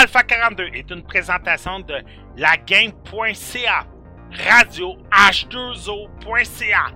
Alpha 0.00 0.22
42 0.22 0.70
est 0.72 0.90
une 0.90 1.02
présentation 1.02 1.80
de 1.80 1.96
lagame.ca, 2.38 3.86
radio 4.46 4.96
h2o.ca. 5.12 6.86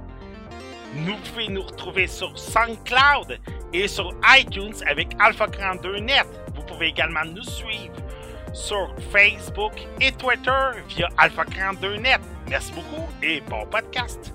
Nous 0.94 1.16
pouvez 1.16 1.48
nous 1.48 1.60
retrouver 1.60 2.06
sur 2.06 2.38
SoundCloud 2.38 3.38
et 3.74 3.88
sur 3.88 4.10
iTunes 4.38 4.72
avec 4.86 5.08
Alpha 5.20 5.48
42 5.48 5.98
Net. 5.98 6.24
Vous 6.54 6.62
pouvez 6.62 6.86
également 6.86 7.26
nous 7.26 7.42
suivre 7.42 7.92
sur 8.54 8.94
Facebook 9.12 9.74
et 10.00 10.10
Twitter 10.12 10.80
via 10.88 11.10
Alpha 11.18 11.44
42 11.44 11.96
Net. 11.96 12.22
Merci 12.48 12.72
beaucoup 12.72 13.06
et 13.22 13.42
bon 13.42 13.66
podcast. 13.66 14.32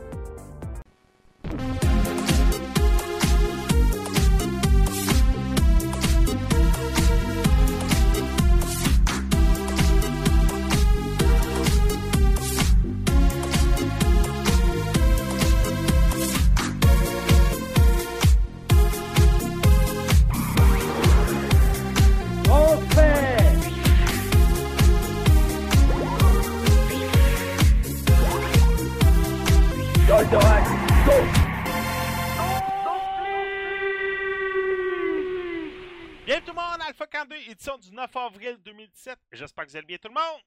Avril 38.30 38.58
2017. 38.64 39.18
J'espère 39.32 39.66
que 39.66 39.72
vous 39.72 39.78
allez 39.78 39.88
bien 39.88 39.98
tout 39.98 40.08
le 40.08 40.14
monde. 40.14 40.42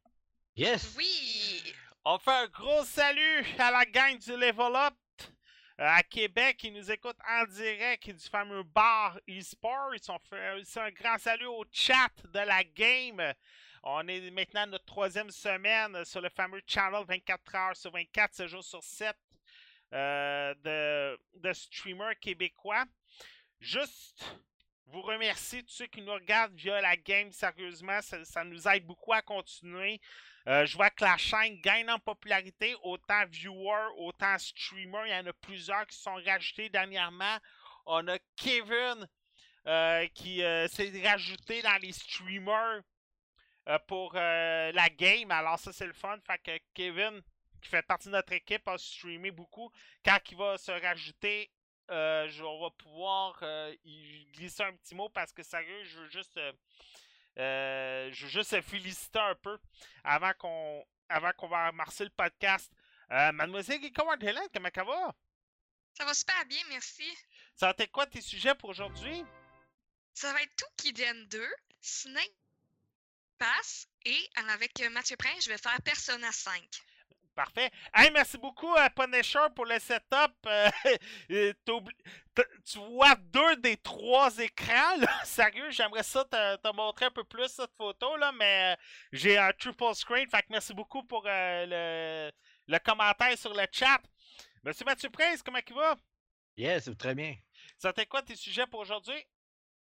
Yes! 0.54 0.94
Oui! 0.96 1.74
On 2.04 2.16
fait 2.16 2.30
un 2.30 2.46
gros 2.46 2.84
salut 2.84 3.44
à 3.58 3.72
la 3.72 3.84
gang 3.84 4.16
du 4.16 4.30
Level 4.30 4.76
Up 4.76 4.94
euh, 5.20 5.26
à 5.78 6.04
Québec 6.04 6.58
qui 6.58 6.70
nous 6.70 6.92
écoute 6.92 7.16
en 7.28 7.44
direct 7.46 8.08
du 8.08 8.28
fameux 8.28 8.62
bar 8.62 9.18
eSports. 9.26 9.94
On 10.08 10.18
fait 10.20 10.60
aussi 10.60 10.78
un 10.78 10.90
grand 10.92 11.18
salut 11.18 11.46
au 11.46 11.64
chat 11.72 12.12
de 12.32 12.38
la 12.38 12.62
game. 12.62 13.20
On 13.82 14.06
est 14.06 14.30
maintenant 14.30 14.62
à 14.62 14.66
notre 14.66 14.84
troisième 14.84 15.32
semaine 15.32 16.04
sur 16.04 16.20
le 16.20 16.28
fameux 16.28 16.62
channel 16.64 17.04
24 17.04 17.54
heures 17.56 17.76
sur 17.76 17.90
24, 17.90 18.32
7 18.32 18.46
jours 18.46 18.64
sur 18.64 18.82
7 18.84 19.16
euh, 19.92 20.54
de, 20.62 21.18
de 21.40 21.52
streamers 21.52 22.18
québécois. 22.20 22.84
Juste 23.58 24.24
vous 24.86 25.02
remercier 25.02 25.62
tous 25.62 25.72
ceux 25.72 25.86
qui 25.86 26.02
nous 26.02 26.12
regardent 26.12 26.54
via 26.54 26.80
la 26.80 26.96
game, 26.96 27.32
sérieusement, 27.32 28.00
ça, 28.02 28.44
nous 28.44 28.68
aide 28.68 28.86
beaucoup 28.86 29.12
à 29.12 29.22
continuer. 29.22 30.00
Euh, 30.48 30.66
je 30.66 30.76
vois 30.76 30.90
que 30.90 31.04
la 31.04 31.16
chaîne 31.16 31.60
gagne 31.60 31.88
en 31.90 31.98
popularité, 31.98 32.74
autant 32.82 33.24
viewers, 33.26 33.92
autant 33.98 34.36
streamers. 34.38 35.06
Il 35.06 35.12
y 35.12 35.14
en 35.14 35.26
a 35.26 35.32
plusieurs 35.32 35.86
qui 35.86 35.96
sont 35.96 36.14
rajoutés 36.26 36.68
dernièrement. 36.68 37.38
On 37.86 38.06
a 38.08 38.18
Kevin 38.36 39.06
euh, 39.66 40.06
qui 40.14 40.42
euh, 40.42 40.66
s'est 40.68 40.92
rajouté 41.04 41.62
dans 41.62 41.80
les 41.80 41.92
streamers 41.92 42.82
pour 43.86 44.14
la 44.14 44.88
game. 44.90 45.30
Alors 45.30 45.58
ça, 45.58 45.72
c'est 45.72 45.86
le 45.86 45.92
fun. 45.92 46.18
Fait 46.26 46.38
que 46.38 46.64
Kevin, 46.74 47.22
qui 47.60 47.68
fait 47.68 47.86
partie 47.86 48.08
de 48.08 48.12
notre 48.12 48.32
équipe, 48.32 48.66
a 48.66 48.76
streamé 48.76 49.30
beaucoup. 49.30 49.70
Quand 50.04 50.18
il 50.28 50.36
va 50.36 50.58
se 50.58 50.72
rajouter, 50.72 51.52
euh, 51.90 52.28
je- 52.28 52.42
on 52.44 52.60
va 52.62 52.70
pouvoir 52.70 53.38
euh, 53.42 53.74
y 53.84 54.24
glisser 54.32 54.62
un 54.62 54.74
petit 54.76 54.94
mot 54.94 55.08
parce 55.08 55.32
que 55.32 55.42
sérieux, 55.42 55.84
je 55.84 55.98
veux 55.98 56.08
juste... 56.08 56.36
euh, 56.36 56.52
euh, 57.38 58.10
je 58.12 58.24
veux 58.26 58.30
juste 58.30 58.52
euh, 58.52 58.62
féliciter 58.62 59.18
un 59.18 59.34
peu 59.36 59.58
avant 60.04 60.32
qu'on 60.34 60.84
avant 61.08 61.32
qu'on 61.32 61.48
va 61.48 61.66
amorcer 61.66 62.04
le 62.04 62.10
podcast. 62.10 62.70
Euh, 63.10 63.32
Mademoiselle 63.32 63.80
Guy 63.80 63.92
Helen, 64.20 64.42
comment 64.54 64.68
ça 64.74 64.84
va? 64.84 65.14
Ça 65.94 66.04
va 66.06 66.14
super 66.14 66.44
bien, 66.46 66.62
merci. 66.70 67.04
Ça 67.54 67.66
va 67.66 67.74
être 67.78 67.90
quoi 67.92 68.06
tes 68.06 68.22
sujets 68.22 68.54
pour 68.54 68.70
aujourd'hui? 68.70 69.24
Ça 70.14 70.32
va 70.32 70.42
être 70.42 70.56
tout 70.56 70.66
qui 70.76 70.92
donne 70.94 71.26
2, 71.28 71.46
Snake 71.80 72.32
Pass, 73.38 73.88
et 74.04 74.30
euh, 74.38 74.48
avec 74.48 74.80
euh, 74.80 74.88
Mathieu 74.90 75.16
Prince, 75.16 75.44
je 75.44 75.50
vais 75.50 75.58
faire 75.58 75.76
Persona 75.82 76.30
5. 76.32 76.62
Parfait. 77.34 77.70
Hey, 77.94 78.10
merci 78.10 78.36
beaucoup 78.36 78.74
à 78.76 78.90
Punisher 78.90 79.46
pour 79.54 79.64
le 79.66 79.78
setup. 79.78 80.32
Euh, 81.30 81.52
euh, 82.38 82.50
tu 82.64 82.78
vois 82.78 83.14
deux 83.16 83.56
des 83.56 83.76
trois 83.76 84.36
écrans. 84.38 84.96
Là. 84.98 85.08
Sérieux, 85.24 85.70
j'aimerais 85.70 86.02
ça 86.02 86.24
te, 86.24 86.56
te 86.56 86.74
montrer 86.74 87.06
un 87.06 87.10
peu 87.10 87.24
plus 87.24 87.48
cette 87.48 87.74
photo, 87.76 88.16
là, 88.16 88.32
mais 88.32 88.72
euh, 88.72 88.76
j'ai 89.12 89.38
un 89.38 89.52
triple 89.52 89.94
screen. 89.94 90.28
Fait 90.30 90.42
que 90.42 90.46
merci 90.50 90.74
beaucoup 90.74 91.02
pour 91.04 91.24
euh, 91.26 91.66
le, 92.68 92.72
le 92.72 92.78
commentaire 92.78 93.36
sur 93.38 93.52
le 93.52 93.66
chat. 93.70 94.00
Monsieur 94.64 94.84
Mathieu 94.84 95.10
Prince, 95.10 95.42
comment 95.42 95.58
il 95.66 95.74
va? 95.74 95.96
Yes, 96.56 96.90
très 96.98 97.14
bien. 97.14 97.34
Ça 97.78 97.92
t'est 97.92 98.06
quoi 98.06 98.22
tes 98.22 98.36
sujets 98.36 98.66
pour 98.66 98.80
aujourd'hui? 98.80 99.24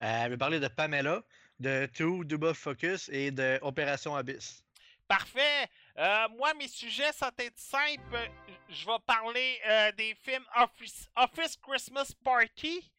Euh, 0.04 0.24
je 0.26 0.30
vais 0.30 0.38
parler 0.38 0.60
de 0.60 0.68
Pamela, 0.68 1.24
de 1.60 1.88
Two 1.94 2.24
Double 2.24 2.54
Focus 2.54 3.10
et 3.10 3.32
de 3.32 3.58
Opération 3.62 4.16
Abyss. 4.16 4.64
Parfait. 5.08 5.68
Euh, 6.00 6.28
moi, 6.38 6.54
mes 6.54 6.68
sujets 6.68 7.12
sont 7.12 7.32
être 7.40 7.58
simples. 7.58 8.30
Je 8.70 8.86
vais 8.86 9.00
parler 9.06 9.60
euh, 9.66 9.92
des 9.94 10.14
films 10.16 10.46
Office, 11.16 11.58
Christmas 11.58 12.12
Party, 12.24 12.92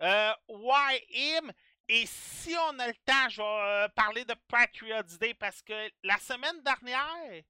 euh, 0.00 0.32
Why 0.48 1.04
Him, 1.10 1.52
et 1.86 2.06
si 2.06 2.54
on 2.56 2.78
a 2.78 2.86
le 2.86 2.94
temps, 3.04 3.28
je 3.28 3.42
vais 3.42 3.88
parler 3.94 4.24
de 4.24 4.34
Patriots 4.48 5.18
Day 5.20 5.34
parce 5.34 5.60
que 5.60 5.90
la 6.02 6.16
semaine 6.18 6.62
dernière, 6.62 7.42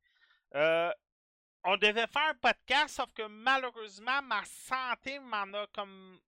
on 1.63 1.77
devait 1.77 2.07
faire 2.07 2.31
un 2.31 2.35
podcast, 2.35 2.97
sauf 2.97 3.13
que 3.13 3.27
malheureusement, 3.29 4.23
ma 4.23 4.43
santé 4.45 5.21
m'en 5.21 5.53
a 5.53 5.67
comme. 5.69 6.19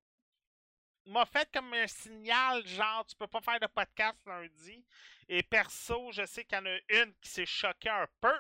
m'a 1.07 1.25
fait 1.25 1.51
comme 1.53 1.73
un 1.73 1.87
signal, 1.89 2.65
genre, 2.67 3.05
tu 3.07 3.17
peux 3.17 3.27
pas 3.27 3.41
faire 3.41 3.59
de 3.59 3.67
podcast 3.67 4.19
lundi. 4.27 4.85
Et 5.29 5.43
perso, 5.43 6.13
je 6.13 6.27
sais 6.27 6.45
qu'il 6.45 6.59
y 6.59 6.61
en 6.61 6.67
a 6.67 6.79
une 6.91 7.15
qui 7.15 7.31
s'est 7.31 7.47
choquée 7.47 7.89
un 7.89 8.07
peu. 8.21 8.39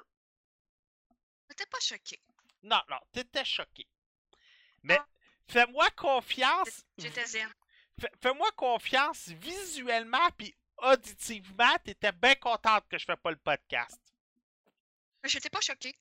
T'es 1.56 1.66
pas 1.66 1.80
choqué. 1.80 2.20
Non, 2.62 2.80
non, 2.88 2.98
t'étais 3.12 3.44
choqué. 3.44 3.86
Mais 4.82 4.98
Ah. 4.98 5.06
fais-moi 5.48 5.90
confiance. 5.90 6.84
J'étais 6.98 7.26
zen. 7.26 7.52
fais- 8.00 8.10
Fais-moi 8.22 8.50
confiance 8.52 9.28
visuellement 9.28 10.30
puis 10.38 10.54
auditivement. 10.78 11.76
T'étais 11.84 12.12
bien 12.12 12.34
contente 12.36 12.88
que 12.88 12.98
je 12.98 13.04
fais 13.04 13.16
pas 13.16 13.30
le 13.30 13.36
podcast. 13.36 13.98
Mais 15.22 15.28
J'étais 15.28 15.50
pas 15.50 15.60
choqué. 15.60 15.94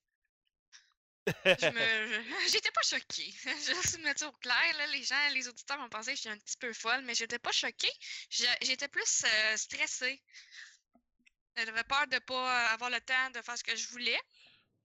Je 1.28 1.70
me... 1.70 2.24
J'étais 2.52 2.72
pas 2.72 2.82
choquée. 2.82 3.32
Juste 3.66 4.00
me 4.00 4.04
mettre 4.06 4.26
au 4.28 4.32
clair, 4.34 4.78
là, 4.78 4.88
les 4.88 5.04
gens, 5.04 5.30
les 5.34 5.48
auditeurs 5.48 5.80
ont 5.80 5.90
pensé 5.90 6.12
que 6.12 6.18
j'étais 6.18 6.30
un 6.30 6.38
petit 6.38 6.58
peu 6.58 6.74
folle, 6.74 7.02
mais 7.04 7.14
j'étais 7.14 7.38
pas 7.40 7.52
choquée. 7.52 7.92
J'étais 8.30 8.88
plus 8.88 9.24
euh, 9.26 9.58
stressée. 9.58 10.22
J'avais 11.58 11.84
peur 11.84 12.08
de 12.08 12.18
pas 12.20 12.70
avoir 12.70 12.90
le 12.90 13.00
temps 13.02 13.30
de 13.32 13.42
faire 13.42 13.58
ce 13.58 13.64
que 13.64 13.76
je 13.76 13.88
voulais. 13.90 14.20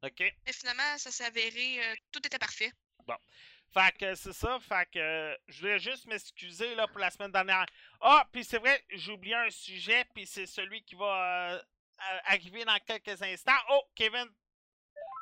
OK? 0.02 0.20
Mais 0.20 0.52
finalement, 0.52 0.98
ça 0.98 1.10
s'est 1.10 1.24
avéré, 1.24 1.84
euh, 1.84 1.94
tout 2.12 2.24
était 2.26 2.38
parfait. 2.38 2.72
Fait 3.76 3.92
que 3.98 4.14
c'est 4.14 4.32
ça. 4.32 4.58
Fait 4.60 4.88
que 4.90 4.98
euh, 4.98 5.36
je 5.48 5.60
voulais 5.60 5.78
juste 5.78 6.06
m'excuser 6.06 6.74
là 6.74 6.86
pour 6.86 6.98
la 6.98 7.10
semaine 7.10 7.32
dernière. 7.32 7.66
Ah, 8.00 8.26
puis 8.32 8.44
c'est 8.44 8.58
vrai, 8.58 8.82
j'ai 8.90 9.12
oublié 9.12 9.34
un 9.34 9.50
sujet, 9.50 10.04
puis 10.14 10.26
c'est 10.26 10.46
celui 10.46 10.82
qui 10.82 10.94
va 10.94 11.52
euh, 11.52 11.58
euh, 11.58 12.18
arriver 12.24 12.64
dans 12.64 12.78
quelques 12.86 13.20
instants. 13.20 13.52
Oh, 13.70 13.82
Kevin. 13.94 14.28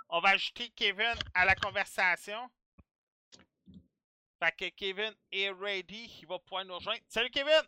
On 0.08 0.20
va 0.20 0.30
ajouter 0.30 0.68
Kevin 0.70 1.14
à 1.34 1.44
la 1.44 1.56
conversation. 1.56 2.48
Fait 4.38 4.52
que 4.56 4.68
Kevin 4.76 5.12
est 5.32 5.50
ready. 5.50 6.18
Il 6.22 6.28
va 6.28 6.38
pouvoir 6.38 6.64
nous 6.64 6.76
rejoindre. 6.76 7.00
Salut 7.08 7.30
Kevin! 7.30 7.62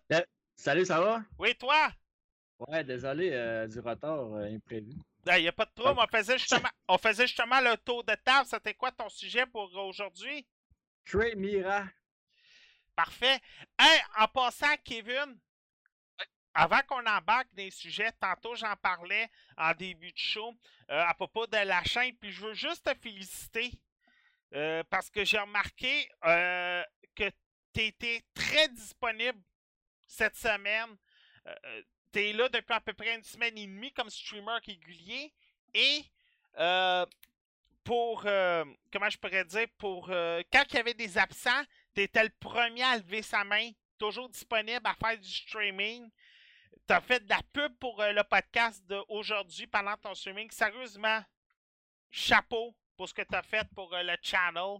Salut, 0.54 0.84
ça 0.84 1.00
va? 1.00 1.22
Oui, 1.38 1.54
toi? 1.56 1.90
Ouais, 2.58 2.84
désolé 2.84 3.30
euh, 3.32 3.66
du 3.66 3.80
retard 3.80 4.34
euh, 4.34 4.54
imprévu. 4.54 4.92
Il 5.26 5.42
n'y 5.42 5.48
a 5.48 5.52
pas 5.52 5.66
de 5.66 5.72
trouble. 5.74 6.00
On 6.00 6.06
faisait, 6.06 6.38
justement, 6.38 6.68
on 6.88 6.98
faisait 6.98 7.26
justement 7.26 7.60
le 7.60 7.76
tour 7.76 8.04
de 8.04 8.14
table. 8.14 8.48
C'était 8.48 8.74
quoi 8.74 8.92
ton 8.92 9.08
sujet 9.08 9.44
pour 9.46 9.74
aujourd'hui? 9.76 10.46
Trey 11.04 11.34
Mira. 11.34 11.84
Parfait. 12.94 13.40
Hey, 13.78 14.00
en 14.18 14.26
passant, 14.28 14.74
Kevin, 14.82 15.38
avant 16.54 16.80
qu'on 16.88 17.04
embarque 17.04 17.52
des 17.52 17.70
sujets, 17.70 18.10
tantôt 18.12 18.54
j'en 18.54 18.74
parlais 18.76 19.28
en 19.58 19.74
début 19.74 20.10
de 20.10 20.18
show 20.18 20.54
euh, 20.90 21.04
à 21.06 21.12
propos 21.12 21.46
de 21.46 21.58
la 21.58 21.84
chaîne, 21.84 22.16
puis 22.16 22.32
je 22.32 22.46
veux 22.46 22.54
juste 22.54 22.84
te 22.84 22.98
féliciter 22.98 23.70
euh, 24.54 24.82
parce 24.88 25.10
que 25.10 25.22
j'ai 25.22 25.38
remarqué 25.38 26.08
euh, 26.24 26.82
que 27.14 27.28
tu 27.74 27.82
étais 27.82 28.24
très 28.32 28.68
disponible 28.68 29.38
cette 30.06 30.36
semaine. 30.36 30.96
Euh, 32.16 32.20
tu 32.20 32.28
es 32.28 32.32
là 32.32 32.48
depuis 32.48 32.72
à 32.72 32.80
peu 32.80 32.92
près 32.92 33.14
une 33.14 33.22
semaine 33.22 33.56
et 33.58 33.66
demie 33.66 33.92
comme 33.92 34.10
streamer 34.10 34.58
régulier 34.64 35.32
et 35.74 36.04
euh, 36.58 37.06
pour, 37.84 38.22
euh, 38.24 38.64
comment 38.92 39.10
je 39.10 39.18
pourrais 39.18 39.44
dire, 39.44 39.66
pour 39.78 40.08
euh, 40.10 40.42
quand 40.52 40.64
il 40.70 40.76
y 40.76 40.78
avait 40.78 40.94
des 40.94 41.18
absents, 41.18 41.62
tu 41.94 42.02
étais 42.02 42.24
le 42.24 42.32
premier 42.40 42.82
à 42.82 42.96
lever 42.98 43.22
sa 43.22 43.44
main, 43.44 43.70
toujours 43.98 44.28
disponible 44.28 44.80
à 44.84 44.94
faire 44.94 45.18
du 45.18 45.28
streaming. 45.28 46.10
T'as 46.86 47.00
fait 47.00 47.20
de 47.20 47.28
la 47.28 47.40
pub 47.52 47.76
pour 47.78 48.00
le 48.00 48.22
podcast 48.22 48.84
d'aujourd'hui 48.86 49.66
pendant 49.66 49.96
ton 49.96 50.14
streaming. 50.14 50.50
Sérieusement, 50.50 51.20
chapeau 52.10 52.76
pour 52.96 53.08
ce 53.08 53.14
que 53.14 53.22
t'as 53.22 53.42
fait 53.42 53.68
pour 53.74 53.92
le 53.92 54.16
channel. 54.22 54.78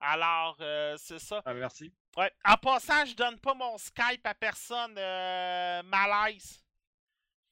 Alors, 0.00 0.56
euh, 0.60 0.96
c'est 0.96 1.18
ça. 1.18 1.42
Ah, 1.44 1.54
merci. 1.54 1.92
Ouais. 2.16 2.32
En 2.44 2.56
passant, 2.56 3.04
je 3.04 3.14
donne 3.14 3.38
pas 3.40 3.54
mon 3.54 3.76
Skype 3.78 4.24
à 4.24 4.34
personne 4.34 4.94
euh, 4.96 5.82
malaise. 5.82 6.62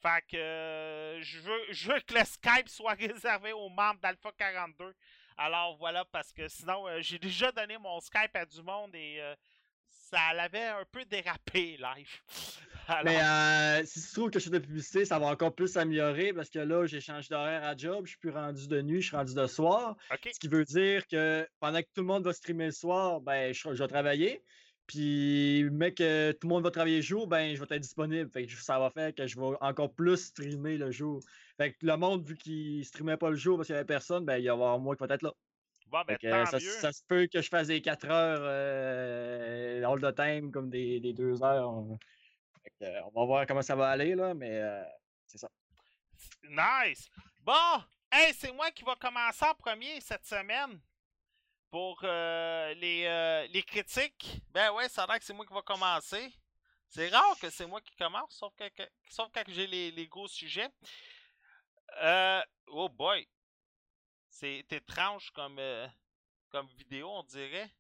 Fait 0.06 0.22
que 0.30 0.36
euh, 0.36 1.20
je, 1.20 1.40
veux, 1.40 1.60
je 1.70 1.90
veux 1.90 2.00
que 2.00 2.14
le 2.14 2.24
Skype 2.24 2.68
soit 2.68 2.94
réservé 2.98 3.52
aux 3.52 3.68
membres 3.68 3.98
d'Alpha 4.00 4.30
42. 4.38 4.94
Alors 5.36 5.76
voilà, 5.78 6.04
parce 6.04 6.32
que 6.32 6.46
sinon, 6.46 6.86
euh, 6.86 6.98
j'ai 7.00 7.18
déjà 7.18 7.50
donné 7.50 7.76
mon 7.76 7.98
Skype 7.98 8.34
à 8.34 8.46
du 8.46 8.62
monde 8.62 8.94
et 8.94 9.16
euh, 9.20 9.34
ça 9.88 10.32
l'avait 10.34 10.66
un 10.66 10.84
peu 10.92 11.04
dérapé 11.06 11.76
live. 11.96 12.20
Alors, 12.86 13.04
Mais 13.04 13.84
si 13.84 14.00
tu 14.00 14.12
trouves 14.12 14.30
que 14.30 14.38
je 14.38 14.44
fais 14.44 14.50
de 14.50 14.58
publicité, 14.60 15.04
ça 15.04 15.18
va 15.18 15.26
encore 15.26 15.52
plus 15.52 15.72
s'améliorer 15.72 16.32
parce 16.32 16.50
que 16.50 16.60
là, 16.60 16.86
j'ai 16.86 17.00
changé 17.00 17.28
d'horaire 17.28 17.64
à 17.64 17.76
job. 17.76 18.02
Je 18.04 18.10
suis 18.10 18.18
plus 18.20 18.30
rendu 18.30 18.68
de 18.68 18.80
nuit, 18.82 19.02
je 19.02 19.08
suis 19.08 19.16
rendu 19.16 19.34
de 19.34 19.46
soir. 19.48 19.96
Ce 20.24 20.38
qui 20.38 20.46
veut 20.46 20.64
dire 20.64 21.04
que 21.08 21.48
pendant 21.58 21.80
que 21.80 21.88
tout 21.92 22.02
le 22.02 22.06
monde 22.06 22.22
va 22.22 22.32
streamer 22.32 22.66
le 22.66 22.70
soir, 22.70 23.20
ben, 23.20 23.52
je, 23.52 23.74
je 23.74 23.82
vais 23.82 23.88
travailler. 23.88 24.40
Puis, 24.86 25.68
mec, 25.72 25.96
que 25.96 26.32
tout 26.32 26.46
le 26.46 26.54
monde 26.54 26.62
va 26.62 26.70
travailler 26.70 26.96
le 26.96 27.02
jour, 27.02 27.26
ben, 27.26 27.54
je 27.54 27.60
vais 27.60 27.76
être 27.76 27.82
disponible. 27.82 28.30
Fait 28.30 28.46
que 28.46 28.52
ça 28.52 28.78
va 28.78 28.90
faire 28.90 29.12
que 29.14 29.26
je 29.26 29.38
vais 29.38 29.56
encore 29.60 29.92
plus 29.92 30.16
streamer 30.16 30.76
le 30.76 30.92
jour. 30.92 31.20
Fait 31.56 31.72
que 31.72 31.84
le 31.84 31.96
monde, 31.96 32.24
vu 32.24 32.36
qu'il 32.36 32.84
streamait 32.84 33.16
pas 33.16 33.30
le 33.30 33.36
jour 33.36 33.56
parce 33.56 33.66
qu'il 33.66 33.74
y 33.74 33.78
avait 33.78 33.86
personne, 33.86 34.24
ben, 34.24 34.36
il 34.36 34.42
va 34.42 34.46
y 34.46 34.48
avoir 34.48 34.78
moi 34.78 34.94
qui 34.94 35.04
va 35.04 35.12
être 35.14 35.22
là. 35.22 35.32
Bon, 35.88 36.02
ben, 36.06 36.14
Fait 36.14 36.26
que, 36.26 36.30
tant 36.30 36.46
ça, 36.46 36.58
mieux. 36.58 36.70
ça 36.70 36.92
se 36.92 37.02
peut 37.06 37.26
que 37.32 37.40
je 37.40 37.48
fasse 37.48 37.66
des 37.66 37.80
4 37.80 38.06
heures 38.10 38.40
euh, 38.42 39.84
all 39.84 40.00
the 40.00 40.14
time, 40.14 40.52
comme 40.52 40.70
des, 40.70 41.00
des 41.00 41.12
2 41.12 41.42
heures. 41.42 41.84
Fait 42.62 42.70
que, 42.78 42.84
euh, 42.84 43.00
on 43.12 43.20
va 43.20 43.26
voir 43.26 43.46
comment 43.46 43.62
ça 43.62 43.74
va 43.74 43.88
aller, 43.88 44.14
là, 44.14 44.34
mais 44.34 44.60
euh, 44.60 44.82
c'est 45.26 45.38
ça. 45.38 45.48
Nice. 46.48 47.08
Bon, 47.42 47.82
hey, 48.12 48.32
c'est 48.34 48.52
moi 48.52 48.70
qui 48.70 48.84
va 48.84 48.94
commencer 48.96 49.44
en 49.44 49.54
premier 49.54 50.00
cette 50.00 50.24
semaine 50.26 50.78
pour 51.70 52.00
euh, 52.04 52.74
les, 52.74 53.04
euh, 53.06 53.46
les 53.48 53.62
critiques. 53.62 54.40
Ben 54.50 54.70
ouais, 54.72 54.88
ça 54.88 55.04
a 55.04 55.06
l'air 55.06 55.18
que 55.18 55.24
c'est 55.24 55.32
moi 55.34 55.46
qui 55.46 55.52
va 55.54 55.62
commencer. 55.62 56.32
C'est 56.88 57.08
rare 57.08 57.38
que 57.40 57.50
c'est 57.50 57.66
moi 57.66 57.80
qui 57.80 57.94
commence, 57.96 58.34
sauf, 58.34 58.54
que, 58.56 58.68
que- 58.68 58.88
sauf 59.10 59.28
quand 59.34 59.42
j'ai 59.48 59.66
les, 59.66 59.90
les 59.90 60.06
gros 60.06 60.28
sujets. 60.28 60.68
Euh, 62.02 62.42
oh 62.68 62.88
boy. 62.88 63.26
C'est 64.28 64.64
étrange 64.70 65.30
comme, 65.32 65.60
comme 66.50 66.68
vidéo, 66.78 67.10
on 67.10 67.22
dirait. 67.24 67.70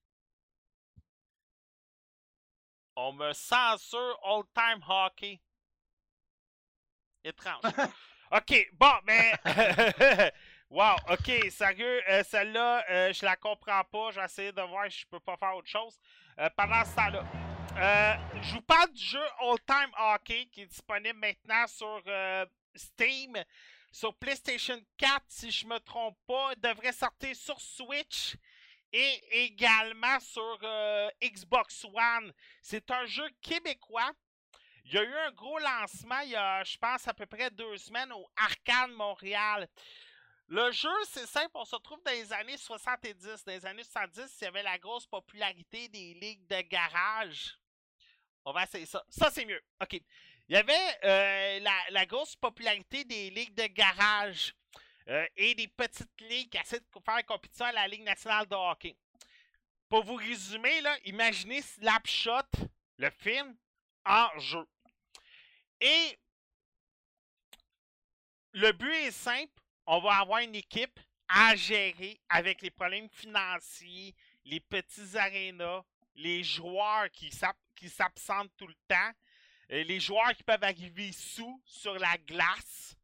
On 2.96 3.12
me 3.12 3.32
censure 3.32 4.18
All 4.24 4.44
Time 4.54 4.82
Hockey. 4.88 5.40
Étrange. 7.24 7.62
OK, 8.32 8.68
bon, 8.72 8.94
mais. 9.04 9.32
wow, 10.70 10.96
OK, 11.10 11.50
sérieux, 11.50 12.02
euh, 12.08 12.22
celle-là, 12.24 12.84
euh, 12.90 13.12
je 13.12 13.24
la 13.24 13.36
comprends 13.36 13.84
pas. 13.84 14.10
Je 14.10 14.20
vais 14.20 14.26
essayer 14.26 14.52
de 14.52 14.62
voir 14.62 14.90
si 14.90 15.00
je 15.00 15.06
peux 15.06 15.20
pas 15.20 15.36
faire 15.36 15.56
autre 15.56 15.68
chose. 15.68 15.98
Euh, 16.38 16.48
pendant 16.56 16.84
ce 16.84 16.94
temps-là, 16.94 17.24
euh, 17.76 18.40
je 18.42 18.54
vous 18.54 18.62
parle 18.62 18.92
du 18.92 19.02
jeu 19.02 19.22
All 19.40 19.58
Time 19.66 19.92
Hockey 19.98 20.46
qui 20.46 20.62
est 20.62 20.66
disponible 20.66 21.18
maintenant 21.18 21.66
sur 21.66 22.02
Steam, 22.74 23.36
sur 23.92 24.14
PlayStation 24.14 24.78
4, 24.98 25.22
si 25.28 25.50
je 25.50 25.66
me 25.66 25.78
trompe 25.78 26.16
pas. 26.26 26.52
Il 26.56 26.60
devrait 26.60 26.92
sortir 26.92 27.34
sur 27.34 27.60
Switch 27.60 28.36
et 28.92 29.44
également 29.44 30.20
sur 30.20 30.58
Xbox 31.22 31.84
One. 31.84 32.32
C'est 32.62 32.90
un 32.90 33.04
jeu 33.06 33.28
québécois. 33.42 34.12
Il 34.84 34.94
y 34.94 34.98
a 34.98 35.02
eu 35.02 35.14
un 35.26 35.32
gros 35.32 35.58
lancement 35.58 36.20
il 36.20 36.30
y 36.30 36.36
a, 36.36 36.62
je 36.62 36.78
pense, 36.78 37.08
à 37.08 37.12
peu 37.12 37.26
près 37.26 37.50
deux 37.50 37.76
semaines 37.76 38.12
au 38.12 38.24
Arcade 38.36 38.92
Montréal. 38.92 39.68
Le 40.48 40.70
jeu, 40.70 40.88
c'est 41.08 41.26
simple, 41.26 41.50
on 41.54 41.64
se 41.64 41.74
retrouve 41.74 42.00
dans 42.04 42.12
les 42.12 42.32
années 42.32 42.56
70. 42.56 43.44
Dans 43.44 43.52
les 43.52 43.66
années 43.66 43.82
70, 43.82 44.36
il 44.40 44.44
y 44.44 44.46
avait 44.46 44.62
la 44.62 44.78
grosse 44.78 45.06
popularité 45.06 45.88
des 45.88 46.14
ligues 46.14 46.46
de 46.46 46.60
garage. 46.60 47.58
On 48.44 48.52
va 48.52 48.62
essayer 48.62 48.86
ça. 48.86 49.04
Ça, 49.08 49.28
c'est 49.30 49.44
mieux. 49.44 49.60
OK. 49.82 50.00
Il 50.48 50.54
y 50.54 50.56
avait 50.56 50.98
euh, 51.04 51.60
la, 51.90 52.06
grosse 52.06 52.36
popularité 52.36 53.04
des 53.04 53.30
ligues 53.30 53.54
de 53.54 53.66
garage 53.66 54.54
euh, 55.08 55.26
et 55.36 55.56
des 55.56 55.66
petites 55.66 56.20
ligues 56.20 56.50
qui 56.50 56.58
essaient 56.58 56.78
de 56.78 56.86
faire 57.04 57.26
compétition 57.26 57.64
à 57.64 57.72
la 57.72 57.88
Ligue 57.88 58.04
nationale 58.04 58.46
de 58.46 58.54
hockey. 58.54 58.96
Pour 59.88 60.04
vous 60.04 60.14
résumer, 60.14 60.80
là, 60.82 60.96
imaginez 61.04 61.62
Slapshot, 61.62 62.68
le 62.98 63.10
film, 63.10 63.56
en 64.04 64.38
jeu. 64.38 64.64
Et 65.80 66.18
le 68.52 68.70
but 68.70 68.92
est 68.92 69.10
simple. 69.10 69.60
On 69.86 70.00
va 70.00 70.16
avoir 70.16 70.40
une 70.40 70.54
équipe 70.54 70.98
à 71.28 71.54
gérer 71.56 72.20
avec 72.28 72.62
les 72.62 72.70
problèmes 72.70 73.08
financiers, 73.10 74.14
les 74.44 74.60
petits 74.60 75.16
arénas, 75.16 75.82
les 76.14 76.42
joueurs 76.42 77.10
qui 77.10 77.30
s'ab- 77.30 77.56
qui 77.74 77.88
s'absentent 77.88 78.52
tout 78.56 78.66
le 78.66 78.74
temps, 78.88 79.12
euh, 79.72 79.82
les 79.84 80.00
joueurs 80.00 80.32
qui 80.34 80.42
peuvent 80.42 80.62
arriver 80.64 81.12
sous 81.12 81.60
sur 81.64 81.94
la 81.98 82.16
glace, 82.18 82.96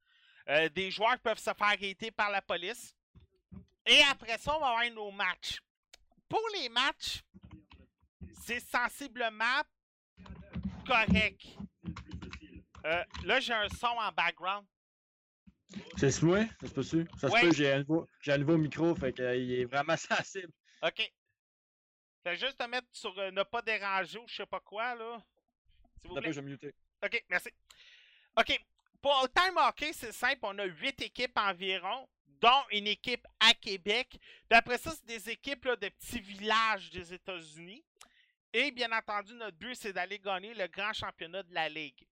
euh, 0.48 0.68
des 0.70 0.90
joueurs 0.90 1.14
qui 1.14 1.22
peuvent 1.22 1.38
se 1.38 1.44
faire 1.44 1.62
arrêter 1.62 2.10
par 2.10 2.30
la 2.30 2.42
police. 2.42 2.94
Et 3.86 4.00
après 4.10 4.38
ça, 4.38 4.56
on 4.56 4.60
va 4.60 4.68
avoir 4.68 4.90
nos 4.90 5.10
matchs. 5.10 5.60
Pour 6.28 6.42
les 6.54 6.68
matchs, 6.68 7.22
c'est 8.44 8.60
sensiblement 8.60 9.62
correct. 10.86 11.42
Euh, 12.84 13.04
là, 13.24 13.40
j'ai 13.40 13.52
un 13.52 13.68
son 13.68 13.86
en 13.86 14.10
background. 14.12 14.66
C'est 15.96 16.22
moi? 16.22 16.44
Ça 16.60 16.66
se 16.68 16.74
peut-tu? 16.74 17.06
Ça 17.18 17.28
se 17.28 17.32
Ouais. 17.32 17.40
peut, 17.42 17.52
j'ai 17.52 17.72
un, 17.72 17.78
nouveau- 17.80 18.06
j'ai 18.20 18.32
un 18.32 18.38
nouveau 18.38 18.56
micro, 18.58 18.94
fait 18.94 19.12
qu'il 19.12 19.52
est 19.52 19.64
vraiment 19.64 19.96
sensible. 20.26 20.52
OK. 20.82 21.12
Fais 22.24 22.36
juste 22.36 22.58
te 22.58 22.64
mettre 22.64 22.86
sur 22.92 23.16
euh, 23.18 23.30
ne 23.30 23.42
pas 23.42 23.62
déranger 23.62 24.18
ou 24.18 24.24
je 24.28 24.36
sais 24.36 24.46
pas 24.46 24.60
quoi, 24.60 24.94
là. 24.94 25.22
S'il 26.00 26.08
vous 26.08 26.14
D'après, 26.14 26.30
plaît. 26.30 26.32
je 26.32 26.40
vais 26.40 26.50
muter. 26.50 26.74
OK, 27.04 27.24
merci. 27.28 27.48
OK. 28.38 28.60
Pour 29.00 29.12
All 29.16 29.28
Time 29.30 29.56
Hockey, 29.56 29.92
c'est 29.92 30.12
simple. 30.12 30.38
On 30.42 30.56
a 30.58 30.64
huit 30.64 31.00
équipes 31.02 31.36
environ, 31.36 32.08
dont 32.26 32.62
une 32.70 32.86
équipe 32.86 33.26
à 33.40 33.52
Québec. 33.54 34.08
Puis 34.10 34.58
après 34.58 34.78
ça, 34.78 34.92
c'est 34.92 35.04
des 35.06 35.30
équipes 35.30 35.64
là, 35.64 35.74
de 35.76 35.88
petits 35.88 36.20
villages 36.20 36.90
des 36.90 37.12
États-Unis. 37.14 37.84
Et 38.52 38.70
bien 38.70 38.92
entendu, 38.92 39.34
notre 39.34 39.56
but, 39.56 39.74
c'est 39.74 39.92
d'aller 39.92 40.18
gagner 40.20 40.54
le 40.54 40.66
grand 40.68 40.92
championnat 40.92 41.42
de 41.42 41.52
la 41.54 41.68
Ligue. 41.68 42.06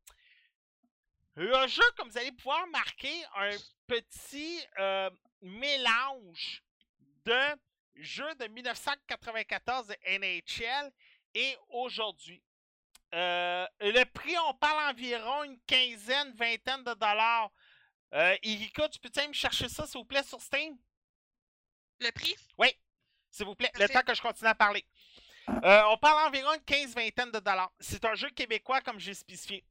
Le 1.43 1.67
jeu, 1.69 1.83
comme 1.97 2.11
vous 2.11 2.19
allez 2.19 2.33
pouvoir 2.33 2.67
marquer, 2.67 3.25
un 3.35 3.57
petit 3.87 4.63
euh, 4.79 5.09
mélange 5.41 6.63
de 7.25 7.41
jeux 7.95 8.35
de 8.35 8.47
1994 8.47 9.87
de 9.87 10.19
NHL 10.19 10.93
et 11.33 11.57
aujourd'hui. 11.71 12.43
Euh, 13.15 13.67
le 13.81 14.05
prix, 14.05 14.37
on 14.49 14.53
parle 14.53 14.91
environ 14.91 15.45
une 15.45 15.59
quinzaine, 15.63 16.31
vingtaine 16.35 16.85
de 16.85 16.93
dollars. 16.93 17.51
Euh, 18.13 18.37
Erika, 18.43 18.91
tu 18.91 19.01
peux-tu 19.01 19.21
aller 19.21 19.29
me 19.29 19.33
chercher 19.33 19.71
ça, 19.71 19.87
s'il 19.87 19.99
vous 19.99 20.05
plaît, 20.05 20.23
sur 20.23 20.43
Steam? 20.43 20.77
Le 22.01 22.11
prix? 22.11 22.37
S'il 23.31 23.47
vous 23.47 23.55
plaît, 23.55 23.73
le 23.77 23.89
temps 23.89 24.03
que 24.03 24.13
je 24.13 24.21
continue 24.21 24.51
à 24.51 24.55
parler. 24.55 24.85
Euh, 25.49 25.83
on 25.89 25.97
parle 25.97 26.29
environ 26.29 26.53
une 26.53 26.65
quinze, 26.65 26.95
vingtaine 26.95 27.31
de 27.31 27.39
dollars. 27.39 27.73
C'est 27.81 28.05
un 28.05 28.15
jeu 28.15 28.29
québécois, 28.29 28.83
comme 28.83 29.01
j'ai 29.01 29.15
spécifié. 29.15 29.65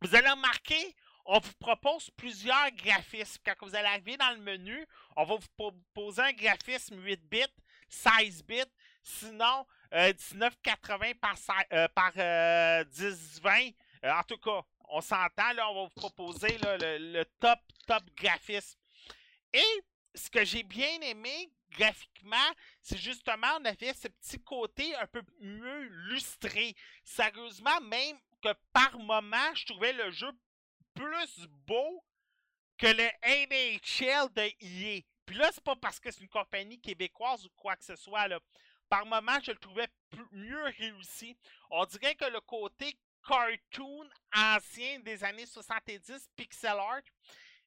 Vous 0.00 0.14
allez 0.14 0.28
remarquer, 0.30 0.94
on 1.24 1.38
vous 1.40 1.52
propose 1.58 2.10
plusieurs 2.10 2.70
graphismes. 2.72 3.40
Quand 3.44 3.54
vous 3.66 3.74
allez 3.74 3.88
arriver 3.88 4.16
dans 4.16 4.30
le 4.30 4.38
menu, 4.38 4.86
on 5.16 5.24
va 5.24 5.34
vous 5.36 5.48
proposer 5.56 6.22
un 6.22 6.32
graphisme 6.32 7.02
8 7.02 7.20
bits, 7.28 7.44
16 7.88 8.44
bits, 8.44 8.62
sinon 9.02 9.66
euh, 9.94 10.12
1980 10.32 11.12
par, 11.20 11.34
cin- 11.36 11.66
euh, 11.72 11.88
par 11.88 12.12
euh, 12.16 12.84
1020. 12.98 13.70
Euh, 14.04 14.12
en 14.12 14.22
tout 14.22 14.38
cas, 14.38 14.62
on 14.90 15.00
s'entend, 15.00 15.52
là, 15.54 15.68
on 15.70 15.74
va 15.74 15.82
vous 15.82 15.94
proposer 16.00 16.56
le, 16.58 16.98
le 17.12 17.24
top, 17.40 17.58
top 17.86 18.04
graphisme. 18.16 18.78
Et 19.52 19.82
ce 20.14 20.30
que 20.30 20.44
j'ai 20.44 20.62
bien 20.62 21.00
aimé 21.02 21.50
graphiquement, 21.70 22.36
c'est 22.80 22.96
justement, 22.98 23.48
on 23.60 23.64
avait 23.64 23.92
ce 23.92 24.08
petit 24.08 24.40
côté 24.42 24.94
un 24.96 25.06
peu 25.06 25.22
mieux 25.40 25.82
lustré. 26.08 26.74
Sérieusement, 27.04 27.80
même 27.82 28.16
que 28.40 28.52
par 28.72 28.98
moment, 28.98 29.54
je 29.54 29.66
trouvais 29.66 29.92
le 29.92 30.10
jeu 30.10 30.30
plus 30.94 31.46
beau 31.66 32.04
que 32.76 32.86
le 32.86 33.08
NHL 33.24 34.32
de 34.34 34.50
EA. 34.60 35.02
Puis 35.26 35.36
là, 35.36 35.50
c'est 35.52 35.64
pas 35.64 35.76
parce 35.76 36.00
que 36.00 36.10
c'est 36.10 36.22
une 36.22 36.28
compagnie 36.28 36.80
québécoise 36.80 37.44
ou 37.44 37.50
quoi 37.56 37.76
que 37.76 37.84
ce 37.84 37.96
soit. 37.96 38.28
Par 38.88 39.04
moment, 39.04 39.38
je 39.42 39.50
le 39.50 39.58
trouvais 39.58 39.88
mieux 40.32 40.64
réussi. 40.78 41.36
On 41.70 41.84
dirait 41.84 42.14
que 42.14 42.24
le 42.24 42.40
côté 42.40 42.98
cartoon 43.26 44.08
ancien 44.34 45.00
des 45.00 45.22
années 45.22 45.46
70, 45.46 46.30
pixel 46.34 46.78
art, 46.78 47.02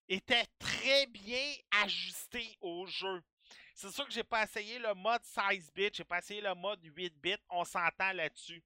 était 0.07 0.45
très 0.57 1.05
bien 1.07 1.53
ajusté 1.83 2.57
au 2.61 2.85
jeu. 2.85 3.21
C'est 3.75 3.91
sûr 3.91 4.05
que 4.05 4.11
j'ai 4.11 4.23
pas 4.23 4.43
essayé 4.43 4.79
le 4.79 4.93
mode 4.93 5.23
16 5.23 5.71
bits, 5.73 5.89
j'ai 5.93 6.03
pas 6.03 6.19
essayé 6.19 6.41
le 6.41 6.53
mode 6.55 6.79
8 6.83 7.15
bits, 7.21 7.35
on 7.49 7.63
s'entend 7.63 8.11
là-dessus. 8.13 8.63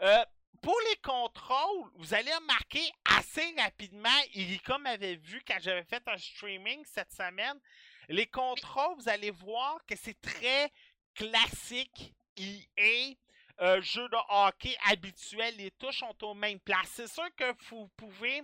Euh, 0.00 0.24
pour 0.62 0.76
les 0.90 0.96
contrôles, 0.96 1.90
vous 1.94 2.14
allez 2.14 2.32
remarquer 2.34 2.90
assez 3.16 3.54
rapidement, 3.56 4.08
Erika 4.34 4.78
m'avait 4.78 5.16
vu 5.16 5.42
quand 5.46 5.58
j'avais 5.60 5.84
fait 5.84 6.02
un 6.06 6.18
streaming 6.18 6.84
cette 6.84 7.12
semaine, 7.12 7.58
les 8.08 8.26
contrôles, 8.26 8.96
vous 8.98 9.08
allez 9.08 9.30
voir 9.30 9.78
que 9.86 9.94
c'est 9.96 10.20
très 10.20 10.72
classique 11.14 12.14
EA, 12.36 13.14
euh, 13.60 13.80
jeu 13.80 14.08
de 14.08 14.16
hockey 14.28 14.76
habituel, 14.86 15.56
les 15.56 15.70
touches 15.72 15.98
sont 15.98 16.24
aux 16.24 16.34
mêmes 16.34 16.60
places. 16.60 16.90
C'est 16.94 17.12
sûr 17.12 17.28
que 17.36 17.52
vous 17.68 17.88
pouvez 17.96 18.42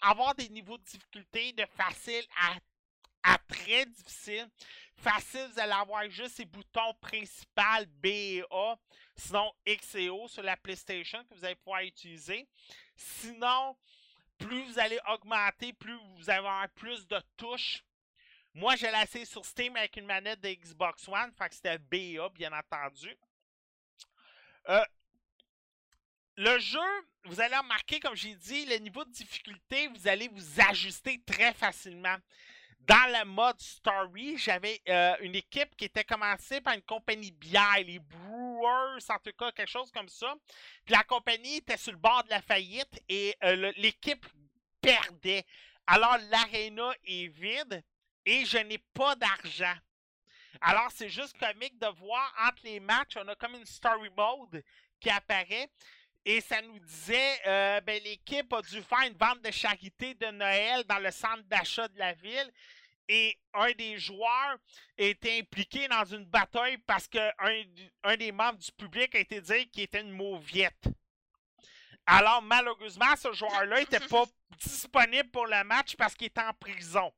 avoir 0.00 0.34
des 0.34 0.48
niveaux 0.48 0.76
de 0.78 0.84
difficulté 0.84 1.52
de 1.52 1.64
facile 1.76 2.24
à 3.22 3.38
très 3.48 3.86
difficile. 3.86 4.48
Facile, 4.96 5.48
vous 5.52 5.60
allez 5.60 5.72
avoir 5.72 6.08
juste 6.08 6.36
ces 6.36 6.44
boutons 6.44 6.94
principaux 7.00 7.84
B 8.02 8.06
et 8.06 8.44
A, 8.50 8.76
sinon 9.14 9.52
X 9.66 9.94
et 9.94 10.08
O 10.08 10.26
sur 10.26 10.42
la 10.42 10.56
PlayStation 10.56 11.22
que 11.24 11.34
vous 11.34 11.44
allez 11.44 11.54
pouvoir 11.54 11.82
utiliser. 11.82 12.48
Sinon, 12.96 13.76
plus 14.38 14.64
vous 14.64 14.78
allez 14.78 14.98
augmenter, 15.08 15.72
plus 15.72 15.96
vous 16.16 16.30
allez 16.30 16.38
avoir 16.38 16.68
plus 16.70 17.06
de 17.06 17.20
touches. 17.36 17.84
Moi, 18.54 18.74
j'ai 18.76 18.90
laissé 18.90 19.26
sur 19.26 19.44
Steam 19.44 19.76
avec 19.76 19.96
une 19.96 20.06
manette 20.06 20.40
de 20.40 20.48
Xbox 20.48 21.06
One, 21.08 21.30
fait 21.32 21.48
que 21.50 21.54
c'était 21.54 21.78
B 21.78 21.94
et 21.94 22.18
A, 22.18 22.30
bien 22.30 22.52
entendu. 22.52 23.14
Euh, 24.68 24.84
le 26.36 26.58
jeu, 26.58 26.78
vous 27.24 27.40
allez 27.40 27.56
remarquer, 27.56 28.00
comme 28.00 28.14
j'ai 28.14 28.34
dit, 28.34 28.64
le 28.66 28.76
niveau 28.76 29.04
de 29.04 29.10
difficulté, 29.10 29.88
vous 29.88 30.08
allez 30.08 30.28
vous 30.28 30.60
ajuster 30.60 31.22
très 31.26 31.52
facilement. 31.52 32.16
Dans 32.86 33.18
le 33.18 33.24
mode 33.24 33.60
story, 33.60 34.38
j'avais 34.38 34.80
euh, 34.88 35.16
une 35.20 35.34
équipe 35.34 35.74
qui 35.76 35.86
était 35.86 36.04
commencée 36.04 36.60
par 36.60 36.74
une 36.74 36.82
compagnie 36.82 37.32
bière, 37.32 37.78
les 37.84 37.98
Brewers, 37.98 39.02
en 39.08 39.18
tout 39.18 39.32
cas, 39.36 39.50
quelque 39.50 39.68
chose 39.68 39.90
comme 39.90 40.08
ça. 40.08 40.32
Puis 40.84 40.94
la 40.94 41.02
compagnie 41.02 41.56
était 41.56 41.76
sur 41.76 41.90
le 41.90 41.98
bord 41.98 42.22
de 42.22 42.30
la 42.30 42.40
faillite 42.40 43.02
et 43.08 43.34
euh, 43.42 43.72
l'équipe 43.76 44.24
perdait. 44.80 45.44
Alors 45.88 46.16
l'aréna 46.30 46.94
est 47.04 47.26
vide 47.26 47.82
et 48.24 48.44
je 48.44 48.58
n'ai 48.58 48.78
pas 48.94 49.16
d'argent. 49.16 49.74
Alors 50.60 50.90
c'est 50.92 51.08
juste 51.08 51.36
comique 51.38 51.78
de 51.80 51.88
voir 51.88 52.32
entre 52.46 52.62
les 52.62 52.78
matchs, 52.78 53.16
on 53.16 53.26
a 53.26 53.34
comme 53.34 53.56
une 53.56 53.66
story 53.66 54.10
mode 54.16 54.62
qui 55.00 55.10
apparaît. 55.10 55.68
Et 56.28 56.40
ça 56.40 56.60
nous 56.60 56.78
disait, 56.80 57.40
euh, 57.46 57.80
ben, 57.82 58.02
l'équipe 58.02 58.52
a 58.52 58.60
dû 58.60 58.82
faire 58.82 59.02
une 59.06 59.16
vente 59.16 59.40
de 59.42 59.50
charité 59.52 60.12
de 60.14 60.26
Noël 60.26 60.82
dans 60.88 60.98
le 60.98 61.12
centre 61.12 61.44
d'achat 61.44 61.86
de 61.86 61.96
la 62.00 62.14
ville. 62.14 62.52
Et 63.08 63.38
un 63.54 63.70
des 63.70 63.96
joueurs 63.96 64.58
était 64.98 65.38
impliqué 65.38 65.86
dans 65.86 66.04
une 66.04 66.24
bataille 66.24 66.78
parce 66.78 67.06
qu'un 67.06 67.30
un 68.02 68.16
des 68.16 68.32
membres 68.32 68.58
du 68.58 68.72
public 68.72 69.14
a 69.14 69.20
été 69.20 69.40
dit 69.40 69.70
qu'il 69.70 69.84
était 69.84 70.00
une 70.00 70.10
mauviette. 70.10 70.88
Alors, 72.06 72.42
malheureusement, 72.42 73.14
ce 73.16 73.32
joueur-là 73.32 73.78
n'était 73.78 74.00
pas 74.00 74.24
disponible 74.64 75.30
pour 75.30 75.46
le 75.46 75.62
match 75.62 75.94
parce 75.94 76.16
qu'il 76.16 76.26
était 76.26 76.40
en 76.40 76.54
prison. 76.54 77.12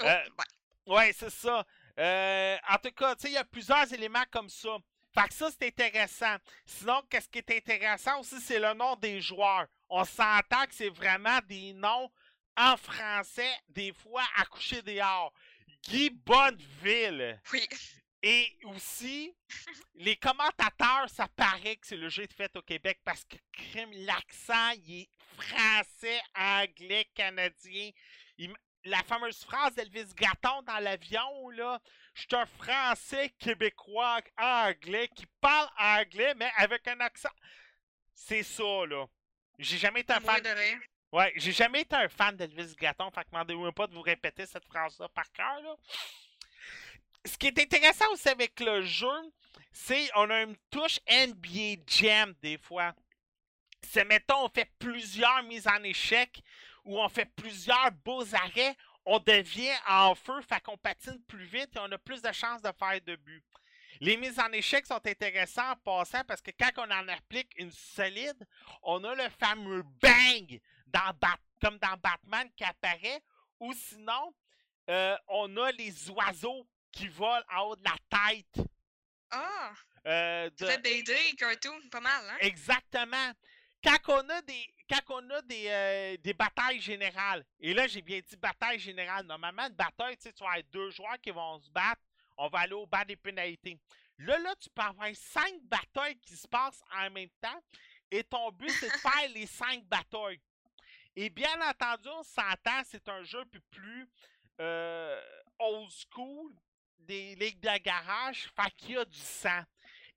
Oh, 0.00 0.04
Euh, 0.04 0.24
ouais. 0.24 0.44
Ouais, 0.92 1.12
c'est 1.12 1.30
ça. 1.30 1.64
Euh, 2.00 2.56
en 2.68 2.78
tout 2.78 2.90
cas, 2.90 3.14
il 3.24 3.30
y 3.30 3.36
a 3.36 3.44
plusieurs 3.44 3.92
éléments 3.92 4.24
comme 4.32 4.48
ça. 4.48 4.76
Fait 5.14 5.28
que 5.28 5.34
ça, 5.34 5.50
c'est 5.50 5.66
intéressant. 5.66 6.36
Sinon, 6.64 7.02
qu'est-ce 7.10 7.28
qui 7.28 7.38
est 7.38 7.50
intéressant 7.50 8.20
aussi, 8.20 8.40
c'est 8.40 8.58
le 8.58 8.74
nom 8.74 8.96
des 8.96 9.20
joueurs. 9.20 9.66
On 9.88 10.04
s'entend 10.04 10.66
que 10.66 10.74
c'est 10.74 10.90
vraiment 10.90 11.38
des 11.48 11.72
noms 11.72 12.10
en 12.56 12.76
français, 12.76 13.52
des 13.68 13.92
fois 13.92 14.24
à 14.36 14.44
coucher 14.44 14.82
dehors. 14.82 15.32
Guy 15.88 16.10
Bonneville. 16.10 17.40
Oui. 17.52 17.66
Et 18.22 18.58
aussi, 18.64 19.34
les 19.94 20.16
commentateurs, 20.16 21.08
ça 21.08 21.26
paraît 21.28 21.76
que 21.76 21.86
c'est 21.86 21.96
le 21.96 22.10
jeu 22.10 22.26
fait 22.36 22.54
au 22.54 22.62
Québec 22.62 23.00
parce 23.02 23.24
que 23.24 23.36
crime, 23.50 23.90
l'accent, 23.92 24.72
il 24.86 25.02
est 25.02 25.08
français, 25.36 26.20
anglais, 26.34 27.10
canadien. 27.14 27.90
Il 28.36 28.52
la 28.84 29.02
fameuse 29.02 29.42
phrase 29.44 29.74
d'Elvis 29.74 30.14
Gratton 30.14 30.62
dans 30.62 30.78
l'avion, 30.78 31.50
là. 31.50 31.80
Je 32.20 32.26
suis 32.26 32.36
un 32.36 32.46
français 32.46 33.30
québécois 33.38 34.20
anglais 34.36 35.08
qui 35.08 35.24
parle 35.40 35.68
anglais, 35.78 36.34
mais 36.36 36.52
avec 36.58 36.86
un 36.88 37.00
accent. 37.00 37.30
C'est 38.12 38.42
ça, 38.42 38.84
là. 38.86 39.06
J'ai 39.58 39.78
jamais 39.78 40.00
été 40.00 40.12
un 40.12 40.20
fan. 40.20 40.42
de. 40.42 40.50
Ouais, 41.12 41.32
j'ai 41.36 41.52
jamais 41.52 41.80
été 41.80 41.96
un 41.96 42.08
fan 42.10 42.36
d'Elvis 42.36 42.74
Gratton, 42.76 43.10
fait 43.10 43.24
que 43.24 43.30
demandez-moi 43.30 43.72
pas 43.72 43.86
de 43.86 43.94
vous 43.94 44.02
répéter 44.02 44.44
cette 44.44 44.66
phrase-là 44.66 45.08
par 45.08 45.32
cœur, 45.32 45.62
là. 45.62 45.74
Ce 47.24 47.38
qui 47.38 47.46
est 47.46 47.58
intéressant 47.58 48.10
aussi 48.12 48.28
avec 48.28 48.60
le 48.60 48.82
jeu, 48.82 49.08
c'est 49.72 50.10
on 50.14 50.28
a 50.28 50.42
une 50.42 50.56
touche 50.70 51.00
NBA 51.10 51.82
Jam 51.86 52.34
des 52.42 52.58
fois. 52.58 52.94
C'est, 53.82 54.04
mettons, 54.04 54.44
on 54.44 54.48
fait 54.50 54.70
plusieurs 54.78 55.42
mises 55.44 55.66
en 55.66 55.82
échec 55.82 56.42
ou 56.84 57.00
on 57.00 57.08
fait 57.08 57.30
plusieurs 57.34 57.90
beaux 58.04 58.34
arrêts, 58.34 58.76
on 59.06 59.18
devient 59.18 59.74
en 59.88 60.14
feu, 60.14 60.40
fait 60.42 60.60
qu'on 60.62 60.76
patine 60.76 61.20
plus 61.26 61.44
vite 61.44 61.74
et 61.76 61.78
on 61.78 61.90
a 61.92 61.98
plus 61.98 62.22
de 62.22 62.32
chances 62.32 62.62
de 62.62 62.70
faire 62.78 63.00
de 63.00 63.16
but. 63.16 63.42
Les 64.00 64.16
mises 64.16 64.38
en 64.38 64.50
échec 64.52 64.86
sont 64.86 65.04
intéressantes 65.06 65.78
en 65.86 65.98
passant 65.98 66.24
parce 66.24 66.40
que 66.40 66.50
quand 66.58 66.70
on 66.78 66.90
en 66.90 67.08
applique 67.08 67.52
une 67.56 67.72
solide, 67.72 68.46
on 68.82 69.02
a 69.04 69.14
le 69.14 69.28
fameux 69.30 69.82
bang 70.00 70.60
dans 70.86 71.12
Bat- 71.20 71.38
comme 71.60 71.78
dans 71.78 71.96
Batman 71.98 72.48
qui 72.56 72.64
apparaît, 72.64 73.20
ou 73.58 73.72
sinon, 73.74 74.34
euh, 74.88 75.16
on 75.28 75.54
a 75.58 75.70
les 75.72 76.08
oiseaux 76.10 76.66
qui 76.92 77.08
volent 77.08 77.44
en 77.54 77.62
haut 77.64 77.76
de 77.76 77.84
la 77.84 78.30
tête. 78.30 78.66
Ah! 79.30 79.72
euh, 80.06 80.48
de- 80.50 80.66
C'était 80.66 80.78
BD, 81.02 81.14
cartoon, 81.36 81.78
pas 81.90 82.00
mal, 82.00 82.24
hein? 82.30 82.36
Exactement. 82.40 83.32
Quand 83.82 83.96
on 84.08 84.28
a 84.28 84.42
des, 84.42 84.74
quand 84.88 85.00
on 85.08 85.30
a 85.30 85.42
des, 85.42 85.64
euh, 85.68 86.16
des 86.18 86.34
batailles 86.34 86.80
générales, 86.80 87.44
et 87.58 87.72
là 87.72 87.86
j'ai 87.86 88.02
bien 88.02 88.20
dit 88.20 88.36
bataille 88.36 88.78
générale, 88.78 89.24
normalement 89.26 89.66
une 89.66 89.74
bataille, 89.74 90.16
tu 90.16 90.24
sais, 90.24 90.32
tu 90.32 90.42
vas 90.44 90.50
avoir 90.50 90.64
deux 90.70 90.90
joueurs 90.90 91.20
qui 91.20 91.30
vont 91.30 91.58
se 91.60 91.70
battre, 91.70 92.02
on 92.36 92.48
va 92.48 92.60
aller 92.60 92.74
au 92.74 92.86
bas 92.86 93.04
des 93.04 93.16
pénalités. 93.16 93.78
Là, 94.18 94.38
là, 94.38 94.54
tu 94.60 94.68
peux 94.68 94.82
avoir 94.82 95.08
cinq 95.14 95.62
batailles 95.62 96.18
qui 96.18 96.36
se 96.36 96.46
passent 96.46 96.82
en 96.92 97.10
même 97.10 97.30
temps, 97.40 97.62
et 98.10 98.22
ton 98.24 98.50
but 98.52 98.70
c'est 98.70 98.88
de 98.88 98.92
faire 98.98 99.28
les 99.34 99.46
cinq 99.46 99.84
batailles. 99.84 100.40
Et 101.16 101.30
bien 101.30 101.60
entendu, 101.68 102.08
on 102.08 102.22
s'entend, 102.22 102.82
c'est 102.84 103.08
un 103.08 103.22
jeu 103.22 103.44
peu 103.46 103.60
plus 103.70 104.08
euh, 104.60 105.20
old 105.58 105.90
school, 105.90 106.52
des 106.98 107.34
ligues 107.36 107.60
de 107.60 107.78
garage, 107.78 108.50
fait 108.54 108.70
qu'il 108.76 108.90
y 108.92 108.98
a 108.98 109.04
du 109.04 109.18
sang. 109.18 109.62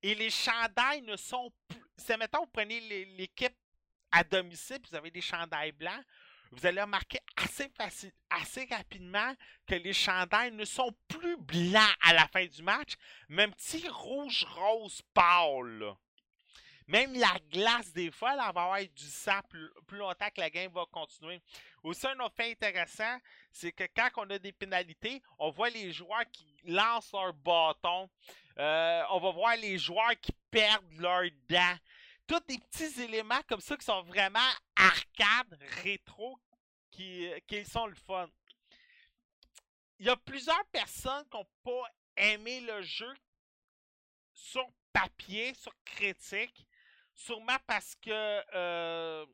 Et 0.01 0.15
les 0.15 0.29
chandails 0.29 1.01
ne 1.01 1.15
sont 1.15 1.51
plus. 1.67 1.82
C'est 1.97 2.17
mettons, 2.17 2.39
vous 2.41 2.47
prenez 2.51 2.79
l'é- 2.81 3.05
l'équipe 3.17 3.55
à 4.11 4.23
domicile, 4.23 4.79
vous 4.89 4.95
avez 4.95 5.11
des 5.11 5.21
chandails 5.21 5.71
blancs, 5.71 6.03
vous 6.51 6.65
allez 6.65 6.81
remarquer 6.81 7.19
assez 7.35 7.69
facile, 7.69 8.11
assez 8.29 8.65
rapidement 8.69 9.33
que 9.65 9.75
les 9.75 9.93
chandails 9.93 10.51
ne 10.51 10.65
sont 10.65 10.93
plus 11.07 11.37
blancs 11.37 11.95
à 12.01 12.13
la 12.13 12.27
fin 12.27 12.45
du 12.45 12.61
match, 12.61 12.93
un 13.29 13.49
petit 13.49 13.87
rouge-rose 13.87 15.01
pâle. 15.13 15.95
Même 16.85 17.13
la 17.13 17.33
glace, 17.49 17.93
des 17.93 18.11
fois, 18.11 18.33
elle 18.33 18.39
va 18.39 18.47
avoir 18.47 18.79
du 18.81 19.05
sang 19.05 19.39
plus, 19.49 19.69
plus 19.87 19.97
longtemps 19.97 20.29
que 20.35 20.41
la 20.41 20.49
game 20.49 20.71
va 20.71 20.85
continuer. 20.91 21.41
Aussi, 21.81 22.05
un 22.05 22.19
autre 22.19 22.35
fait 22.35 22.51
intéressant, 22.51 23.17
c'est 23.51 23.71
que 23.71 23.85
quand 23.95 24.09
on 24.17 24.29
a 24.29 24.37
des 24.37 24.51
pénalités, 24.51 25.23
on 25.39 25.49
voit 25.49 25.69
les 25.69 25.93
joueurs 25.93 26.29
qui 26.31 26.45
lancent 26.65 27.13
leur 27.13 27.33
bâton. 27.33 28.09
Euh, 28.57 29.01
on 29.11 29.19
va 29.19 29.31
voir 29.31 29.55
les 29.55 29.77
joueurs 29.77 30.13
qui 30.21 30.33
perdent 30.53 30.99
leurs 30.99 31.31
dents. 31.49 31.77
Tous 32.27 32.39
des 32.47 32.59
petits 32.59 33.01
éléments 33.01 33.41
comme 33.49 33.59
ça 33.59 33.75
qui 33.75 33.85
sont 33.85 34.03
vraiment 34.03 34.39
arcade, 34.75 35.59
rétro, 35.83 36.39
qui, 36.91 37.27
sont 37.65 37.87
le 37.87 37.95
fun. 37.95 38.29
Il 39.99 40.05
y 40.05 40.09
a 40.09 40.15
plusieurs 40.15 40.65
personnes 40.65 41.25
qui 41.29 41.37
n'ont 41.37 41.47
pas 41.63 41.89
aimé 42.15 42.61
le 42.61 42.81
jeu 42.83 43.13
sur 44.31 44.65
papier, 44.91 45.53
sur 45.55 45.73
critique. 45.83 46.67
Sûrement 47.15 47.57
parce 47.67 47.95
que 47.95 48.43
euh, 48.55 49.25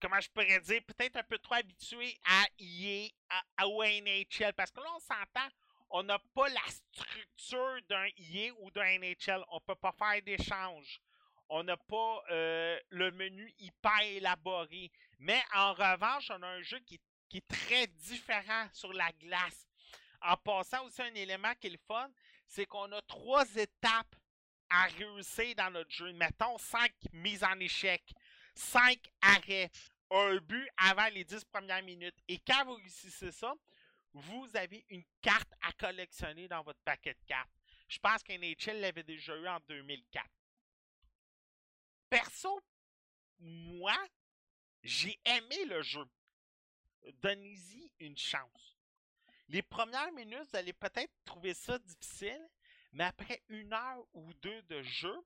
comment 0.00 0.20
je 0.20 0.30
pourrais 0.30 0.60
dire, 0.60 0.82
peut-être 0.84 1.16
un 1.16 1.22
peu 1.24 1.38
trop 1.38 1.54
habitué 1.54 2.16
à 2.24 2.44
EA, 2.58 3.08
à, 3.28 3.42
à 3.56 3.66
NHL. 3.66 4.52
Parce 4.54 4.70
que 4.70 4.80
là, 4.80 4.88
on 4.94 5.00
s'entend, 5.00 5.48
on 5.90 6.02
n'a 6.02 6.18
pas 6.34 6.48
la 6.48 6.60
structure 6.70 7.78
d'un 7.88 8.06
EA 8.18 8.52
ou 8.60 8.70
d'un 8.70 8.98
NHL. 8.98 9.44
On 9.50 9.60
peut 9.60 9.74
pas 9.74 9.92
faire 9.92 10.22
d'échange. 10.22 11.00
On 11.48 11.62
n'a 11.62 11.76
pas 11.76 12.22
euh, 12.30 12.78
le 12.90 13.10
menu 13.12 13.52
hyper 13.58 14.00
élaboré. 14.02 14.90
Mais 15.18 15.42
en 15.54 15.72
revanche, 15.72 16.30
on 16.30 16.42
a 16.42 16.46
un 16.46 16.62
jeu 16.62 16.78
qui, 16.80 16.96
est- 16.96 17.48
très 17.48 17.86
différent 17.86 18.68
sur 18.72 18.92
la 18.92 19.10
glace. 19.12 19.66
En 20.22 20.36
passant 20.36 20.84
aussi 20.86 21.02
un 21.02 21.14
élément 21.14 21.54
qui 21.60 21.66
est 21.68 21.70
le 21.70 21.78
fun, 21.86 22.10
c'est 22.46 22.66
qu'on 22.66 22.90
a 22.92 23.02
trois 23.02 23.44
étapes 23.56 24.14
à 24.70 24.84
réussir 24.98 25.54
dans 25.54 25.70
notre 25.70 25.90
jeu. 25.90 26.12
Mettons 26.12 26.56
cinq 26.58 26.92
mises 27.12 27.44
en 27.44 27.58
échec, 27.60 28.02
cinq 28.54 28.98
arrêts, 29.22 29.70
un 30.10 30.36
but 30.36 30.68
avant 30.78 31.08
les 31.12 31.24
10 31.24 31.44
premières 31.44 31.82
minutes. 31.82 32.16
Et 32.28 32.38
quand 32.38 32.64
vous 32.64 32.74
réussissez 32.74 33.30
ça, 33.30 33.54
vous 34.12 34.48
avez 34.54 34.84
une 34.88 35.04
carte 35.20 35.52
à 35.60 35.72
collectionner 35.72 36.48
dans 36.48 36.62
votre 36.62 36.80
paquet 36.80 37.14
de 37.14 37.24
cartes. 37.26 37.50
Je 37.88 37.98
pense 37.98 38.22
qu'un 38.22 38.38
NHL 38.38 38.80
l'avait 38.80 39.02
déjà 39.02 39.36
eu 39.36 39.48
en 39.48 39.60
2004. 39.68 40.26
perso, 42.10 42.60
moi, 43.38 43.96
j'ai 44.82 45.18
aimé 45.24 45.64
le 45.66 45.82
jeu. 45.82 46.04
Donnez-y 47.22 47.90
une 48.00 48.16
chance. 48.16 48.76
Les 49.48 49.62
premières 49.62 50.12
minutes, 50.12 50.46
vous 50.50 50.56
allez 50.56 50.72
peut-être 50.72 51.12
trouver 51.24 51.54
ça 51.54 51.78
difficile, 51.78 52.48
mais 52.92 53.04
après 53.04 53.42
une 53.48 53.72
heure 53.72 54.04
ou 54.12 54.32
deux 54.34 54.62
de 54.62 54.82
jeu, 54.82 55.16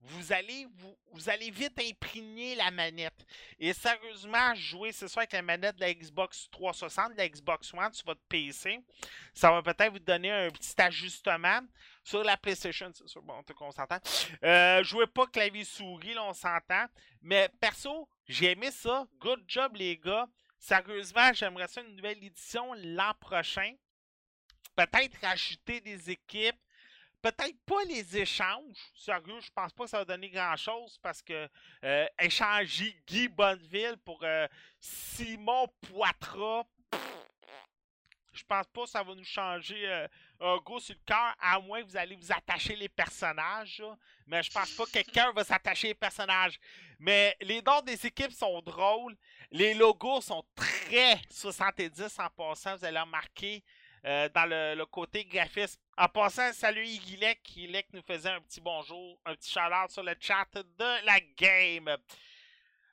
vous 0.00 0.32
allez, 0.32 1.50
vite 1.50 1.80
imprégner 1.80 2.54
la 2.54 2.70
manette. 2.70 3.26
Et 3.58 3.72
sérieusement, 3.72 4.54
jouer, 4.54 4.92
c'est 4.92 5.08
ça, 5.08 5.20
avec 5.20 5.32
la 5.32 5.42
manette 5.42 5.76
de 5.76 5.80
la 5.80 5.92
Xbox 5.92 6.48
360, 6.50 7.12
de 7.12 7.18
la 7.18 7.28
Xbox 7.28 7.72
One 7.74 7.92
sur 7.92 8.06
votre 8.06 8.20
PC, 8.28 8.80
ça 9.34 9.50
va 9.50 9.62
peut-être 9.62 9.92
vous 9.92 9.98
donner 9.98 10.30
un 10.30 10.50
petit 10.50 10.80
ajustement. 10.80 11.60
Sur 12.04 12.22
la 12.22 12.36
PlayStation, 12.36 12.90
c'est 12.94 13.08
sûr, 13.08 13.22
bon, 13.22 13.42
on 13.60 13.70
s'entend. 13.72 13.98
Euh, 14.44 14.84
jouez 14.84 15.08
pas 15.08 15.26
clavier-souris, 15.26 16.14
là, 16.14 16.24
on 16.24 16.32
s'entend. 16.32 16.86
Mais 17.20 17.48
perso, 17.60 18.08
j'ai 18.28 18.52
aimé 18.52 18.70
ça. 18.70 19.06
Good 19.18 19.42
job, 19.48 19.74
les 19.74 19.96
gars. 19.96 20.28
Sérieusement, 20.58 21.32
j'aimerais 21.32 21.68
ça 21.68 21.80
une 21.80 21.96
nouvelle 21.96 22.22
édition 22.22 22.72
l'an 22.74 23.12
prochain. 23.20 23.74
Peut-être 24.76 25.18
rajouter 25.20 25.80
des 25.80 26.10
équipes. 26.10 26.56
Peut-être 27.26 27.58
pas 27.66 27.82
les 27.88 28.16
échanges. 28.18 28.76
Sérieux, 28.94 29.40
je 29.40 29.50
pense 29.50 29.72
pas 29.72 29.82
que 29.82 29.90
ça 29.90 29.98
va 29.98 30.04
donner 30.04 30.30
grand-chose 30.30 30.96
parce 31.02 31.20
que 31.20 31.48
euh, 31.82 32.06
échanger 32.20 32.96
Guy 33.04 33.26
Bonneville 33.26 33.96
pour 34.04 34.20
euh, 34.22 34.46
Simon 34.78 35.66
Poitras, 35.80 36.62
je 38.32 38.44
pense 38.44 38.66
pas 38.66 38.82
que 38.82 38.88
ça 38.88 39.02
va 39.02 39.12
nous 39.12 39.24
changer 39.24 39.88
euh, 39.88 40.06
un 40.38 40.58
gros 40.58 40.78
sur 40.78 40.94
le 40.94 41.00
cœur, 41.04 41.34
à 41.40 41.58
moins 41.58 41.82
que 41.82 41.88
vous 41.88 41.96
allez 41.96 42.14
vous 42.14 42.30
attacher 42.30 42.76
les 42.76 42.88
personnages. 42.88 43.82
Mais 44.28 44.44
je 44.44 44.52
pense 44.52 44.70
pas 44.76 44.84
que 44.84 44.92
quelqu'un 44.92 45.32
va 45.32 45.42
s'attacher 45.42 45.88
les 45.88 45.94
personnages. 45.94 46.60
Mais 47.00 47.36
les 47.40 47.60
dons 47.60 47.80
des 47.80 48.06
équipes 48.06 48.34
sont 48.34 48.62
drôles. 48.62 49.16
Les 49.50 49.74
logos 49.74 50.20
sont 50.20 50.44
très 50.54 51.20
70 51.28 52.20
en 52.20 52.30
passant, 52.30 52.76
vous 52.76 52.84
allez 52.84 53.00
remarquer 53.00 53.64
euh, 54.06 54.28
dans 54.34 54.46
le, 54.48 54.74
le 54.76 54.86
côté 54.86 55.24
graphisme. 55.24 55.80
En 55.98 56.08
passant, 56.08 56.52
salut 56.52 56.86
Igilek, 56.86 57.40
Igilek 57.56 57.92
nous 57.92 58.02
faisait 58.02 58.30
un 58.30 58.40
petit 58.40 58.60
bonjour, 58.60 59.18
un 59.24 59.34
petit 59.34 59.50
shout 59.50 59.60
sur 59.88 60.02
le 60.02 60.14
chat 60.20 60.46
de 60.54 61.04
la 61.06 61.18
game. 61.36 61.96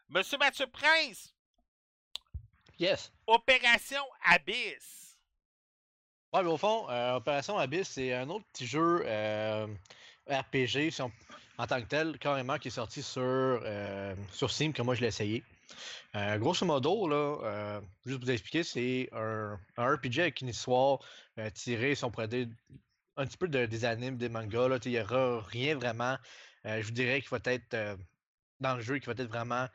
Monsieur 0.09 0.37
Mathieu 0.37 0.67
Prince, 0.67 1.33
Yes. 2.79 3.11
Opération 3.27 4.01
Abyss. 4.25 5.17
Ouais, 6.33 6.41
mais 6.41 6.49
au 6.49 6.57
fond, 6.57 6.89
euh, 6.89 7.15
Opération 7.15 7.57
Abyss, 7.57 7.89
c'est 7.89 8.11
un 8.13 8.27
autre 8.29 8.45
petit 8.51 8.65
jeu 8.65 9.03
euh, 9.05 9.67
RPG 10.27 10.89
si 10.91 11.01
on- 11.01 11.11
en 11.59 11.67
tant 11.67 11.79
que 11.79 11.85
tel, 11.87 12.17
carrément, 12.17 12.57
qui 12.57 12.69
est 12.69 12.71
sorti 12.71 13.03
sur, 13.03 13.61
sur 14.31 14.49
Steam, 14.49 14.73
que 14.73 14.81
moi 14.81 14.95
je 14.95 15.01
l'ai 15.01 15.07
essayé. 15.07 15.43
Euh, 16.15 16.37
grosso 16.37 16.65
modo, 16.65 17.07
là, 17.07 17.15
euh, 17.15 17.81
juste 18.05 18.19
pour 18.19 18.25
vous 18.25 18.31
expliquer, 18.31 18.63
c'est 18.63 19.09
un, 19.13 19.57
RPG 19.77 20.19
avec 20.19 20.41
une 20.41 20.49
histoire 20.49 20.99
euh, 21.39 21.49
tirée, 21.49 21.95
si 21.95 22.05
on 22.05 22.11
un 23.15 23.25
petit 23.27 23.37
peu 23.37 23.47
de- 23.47 23.65
des 23.65 23.85
animes, 23.85 24.17
des 24.17 24.29
mangas. 24.29 24.79
Il 24.85 24.91
n'y 24.91 24.99
aura 24.99 25.41
rien 25.41 25.75
vraiment, 25.75 26.17
euh, 26.65 26.81
je 26.81 26.85
vous 26.85 26.91
dirais, 26.91 27.21
qui 27.21 27.29
va 27.29 27.39
être 27.45 27.97
dans 28.59 28.75
le 28.75 28.81
jeu, 28.81 28.99
qui 28.99 29.05
va 29.05 29.13
être 29.13 29.23
vraiment 29.23 29.67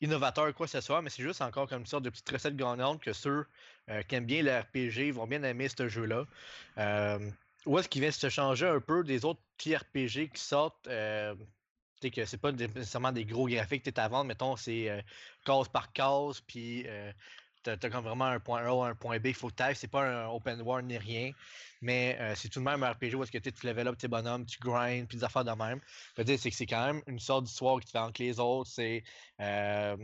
innovateur, 0.00 0.52
quoi 0.54 0.66
que 0.66 0.72
ce 0.72 0.80
soit, 0.80 1.02
mais 1.02 1.10
c'est 1.10 1.22
juste 1.22 1.42
encore 1.42 1.68
comme 1.68 1.80
une 1.80 1.86
sorte 1.86 2.04
de 2.04 2.10
petite 2.10 2.30
recette 2.30 2.56
gagnante 2.56 3.02
que 3.02 3.12
ceux 3.12 3.46
qui 4.08 4.14
aiment 4.14 4.24
bien 4.24 4.42
le 4.42 4.58
RPG 4.58 5.12
vont 5.12 5.26
bien 5.26 5.42
aimer 5.42 5.68
ce 5.68 5.88
jeu-là. 5.88 6.26
Où 7.66 7.78
est-ce 7.78 7.88
qu'il 7.88 8.00
vient 8.00 8.10
se 8.10 8.28
changer 8.30 8.66
un 8.66 8.80
peu 8.80 9.04
des 9.04 9.24
autres 9.26 9.40
petits 9.56 9.76
RPG 9.76 10.30
qui 10.32 10.42
sortent 10.42 10.88
sais 12.00 12.10
que 12.10 12.24
c'est 12.24 12.38
pas 12.38 12.52
nécessairement 12.52 13.12
des 13.12 13.24
gros 13.24 13.46
graphiques 13.46 13.84
que 13.84 13.90
tu 13.90 14.00
à 14.00 14.08
vendre, 14.08 14.26
mettons, 14.26 14.56
c'est 14.56 14.88
euh, 14.88 15.00
case 15.44 15.68
par 15.68 15.92
case, 15.92 16.40
puis 16.40 16.84
euh, 16.86 17.12
t'as 17.62 17.76
as 17.82 18.00
vraiment 18.00 18.26
un 18.26 18.40
point 18.40 18.64
A 18.64 18.74
ou 18.74 18.82
un 18.82 18.94
point 18.94 19.18
B, 19.18 19.26
il 19.26 19.34
faut 19.34 19.48
que 19.48 19.54
tu 19.54 19.74
c'est 19.74 19.88
pas 19.88 20.02
un 20.02 20.28
open 20.28 20.60
world 20.62 20.86
ni 20.86 20.98
rien, 20.98 21.32
mais 21.80 22.16
euh, 22.20 22.34
c'est 22.34 22.48
tout 22.48 22.60
de 22.60 22.64
même 22.64 22.82
un 22.82 22.92
RPG 22.92 23.14
où 23.14 23.22
est-ce 23.22 23.32
que 23.32 23.38
tu 23.38 23.52
tu 23.52 23.66
level 23.66 23.88
up 23.88 23.98
tes 23.98 24.08
bonhommes, 24.08 24.46
tu 24.46 24.58
grind, 24.58 25.06
puis 25.08 25.18
des 25.18 25.24
affaires 25.24 25.44
de 25.44 25.52
même. 25.52 25.80
Dire, 26.18 26.38
c'est 26.38 26.50
que 26.50 26.56
c'est 26.56 26.66
quand 26.66 26.86
même 26.86 27.02
une 27.06 27.18
sorte 27.18 27.44
d'histoire 27.44 27.78
qui 27.80 27.86
te 27.86 27.90
fait 27.90 27.98
entre 27.98 28.22
les 28.22 28.40
autres, 28.40 28.70
c'est 28.70 29.02
euh, 29.40 29.96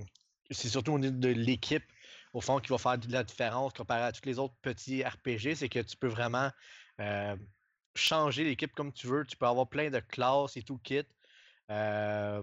c'est 0.51 0.69
surtout 0.69 0.93
au 0.93 0.99
niveau 0.99 1.17
de 1.17 1.29
l'équipe, 1.29 1.85
au 2.33 2.41
fond, 2.41 2.61
qui 2.61 2.69
va 2.69 2.79
faire 2.79 2.99
de 2.99 3.11
la 3.11 3.25
différence 3.25 3.73
comparé 3.73 4.03
à 4.03 4.13
tous 4.13 4.25
les 4.27 4.39
autres 4.39 4.55
petits 4.63 5.03
RPG, 5.03 5.57
c'est 5.57 5.69
que 5.69 5.81
tu 5.81 5.97
peux 5.97 6.09
vraiment 6.09 6.51
changer 7.97 8.45
l'équipe 8.45 8.73
comme 8.75 8.93
tu 8.93 9.07
veux, 9.07 9.25
tu 9.25 9.37
peux 9.37 9.47
avoir 9.47 9.69
plein 9.69 9.91
de 9.91 10.01
classes 10.01 10.57
et 10.57 10.63
tout 10.63 10.79
kit. 10.79 11.03
Euh, 11.71 12.43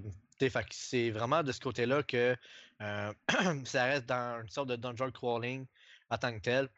c'est 0.71 1.09
vraiment 1.09 1.43
de 1.43 1.51
ce 1.51 1.59
côté-là 1.59 2.03
que 2.03 2.35
euh, 2.81 3.13
ça 3.65 3.85
reste 3.85 4.05
dans 4.05 4.41
une 4.41 4.49
sorte 4.49 4.69
de 4.69 4.75
dungeon 4.75 5.11
crawling 5.11 5.65
en 6.09 6.17
tant 6.17 6.33
que 6.33 6.39
tel. 6.39 6.69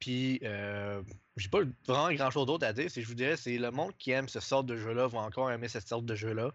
Puis, 0.00 0.40
euh, 0.42 1.02
j'ai 1.36 1.48
pas 1.48 1.60
vraiment 1.86 2.12
grand 2.12 2.30
chose 2.30 2.46
d'autre 2.46 2.66
à 2.66 2.72
dire. 2.72 2.88
Je 2.94 3.00
vous 3.02 3.14
dirais, 3.14 3.36
c'est 3.36 3.58
le 3.58 3.70
monde 3.70 3.96
qui 3.98 4.10
aime 4.10 4.28
ce 4.28 4.38
sort 4.38 4.62
de 4.62 4.76
jeu-là 4.76 5.06
va 5.08 5.20
encore 5.20 5.50
aimer 5.50 5.68
cette 5.68 5.88
sorte 5.88 6.04
de 6.04 6.14
jeu-là. 6.14 6.52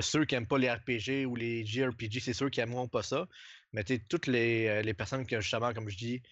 Ceux 0.00 0.24
qui 0.24 0.34
aiment 0.34 0.46
pas 0.46 0.58
les 0.58 0.70
RPG 0.70 1.26
ou 1.26 1.34
les 1.34 1.64
JRPG, 1.64 2.20
c'est 2.20 2.34
ceux 2.34 2.50
qui 2.50 2.60
aimeront 2.60 2.88
pas 2.88 3.02
ça. 3.02 3.26
Mais 3.72 3.82
toutes 3.84 4.26
les, 4.26 4.94
personnes 4.94 5.26
que 5.26 5.40
justement, 5.40 5.72
comme 5.72 5.88
je 5.88 5.96
dis, 5.96 6.22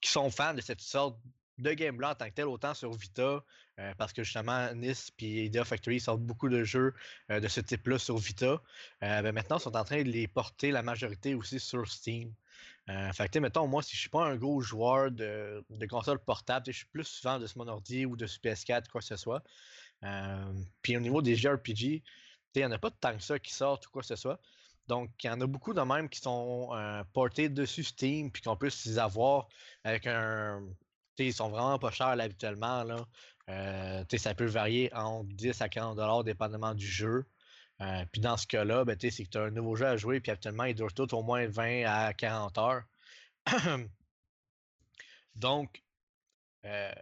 qui 0.00 0.10
sont 0.10 0.30
fans 0.30 0.54
de 0.54 0.60
cette 0.60 0.80
sorte 0.80 1.18
de 1.58 1.72
game-là 1.72 2.12
en 2.12 2.14
tant 2.14 2.26
que 2.28 2.34
tel, 2.34 2.46
autant 2.46 2.74
sur 2.74 2.92
Vita, 2.92 3.44
euh, 3.78 3.94
parce 3.96 4.12
que 4.12 4.22
justement, 4.22 4.72
Nice 4.74 5.10
et 5.18 5.44
Idea 5.44 5.64
Factory 5.64 6.00
sortent 6.00 6.22
beaucoup 6.22 6.48
de 6.48 6.64
jeux 6.64 6.94
euh, 7.30 7.40
de 7.40 7.48
ce 7.48 7.60
type-là 7.60 7.98
sur 7.98 8.18
Vita. 8.18 8.62
Euh, 9.02 9.22
ben 9.22 9.32
maintenant, 9.32 9.58
ils 9.58 9.62
sont 9.62 9.76
en 9.76 9.84
train 9.84 10.02
de 10.02 10.08
les 10.10 10.28
porter 10.28 10.70
la 10.70 10.82
majorité 10.82 11.34
aussi 11.34 11.60
sur 11.60 11.90
Steam. 11.90 12.32
Fait 13.14 13.28
que, 13.28 13.38
mettons, 13.38 13.68
moi, 13.68 13.80
si 13.82 13.94
je 13.94 14.00
suis 14.00 14.08
pas 14.10 14.24
un 14.24 14.36
gros 14.36 14.60
joueur 14.60 15.10
de, 15.12 15.64
de 15.70 15.86
console 15.86 16.18
portable, 16.18 16.66
je 16.66 16.72
suis 16.72 16.86
plus 16.86 17.04
souvent 17.04 17.38
de 17.38 17.46
mon 17.54 17.68
ordi 17.68 18.06
ou 18.06 18.16
de 18.16 18.26
ce 18.26 18.40
PS4, 18.40 18.88
quoi 18.88 19.00
que 19.00 19.06
ce 19.06 19.16
soit. 19.16 19.42
Puis 20.82 20.96
au 20.96 21.00
niveau 21.00 21.22
des 21.22 21.36
JRPG, 21.36 21.80
il 21.82 22.02
n'y 22.56 22.64
en 22.64 22.72
a 22.72 22.78
pas 22.78 22.90
tant 22.90 23.16
que 23.16 23.22
ça 23.22 23.38
qui 23.38 23.52
sortent 23.52 23.86
ou 23.86 23.90
quoi 23.90 24.02
que 24.02 24.08
ce 24.08 24.16
soit. 24.16 24.40
Donc, 24.88 25.10
il 25.22 25.28
y 25.28 25.30
en 25.30 25.40
a 25.40 25.46
beaucoup 25.46 25.74
de 25.74 25.80
même 25.80 26.08
qui 26.08 26.18
sont 26.20 26.70
portés 27.12 27.48
dessus 27.48 27.84
Steam, 27.84 28.32
puis 28.32 28.42
qu'on 28.42 28.56
peut 28.56 28.70
les 28.84 28.98
avoir 28.98 29.48
avec 29.84 30.08
un. 30.08 30.60
Tu 31.16 31.24
sais, 31.24 31.28
ils 31.28 31.34
sont 31.34 31.50
vraiment 31.50 31.78
pas 31.78 31.90
chers 31.90 32.16
là, 32.16 32.24
habituellement. 32.24 32.84
Là. 32.84 33.06
Euh, 33.48 34.04
ça 34.16 34.34
peut 34.34 34.46
varier 34.46 34.92
entre 34.94 35.28
10 35.34 35.60
à 35.60 35.68
40 35.68 35.96
dollars 35.96 36.24
dépendamment 36.24 36.74
du 36.74 36.86
jeu. 36.86 37.24
Euh, 37.80 38.04
puis 38.12 38.20
dans 38.20 38.36
ce 38.36 38.46
cas-là, 38.46 38.84
ben, 38.84 38.96
c'est 38.98 39.24
que 39.24 39.30
tu 39.30 39.38
as 39.38 39.42
un 39.42 39.50
nouveau 39.50 39.74
jeu 39.74 39.86
à 39.86 39.96
jouer, 39.96 40.20
puis 40.20 40.30
actuellement, 40.30 40.64
ils 40.64 40.74
durent 40.74 40.92
tous 40.94 41.12
au 41.12 41.22
moins 41.22 41.46
20 41.46 41.84
à 41.86 42.12
40 42.14 42.58
heures. 42.58 42.82
Donc, 45.34 45.82
euh, 46.64 46.92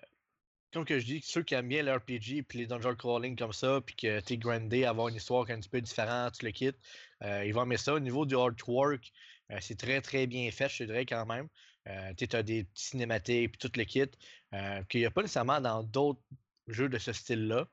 comme 0.72 0.84
que 0.84 0.98
je 0.98 1.04
dis, 1.04 1.20
ceux 1.22 1.42
qui 1.42 1.54
aiment 1.54 1.68
bien 1.68 1.82
le 1.82 1.92
RPG 1.92 2.44
puis 2.48 2.58
les 2.60 2.66
dungeon 2.66 2.94
crawling 2.94 3.36
comme 3.36 3.52
ça, 3.52 3.80
puis 3.84 3.96
que 3.96 4.20
tu 4.20 4.34
es 4.34 4.36
grindé, 4.38 4.84
avoir 4.84 5.08
une 5.08 5.16
histoire 5.16 5.50
un 5.50 5.60
petit 5.60 5.68
peu 5.68 5.80
différente, 5.80 6.38
tu 6.38 6.46
le 6.46 6.52
quittes, 6.52 6.78
ils 7.22 7.52
vont 7.52 7.64
aimer 7.64 7.76
ça. 7.76 7.94
Au 7.94 8.00
niveau 8.00 8.24
du 8.24 8.36
artwork, 8.36 9.12
c'est 9.60 9.76
très 9.76 10.00
très 10.00 10.28
bien 10.28 10.50
fait, 10.52 10.68
je 10.68 10.84
dirais 10.84 11.04
quand 11.04 11.26
même. 11.26 11.48
Euh, 11.90 12.12
tu 12.16 12.36
as 12.36 12.42
des 12.42 12.66
cinématiques, 12.74 13.52
puis 13.52 13.68
tout 13.68 13.78
le 13.78 13.84
kit, 13.84 14.04
euh, 14.52 14.82
qu'il 14.88 15.00
n'y 15.00 15.06
a 15.06 15.10
pas 15.10 15.22
nécessairement 15.22 15.60
dans 15.60 15.82
d'autres 15.82 16.20
jeux 16.68 16.88
de 16.88 16.98
ce 16.98 17.12
style-là. 17.12 17.66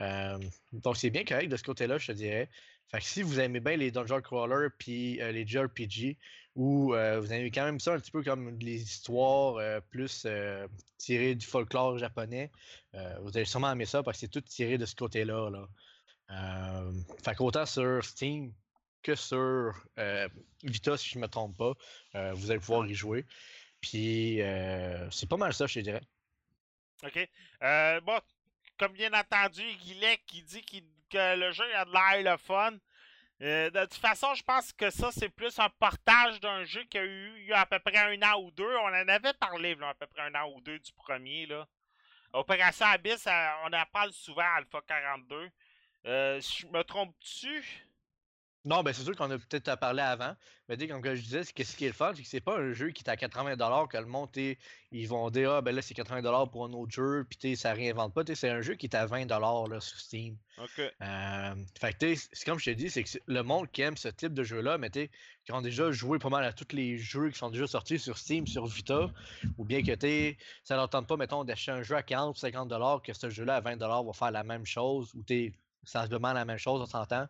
Euh, 0.00 0.38
donc 0.72 0.96
c'est 0.96 1.10
bien 1.10 1.24
correct 1.24 1.48
de 1.48 1.56
ce 1.56 1.62
côté-là, 1.62 1.98
je 1.98 2.08
te 2.08 2.12
dirais. 2.12 2.48
Fait 2.90 3.00
si 3.00 3.22
vous 3.22 3.40
aimez 3.40 3.60
bien 3.60 3.76
les 3.76 3.90
dungeon 3.90 4.20
crawlers 4.20 4.70
puis 4.78 5.20
euh, 5.20 5.32
les 5.32 5.46
JRPG, 5.46 6.16
ou 6.56 6.90
vous 6.90 7.32
aimez 7.32 7.50
quand 7.50 7.64
même 7.64 7.80
ça 7.80 7.94
un 7.94 7.98
petit 7.98 8.12
peu 8.12 8.22
comme 8.22 8.56
les 8.60 8.80
histoires 8.80 9.82
plus 9.90 10.24
tirées 10.98 11.34
du 11.34 11.44
folklore 11.44 11.98
japonais, 11.98 12.52
vous 12.92 13.36
allez 13.36 13.44
sûrement 13.44 13.72
aimer 13.72 13.86
ça 13.86 14.04
parce 14.04 14.18
que 14.18 14.20
c'est 14.20 14.28
tout 14.28 14.40
tiré 14.40 14.78
de 14.78 14.86
ce 14.86 14.94
côté-là. 14.94 15.50
Là. 15.50 16.86
Fait 17.24 17.66
sur 17.66 18.04
Steam 18.04 18.52
que 19.02 19.16
sur 19.16 19.72
Vita, 20.62 20.96
si 20.96 21.10
je 21.10 21.18
ne 21.18 21.22
me 21.22 21.28
trompe 21.28 21.56
pas, 21.56 21.72
vous 22.34 22.52
allez 22.52 22.60
pouvoir 22.60 22.86
y 22.86 22.94
jouer. 22.94 23.26
Puis 23.84 24.40
euh, 24.40 25.10
c'est 25.10 25.28
pas 25.28 25.36
mal 25.36 25.52
ça, 25.52 25.66
je 25.66 25.74
te 25.74 25.80
dirais. 25.80 26.00
OK. 27.02 27.28
Euh, 27.62 28.00
bon, 28.00 28.18
comme 28.78 28.94
bien 28.94 29.12
entendu, 29.12 29.62
Guilec 29.82 30.24
qui 30.26 30.42
dit 30.42 30.64
que 31.10 31.36
le 31.36 31.52
jeu 31.52 31.64
a 31.76 31.84
de 31.84 31.92
l'air 31.92 32.32
le 32.32 32.38
fun. 32.38 32.72
Euh, 33.42 33.68
de 33.68 33.80
toute 33.82 33.94
façon, 33.94 34.32
je 34.32 34.42
pense 34.42 34.72
que 34.72 34.88
ça, 34.88 35.10
c'est 35.12 35.28
plus 35.28 35.58
un 35.58 35.68
portage 35.68 36.40
d'un 36.40 36.64
jeu 36.64 36.82
qui 36.84 36.96
a 36.96 37.04
eu 37.04 37.34
il 37.40 37.46
y 37.46 37.52
a 37.52 37.60
à 37.60 37.66
peu 37.66 37.78
près 37.78 37.98
un 37.98 38.22
an 38.22 38.40
ou 38.40 38.50
deux. 38.52 38.76
On 38.76 38.86
en 38.86 39.08
avait 39.08 39.34
parlé, 39.34 39.74
là, 39.74 39.90
à 39.90 39.94
peu 39.94 40.06
près 40.06 40.22
un 40.22 40.34
an 40.34 40.50
ou 40.54 40.62
deux 40.62 40.78
du 40.78 40.92
premier. 40.92 41.44
Là. 41.44 41.68
Opération 42.32 42.86
Abyss, 42.86 43.26
euh, 43.26 43.48
on 43.64 43.72
en 43.74 43.84
parle 43.92 44.12
souvent, 44.12 44.46
Alpha 44.56 44.80
42. 44.86 45.50
Euh, 46.06 46.40
je 46.40 46.66
me 46.68 46.82
trompe-tu? 46.84 47.84
Non, 48.66 48.82
ben 48.82 48.94
c'est 48.94 49.02
sûr 49.02 49.14
qu'on 49.14 49.30
a 49.30 49.36
peut-être 49.36 49.68
à 49.68 49.76
parler 49.76 50.00
avant. 50.00 50.34
Mais 50.68 50.78
dès 50.78 50.88
comme 50.88 51.04
je 51.04 51.20
disais, 51.20 51.44
c'est 51.44 51.52
que 51.52 51.64
ce 51.64 51.76
qui 51.76 51.84
est 51.84 51.88
le 51.88 51.92
fun, 51.94 52.12
c'est 52.14 52.22
que 52.22 52.28
c'est 52.28 52.40
pas 52.40 52.58
un 52.58 52.72
jeu 52.72 52.90
qui 52.92 53.02
est 53.04 53.10
à 53.10 53.16
80$ 53.16 53.88
que 53.88 53.98
le 53.98 54.06
monde, 54.06 54.30
ils 54.90 55.06
vont 55.06 55.28
dire 55.28 55.52
Ah 55.52 55.60
ben 55.60 55.74
là 55.74 55.82
c'est 55.82 55.94
80$ 55.94 56.50
pour 56.50 56.64
un 56.64 56.72
autre 56.72 56.90
jeu, 56.90 57.26
puis 57.28 57.56
ça 57.56 57.74
réinvente 57.74 58.14
pas. 58.14 58.22
C'est 58.34 58.48
un 58.48 58.62
jeu 58.62 58.74
qui 58.74 58.86
est 58.86 58.96
à 58.96 59.06
20$ 59.06 59.28
là, 59.28 59.80
sur 59.80 59.98
Steam. 59.98 60.38
Ok. 60.56 60.78
Euh, 60.78 61.54
fait 61.78 61.98
que 61.98 62.14
c'est 62.14 62.44
comme 62.46 62.58
je 62.58 62.70
te 62.70 62.70
dis, 62.70 62.88
c'est 62.88 63.04
que 63.04 63.10
le 63.26 63.42
monde 63.42 63.70
qui 63.70 63.82
aime 63.82 63.98
ce 63.98 64.08
type 64.08 64.32
de 64.32 64.42
jeu-là, 64.42 64.78
mais 64.78 64.88
t'sais, 64.88 65.10
qui 65.44 65.52
ont 65.52 65.60
déjà 65.60 65.92
joué 65.92 66.18
pas 66.18 66.30
mal 66.30 66.44
à 66.44 66.54
tous 66.54 66.74
les 66.74 66.96
jeux 66.96 67.28
qui 67.28 67.38
sont 67.38 67.50
déjà 67.50 67.66
sortis 67.66 67.98
sur 67.98 68.16
Steam, 68.16 68.46
sur 68.46 68.66
Vita, 68.66 69.10
ou 69.58 69.66
bien 69.66 69.82
que 69.82 69.94
t'sais, 69.94 70.38
ça 70.62 70.76
leur 70.76 70.88
tente 70.88 71.06
pas, 71.06 71.18
mettons, 71.18 71.44
d'acheter 71.44 71.72
un 71.72 71.82
jeu 71.82 71.96
à 71.96 72.02
40 72.02 72.34
ou 72.34 72.40
50$, 72.40 73.02
que 73.02 73.12
ce 73.12 73.28
jeu-là 73.28 73.56
à 73.56 73.60
20$ 73.60 74.06
va 74.06 74.12
faire 74.14 74.30
la 74.30 74.42
même 74.42 74.64
chose, 74.64 75.12
ou 75.14 75.22
t'es 75.22 75.52
sensiblement 75.84 76.32
la 76.32 76.46
même 76.46 76.56
chose, 76.56 76.80
on 76.80 76.86
s'entend. 76.86 77.28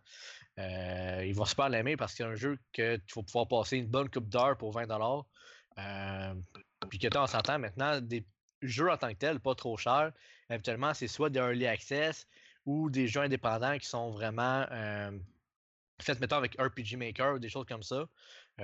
Euh, 0.59 1.25
ils 1.27 1.35
vont 1.35 1.45
super 1.45 1.69
l'aimer 1.69 1.97
parce 1.97 2.13
que 2.13 2.19
c'est 2.19 2.25
un 2.25 2.35
jeu 2.35 2.59
que 2.73 2.97
tu 2.97 3.15
vas 3.17 3.23
pouvoir 3.23 3.49
passer 3.49 3.79
une 3.79 3.89
bonne 3.89 4.09
coupe 4.09 4.29
d'heure 4.29 4.57
pour 4.57 4.73
20$. 4.73 5.25
Euh, 5.79 6.35
puis 6.89 6.99
que 6.99 7.09
tu 7.09 7.19
on 7.19 7.27
s'entend 7.27 7.59
maintenant, 7.59 8.01
des 8.01 8.25
jeux 8.63 8.91
en 8.91 8.97
tant 8.97 9.09
que 9.09 9.19
tels, 9.19 9.41
pas 9.41 9.55
trop 9.55 9.77
chers, 9.77 10.13
habituellement, 10.49 10.95
c'est 10.95 11.09
soit 11.09 11.31
des 11.31 11.41
early 11.41 11.67
access 11.67 12.27
ou 12.67 12.89
des 12.89 13.09
jeux 13.09 13.23
indépendants 13.23 13.77
qui 13.79 13.89
sont 13.89 14.11
vraiment 14.11 14.67
euh, 14.71 15.11
faits, 16.01 16.21
mettons, 16.21 16.37
avec 16.37 16.55
RPG 16.61 16.97
Maker 16.97 17.35
ou 17.35 17.39
des 17.39 17.49
choses 17.49 17.67
comme 17.67 17.83
ça. 17.83 18.07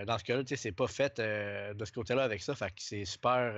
Dans 0.07 0.17
ce 0.19 0.23
cas-là, 0.23 0.45
tu 0.45 0.51
sais, 0.51 0.57
c'est 0.57 0.73
pas 0.73 0.87
fait 0.87 1.21
de 1.21 1.85
ce 1.85 1.91
côté-là 1.91 2.23
avec 2.23 2.43
ça. 2.43 2.55
Fait 2.55 2.69
que 2.69 2.75
c'est 2.79 3.05
super, 3.05 3.53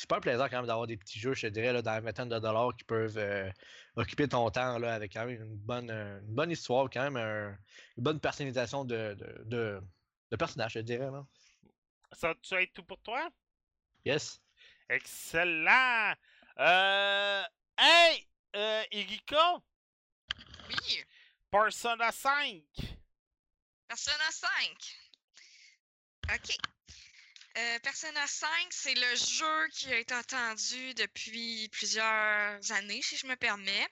super 0.00 0.20
plaisant 0.20 0.48
quand 0.48 0.56
même 0.58 0.66
d'avoir 0.66 0.86
des 0.86 0.96
petits 0.96 1.18
jeux, 1.20 1.34
je 1.34 1.42
te 1.46 1.52
dirais, 1.52 1.72
là, 1.72 1.82
dans 1.82 1.92
la 1.92 2.00
vingtaine 2.00 2.28
de 2.28 2.38
dollars 2.38 2.74
qui 2.76 2.84
peuvent 2.84 3.18
euh, 3.18 3.50
occuper 3.96 4.26
ton 4.28 4.50
temps 4.50 4.78
là, 4.78 4.94
avec 4.94 5.12
quand 5.12 5.26
même 5.26 5.42
une 5.42 5.56
bonne, 5.56 5.90
euh, 5.90 6.18
une 6.20 6.34
bonne 6.34 6.50
histoire, 6.50 6.88
quand 6.90 7.02
même 7.02 7.16
un- 7.16 7.56
une 7.96 8.02
bonne 8.04 8.20
personnalisation 8.20 8.84
de, 8.84 9.14
de, 9.14 9.42
de, 9.44 9.80
de 10.30 10.36
personnage, 10.36 10.72
je 10.72 10.78
te 10.80 10.84
dirais. 10.84 11.10
Là. 11.10 11.24
Ça 12.12 12.34
tu 12.42 12.54
être 12.54 12.72
tout 12.72 12.84
pour 12.84 13.00
toi? 13.02 13.28
Yes. 14.04 14.40
Excellent! 14.88 16.14
Euh. 16.58 17.42
Hey! 17.78 18.26
Euh, 18.56 18.82
Erika, 18.90 19.60
Oui, 20.68 21.04
Persona 21.50 22.10
5. 22.10 22.62
Persona 23.86 24.30
5. 24.30 24.96
OK. 26.34 26.56
Euh, 27.56 27.78
Persona 27.80 28.26
5, 28.26 28.48
c'est 28.70 28.94
le 28.94 29.16
jeu 29.16 29.68
qui 29.72 29.92
a 29.92 29.98
été 29.98 30.14
attendu 30.14 30.94
depuis 30.94 31.68
plusieurs 31.70 32.72
années, 32.72 33.02
si 33.02 33.16
je 33.16 33.26
me 33.26 33.34
permets. 33.34 33.88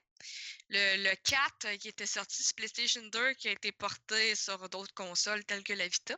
Le, 0.68 1.02
le 1.02 1.16
4 1.24 1.64
euh, 1.64 1.76
qui 1.76 1.88
était 1.88 2.06
sorti 2.06 2.42
sur 2.42 2.54
PlayStation 2.54 3.02
2, 3.02 3.34
qui 3.34 3.48
a 3.48 3.52
été 3.52 3.72
porté 3.72 4.36
sur 4.36 4.68
d'autres 4.68 4.94
consoles 4.94 5.44
telles 5.44 5.64
que 5.64 5.72
la 5.72 5.88
Vita. 5.88 6.16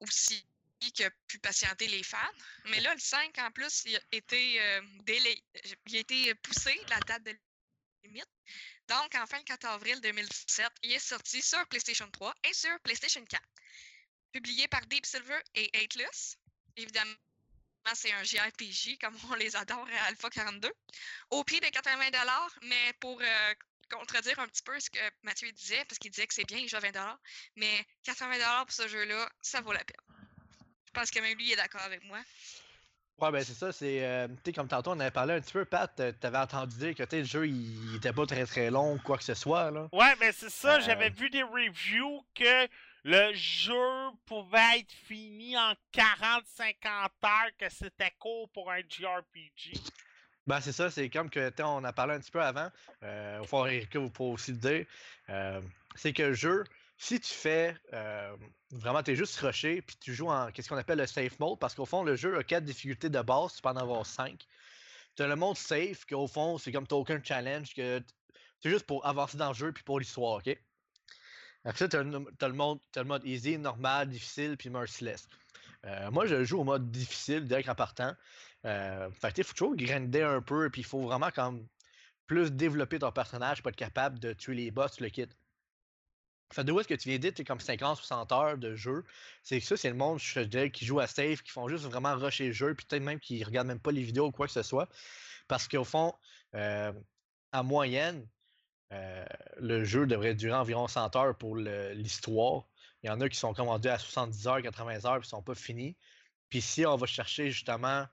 Aussi, 0.00 0.46
qui 0.94 1.04
a 1.04 1.10
pu 1.28 1.38
patienter 1.38 1.86
les 1.88 2.02
fans. 2.02 2.18
Mais 2.66 2.80
là, 2.80 2.92
le 2.92 3.00
5, 3.00 3.38
en 3.38 3.50
plus, 3.50 3.82
il 3.86 3.96
a 3.96 4.00
été, 4.10 4.60
euh, 4.60 4.82
a 5.08 5.96
été 5.96 6.34
poussé, 6.36 6.78
la 6.88 6.98
date 7.00 7.22
de 7.22 7.34
limite. 8.04 8.28
Donc, 8.88 9.14
en 9.14 9.26
fin 9.26 9.38
de 9.38 9.44
4 9.44 9.64
avril 9.66 9.98
2017, 10.02 10.68
il 10.82 10.92
est 10.92 10.98
sorti 10.98 11.40
sur 11.40 11.66
PlayStation 11.68 12.10
3 12.10 12.34
et 12.44 12.52
sur 12.52 12.78
PlayStation 12.80 13.24
4. 13.24 13.42
Publié 14.32 14.66
par 14.68 14.80
Deep 14.86 15.04
Silver 15.06 15.38
et 15.54 15.70
Atlus. 15.84 16.36
Évidemment, 16.76 17.10
c'est 17.94 18.12
un 18.12 18.22
JRPG 18.22 18.98
comme 19.00 19.14
on 19.30 19.34
les 19.34 19.54
adore 19.56 19.86
à 20.02 20.06
Alpha 20.06 20.30
42. 20.30 20.70
Au 21.30 21.44
prix 21.44 21.60
de 21.60 21.66
80 21.66 21.98
mais 22.62 22.92
pour 23.00 23.20
euh, 23.20 23.54
contredire 23.90 24.38
un 24.38 24.46
petit 24.46 24.62
peu 24.62 24.78
ce 24.80 24.88
que 24.90 24.98
Mathieu 25.22 25.50
disait, 25.52 25.84
parce 25.84 25.98
qu'il 25.98 26.10
disait 26.10 26.26
que 26.26 26.34
c'est 26.34 26.46
bien 26.46 26.58
les 26.58 26.68
jeux 26.68 26.78
à 26.78 26.80
20 26.80 27.18
mais 27.56 27.84
80 28.04 28.64
pour 28.64 28.72
ce 28.72 28.88
jeu-là, 28.88 29.28
ça 29.42 29.60
vaut 29.60 29.72
la 29.72 29.84
peine. 29.84 29.96
Je 30.86 30.90
pense 30.92 31.10
que 31.10 31.20
même 31.20 31.36
lui 31.36 31.46
il 31.48 31.52
est 31.52 31.56
d'accord 31.56 31.82
avec 31.82 32.02
moi. 32.04 32.20
Ouais, 33.18 33.30
ben 33.30 33.44
c'est 33.44 33.54
ça, 33.54 33.70
c'est. 33.72 34.04
euh, 34.04 34.26
tu 34.28 34.34
sais, 34.46 34.52
comme 34.52 34.66
tantôt, 34.68 34.90
on 34.92 34.98
avait 35.00 35.10
parlé 35.12 35.34
un 35.34 35.40
petit 35.40 35.52
peu, 35.52 35.64
Pat, 35.64 36.00
euh, 36.00 36.12
t'avais 36.12 36.38
entendu 36.38 36.76
dire 36.78 36.94
que 36.94 37.14
le 37.14 37.22
jeu, 37.24 37.46
il, 37.46 37.90
il 37.90 37.96
était 37.96 38.12
pas 38.12 38.26
très 38.26 38.44
très 38.46 38.70
long, 38.70 38.98
quoi 38.98 39.16
que 39.18 39.22
ce 39.22 39.34
soit, 39.34 39.70
là. 39.70 39.88
Ouais, 39.92 40.16
mais 40.18 40.32
c'est 40.32 40.50
ça, 40.50 40.76
Euh. 40.76 40.80
j'avais 40.80 41.10
vu 41.10 41.30
des 41.30 41.42
reviews 41.42 42.26
que 42.34 42.68
le 43.04 43.32
jeu 43.34 44.10
pouvait 44.26 44.80
être 44.80 44.92
fini 44.92 45.56
en 45.56 45.74
40-50 45.92 47.08
heures, 47.24 47.50
que 47.58 47.68
c'était 47.68 48.12
court 48.18 48.48
pour 48.50 48.70
un 48.70 48.80
JRPG. 48.88 49.78
Ben, 50.46 50.60
c'est 50.60 50.72
ça, 50.72 50.90
c'est 50.90 51.08
comme 51.08 51.30
que, 51.30 51.50
tu 51.50 51.62
on 51.62 51.84
a 51.84 51.92
parlé 51.92 52.14
un 52.14 52.20
petit 52.20 52.30
peu 52.30 52.42
avant, 52.42 52.68
euh, 53.02 53.40
au 53.40 53.44
fond, 53.44 53.64
Erika, 53.66 53.98
vous 53.98 54.10
pouvez 54.10 54.32
aussi 54.32 54.52
le 54.52 54.58
dire, 54.58 54.86
euh, 55.30 55.60
c'est 55.94 56.12
que 56.12 56.22
le 56.22 56.34
jeu, 56.34 56.64
si 56.98 57.20
tu 57.20 57.32
fais 57.32 57.76
euh, 57.92 58.36
vraiment, 58.70 59.02
t'es 59.02 59.14
juste 59.14 59.38
rushé, 59.38 59.82
puis 59.82 59.96
tu 60.00 60.14
joues 60.14 60.30
en 60.30 60.50
qu'est-ce 60.50 60.68
qu'on 60.68 60.76
appelle 60.76 60.98
le 60.98 61.06
safe 61.06 61.38
mode, 61.38 61.58
parce 61.60 61.74
qu'au 61.74 61.86
fond, 61.86 62.02
le 62.02 62.16
jeu 62.16 62.36
a 62.38 62.42
quatre 62.42 62.64
difficultés 62.64 63.08
de 63.08 63.20
base, 63.20 63.54
tu 63.54 63.62
peux 63.62 63.68
en 63.68 63.76
avoir 63.76 64.04
cinq. 64.04 64.46
Tu 65.16 65.22
as 65.22 65.28
le 65.28 65.36
mode 65.36 65.56
safe, 65.56 66.04
qu'au 66.06 66.26
fond, 66.26 66.58
c'est 66.58 66.72
comme 66.72 66.86
t'as 66.86 66.96
aucun 66.96 67.22
challenge, 67.22 67.74
que 67.74 68.02
c'est 68.60 68.70
juste 68.70 68.86
pour 68.86 69.06
avancer 69.06 69.36
dans 69.36 69.48
le 69.48 69.54
jeu, 69.54 69.72
puis 69.72 69.84
pour 69.84 70.00
l'histoire, 70.00 70.38
ok? 70.38 70.56
Après 71.64 71.78
ça, 71.78 71.88
tu 71.88 71.96
as, 71.96 72.02
le 72.02 72.54
mode, 72.54 72.80
le 72.96 73.04
mode 73.04 73.24
easy, 73.24 73.58
normal, 73.58 74.08
difficile, 74.08 74.56
puis 74.56 74.70
merciless. 74.70 75.28
Euh, 75.84 76.10
moi, 76.10 76.26
je 76.26 76.44
joue 76.44 76.60
au 76.60 76.64
mode 76.64 76.90
difficile, 76.90 77.46
direct 77.46 77.68
en 77.68 77.74
partant. 77.74 78.14
Euh, 78.64 79.10
fait 79.10 79.38
il 79.38 79.44
faut 79.44 79.54
toujours 79.54 79.76
grinder 79.76 80.22
un 80.22 80.40
peu, 80.40 80.70
puis 80.70 80.82
il 80.82 80.84
faut 80.84 81.02
vraiment 81.02 81.30
comme 81.30 81.66
plus 82.26 82.52
développer 82.52 82.98
ton 83.00 83.10
personnage 83.10 83.62
pour 83.62 83.70
être 83.70 83.76
capable 83.76 84.18
de 84.18 84.32
tuer 84.32 84.54
les 84.54 84.70
boss, 84.70 85.00
le 85.00 85.08
kit. 85.08 85.26
Fait 86.52 86.64
de 86.64 86.70
où 86.70 86.78
est-ce 86.78 86.88
que 86.88 86.94
tu 86.94 87.08
viens 87.08 87.18
dire, 87.18 87.32
t'es 87.32 87.44
comme 87.44 87.58
50-60 87.58 88.32
heures 88.34 88.58
de 88.58 88.74
jeu? 88.74 89.04
C'est 89.42 89.58
que 89.58 89.66
ça, 89.66 89.76
c'est 89.76 89.88
le 89.88 89.96
monde, 89.96 90.18
je 90.18 90.40
dirais, 90.40 90.70
qui 90.70 90.84
joue 90.84 91.00
à 91.00 91.06
safe, 91.06 91.42
qui 91.42 91.50
font 91.50 91.66
juste 91.66 91.84
vraiment 91.84 92.14
rusher 92.14 92.48
le 92.48 92.52
jeu, 92.52 92.74
puis 92.74 92.86
peut-être 92.86 93.02
même 93.02 93.18
qui 93.20 93.42
regardent 93.42 93.68
même 93.68 93.80
pas 93.80 93.90
les 93.90 94.02
vidéos 94.02 94.26
ou 94.26 94.32
quoi 94.32 94.46
que 94.46 94.52
ce 94.52 94.62
soit. 94.62 94.88
Parce 95.48 95.66
qu'au 95.66 95.84
fond, 95.84 96.14
euh, 96.54 96.92
en 97.52 97.64
moyenne, 97.64 98.26
euh, 98.92 99.24
le 99.58 99.84
jeu 99.84 100.06
devrait 100.06 100.34
durer 100.34 100.54
environ 100.54 100.86
100 100.86 101.16
heures 101.16 101.36
pour 101.36 101.56
l'histoire. 101.56 102.66
Il 103.02 103.08
y 103.08 103.10
en 103.10 103.20
a 103.20 103.28
qui 103.28 103.38
sont 103.38 103.54
commandés 103.54 103.88
à 103.88 103.98
70 103.98 104.46
heures, 104.46 104.62
80 104.62 105.06
heures, 105.06 105.18
puis 105.18 105.28
sont 105.28 105.42
pas 105.42 105.54
finis. 105.54 105.96
Puis 106.50 106.60
si 106.60 106.84
on 106.84 106.96
va 106.96 107.06
chercher 107.06 107.50
justement 107.50 108.06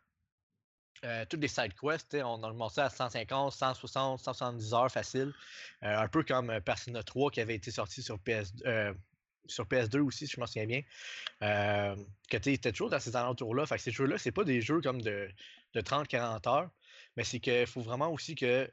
euh, 1.05 1.25
toutes 1.29 1.41
les 1.41 1.47
side 1.47 1.73
quests, 1.73 2.15
on 2.23 2.43
a 2.43 2.47
remonté 2.47 2.75
ça 2.75 2.85
à 2.85 2.89
150, 2.89 3.51
160, 3.53 4.19
170 4.19 4.73
heures 4.73 4.91
facile. 4.91 5.33
Euh, 5.83 5.97
un 5.97 6.07
peu 6.07 6.23
comme 6.23 6.59
Persona 6.61 7.03
3 7.03 7.31
qui 7.31 7.41
avait 7.41 7.55
été 7.55 7.71
sorti 7.71 8.01
sur, 8.01 8.17
PS, 8.19 8.53
euh, 8.65 8.93
sur 9.45 9.65
PS2 9.65 9.99
aussi, 9.99 10.27
si 10.27 10.33
je 10.33 10.39
m'en 10.39 10.47
souviens 10.47 10.65
bien. 10.65 10.81
Que 11.41 12.37
tu 12.37 12.57
toujours 12.59 12.89
dans 12.89 12.99
ces 12.99 13.15
alentours-là. 13.15 13.65
Ces 13.77 13.91
jeux-là, 13.91 14.17
c'est 14.17 14.31
pas 14.31 14.43
des 14.43 14.61
jeux 14.61 14.81
comme 14.81 15.01
de, 15.01 15.29
de 15.73 15.81
30-40 15.81 16.49
heures, 16.49 16.69
mais 17.15 17.23
c'est 17.23 17.39
qu'il 17.39 17.67
faut 17.67 17.81
vraiment 17.81 18.11
aussi 18.11 18.35
que 18.35 18.69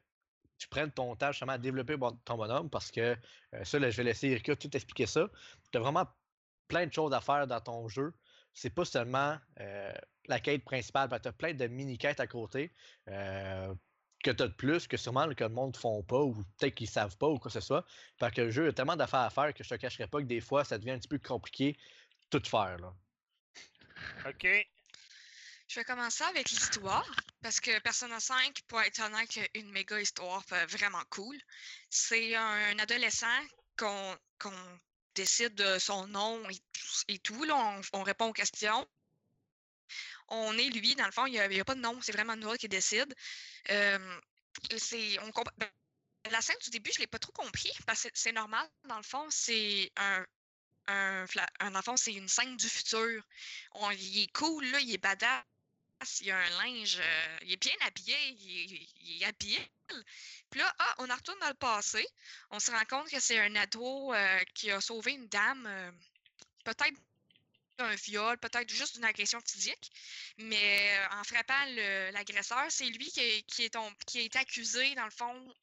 tu 0.58 0.68
prennes 0.68 0.90
ton 0.90 1.14
temps 1.16 1.32
justement 1.32 1.52
à 1.52 1.58
développer 1.58 1.96
bon- 1.96 2.18
ton 2.24 2.36
bonhomme 2.36 2.70
parce 2.70 2.90
que 2.90 3.16
euh, 3.54 3.64
ça, 3.64 3.78
là, 3.78 3.90
je 3.90 3.96
vais 3.96 4.04
laisser 4.04 4.28
Erika 4.28 4.56
tout 4.56 4.74
expliquer 4.74 5.06
ça. 5.06 5.28
Tu 5.70 5.78
as 5.78 5.80
vraiment 5.80 6.06
plein 6.68 6.86
de 6.86 6.92
choses 6.92 7.12
à 7.12 7.20
faire 7.20 7.46
dans 7.46 7.60
ton 7.60 7.88
jeu. 7.88 8.12
C'est 8.52 8.70
pas 8.70 8.84
seulement 8.84 9.38
euh, 9.60 9.92
la 10.26 10.40
quête 10.40 10.64
principale, 10.64 11.08
tu 11.22 11.28
as 11.28 11.32
plein 11.32 11.52
de 11.52 11.66
mini-quêtes 11.66 12.20
à 12.20 12.26
côté 12.26 12.72
euh, 13.08 13.74
que 14.24 14.30
tu 14.30 14.42
as 14.42 14.48
de 14.48 14.54
plus, 14.54 14.88
que 14.88 14.96
sûrement 14.96 15.28
que 15.34 15.44
le 15.44 15.50
monde 15.50 15.74
ne 15.74 15.78
font 15.78 16.02
pas, 16.02 16.20
ou 16.20 16.34
peut-être 16.58 16.74
qu'ils 16.74 16.88
savent 16.88 17.16
pas, 17.18 17.28
ou 17.28 17.38
quoi 17.38 17.50
que 17.50 17.60
ce 17.60 17.60
soit. 17.60 17.84
Fait 18.18 18.32
que 18.34 18.40
le 18.40 18.50
jeu 18.50 18.68
a 18.68 18.72
tellement 18.72 18.96
d'affaires 18.96 19.20
à 19.20 19.30
faire 19.30 19.52
que 19.52 19.62
je 19.62 19.68
te 19.68 19.74
cacherai 19.74 20.06
pas 20.06 20.20
que 20.20 20.26
des 20.26 20.40
fois, 20.40 20.64
ça 20.64 20.78
devient 20.78 20.92
un 20.92 20.98
petit 20.98 21.08
peu 21.08 21.18
compliqué 21.18 21.78
tout 22.30 22.42
faire. 22.44 22.78
Là. 22.78 22.94
Ok? 24.26 24.46
Je 25.68 25.80
vais 25.80 25.84
commencer 25.84 26.24
avec 26.24 26.48
l'histoire, 26.50 27.08
parce 27.46 27.60
que 27.60 27.78
Persona 27.78 28.18
5, 28.18 28.62
pour 28.66 28.80
être 28.80 28.98
honnête, 28.98 29.38
une 29.54 29.70
méga 29.70 30.00
histoire 30.00 30.42
euh, 30.50 30.66
vraiment 30.66 31.04
cool. 31.10 31.38
C'est 31.88 32.34
un 32.34 32.76
adolescent 32.80 33.40
qu'on 33.76 34.18
décide 35.14 35.54
de 35.54 35.78
son 35.78 36.08
nom 36.08 36.42
et, 37.06 37.18
tout-. 37.20 37.44
Là, 37.44 37.54
on, 37.54 38.00
on 38.00 38.02
répond 38.02 38.26
aux 38.26 38.32
questions. 38.32 38.84
On 40.26 40.58
est 40.58 40.70
lui, 40.70 40.96
dans 40.96 41.06
le 41.06 41.12
fond, 41.12 41.26
il 41.26 41.34
n'y 41.34 41.60
a, 41.60 41.64
pas 41.64 41.76
de 41.76 41.80
nom, 41.80 41.96
c'est 42.02 42.10
vraiment 42.10 42.34
nous 42.34 42.52
qui 42.54 42.68
décide. 42.68 43.14
Euh, 43.70 44.20
ben, 45.56 45.70
la 46.32 46.40
scène 46.40 46.56
du 46.64 46.70
début, 46.70 46.90
je 46.92 46.98
ne 46.98 47.02
l'ai 47.02 47.06
pas 47.06 47.20
trop 47.20 47.30
compris, 47.30 47.70
parce 47.86 48.02
que 48.02 48.08
c'est 48.14 48.32
normal, 48.32 48.68
dans 48.88 48.96
le 48.96 49.04
fond, 49.04 49.24
c'est 49.30 49.92
un 50.88 51.74
enfant, 51.76 51.96
c'est 51.96 52.14
une 52.14 52.26
scène 52.26 52.56
du 52.56 52.68
futur. 52.68 53.22
On, 53.70 53.88
il 53.92 54.24
est 54.24 54.32
cool, 54.32 54.66
là, 54.66 54.80
il 54.80 54.92
est 54.92 54.98
badass, 54.98 55.44
il 56.20 56.30
a 56.30 56.38
un 56.38 56.50
linge, 56.64 56.98
euh, 57.00 57.38
il 57.42 57.52
est 57.52 57.56
bien 57.62 57.74
habillé, 57.82 58.16
il, 58.38 58.74
est- 58.74 58.88
il 59.00 59.22
est 59.22 59.26
habillé. 59.26 59.60
Puis 60.50 60.60
là, 60.60 60.74
ah, 60.78 60.94
on 60.98 61.10
en 61.10 61.14
retourne 61.16 61.38
dans 61.40 61.48
le 61.48 61.54
passé. 61.54 62.06
On 62.50 62.58
se 62.60 62.70
rend 62.70 62.84
compte 62.88 63.10
que 63.10 63.20
c'est 63.20 63.38
un 63.40 63.54
ado 63.56 64.12
euh, 64.14 64.38
qui 64.54 64.70
a 64.70 64.80
sauvé 64.80 65.12
une 65.12 65.28
dame, 65.28 65.66
euh, 65.66 65.92
peut-être 66.64 66.96
d'un 67.78 67.94
viol, 67.96 68.38
peut-être 68.38 68.70
juste 68.70 68.94
d'une 68.96 69.04
agression 69.04 69.40
physique. 69.46 69.90
Mais 70.38 70.98
en 71.12 71.24
frappant 71.24 71.64
l'agresseur, 72.12 72.66
c'est 72.70 72.86
lui 72.86 73.10
qui, 73.10 73.20
est- 73.20 73.42
qui 73.44 73.64
est 73.64 73.76
qui 74.06 74.20
est 74.20 74.36
accusé, 74.36 74.94
dans 74.96 75.04
le 75.06 75.10
fond, 75.10 75.54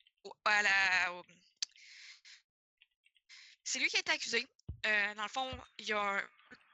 C'est 3.63 3.80
lui 3.80 3.88
qui 3.89 3.98
a 3.98 4.00
été 4.00 4.12
accusé. 4.12 4.48
Dans 4.84 5.24
le 5.24 5.30
fond, 5.30 5.50
il 5.78 5.86
y 5.86 5.93
a 5.93 6.00
un 6.02 6.24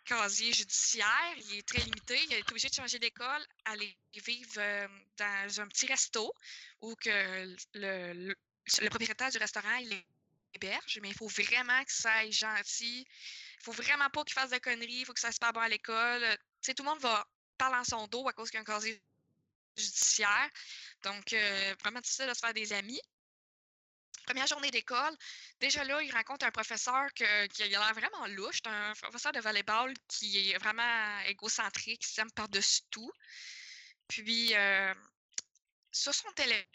casier 0.10 0.52
judiciaire, 0.54 1.34
il 1.38 1.60
est 1.60 1.68
très 1.68 1.82
limité. 1.82 2.20
Il 2.26 2.34
est 2.34 2.50
obligé 2.50 2.68
de 2.68 2.74
changer 2.74 2.98
d'école, 2.98 3.46
aller 3.66 3.96
vivre 4.26 4.54
euh, 4.58 4.88
dans 5.18 5.62
un 5.62 5.68
petit 5.68 5.86
resto 5.86 6.34
où 6.82 6.96
que 6.96 7.56
le, 7.76 8.34
propriétaire 8.90 9.30
du 9.30 9.38
restaurant 9.38 9.76
il 9.76 10.04
héberge, 10.56 11.00
mais 11.02 11.10
il 11.10 11.16
faut 11.16 11.28
vraiment 11.28 11.84
que 11.84 11.94
ça 11.94 12.12
aille 12.12 12.32
gentil. 12.32 13.06
Il 13.60 13.64
faut 13.64 13.72
vraiment 13.72 14.10
pas 14.10 14.24
qu'il 14.24 14.34
fasse 14.34 14.50
de 14.50 14.58
conneries, 14.58 15.02
il 15.02 15.06
faut 15.06 15.14
que 15.14 15.20
ça 15.20 15.32
se 15.32 15.38
passe 15.38 15.54
bon 15.54 15.62
à 15.62 15.70
l'école. 15.70 16.26
Tout 16.64 16.74
le 16.80 16.86
monde 16.86 17.00
va 17.00 17.28
parler 17.58 17.78
en 17.78 17.84
son 17.84 18.08
dos 18.08 18.28
à 18.28 18.34
cause 18.34 18.50
qu'il 18.50 18.58
y 18.58 18.60
a 18.60 18.62
un 18.62 18.64
casier 18.64 19.00
judiciaire. 19.78 20.50
Donc, 21.04 21.34
euh, 21.34 21.76
vraiment 21.82 22.00
difficile 22.00 22.28
de 22.28 22.34
se 22.34 22.40
faire 22.40 22.54
des 22.54 22.74
amis. 22.74 23.02
Première 24.30 24.46
journée 24.46 24.70
d'école, 24.70 25.18
déjà 25.60 25.84
là, 25.84 26.04
il 26.04 26.12
rencontre 26.14 26.46
un 26.46 26.52
professeur 26.52 27.12
que- 27.16 27.48
qui 27.48 27.64
a 27.64 27.66
l'air 27.66 27.94
vraiment 27.96 28.28
louche. 28.28 28.60
Un 28.66 28.94
professeur 29.02 29.32
de 29.32 29.40
volleyball 29.40 29.92
qui 30.08 30.52
est 30.52 30.58
vraiment 30.60 31.20
égocentrique, 31.22 32.02
qui 32.04 32.10
s'aime 32.14 32.30
par-dessus 32.34 32.84
tout. 32.92 33.12
Puis, 34.08 34.54
euh, 34.54 34.94
sur 35.92 36.14
son 36.14 36.32
téléphone, 36.34 36.68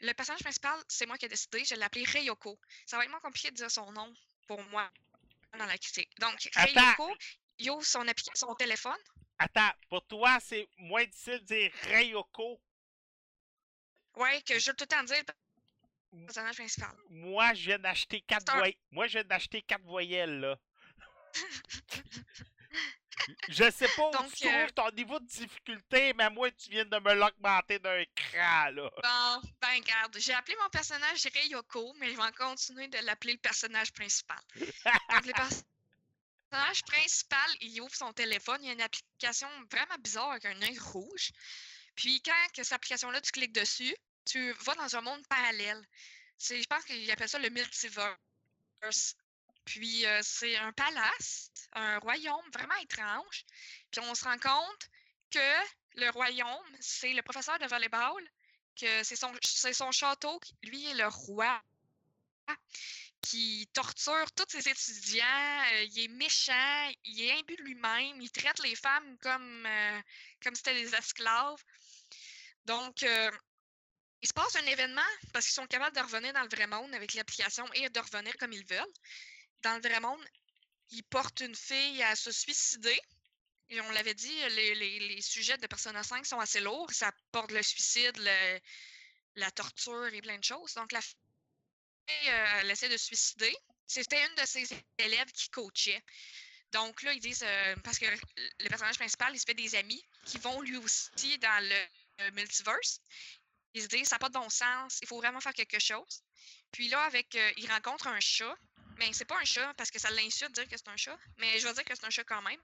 le 0.00 0.12
personnage 0.12 0.42
principal, 0.42 0.78
c'est 0.88 1.06
moi 1.06 1.16
qui 1.16 1.24
ai 1.24 1.30
décidé, 1.30 1.64
je 1.64 1.74
l'ai 1.74 1.84
appelé 1.84 2.04
Reyoko. 2.04 2.60
Ça 2.84 2.98
va 2.98 3.04
être 3.04 3.10
moins 3.10 3.20
compliqué 3.20 3.50
de 3.50 3.56
dire 3.56 3.70
son 3.70 3.90
nom 3.92 4.12
pour 4.46 4.62
moi 4.64 4.90
dans 5.56 5.64
la 5.64 5.78
critique. 5.78 6.10
Donc, 6.18 6.50
Attends. 6.54 6.82
Reyoko, 6.82 7.16
il 7.56 7.70
ouvre 7.70 7.86
son, 7.86 8.04
téléphone. 8.58 9.00
Attends, 9.38 9.72
pour 9.88 10.06
toi, 10.06 10.38
c'est 10.38 10.68
moins 10.76 11.06
difficile 11.06 11.40
de 11.40 11.46
dire 11.46 11.72
Rayoko. 11.84 12.60
Ouais, 14.16 14.42
que 14.42 14.58
je 14.58 14.70
veux 14.70 14.76
tout 14.76 14.84
le 14.84 14.88
temps 14.88 15.04
dire 15.04 15.22
le 16.12 16.26
personnage 16.26 16.56
principal. 16.56 16.96
Moi, 17.08 17.54
je 17.54 17.66
viens 17.66 17.78
d'acheter 17.78 18.20
quatre 18.22 18.52
voyelles. 18.52 18.76
Moi, 18.90 19.06
je 19.06 19.12
viens 19.12 19.24
d'acheter 19.24 19.62
quatre 19.62 19.84
voyelles, 19.84 20.40
là. 20.40 20.58
je 23.48 23.70
sais 23.70 23.88
pas 23.96 24.08
où 24.08 24.12
Donc, 24.12 24.32
tu 24.34 24.48
euh, 24.48 24.50
trouves 24.50 24.72
ton 24.72 24.90
niveau 24.90 25.20
de 25.20 25.26
difficulté, 25.26 26.12
mais 26.14 26.28
moi, 26.30 26.50
tu 26.50 26.70
viens 26.70 26.84
de 26.84 26.98
me 26.98 27.14
l'augmenter 27.14 27.78
d'un 27.78 28.04
cran, 28.14 28.70
là. 28.70 28.90
Bon, 29.02 29.48
ben 29.60 29.80
garde, 29.82 30.16
j'ai 30.18 30.32
appelé 30.32 30.56
mon 30.60 30.68
personnage 30.70 31.28
Reyoko, 31.32 31.94
mais 31.98 32.10
je 32.10 32.16
vais 32.16 32.32
continuer 32.32 32.88
de 32.88 32.98
l'appeler 33.04 33.34
le 33.34 33.38
personnage 33.38 33.92
principal. 33.92 34.40
Donc, 34.56 35.26
le 35.26 35.32
personnage 35.32 36.82
principal, 36.82 37.50
il 37.60 37.80
ouvre 37.80 37.94
son 37.94 38.12
téléphone, 38.12 38.58
il 38.62 38.66
y 38.66 38.70
a 38.70 38.74
une 38.74 38.80
application 38.80 39.48
vraiment 39.70 39.98
bizarre 40.00 40.32
avec 40.32 40.44
un 40.46 40.62
œil 40.62 40.78
rouge. 40.78 41.30
Puis 41.94 42.22
quand 42.22 42.46
que 42.54 42.62
cette 42.62 42.72
application-là, 42.72 43.20
tu 43.20 43.32
cliques 43.32 43.52
dessus, 43.52 43.94
tu 44.24 44.52
vas 44.52 44.74
dans 44.74 44.96
un 44.96 45.00
monde 45.00 45.26
parallèle. 45.28 45.82
C'est, 46.38 46.60
je 46.60 46.66
pense 46.66 46.84
qu'ils 46.84 47.10
appellent 47.10 47.28
ça 47.28 47.38
le 47.38 47.50
multiverse. 47.50 49.16
Puis 49.64 50.06
euh, 50.06 50.20
c'est 50.22 50.56
un 50.56 50.72
palace, 50.72 51.50
un 51.74 51.98
royaume 51.98 52.50
vraiment 52.52 52.76
étrange. 52.76 53.44
Puis 53.90 54.00
on 54.00 54.14
se 54.14 54.24
rend 54.24 54.38
compte 54.38 54.88
que 55.30 55.38
le 55.96 56.10
royaume, 56.10 56.76
c'est 56.80 57.12
le 57.12 57.22
professeur 57.22 57.58
de 57.58 57.66
volleyball, 57.66 58.22
que 58.76 59.02
c'est 59.04 59.16
son, 59.16 59.32
c'est 59.44 59.72
son 59.72 59.92
château, 59.92 60.40
lui 60.62 60.86
est 60.86 60.94
le 60.94 61.08
roi, 61.08 61.62
qui 63.22 63.68
torture 63.72 64.30
tous 64.34 64.46
ses 64.48 64.68
étudiants, 64.68 65.62
euh, 65.72 65.82
il 65.84 66.04
est 66.04 66.08
méchant, 66.08 66.90
il 67.04 67.22
est 67.22 67.32
imbu 67.38 67.56
de 67.56 67.62
lui-même, 67.62 68.20
il 68.20 68.30
traite 68.30 68.58
les 68.60 68.74
femmes 68.74 69.16
comme, 69.18 69.66
euh, 69.66 70.00
comme 70.42 70.54
si 70.54 70.62
c'était 70.64 70.82
des 70.82 70.94
esclaves. 70.94 71.62
Donc, 72.70 73.02
euh, 73.02 73.30
il 74.22 74.28
se 74.28 74.32
passe 74.32 74.54
un 74.54 74.66
événement 74.66 75.10
parce 75.32 75.44
qu'ils 75.44 75.54
sont 75.54 75.66
capables 75.66 75.96
de 75.96 76.02
revenir 76.02 76.32
dans 76.32 76.42
le 76.42 76.48
vrai 76.48 76.68
monde 76.68 76.94
avec 76.94 77.14
l'application 77.14 77.66
et 77.74 77.88
de 77.88 77.98
revenir 77.98 78.32
comme 78.36 78.52
ils 78.52 78.64
veulent. 78.64 78.94
Dans 79.62 79.74
le 79.74 79.80
vrai 79.80 79.98
monde, 79.98 80.24
ils 80.90 81.02
portent 81.02 81.40
une 81.40 81.56
fille 81.56 82.00
à 82.04 82.14
se 82.14 82.30
suicider. 82.30 83.00
Et 83.70 83.80
on 83.80 83.90
l'avait 83.90 84.14
dit, 84.14 84.36
les, 84.50 85.20
sujets 85.20 85.58
de 85.58 85.66
Persona 85.66 86.04
5 86.04 86.24
sont 86.24 86.38
assez 86.38 86.60
lourds. 86.60 86.92
Ça 86.92 87.10
porte 87.32 87.50
le 87.50 87.60
suicide, 87.60 88.16
la 89.34 89.50
torture 89.50 90.06
et 90.06 90.22
plein 90.22 90.38
de 90.38 90.44
choses. 90.44 90.72
Donc, 90.74 90.92
la 90.92 91.00
fille, 91.00 91.16
euh, 92.28 92.68
essaie 92.68 92.88
de 92.88 92.96
se 92.96 93.06
suicider. 93.06 93.52
C'était 93.88 94.24
une 94.24 94.34
de 94.36 94.46
ses 94.46 94.68
élèves 94.98 95.32
qui 95.32 95.48
coachait. 95.48 96.04
Donc 96.70 97.02
là, 97.02 97.12
ils 97.14 97.20
disent, 97.20 97.42
euh, 97.44 97.74
parce 97.82 97.98
que 97.98 98.06
le 98.06 98.68
personnage 98.68 98.96
principal, 98.96 99.34
il 99.34 99.40
se 99.40 99.44
fait 99.44 99.54
des 99.54 99.74
amis 99.74 100.04
qui 100.24 100.38
vont 100.38 100.60
lui 100.60 100.76
aussi 100.76 101.36
dans 101.38 101.68
le 101.68 101.86
multiverse. 102.32 103.00
Ils 103.74 103.82
se 103.82 103.88
disent, 103.88 104.08
ça 104.08 104.16
n'a 104.16 104.20
pas 104.20 104.28
de 104.28 104.34
bon 104.34 104.48
sens, 104.48 104.98
il 105.02 105.08
faut 105.08 105.18
vraiment 105.18 105.40
faire 105.40 105.54
quelque 105.54 105.78
chose. 105.78 106.22
Puis 106.72 106.88
là, 106.88 107.02
avec, 107.04 107.34
euh, 107.34 107.52
il 107.56 107.70
rencontre 107.70 108.06
un 108.08 108.20
chat. 108.20 108.56
Mais 108.98 109.12
c'est 109.12 109.24
pas 109.24 109.38
un 109.38 109.44
chat 109.44 109.72
parce 109.74 109.90
que 109.90 109.98
ça 109.98 110.10
l'insulte 110.10 110.54
de 110.54 110.62
dire 110.62 110.70
que 110.70 110.76
c'est 110.76 110.88
un 110.88 110.96
chat. 110.96 111.18
Mais 111.38 111.58
je 111.58 111.66
vais 111.66 111.74
dire 111.74 111.84
que 111.84 111.94
c'est 111.94 112.04
un 112.04 112.10
chat 112.10 112.24
quand 112.24 112.42
même. 112.42 112.60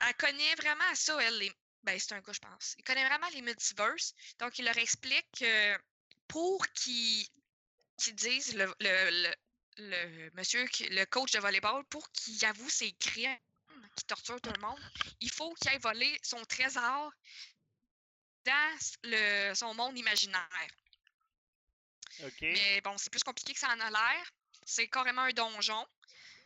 Elle 0.00 0.14
connaît 0.14 0.54
vraiment 0.54 0.94
ça, 0.94 1.20
elle. 1.22 1.38
Les... 1.38 1.52
Ben, 1.82 1.98
c'est 1.98 2.12
un 2.14 2.20
gars, 2.20 2.32
je 2.32 2.40
pense. 2.40 2.74
Il 2.78 2.84
connaît 2.84 3.06
vraiment 3.06 3.28
les 3.30 3.42
multiverses. 3.42 4.14
Donc, 4.38 4.58
il 4.58 4.64
leur 4.64 4.76
explique 4.78 5.26
que 5.38 5.78
pour 6.28 6.66
qu'ils 6.68 7.26
qu'ils 7.98 8.14
disent, 8.14 8.54
le, 8.54 8.74
le, 8.80 9.34
le, 9.78 10.30
monsieur, 10.34 10.66
le 10.90 11.04
coach 11.06 11.32
de 11.32 11.38
volleyball, 11.38 11.84
pour 11.86 12.10
qu'il 12.12 12.44
avoue 12.44 12.68
ses 12.68 12.92
crimes, 12.92 13.38
qui 13.96 14.04
torture 14.04 14.40
tout 14.40 14.52
le 14.52 14.60
monde, 14.60 14.80
il 15.20 15.30
faut 15.30 15.52
qu'il 15.54 15.70
aille 15.70 15.78
voler 15.78 16.18
son 16.22 16.44
trésor 16.44 17.12
dans 18.46 18.78
le, 19.04 19.54
son 19.54 19.74
monde 19.74 19.98
imaginaire. 19.98 20.48
Mais 22.40 22.80
bon, 22.82 22.96
c'est 22.96 23.10
plus 23.10 23.22
compliqué 23.22 23.52
que 23.52 23.58
ça 23.58 23.68
en 23.68 23.80
a 23.80 23.90
l'air. 23.90 24.32
C'est 24.64 24.88
carrément 24.88 25.22
un 25.22 25.32
donjon. 25.32 25.86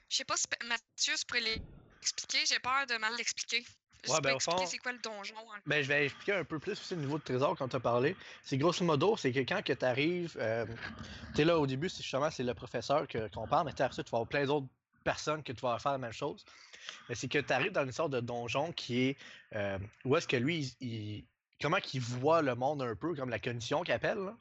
Je 0.08 0.16
sais 0.16 0.24
pas 0.24 0.36
si 0.36 0.46
Mathieu, 0.66 1.14
tu 1.16 1.24
pourrais 1.26 1.40
l'expliquer. 1.40 2.44
J'ai 2.46 2.58
peur 2.58 2.86
de 2.86 2.96
mal 2.96 3.14
l'expliquer. 3.16 3.64
Je 4.04 4.10
Ouais, 4.10 4.20
ben, 4.20 4.32
au 4.32 4.36
expliquer 4.36 4.62
fond- 4.62 4.66
c'est 4.66 4.78
quoi 4.78 4.92
le 4.92 4.98
donjon. 4.98 5.36
hein. 5.52 5.60
Ben, 5.66 5.82
je 5.82 5.88
vais 5.88 6.06
expliquer 6.06 6.32
un 6.32 6.44
peu 6.44 6.58
plus 6.58 6.72
aussi 6.72 6.94
le 6.94 7.02
niveau 7.02 7.18
de 7.18 7.22
trésor 7.22 7.56
quand 7.56 7.68
tu 7.68 7.76
as 7.76 7.80
parlé. 7.80 8.16
C'est 8.42 8.56
grosso 8.56 8.84
modo, 8.84 9.16
c'est 9.16 9.30
que 9.30 9.40
quand 9.40 9.62
tu 9.62 9.76
arrives, 9.84 10.32
tu 11.34 11.42
es 11.42 11.44
là 11.44 11.58
au 11.58 11.66
début, 11.66 11.88
c'est 11.88 12.02
justement 12.02 12.30
c'est 12.30 12.42
le 12.42 12.54
professeur 12.54 13.06
que- 13.06 13.28
qu'on 13.28 13.46
parle, 13.46 13.66
mais 13.66 13.72
ça, 13.76 13.88
tu 13.90 13.96
vas 14.10 14.18
avoir 14.18 14.26
plein 14.26 14.46
d'autres 14.46 14.68
personnes 15.04 15.42
que 15.42 15.52
tu 15.52 15.60
vas 15.60 15.78
faire 15.78 15.92
la 15.92 15.98
même 15.98 16.12
chose. 16.12 16.44
Mais 17.08 17.14
c'est 17.14 17.28
que 17.28 17.38
tu 17.38 17.52
arrives 17.52 17.72
dans 17.72 17.84
une 17.84 17.92
sorte 17.92 18.10
de 18.12 18.20
donjon 18.20 18.72
qui 18.72 19.00
est 19.02 19.18
euh, 19.54 19.78
où 20.04 20.16
est-ce 20.16 20.26
que 20.26 20.36
lui, 20.36 20.74
il, 20.80 20.88
il- 20.88 21.24
comment 21.60 21.78
qu'il 21.78 22.00
voit 22.00 22.42
le 22.42 22.54
monde 22.54 22.82
un 22.82 22.94
peu, 22.94 23.14
comme 23.14 23.30
la 23.30 23.38
cognition 23.38 23.82
qu'il 23.82 23.94
appelle. 23.94 24.32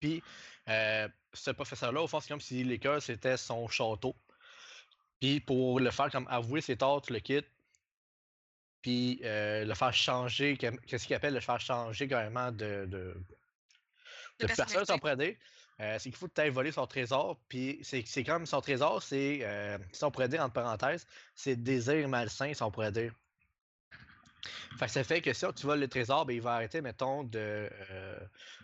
Puis, 0.00 0.22
euh, 0.68 1.08
ce 1.32 1.50
professeur-là, 1.50 2.02
au 2.02 2.06
fond, 2.06 2.20
c'est 2.20 2.28
comme 2.28 2.40
si 2.40 2.64
l'école, 2.64 3.00
c'était 3.02 3.36
son 3.36 3.68
château. 3.68 4.14
Puis, 5.20 5.40
pour 5.40 5.80
le 5.80 5.90
faire 5.90 6.10
comme 6.10 6.26
avouer 6.28 6.60
ses 6.60 6.76
torts, 6.76 7.02
tu 7.02 7.12
le 7.12 7.20
quittes 7.20 7.46
puis 8.82 9.20
euh, 9.24 9.64
le 9.64 9.74
faire 9.74 9.92
changer, 9.92 10.56
que- 10.56 10.74
qu'est-ce 10.86 11.06
qu'il 11.06 11.14
appelle 11.14 11.34
le 11.34 11.40
faire 11.40 11.60
changer 11.60 12.08
carrément 12.08 12.50
de, 12.50 12.86
de, 12.86 13.14
De 14.38 14.46
de 14.46 14.46
personne, 14.46 14.98
pourrait 14.98 15.16
dire. 15.16 15.36
Euh, 15.80 15.98
c'est 15.98 16.10
qu'il 16.10 16.16
faut 16.16 16.28
que 16.28 16.42
tu 16.42 16.48
voler 16.50 16.72
son 16.72 16.86
trésor, 16.86 17.38
puis 17.48 17.78
c'est 17.82 18.04
c'est 18.06 18.24
comme 18.24 18.46
son 18.46 18.60
trésor, 18.60 19.02
c'est, 19.02 19.40
euh, 19.42 19.78
si 19.92 20.04
on 20.04 20.10
pourrait 20.10 20.28
dire 20.28 20.42
entre 20.42 20.52
parenthèses, 20.52 21.06
c'est 21.34 21.56
désir 21.56 22.06
malsain, 22.08 22.52
si 22.52 22.62
on 22.62 22.70
pourrait 22.70 22.92
dire. 22.92 23.14
Fait 24.78 24.88
ça 24.88 25.04
fait 25.04 25.20
que 25.20 25.32
si 25.32 25.44
tu 25.54 25.66
voles 25.66 25.80
le 25.80 25.88
trésor, 25.88 26.26
ben, 26.26 26.34
il 26.34 26.42
va 26.42 26.54
arrêter, 26.54 26.80
mettons, 26.80 27.24
de, 27.24 27.70
euh, 27.90 28.18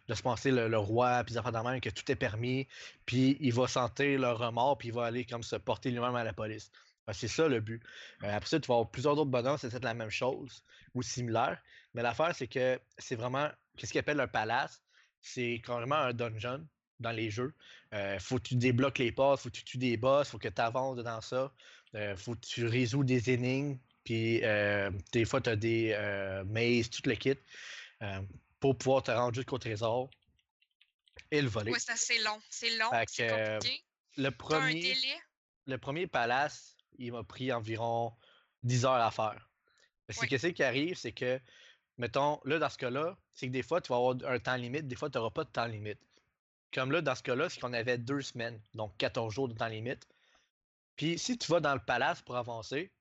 de 0.09 0.15
se 0.15 0.23
penser 0.23 0.51
le, 0.51 0.79
roi, 0.79 1.23
puis 1.25 1.35
des 1.35 1.39
affaires 1.39 1.53
de 1.53 1.79
que 1.81 1.91
tout 1.91 2.11
est 2.11 2.17
permis, 2.17 2.67
puis 3.05 3.37
il 3.41 3.53
va 3.53 3.67
sentir 3.69 4.19
le 4.19 4.31
remords, 4.31 4.79
puis 4.79 4.89
il 4.89 4.95
va 4.95 5.05
aller 5.07 5.25
comme 5.25 5.43
se 5.43 5.57
porter 5.57 5.91
lui-même 5.91 6.15
à 6.15 6.25
la 6.25 6.33
police. 6.33 6.71
C'est 7.13 7.29
ça 7.29 7.47
le 7.49 7.61
but. 7.61 7.83
Euh, 8.25 8.35
après 8.35 8.49
ça, 8.49 8.59
tu 8.59 8.67
vas 8.67 8.75
avoir 8.75 8.91
plusieurs 8.91 9.13
autres 9.15 9.31
bonhommes, 9.31 9.59
c'est 9.59 9.71
peut-être 9.71 9.85
la 9.85 9.95
même 9.95 10.11
chose 10.11 10.65
ou 10.95 11.03
similaire. 11.03 11.61
Mais 11.95 12.03
l'affaire, 12.03 12.35
c'est 12.35 12.49
que 12.49 12.81
c'est 12.99 13.15
vraiment, 13.15 13.49
qu'est-ce 13.77 13.93
qu'ils 13.93 14.01
appellent 14.01 14.21
un 14.21 14.27
palace? 14.27 14.83
C'est 15.21 15.63
carrément 15.65 15.97
un 15.97 16.13
dungeon 16.13 16.67
dans 17.01 17.13
les 17.13 17.31
jeux. 17.31 17.55
Euh, 17.95 18.19
faut 18.19 18.37
que 18.37 18.43
tu 18.49 18.57
débloques 18.57 18.99
les 18.99 19.13
passes, 19.13 19.43
faut 19.43 19.51
que 19.51 19.55
tu 19.55 19.65
tues 19.65 19.79
des 19.79 19.97
boss, 19.97 20.29
faut 20.29 20.39
que 20.39 20.49
tu 20.49 20.61
avances 20.61 20.97
dans 20.97 21.21
ça. 21.21 21.53
Euh, 21.95 22.17
faut 22.17 22.35
que 22.35 22.41
tu 22.41 22.67
résous 22.67 23.05
des 23.05 23.31
énigmes. 23.31 23.79
Puis 24.07 24.41
euh, 24.45 24.89
des 25.11 25.25
fois, 25.25 25.41
tu 25.41 25.51
as 25.51 25.57
des 25.57 25.91
euh, 25.93 26.45
mazes, 26.45 26.89
tout 26.91 27.03
le 27.07 27.17
kit, 27.17 27.35
euh, 28.03 28.23
pour 28.61 28.79
pouvoir 28.79 29.03
te 29.03 29.11
rendre 29.11 29.35
jusqu'au 29.35 29.59
trésor 29.59 30.09
et 31.33 31.43
le 31.43 31.49
voler. 31.49 31.73
Ouais, 31.73 31.81
c'est 31.81 31.91
assez 31.91 32.23
long. 32.23 32.39
C'est 32.49 32.79
long, 32.79 32.89
c'est 33.09 33.33
euh, 33.33 33.59
compliqué. 33.59 33.83
Le 34.17 34.29
un 34.29 34.33
premier, 34.33 34.81
délai? 34.81 35.17
le 35.67 35.77
premier 35.79 36.07
palace, 36.07 36.77
il 36.99 37.13
m'a 37.13 37.25
pris 37.25 37.53
environ 37.53 38.15
10 38.63 38.85
heures 38.85 38.93
à 38.93 39.11
faire. 39.11 39.51
Que 40.09 40.21
Oui. 40.21 40.29
qu'est-ce 40.29 40.47
qui 40.47 40.63
arrive, 40.63 40.97
c'est 40.97 41.11
que, 41.11 41.41
mettons, 41.99 42.41
là, 42.45 42.61
dans 42.61 42.71
ce 42.71 42.79
cas-là, 42.79 43.19
c'est 43.35 43.49
que 43.49 43.53
des 43.53 43.65
fois, 43.65 43.81
tu 43.81 43.89
vas 43.89 43.97
avoir 43.97 44.17
un 44.25 44.39
temps 44.39 44.55
limite, 44.55 44.87
des 44.87 44.95
fois, 44.95 45.11
tu 45.11 45.19
n'auras 45.19 45.31
pas 45.31 45.43
de 45.43 45.51
temps 45.51 45.67
limite. 45.67 45.99
Comme 46.73 46.93
là, 46.93 47.03
dans 47.03 47.17
ce 47.17 47.25
cas-là, 47.25 47.49
c'est 47.49 47.59
qu'on 47.59 47.73
avait 47.73 47.99
deux 47.99 48.23
semaines, 48.23 48.63
donc 48.73 48.97
14 48.99 49.35
jours 49.35 49.49
de 49.49 49.55
temps 49.55 49.67
limite. 49.67 50.07
Puis 50.95 51.19
si 51.19 51.37
tu 51.37 51.51
vas 51.51 51.59
dans 51.59 51.75
le 51.75 51.81
palace 51.85 52.23
pour 52.23 52.37
avancer, 52.37 52.93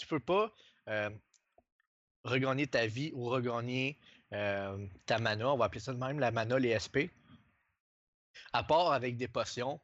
tu 0.00 0.06
peux 0.06 0.20
pas 0.20 0.52
regagner 2.24 2.66
ta 2.66 2.86
vie 2.86 3.12
ou 3.14 3.28
regagner 3.28 3.98
ta 4.30 5.18
mana, 5.18 5.52
on 5.52 5.56
va 5.56 5.66
appeler 5.66 5.80
ça 5.80 5.92
de 5.92 5.98
même, 5.98 6.18
la 6.18 6.30
mana, 6.30 6.58
les 6.58 6.78
SP. 6.78 7.10
À 8.52 8.62
part 8.64 8.92
avec 8.92 9.16
des 9.16 9.28
potions. 9.28 9.80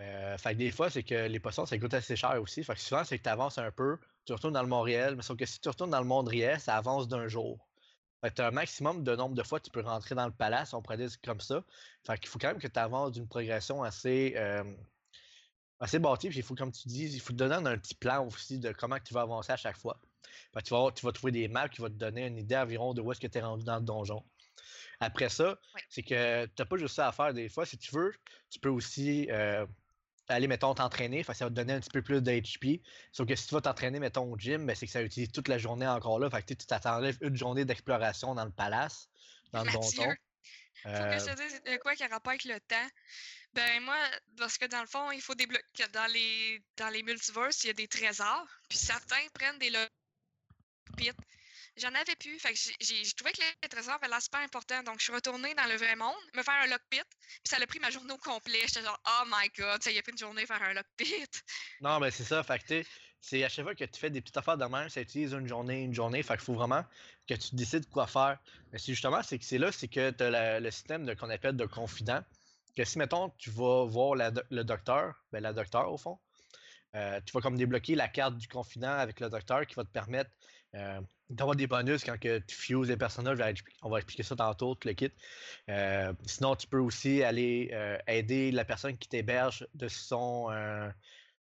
Euh, 0.00 0.38
fait 0.38 0.52
que 0.52 0.58
des 0.58 0.70
fois, 0.70 0.90
c'est 0.90 1.02
que 1.02 1.26
les 1.26 1.40
potions, 1.40 1.66
ça 1.66 1.76
coûte 1.78 1.94
assez 1.94 2.14
cher 2.14 2.40
aussi. 2.40 2.62
Fait 2.62 2.74
que 2.74 2.80
souvent, 2.80 3.04
c'est 3.04 3.18
que 3.18 3.24
tu 3.24 3.28
avances 3.28 3.58
un 3.58 3.70
peu, 3.72 3.98
tu 4.24 4.32
retournes 4.32 4.54
dans 4.54 4.62
le 4.62 4.68
monde 4.68 4.84
réel, 4.84 5.16
mais 5.16 5.22
sauf 5.22 5.36
que 5.36 5.46
si 5.46 5.60
tu 5.60 5.68
retournes 5.68 5.90
dans 5.90 6.00
le 6.00 6.06
monde 6.06 6.28
réel, 6.28 6.60
ça 6.60 6.76
avance 6.76 7.08
d'un 7.08 7.26
jour. 7.26 7.66
Fait 8.20 8.30
que 8.30 8.36
tu 8.36 8.42
as 8.42 8.48
un 8.48 8.52
maximum 8.52 9.02
de 9.02 9.16
nombre 9.16 9.34
de 9.34 9.42
fois 9.42 9.58
que 9.58 9.64
tu 9.64 9.70
peux 9.70 9.80
rentrer 9.80 10.14
dans 10.14 10.26
le 10.26 10.32
palace, 10.32 10.72
on 10.74 10.82
pourrait 10.82 10.98
dire 10.98 11.10
comme 11.24 11.40
ça. 11.40 11.64
Fait 12.06 12.18
qu'il 12.18 12.28
faut 12.28 12.38
quand 12.38 12.48
même 12.48 12.58
que 12.58 12.68
tu 12.68 12.78
avances 12.78 13.12
d'une 13.12 13.28
progression 13.28 13.82
assez, 13.82 14.34
assez 15.80 15.98
bâtie. 15.98 16.28
Puis 16.28 16.38
il 16.38 16.42
faut, 16.42 16.54
comme 16.54 16.72
tu 16.72 16.88
dis, 16.88 17.04
il 17.14 17.20
faut 17.20 17.32
te 17.32 17.38
donner 17.38 17.54
un 17.54 17.78
petit 17.78 17.94
plan 17.94 18.26
aussi 18.26 18.58
de 18.58 18.72
comment 18.72 18.98
tu 18.98 19.14
vas 19.14 19.22
avancer 19.22 19.52
à 19.52 19.56
chaque 19.56 19.76
fois. 19.78 20.00
Fait 20.54 20.60
que 20.62 20.66
tu, 20.68 20.74
vas, 20.74 20.90
tu 20.94 21.04
vas 21.06 21.12
trouver 21.12 21.32
des 21.32 21.48
maps 21.48 21.68
qui 21.68 21.80
vont 21.80 21.88
te 21.88 21.92
donner 21.94 22.26
une 22.26 22.38
idée 22.38 22.56
environ 22.56 22.94
de 22.94 23.00
où 23.00 23.12
est-ce 23.12 23.20
que 23.20 23.26
tu 23.26 23.38
es 23.38 23.40
rendu 23.40 23.64
dans 23.64 23.76
le 23.76 23.82
donjon. 23.84 24.24
Après 25.00 25.28
ça, 25.28 25.50
Ouais. 25.74 25.80
c'est 25.88 26.02
que 26.02 26.46
tu 26.46 26.52
n'as 26.58 26.64
pas 26.66 26.76
juste 26.76 26.96
ça 26.96 27.08
à 27.08 27.12
faire 27.12 27.32
des 27.32 27.48
fois. 27.48 27.64
Si 27.64 27.78
tu 27.78 27.94
veux, 27.94 28.12
tu 28.50 28.58
peux 28.58 28.68
aussi 28.68 29.28
euh, 29.30 29.64
aller, 30.28 30.48
mettons, 30.48 30.74
t'entraîner. 30.74 31.22
Ça 31.22 31.32
va 31.32 31.46
te 31.50 31.54
donner 31.54 31.74
un 31.74 31.80
petit 31.80 31.90
peu 31.90 32.02
plus 32.02 32.20
de 32.20 32.30
HP. 32.32 32.82
Sauf 33.12 33.26
que 33.28 33.36
si 33.36 33.46
tu 33.46 33.54
vas 33.54 33.60
t'entraîner, 33.60 34.00
mettons, 34.00 34.24
au 34.32 34.36
gym, 34.36 34.66
ben, 34.66 34.74
c'est 34.74 34.86
que 34.86 34.92
ça 34.92 35.02
utilise 35.02 35.30
toute 35.30 35.48
la 35.48 35.58
journée 35.58 35.86
encore 35.86 36.18
là. 36.18 36.28
Fait 36.30 36.42
que 36.42 36.54
tu 36.54 36.66
t'attendrais 36.66 37.14
une 37.20 37.36
journée 37.36 37.64
d'exploration 37.64 38.34
dans 38.34 38.44
le 38.44 38.50
palace, 38.50 39.08
dans 39.52 39.62
le 39.62 39.70
donjon. 39.72 40.02
Faut 40.82 40.88
Euh, 40.90 41.16
que 41.16 41.18
je 41.18 41.24
te 41.32 41.36
dise 41.42 41.62
de 41.64 41.76
quoi 41.78 41.94
qui 41.94 42.04
a 42.04 42.08
rapport 42.08 42.30
avec 42.30 42.44
le 42.44 42.58
temps? 42.60 42.88
Ben 43.58 43.82
moi, 43.82 43.96
parce 44.36 44.56
que 44.56 44.66
dans 44.66 44.80
le 44.80 44.86
fond, 44.86 45.10
il 45.10 45.20
faut 45.20 45.34
débloquer 45.34 45.88
dans 45.92 46.06
les 46.12 46.62
dans 46.76 46.90
les 46.90 47.02
multiverses, 47.02 47.64
il 47.64 47.66
y 47.66 47.70
a 47.70 47.72
des 47.72 47.88
trésors, 47.88 48.46
puis 48.68 48.78
certains 48.78 49.26
prennent 49.34 49.58
des 49.58 49.70
lockpits. 49.70 51.10
J'en 51.76 51.92
avais 51.92 52.14
plus, 52.14 52.38
fait 52.38 52.52
que 52.52 52.58
j'ai- 52.80 53.02
trouvais 53.16 53.32
que 53.32 53.42
les 53.60 53.68
trésors 53.68 53.98
avaient 54.00 54.20
super 54.20 54.38
important, 54.42 54.80
donc 54.84 55.00
je 55.00 55.04
suis 55.04 55.12
retournée 55.12 55.54
dans 55.56 55.66
le 55.66 55.74
vrai 55.74 55.96
monde, 55.96 56.14
me 56.34 56.42
faire 56.44 56.54
un 56.54 56.68
lockpit, 56.68 57.02
puis 57.20 57.48
ça 57.50 57.56
a 57.56 57.66
pris 57.66 57.80
ma 57.80 57.90
journée 57.90 58.12
au 58.12 58.18
complet. 58.18 58.60
J'étais 58.68 58.82
genre 58.82 59.00
oh 59.08 59.24
my 59.26 59.48
god, 59.58 59.82
ça 59.82 59.90
y 59.90 59.98
a 59.98 60.02
pris 60.02 60.12
une 60.12 60.18
journée 60.18 60.46
faire 60.46 60.62
un 60.62 60.74
lockpit. 60.74 61.26
Non, 61.80 61.98
mais 61.98 62.12
c'est 62.12 62.24
ça. 62.24 62.44
Fait 62.44 62.60
que 62.60 62.84
c'est 63.20 63.42
à 63.42 63.48
chaque 63.48 63.64
fois 63.64 63.74
que 63.74 63.84
tu 63.84 63.98
fais 63.98 64.10
des 64.10 64.20
petites 64.20 64.36
affaires 64.36 64.56
de 64.56 64.66
même, 64.66 64.88
ça 64.88 65.00
utilise 65.00 65.32
une 65.32 65.48
journée, 65.48 65.82
une 65.82 65.94
journée. 65.94 66.22
Fait 66.22 66.34
qu'il 66.34 66.44
faut 66.44 66.54
vraiment 66.54 66.84
que 67.28 67.34
tu 67.34 67.56
décides 67.56 67.88
quoi 67.90 68.06
faire. 68.06 68.38
Mais 68.70 68.78
c'est 68.78 68.92
justement, 68.92 69.20
c'est 69.24 69.36
que 69.40 69.44
c'est 69.44 69.58
là, 69.58 69.72
c'est 69.72 69.88
que 69.88 70.10
tu 70.12 70.22
as 70.22 70.60
le 70.60 70.70
système 70.70 71.12
qu'on 71.16 71.30
appelle 71.30 71.56
de 71.56 71.66
confident. 71.66 72.22
Si, 72.84 72.98
mettons, 72.98 73.30
tu 73.38 73.50
vas 73.50 73.84
voir 73.84 74.14
le 74.14 74.62
docteur, 74.62 75.24
ben 75.32 75.42
la 75.42 75.52
docteur 75.52 75.92
au 75.92 75.98
fond, 75.98 76.18
euh, 76.94 77.20
tu 77.24 77.32
vas 77.32 77.40
comme 77.40 77.56
débloquer 77.56 77.94
la 77.94 78.08
carte 78.08 78.36
du 78.38 78.48
confident 78.48 78.92
avec 78.92 79.20
le 79.20 79.28
docteur 79.30 79.66
qui 79.66 79.74
va 79.74 79.84
te 79.84 79.90
permettre 79.90 80.30
euh, 80.74 81.00
d'avoir 81.30 81.56
des 81.56 81.66
bonus 81.66 82.04
quand 82.04 82.18
que 82.18 82.38
tu 82.38 82.56
fuses 82.56 82.88
des 82.88 82.96
personnages. 82.96 83.38
Expli- 83.38 83.74
On 83.82 83.90
va 83.90 83.98
expliquer 83.98 84.22
ça 84.22 84.36
tantôt, 84.36 84.76
le 84.84 84.92
kit. 84.92 85.10
Euh, 85.68 86.12
sinon, 86.26 86.56
tu 86.56 86.66
peux 86.66 86.78
aussi 86.78 87.22
aller 87.22 87.70
aider 88.06 88.50
la 88.52 88.64
personne 88.64 88.96
qui 88.98 89.08
t'héberge 89.08 89.66
de 89.74 89.88
son, 89.88 90.48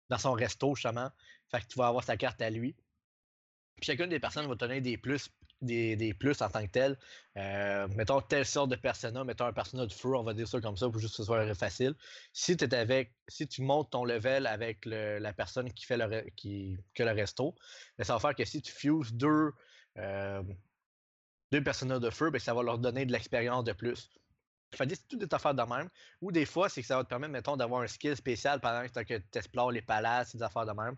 dans 0.09 0.17
son 0.17 0.33
resto, 0.33 0.75
justement. 0.75 1.09
Fait 1.49 1.61
que 1.61 1.67
tu 1.67 1.77
vas 1.77 1.87
avoir 1.87 2.03
sa 2.03 2.17
carte 2.17 2.41
à 2.41 2.49
lui. 2.49 2.75
Puis 3.75 3.85
chacune 3.87 4.09
des 4.09 4.19
personnes 4.19 4.47
va 4.47 4.53
te 4.53 4.59
donner 4.59 4.81
des 4.81 4.97
plus, 4.97 5.29
des, 5.61 5.95
des 5.95 6.13
plus 6.13 6.41
en 6.41 6.49
tant 6.49 6.65
que 6.65 6.71
tel. 6.71 6.97
Euh, 7.37 7.87
mettons 7.89 8.21
telle 8.21 8.45
sorte 8.45 8.69
de 8.69 8.75
persona, 8.75 9.23
mettons 9.23 9.45
un 9.45 9.53
persona 9.53 9.85
de 9.85 9.93
feu, 9.93 10.15
on 10.15 10.23
va 10.23 10.33
dire 10.33 10.47
ça 10.47 10.59
comme 10.61 10.77
ça 10.77 10.89
pour 10.89 10.99
juste 10.99 11.13
que 11.13 11.17
ce 11.17 11.23
soit 11.23 11.53
facile. 11.55 11.95
Si 12.33 12.57
tu 12.57 12.65
avec, 12.75 13.13
si 13.27 13.47
tu 13.47 13.61
montes 13.61 13.91
ton 13.91 14.05
level 14.05 14.47
avec 14.47 14.85
la 14.85 15.33
personne 15.33 15.71
qui 15.73 15.85
fait 15.85 15.97
le, 15.97 16.29
qui, 16.35 16.77
que 16.93 17.03
le 17.03 17.11
resto, 17.11 17.55
ben, 17.97 18.03
ça 18.03 18.13
va 18.13 18.19
faire 18.19 18.35
que 18.35 18.45
si 18.45 18.61
tu 18.61 18.71
fuses 18.71 19.13
deux, 19.13 19.51
euh, 19.97 20.43
deux 21.51 21.63
personnages 21.63 21.99
de 21.99 22.09
feu, 22.09 22.31
ben, 22.31 22.39
ça 22.39 22.53
va 22.53 22.63
leur 22.63 22.79
donner 22.79 23.05
de 23.05 23.11
l'expérience 23.11 23.63
de 23.63 23.73
plus. 23.73 24.09
Fait 24.73 24.87
que 24.87 24.95
c'est 24.95 25.07
tout 25.07 25.17
des 25.17 25.27
affaires 25.31 25.53
de 25.53 25.63
même. 25.63 25.89
Ou 26.21 26.31
des 26.31 26.45
fois, 26.45 26.69
c'est 26.69 26.81
que 26.81 26.87
ça 26.87 26.95
va 26.95 27.03
te 27.03 27.09
permettre, 27.09 27.33
mettons, 27.33 27.57
d'avoir 27.57 27.81
un 27.81 27.87
skill 27.87 28.15
spécial 28.15 28.61
pendant 28.61 28.87
que 28.87 29.17
tu 29.17 29.37
explores 29.37 29.71
les 29.71 29.81
palaces, 29.81 30.35
des 30.35 30.41
affaires 30.43 30.65
de 30.65 30.71
même. 30.71 30.95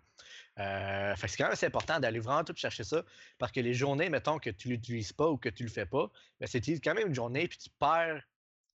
Euh, 0.60 1.16
fait 1.16 1.28
que 1.28 1.32
c'est 1.32 1.38
quand 1.38 1.46
même 1.46 1.54
assez 1.54 1.66
important 1.66 2.00
d'aller 2.00 2.20
vraiment 2.20 2.44
tout 2.44 2.54
chercher 2.56 2.84
ça. 2.84 3.04
Parce 3.40 3.52
que 3.52 3.60
les 3.60 3.74
journées, 3.74 4.10
mettons, 4.10 4.38
que 4.38 4.52
tu 4.52 4.70
l'utilises 4.70 5.14
pas 5.14 5.28
ou 5.30 5.38
que 5.38 5.50
tu 5.50 5.64
le 5.64 5.70
fais 5.70 5.88
pas, 5.88 6.10
ben, 6.40 6.48
c'est 6.48 6.62
quand 6.80 6.94
même 6.94 7.08
une 7.08 7.16
journée, 7.16 7.48
puis 7.48 7.58
tu 7.58 7.70
perds 7.80 8.22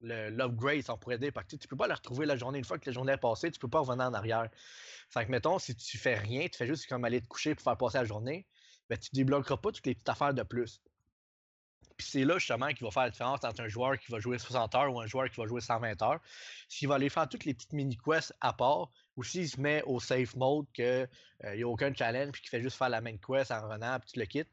l'upgrade, 0.02 0.84
on 0.90 0.98
pourrait 0.98 1.18
dire. 1.18 1.34
Parce 1.34 1.48
que 1.48 1.58
tu 1.58 1.68
peux 1.68 1.78
pas 1.78 1.88
le 1.88 1.94
retrouver 1.94 2.26
la 2.26 2.38
journée. 2.38 2.60
Une 2.60 2.66
fois 2.66 2.80
que 2.80 2.90
la 2.90 2.94
journée 2.94 3.14
est 3.14 3.18
passée, 3.18 3.52
tu 3.52 3.60
peux 3.60 3.68
pas 3.70 3.80
revenir 3.80 4.06
en 4.06 4.14
arrière. 4.14 4.50
Fait 5.10 5.26
que, 5.26 5.32
mettons, 5.32 5.60
si 5.60 5.76
tu 5.76 5.98
fais 5.98 6.16
rien, 6.16 6.48
tu 6.48 6.58
fais 6.58 6.68
juste 6.68 6.88
comme 6.88 7.04
aller 7.06 7.22
te 7.22 7.28
coucher 7.28 7.56
pour 7.56 7.64
faire 7.64 7.78
passer 7.78 7.98
la 7.98 8.06
journée, 8.06 8.48
ben, 8.90 8.98
tu 8.98 9.10
débloqueras 9.14 9.58
pas 9.58 9.72
toutes 9.72 9.86
les 9.88 9.96
petites 9.96 10.10
affaires 10.10 10.34
de 10.34 10.44
plus. 10.44 10.82
Puis 11.98 12.08
c'est 12.08 12.26
là 12.26 12.38
justement 12.38 12.68
qu'il 12.70 12.84
va 12.86 12.92
faire 12.92 13.04
la 13.04 13.10
différence 13.10 13.44
entre 13.44 13.62
un 13.62 13.68
joueur 13.70 13.98
qui 13.98 14.12
va 14.12 14.20
jouer 14.20 14.38
60 14.38 14.76
heures 14.76 14.94
ou 14.94 15.00
un 15.00 15.08
joueur 15.08 15.30
qui 15.30 15.38
va 15.40 15.48
jouer 15.48 15.62
120 15.62 16.02
heures. 16.02 16.20
S'il 16.68 16.88
va 16.88 16.96
aller 16.96 17.10
faire 17.10 17.28
toutes 17.30 17.46
les 17.46 17.54
petites 17.54 17.72
mini-quests 17.74 18.34
à 18.42 18.52
part, 18.54 18.90
ou 19.16 19.24
s'il 19.24 19.48
se 19.50 19.60
met 19.60 19.82
au 19.84 20.00
safe 20.02 20.36
mode 20.36 20.66
qu'il 20.74 21.08
n'y 21.46 21.64
a 21.64 21.68
aucun 21.68 21.94
challenge 21.94 22.32
puis 22.34 22.42
qu'il 22.42 22.50
fait 22.50 22.62
juste 22.62 22.78
faire 22.78 22.90
la 22.90 23.00
main 23.02 23.16
quest 23.18 23.50
en 23.52 23.62
revenant 23.62 23.98
puis 24.00 24.12
tu 24.12 24.20
le 24.20 24.26
quittes. 24.26 24.50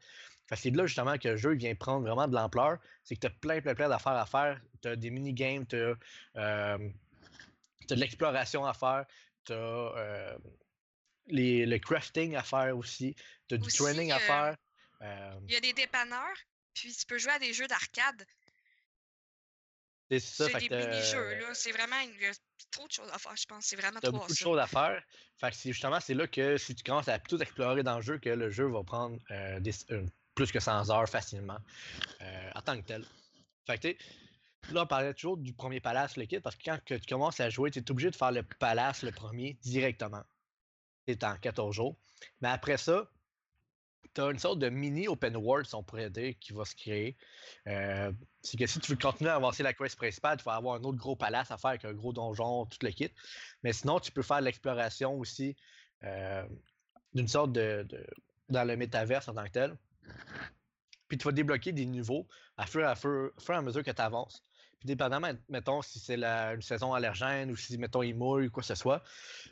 C'est 0.55 0.69
là 0.71 0.85
justement 0.85 1.17
que 1.17 1.29
le 1.29 1.37
jeu 1.37 1.53
vient 1.55 1.73
prendre 1.75 2.05
vraiment 2.05 2.27
de 2.27 2.35
l'ampleur. 2.35 2.77
C'est 3.03 3.15
que 3.15 3.21
tu 3.21 3.27
as 3.27 3.31
plein, 3.31 3.59
plein, 3.61 3.73
plein 3.75 3.89
d'affaires 3.89 4.13
à 4.13 4.25
faire. 4.25 4.61
Tu 4.81 4.87
as 4.87 4.95
des 4.95 5.09
mini-games, 5.09 5.65
tu 5.65 5.75
as, 5.75 5.95
euh, 6.37 6.89
t'as 7.87 7.95
de 7.95 7.99
l'exploration 7.99 8.65
à 8.65 8.73
faire, 8.73 9.05
tu 9.45 9.53
as 9.53 10.37
les, 11.27 11.65
le 11.65 11.79
crafting 11.79 12.35
à 12.35 12.43
faire 12.43 12.77
aussi, 12.77 13.15
tu 13.47 13.55
as 13.55 13.57
du 13.57 13.67
Aussi, 13.67 13.77
training 13.77 14.11
à 14.11 14.17
euh, 14.17 14.19
faire. 14.19 14.57
euh, 15.01 15.39
Il 15.47 15.53
y 15.53 15.57
a 15.57 15.61
des 15.61 15.73
dépanneurs, 15.73 16.35
puis 16.73 16.93
tu 16.93 17.05
peux 17.05 17.17
jouer 17.17 17.31
à 17.33 17.39
des 17.39 17.53
jeux 17.53 17.67
d'arcade. 17.67 18.25
c'est 20.09 20.19
ça, 20.19 20.45
C'est 20.45 20.67
des 20.69 20.77
mini-jeux, 20.77 21.35
là. 21.39 21.53
C'est 21.53 21.71
vraiment 21.71 21.99
une... 22.01 22.31
trop 22.71 22.87
de 22.87 22.91
choses 22.91 23.09
à 23.11 23.17
faire, 23.19 23.35
je 23.35 23.45
pense. 23.45 23.65
C'est 23.65 23.75
vraiment 23.75 23.99
trop 23.99 24.11
beaucoup 24.11 24.31
de 24.31 24.37
choses 24.37 24.59
à 24.59 24.67
faire. 24.67 25.01
Fait 25.39 25.49
que 25.51 25.55
c'est 25.55 25.71
justement, 25.71 25.99
c'est 25.99 26.13
là 26.13 26.27
que 26.27 26.57
si 26.57 26.75
tu 26.75 26.83
commences 26.83 27.07
à 27.07 27.19
tout 27.19 27.41
explorer 27.41 27.83
dans 27.83 27.97
le 27.97 28.01
jeu, 28.01 28.17
que 28.19 28.29
le 28.29 28.49
jeu 28.51 28.65
va 28.67 28.83
prendre 28.83 29.17
euh, 29.31 29.59
des- 29.59 29.91
euh, 29.91 30.05
plus 30.35 30.51
que 30.51 30.59
100 30.59 30.89
heures 30.89 31.07
facilement 31.09 31.59
euh, 32.21 32.51
en 32.55 32.61
tant 32.61 32.79
que 32.79 32.85
tel. 32.85 33.05
Fait 33.65 33.77
que 33.77 34.73
là, 34.73 34.83
on 34.83 34.87
parlait 34.87 35.13
toujours 35.13 35.37
du 35.37 35.53
premier 35.53 35.79
palace, 35.79 36.17
le 36.17 36.25
kit, 36.25 36.39
parce 36.39 36.55
que 36.55 36.63
quand 36.63 36.79
que 36.83 36.95
tu 36.95 37.05
commences 37.07 37.39
à 37.39 37.49
jouer, 37.49 37.71
tu 37.71 37.79
es 37.79 37.91
obligé 37.91 38.09
de 38.09 38.15
faire 38.15 38.31
le 38.31 38.43
palace, 38.43 39.03
le 39.03 39.11
premier, 39.11 39.53
directement. 39.61 40.23
C'est 41.07 41.23
en 41.23 41.37
14 41.37 41.75
jours. 41.75 41.95
Mais 42.41 42.49
après 42.49 42.77
ça, 42.77 43.09
tu 44.13 44.21
as 44.21 44.29
une 44.29 44.39
sorte 44.39 44.59
de 44.59 44.69
mini 44.69 45.07
open 45.07 45.35
world, 45.35 45.65
si 45.65 45.75
on 45.75 45.83
pourrait 45.83 46.09
dire, 46.09 46.33
qui 46.39 46.53
va 46.53 46.65
se 46.65 46.75
créer. 46.75 47.17
Euh, 47.67 48.11
c'est 48.41 48.57
que 48.57 48.67
si 48.67 48.79
tu 48.79 48.91
veux 48.91 48.97
continuer 48.97 49.31
à 49.31 49.35
avancer 49.35 49.63
la 49.63 49.73
quest 49.73 49.95
principale, 49.95 50.37
tu 50.37 50.43
vas 50.43 50.55
avoir 50.55 50.75
un 50.75 50.83
autre 50.83 50.97
gros 50.97 51.15
palace 51.15 51.51
à 51.51 51.57
faire 51.57 51.71
avec 51.71 51.85
un 51.85 51.93
gros 51.93 52.13
donjon, 52.13 52.65
tout 52.65 52.77
le 52.81 52.91
kit. 52.91 53.11
Mais 53.63 53.73
sinon, 53.73 53.99
tu 53.99 54.11
peux 54.11 54.21
faire 54.21 54.41
l'exploration 54.41 55.17
aussi 55.17 55.55
euh, 56.03 56.45
d'une 57.13 57.27
sorte 57.27 57.53
de, 57.53 57.87
dans 58.49 58.63
le 58.63 58.75
métaverse 58.75 59.27
en 59.27 59.33
tant 59.33 59.45
que 59.45 59.51
tel. 59.51 59.77
Puis 61.07 61.17
tu 61.17 61.25
vas 61.25 61.31
débloquer 61.31 61.71
des 61.71 61.85
niveaux 61.85 62.27
à 62.57 62.65
fur 62.65 62.81
et 62.81 62.85
à, 62.85 62.95
fur, 62.95 63.31
fur 63.39 63.53
et 63.53 63.57
à 63.57 63.61
mesure 63.61 63.83
que 63.83 63.91
tu 63.91 64.01
avances. 64.01 64.43
Puis 64.79 64.87
dépendamment, 64.87 65.31
mettons, 65.47 65.81
si 65.81 65.99
c'est 65.99 66.21
une 66.21 66.61
saison 66.61 66.93
allergène 66.93 67.51
ou 67.51 67.55
si, 67.55 67.77
mettons, 67.77 68.03
il 68.03 68.15
mouille 68.15 68.47
ou 68.47 68.51
quoi 68.51 68.61
que 68.61 68.67
ce 68.67 68.75
soit, 68.75 69.01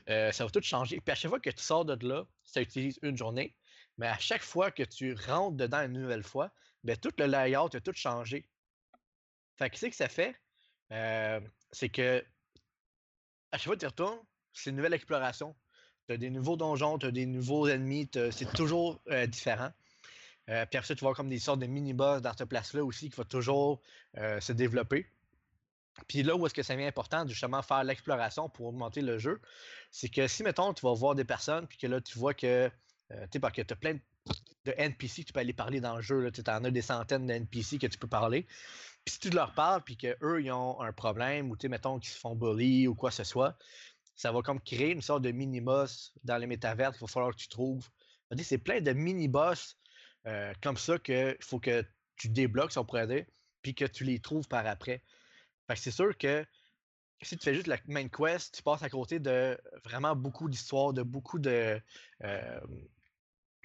euh, 0.10 0.32
ça 0.32 0.44
va 0.44 0.50
tout 0.50 0.62
changer. 0.62 1.00
Puis 1.00 1.12
à 1.12 1.16
chaque 1.16 1.30
fois 1.30 1.40
que 1.40 1.50
tu 1.50 1.64
sors 1.64 1.86
de 1.86 2.08
là, 2.08 2.26
ça 2.44 2.62
utilise 2.62 3.00
une 3.02 3.16
journée. 3.16 3.56
Mais 3.98 4.08
à 4.08 4.18
chaque 4.18 4.44
fois 4.44 4.72
que 4.72 4.84
tu 4.84 5.14
rentres 5.14 5.58
dedans 5.58 5.82
une 5.82 5.94
nouvelle 5.94 6.24
fois, 6.24 6.52
ben, 6.84 6.98
tout 6.98 7.12
le 7.18 7.26
layout 7.26 7.76
a 7.76 7.82
tout 7.82 7.94
changé. 7.94 8.48
Fait 9.58 9.70
que, 9.70 9.86
que 9.86 9.96
ça 9.96 10.08
fait? 10.08 10.36
Euh, 10.92 11.40
c'est 11.72 11.90
que 11.90 12.24
à 13.52 13.58
chaque 13.58 13.66
fois 13.66 13.76
que 13.76 13.82
tu 13.82 13.86
retournes, 13.86 14.20
c'est 14.54 14.70
une 14.70 14.78
nouvelle 14.78 14.94
exploration. 14.94 15.56
Tu 16.08 16.14
as 16.14 16.18
des 16.18 16.30
nouveaux 16.30 16.58
donjons, 16.58 16.98
tu 16.98 17.06
as 17.06 17.12
des 17.12 17.26
nouveaux 17.26 17.68
ennemis, 17.68 18.10
c'est 18.32 18.52
toujours 18.54 19.02
euh, 19.10 19.28
différent. 19.28 19.72
Euh, 20.50 20.66
puis 20.66 20.78
après 20.78 20.96
tu 20.96 21.04
avoir 21.04 21.16
comme 21.16 21.30
des 21.30 21.40
sortes 21.40 21.60
de 21.60 21.68
mini-boss 21.68 22.22
dans 22.22 22.36
cette 22.36 22.50
place-là 22.50 22.84
aussi 22.84 23.10
qui 23.10 23.16
va 23.16 23.24
toujours 23.24 23.82
se 24.16 24.52
développer. 24.52 25.08
Puis 26.08 26.24
là 26.24 26.36
où 26.36 26.46
est-ce 26.46 26.54
que 26.54 26.64
ça 26.64 26.74
devient 26.74 26.88
important 26.88 27.28
justement 27.28 27.62
faire 27.62 27.84
l'exploration 27.84 28.50
pour 28.50 28.68
augmenter 28.68 29.02
le 29.02 29.20
jeu, 29.20 29.42
c'est 29.92 30.10
que 30.10 30.28
si, 30.28 30.44
mettons, 30.44 30.74
tu 30.74 30.86
vas 30.86 30.94
voir 30.94 31.16
des 31.16 31.26
personnes, 31.26 31.68
puis 31.68 31.78
que 31.78 31.88
là, 31.88 32.02
tu 32.02 32.18
vois 32.18 32.34
que, 32.34 32.72
euh, 33.12 33.22
tu 33.24 33.30
sais, 33.34 33.40
parce 33.40 33.54
que 33.54 33.62
tu 33.62 33.74
as 33.74 33.78
plein 33.78 33.98
de 34.66 34.74
NPC 34.78 35.22
que 35.24 35.28
tu 35.28 35.34
peux 35.34 35.40
aller 35.40 35.54
parler 35.54 35.82
dans 35.82 35.96
le 35.96 36.02
jeu, 36.02 36.32
tu 36.32 36.42
en 36.48 36.64
as 36.64 36.72
des 36.72 36.82
centaines 36.82 37.26
de 37.26 37.34
NPC 37.34 37.78
que 37.80 37.88
tu 37.88 37.98
peux 37.98 38.08
parler. 38.08 38.46
Puis 39.06 39.16
si 39.16 39.20
tu 39.20 39.30
leur 39.32 39.54
parles, 39.54 39.82
puis 39.84 39.98
qu'eux, 39.98 40.42
ils 40.42 40.52
ont 40.52 40.80
un 40.82 40.94
problème, 40.94 41.50
ou 41.50 41.58
tu 41.58 41.68
mettons, 41.68 42.00
qu'ils 42.00 42.12
se 42.12 42.20
font 42.20 42.36
bully 42.36 42.88
ou 42.88 42.94
quoi 42.94 43.10
que 43.10 43.16
ce 43.16 43.24
soit, 43.24 43.58
ça 44.16 44.32
va 44.32 44.42
comme 44.42 44.62
créer 44.62 44.92
une 44.92 45.02
sorte 45.02 45.24
de 45.24 45.32
mini-boss 45.32 46.14
dans 46.24 46.38
les 46.38 46.46
métavers 46.46 46.92
qu'il 46.92 47.02
va 47.02 47.08
falloir 47.08 47.32
que 47.32 47.40
tu 47.42 47.48
trouves. 47.48 47.90
C'est 48.44 48.60
plein 48.60 48.82
de 48.82 48.94
mini-boss 48.94 49.78
euh, 50.28 50.54
comme 50.62 50.78
ça 50.78 51.00
qu'il 51.00 51.36
faut 51.42 51.60
que 51.60 51.84
tu 52.18 52.30
débloques, 52.30 52.72
si 52.72 52.78
on 52.78 52.86
pourrait 52.86 53.08
dire, 53.08 53.26
puis 53.64 53.74
que 53.74 53.86
tu 53.86 54.04
les 54.04 54.20
trouves 54.20 54.48
par 54.48 54.68
après. 54.68 55.02
Fait 55.68 55.74
que 55.74 55.80
c'est 55.80 55.92
sûr 55.92 56.16
que 56.18 56.46
si 57.24 57.38
tu 57.38 57.44
fais 57.44 57.54
juste 57.54 57.68
la 57.68 57.78
main 57.88 58.08
quest, 58.08 58.56
tu 58.56 58.64
passes 58.64 58.84
à 58.84 58.90
côté 58.90 59.20
de 59.20 59.58
vraiment 59.84 60.16
beaucoup 60.16 60.50
d'histoires, 60.50 60.94
de 60.94 61.04
beaucoup 61.04 61.40
de, 61.40 61.80
euh, 62.24 62.60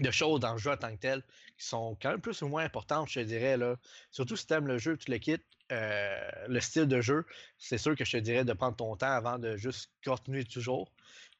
de 0.00 0.10
choses 0.10 0.40
dans 0.40 0.52
le 0.52 0.58
jeu 0.58 0.70
en 0.70 0.76
tant 0.76 0.94
que 0.94 1.00
tel 1.00 1.22
qui 1.58 1.66
sont 1.66 1.96
quand 2.00 2.10
même 2.10 2.20
plus 2.20 2.42
ou 2.42 2.48
moins 2.48 2.64
importantes, 2.64 3.08
je 3.08 3.20
te 3.20 3.24
dirais. 3.24 3.56
Là. 3.56 3.76
Surtout 4.10 4.36
si 4.36 4.46
tu 4.46 4.54
aimes 4.54 4.66
le 4.66 4.78
jeu, 4.78 4.96
tu 4.96 5.10
le 5.10 5.18
quittes. 5.18 5.44
euh, 5.72 6.30
le 6.48 6.60
style 6.60 6.86
de 6.86 7.00
jeu, 7.00 7.26
c'est 7.58 7.78
sûr 7.78 7.96
que 7.96 8.04
je 8.04 8.12
te 8.12 8.16
dirais 8.18 8.44
de 8.44 8.52
prendre 8.52 8.76
ton 8.76 8.94
temps 8.96 9.10
avant 9.10 9.38
de 9.38 9.56
juste 9.56 9.90
continuer 10.04 10.44
toujours. 10.44 10.92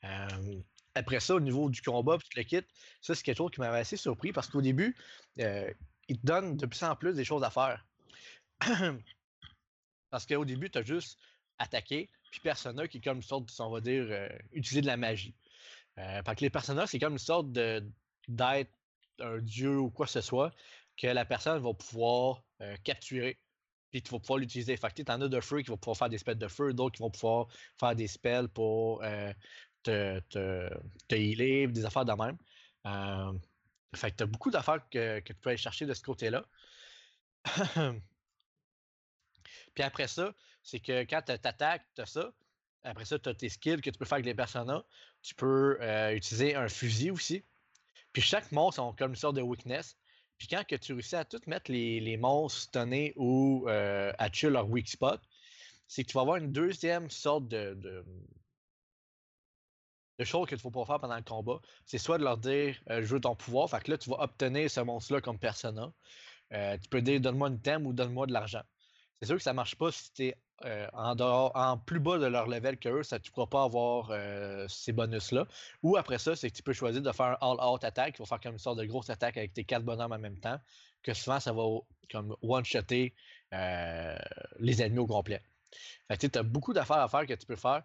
Euh, 0.04 0.60
après 0.94 1.20
ça, 1.20 1.34
au 1.34 1.40
niveau 1.40 1.68
du 1.70 1.82
combat, 1.82 2.18
puis 2.18 2.28
tu 2.30 2.38
le 2.38 2.44
quittes, 2.44 2.68
ça 3.02 3.14
c'est 3.14 3.22
quelque 3.22 3.36
chose 3.36 3.50
qui 3.52 3.60
m'avait 3.60 3.78
assez 3.78 3.96
surpris 3.96 4.32
parce 4.32 4.48
qu'au 4.48 4.62
début, 4.62 4.96
euh, 5.40 5.70
il 6.08 6.18
te 6.18 6.26
donne 6.26 6.56
de 6.56 6.66
plus 6.66 6.82
en 6.82 6.96
plus 6.96 7.14
des 7.14 7.24
choses 7.24 7.44
à 7.44 7.50
faire. 7.50 7.84
parce 10.10 10.26
qu'au 10.26 10.44
début, 10.44 10.70
tu 10.70 10.78
as 10.78 10.82
juste 10.82 11.18
attaqué, 11.58 12.08
puis 12.30 12.40
Persona 12.40 12.88
qui 12.88 12.98
est 12.98 13.00
comme 13.00 13.18
une 13.18 13.22
sorte, 13.22 13.48
on 13.60 13.70
va 13.70 13.80
dire, 13.80 14.06
utiliser 14.52 14.80
de 14.80 14.86
la 14.86 14.96
magie. 14.96 15.34
Fait 15.96 16.34
que 16.36 16.40
les 16.40 16.50
personnages, 16.50 16.88
c'est 16.88 16.98
comme 16.98 17.14
une 17.14 17.18
sorte 17.18 17.52
de 17.52 17.82
d'être 18.28 18.72
un 19.20 19.38
dieu 19.38 19.78
ou 19.78 19.90
quoi 19.90 20.06
que 20.06 20.12
ce 20.12 20.20
soit 20.20 20.52
que 20.96 21.06
la 21.06 21.24
personne 21.24 21.62
va 21.62 21.74
pouvoir 21.74 22.42
euh, 22.62 22.76
capturer. 22.84 23.38
Puis 23.90 24.02
tu 24.02 24.10
vas 24.10 24.18
pouvoir 24.18 24.38
l'utiliser. 24.38 24.76
Fait 24.76 24.92
que 24.92 25.02
tu 25.02 25.12
en 25.12 25.20
as 25.20 25.28
de 25.28 25.40
feu 25.40 25.60
qui 25.62 25.70
vont 25.70 25.76
pouvoir 25.76 25.96
faire 25.96 26.08
des 26.08 26.18
spells 26.18 26.38
de 26.38 26.48
feu, 26.48 26.72
d'autres 26.72 26.96
qui 26.96 27.02
vont 27.02 27.10
pouvoir 27.10 27.48
faire 27.78 27.94
des 27.94 28.08
spells 28.08 28.48
pour 28.48 29.02
euh, 29.02 29.32
te, 29.82 30.20
te, 30.20 30.70
te 31.08 31.14
healer, 31.14 31.68
des 31.68 31.84
affaires 31.84 32.04
de 32.04 32.12
même. 32.12 32.36
Euh, 32.86 33.32
fait 33.94 34.10
que 34.12 34.16
tu 34.16 34.22
as 34.24 34.26
beaucoup 34.26 34.50
d'affaires 34.50 34.88
que, 34.90 35.20
que 35.20 35.32
tu 35.32 35.38
peux 35.40 35.50
aller 35.50 35.56
chercher 35.58 35.86
de 35.86 35.94
ce 35.94 36.02
côté-là. 36.02 36.46
Puis 39.74 39.84
après 39.84 40.08
ça, 40.08 40.34
c'est 40.62 40.80
que 40.80 41.02
quand 41.02 41.22
tu 41.22 41.32
attaques, 41.32 41.86
tu 41.94 42.02
as 42.02 42.06
ça. 42.06 42.32
Après 42.82 43.04
ça, 43.04 43.18
tu 43.18 43.28
as 43.28 43.34
tes 43.34 43.48
skills 43.48 43.80
que 43.80 43.90
tu 43.90 43.98
peux 43.98 44.04
faire 44.04 44.16
avec 44.16 44.26
les 44.26 44.34
personnages. 44.34 44.82
Tu 45.22 45.34
peux 45.34 45.78
euh, 45.80 46.14
utiliser 46.14 46.54
un 46.54 46.68
fusil 46.68 47.10
aussi. 47.10 47.44
Puis 48.16 48.22
chaque 48.22 48.50
monstre 48.50 48.80
a 48.80 48.94
comme 48.96 49.10
une 49.10 49.16
sorte 49.16 49.36
de 49.36 49.42
weakness. 49.42 49.94
Puis 50.38 50.48
quand 50.48 50.66
que 50.66 50.74
tu 50.74 50.94
réussis 50.94 51.16
à 51.16 51.26
tout 51.26 51.42
mettre 51.46 51.70
les, 51.70 52.00
les 52.00 52.16
monstres 52.16 52.62
stunnés 52.62 53.12
ou 53.14 53.66
euh, 53.68 54.10
à 54.16 54.30
tuer 54.30 54.48
leur 54.48 54.70
weak 54.70 54.88
spot, 54.88 55.20
c'est 55.86 56.02
que 56.02 56.08
tu 56.08 56.14
vas 56.14 56.22
avoir 56.22 56.38
une 56.38 56.50
deuxième 56.50 57.10
sorte 57.10 57.46
de, 57.46 57.74
de, 57.74 58.06
de 60.18 60.24
choses 60.24 60.48
que 60.48 60.54
tu 60.54 60.62
vas 60.62 60.70
pouvoir 60.70 60.86
faire 60.86 61.00
pendant 61.00 61.16
le 61.18 61.24
combat. 61.24 61.60
C'est 61.84 61.98
soit 61.98 62.16
de 62.16 62.24
leur 62.24 62.38
dire 62.38 62.80
euh, 62.88 63.02
je 63.02 63.06
veux 63.06 63.20
ton 63.20 63.36
pouvoir. 63.36 63.68
Fait 63.68 63.82
que 63.82 63.90
là, 63.90 63.98
tu 63.98 64.08
vas 64.08 64.22
obtenir 64.22 64.70
ce 64.70 64.80
monstre-là 64.80 65.20
comme 65.20 65.38
persona. 65.38 65.92
Euh, 66.54 66.78
tu 66.78 66.88
peux 66.88 67.02
dire 67.02 67.20
donne-moi 67.20 67.48
une 67.48 67.60
thème 67.60 67.86
ou 67.86 67.92
donne-moi 67.92 68.26
de 68.26 68.32
l'argent. 68.32 68.62
C'est 69.20 69.26
sûr 69.26 69.36
que 69.36 69.42
ça 69.42 69.52
marche 69.52 69.74
pas 69.74 69.92
si 69.92 70.10
tu 70.14 70.24
es 70.28 70.38
euh, 70.64 70.86
en, 70.94 71.14
dehors, 71.14 71.52
en 71.54 71.76
plus 71.76 72.00
bas 72.00 72.18
de 72.18 72.26
leur 72.26 72.46
level 72.46 72.78
que 72.78 72.88
eux, 72.88 73.02
ça, 73.02 73.18
tu 73.18 73.30
ne 73.30 73.34
pourras 73.34 73.46
pas 73.46 73.64
avoir 73.64 74.08
euh, 74.10 74.66
ces 74.68 74.92
bonus-là. 74.92 75.46
Ou 75.82 75.96
après 75.96 76.18
ça, 76.18 76.34
c'est 76.34 76.50
que 76.50 76.56
tu 76.56 76.62
peux 76.62 76.72
choisir 76.72 77.02
de 77.02 77.12
faire 77.12 77.36
un 77.40 77.52
all-out 77.52 77.84
attack, 77.84 78.14
qui 78.14 78.22
va 78.22 78.26
faire 78.26 78.40
comme 78.40 78.52
une 78.54 78.58
sorte 78.58 78.78
de 78.78 78.84
grosse 78.84 79.10
attaque 79.10 79.36
avec 79.36 79.52
tes 79.52 79.64
quatre 79.64 79.84
bonhommes 79.84 80.12
en 80.12 80.18
même 80.18 80.38
temps, 80.38 80.58
que 81.02 81.12
souvent 81.12 81.40
ça 81.40 81.52
va 81.52 81.62
comme 82.10 82.34
one-shotter 82.42 83.14
euh, 83.52 84.16
les 84.58 84.82
ennemis 84.82 85.00
au 85.00 85.06
complet. 85.06 85.42
Tu 86.18 86.30
as 86.34 86.42
beaucoup 86.42 86.72
d'affaires 86.72 86.98
à 86.98 87.08
faire 87.08 87.26
que 87.26 87.34
tu 87.34 87.44
peux 87.44 87.56
faire. 87.56 87.82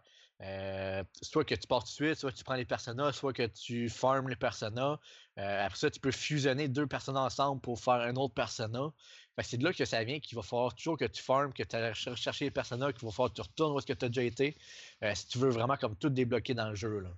Soit 1.21 1.43
que 1.43 1.55
tu 1.55 1.67
pars 1.67 1.83
tout 1.83 1.89
de 1.89 1.91
suite, 1.91 2.15
soit 2.15 2.31
que 2.31 2.37
tu 2.37 2.43
prends 2.43 2.55
les 2.55 2.65
personnages, 2.65 3.15
soit 3.15 3.33
que 3.33 3.45
tu 3.47 3.89
farmes 3.89 4.29
les 4.29 4.35
personnages. 4.35 4.97
Euh, 5.37 5.65
après 5.65 5.77
ça, 5.77 5.89
tu 5.89 5.99
peux 5.99 6.11
fusionner 6.11 6.67
deux 6.67 6.87
personnages 6.87 7.23
ensemble 7.23 7.61
pour 7.61 7.79
faire 7.79 7.95
un 7.95 8.15
autre 8.15 8.33
persona. 8.33 8.91
Que 9.37 9.43
c'est 9.43 9.57
de 9.57 9.63
là 9.63 9.73
que 9.73 9.85
ça 9.85 10.03
vient 10.03 10.19
qu'il 10.19 10.35
va 10.35 10.43
falloir 10.43 10.75
toujours 10.75 10.97
que 10.97 11.05
tu 11.05 11.21
farmes, 11.21 11.53
que 11.53 11.63
tu 11.63 11.75
ailles 11.75 11.95
cher- 11.95 12.17
chercher 12.17 12.45
les 12.45 12.51
personnages, 12.51 12.93
qu'il 12.93 13.05
va 13.05 13.11
falloir 13.11 13.29
que 13.29 13.35
tu 13.35 13.41
retournes 13.41 13.73
où 13.73 13.79
est-ce 13.79 13.87
que 13.87 13.93
tu 13.93 14.05
as 14.05 14.09
déjà 14.09 14.23
été. 14.23 14.57
euh, 15.03 15.15
si 15.15 15.27
tu 15.27 15.37
veux 15.39 15.49
vraiment 15.49 15.77
comme 15.77 15.95
tout 15.97 16.09
débloquer 16.09 16.53
dans 16.53 16.69
le 16.69 16.75
jeu. 16.75 16.99
Là. 16.99 17.09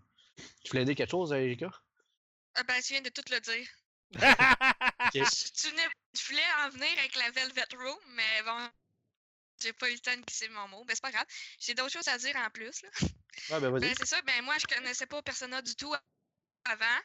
Tu 0.63 0.71
voulais 0.71 0.85
dire 0.85 0.95
quelque 0.95 1.11
chose, 1.11 1.31
Erika? 1.33 1.69
Ah 2.55 2.63
ben, 2.63 2.81
tu 2.81 2.93
viens 2.93 3.01
de 3.01 3.09
tout 3.09 3.23
le 3.31 3.39
dire. 3.39 3.67
Tu, 5.11 5.19
tu 5.21 5.69
venais- 5.69 5.89
tu 6.15 6.25
voulais 6.31 6.41
en 6.63 6.69
venir 6.69 6.87
avec 6.99 7.15
la 7.15 7.29
Velvet 7.31 7.65
Room, 7.77 7.99
mais 8.15 8.43
bon, 8.45 8.69
j'ai 9.61 9.73
pas 9.73 9.89
eu 9.89 9.93
le 9.93 9.99
temps 9.99 10.15
de 10.15 10.21
glisser 10.21 10.49
mon 10.49 10.67
mot. 10.69 10.83
Ben, 10.85 10.93
c'est 10.95 11.01
pas 11.01 11.11
grave. 11.11 11.25
J'ai 11.59 11.73
d'autres 11.73 11.91
choses 11.91 12.07
à 12.07 12.17
dire 12.17 12.35
en 12.37 12.49
plus. 12.49 12.81
Là. 12.83 12.89
Ouais, 13.49 13.59
ben 13.59 13.69
vas-y. 13.69 13.81
Ben, 13.81 13.95
c'est 13.97 14.05
ça. 14.07 14.21
Ben, 14.21 14.41
moi, 14.43 14.55
je 14.59 14.65
connaissais 14.75 15.05
pas 15.07 15.21
Persona 15.21 15.61
du 15.61 15.75
tout 15.75 15.93
avant. 16.65 16.99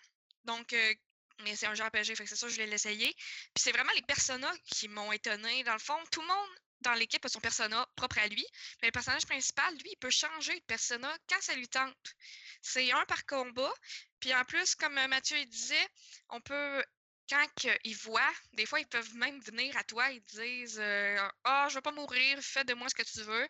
Donc, 0.45 0.73
euh, 0.73 0.95
mais 1.43 1.57
c'est 1.57 1.67
un 1.67 1.75
jeu 1.75 1.85
RPG, 1.85 2.17
fait 2.17 2.25
que 2.25 2.29
c'est 2.29 2.37
ça, 2.37 2.49
je 2.49 2.55
voulais 2.55 2.67
l'essayer. 2.67 3.15
Puis 3.55 3.63
c'est 3.63 3.73
vraiment 3.73 3.93
les 3.95 4.03
personnages 4.03 4.59
qui 4.67 4.89
m'ont 4.89 5.13
étonné. 5.13 5.63
Dans 5.65 5.73
le 5.73 5.79
fond, 5.79 5.99
tout 6.11 6.21
le 6.21 6.27
monde 6.27 6.49
dans 6.81 6.95
l'équipe 6.95 7.25
a 7.25 7.29
son 7.29 7.41
persona 7.41 7.87
propre 7.97 8.19
à 8.19 8.27
lui. 8.29 8.45
Mais 8.81 8.89
le 8.89 8.93
personnage 8.93 9.27
principal, 9.27 9.75
lui, 9.75 9.91
il 9.91 9.97
peut 9.97 10.11
changer 10.11 10.55
de 10.55 10.65
persona 10.65 11.17
quand 11.29 11.41
ça 11.41 11.55
lui 11.55 11.69
tente. 11.69 12.15
C'est 12.63 12.91
un 12.93 13.05
par 13.07 13.25
combat. 13.27 13.73
Puis 14.21 14.35
en 14.35 14.45
plus, 14.45 14.75
comme 14.75 14.95
Mathieu 14.95 15.45
disait, 15.47 15.89
on 16.31 16.41
peut. 16.41 16.85
Quand 17.31 17.47
ils 17.85 17.95
voient, 17.95 18.33
des 18.55 18.65
fois, 18.65 18.81
ils 18.81 18.87
peuvent 18.87 19.15
même 19.17 19.39
venir 19.43 19.77
à 19.77 19.85
toi, 19.85 20.11
ils 20.11 20.23
disent 20.23 20.81
euh, 20.81 21.29
Ah, 21.45 21.67
je 21.69 21.75
veux 21.75 21.83
pas 21.83 21.93
mourir, 21.93 22.39
fais 22.41 22.65
de 22.65 22.73
moi 22.73 22.89
ce 22.89 22.95
que 22.95 23.03
tu 23.03 23.21
veux. 23.21 23.49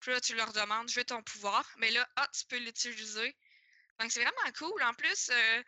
Puis 0.00 0.10
là, 0.10 0.20
tu 0.20 0.34
leur 0.34 0.52
demandes, 0.52 0.88
je 0.88 0.96
veux 0.96 1.04
ton 1.04 1.22
pouvoir. 1.22 1.64
Mais 1.76 1.92
là, 1.92 2.08
ah, 2.16 2.28
tu 2.36 2.44
peux 2.46 2.58
l'utiliser. 2.58 3.36
Donc, 4.00 4.10
c'est 4.10 4.22
vraiment 4.22 4.52
cool. 4.58 4.82
En 4.82 4.94
plus, 4.94 5.30
euh, 5.30 5.62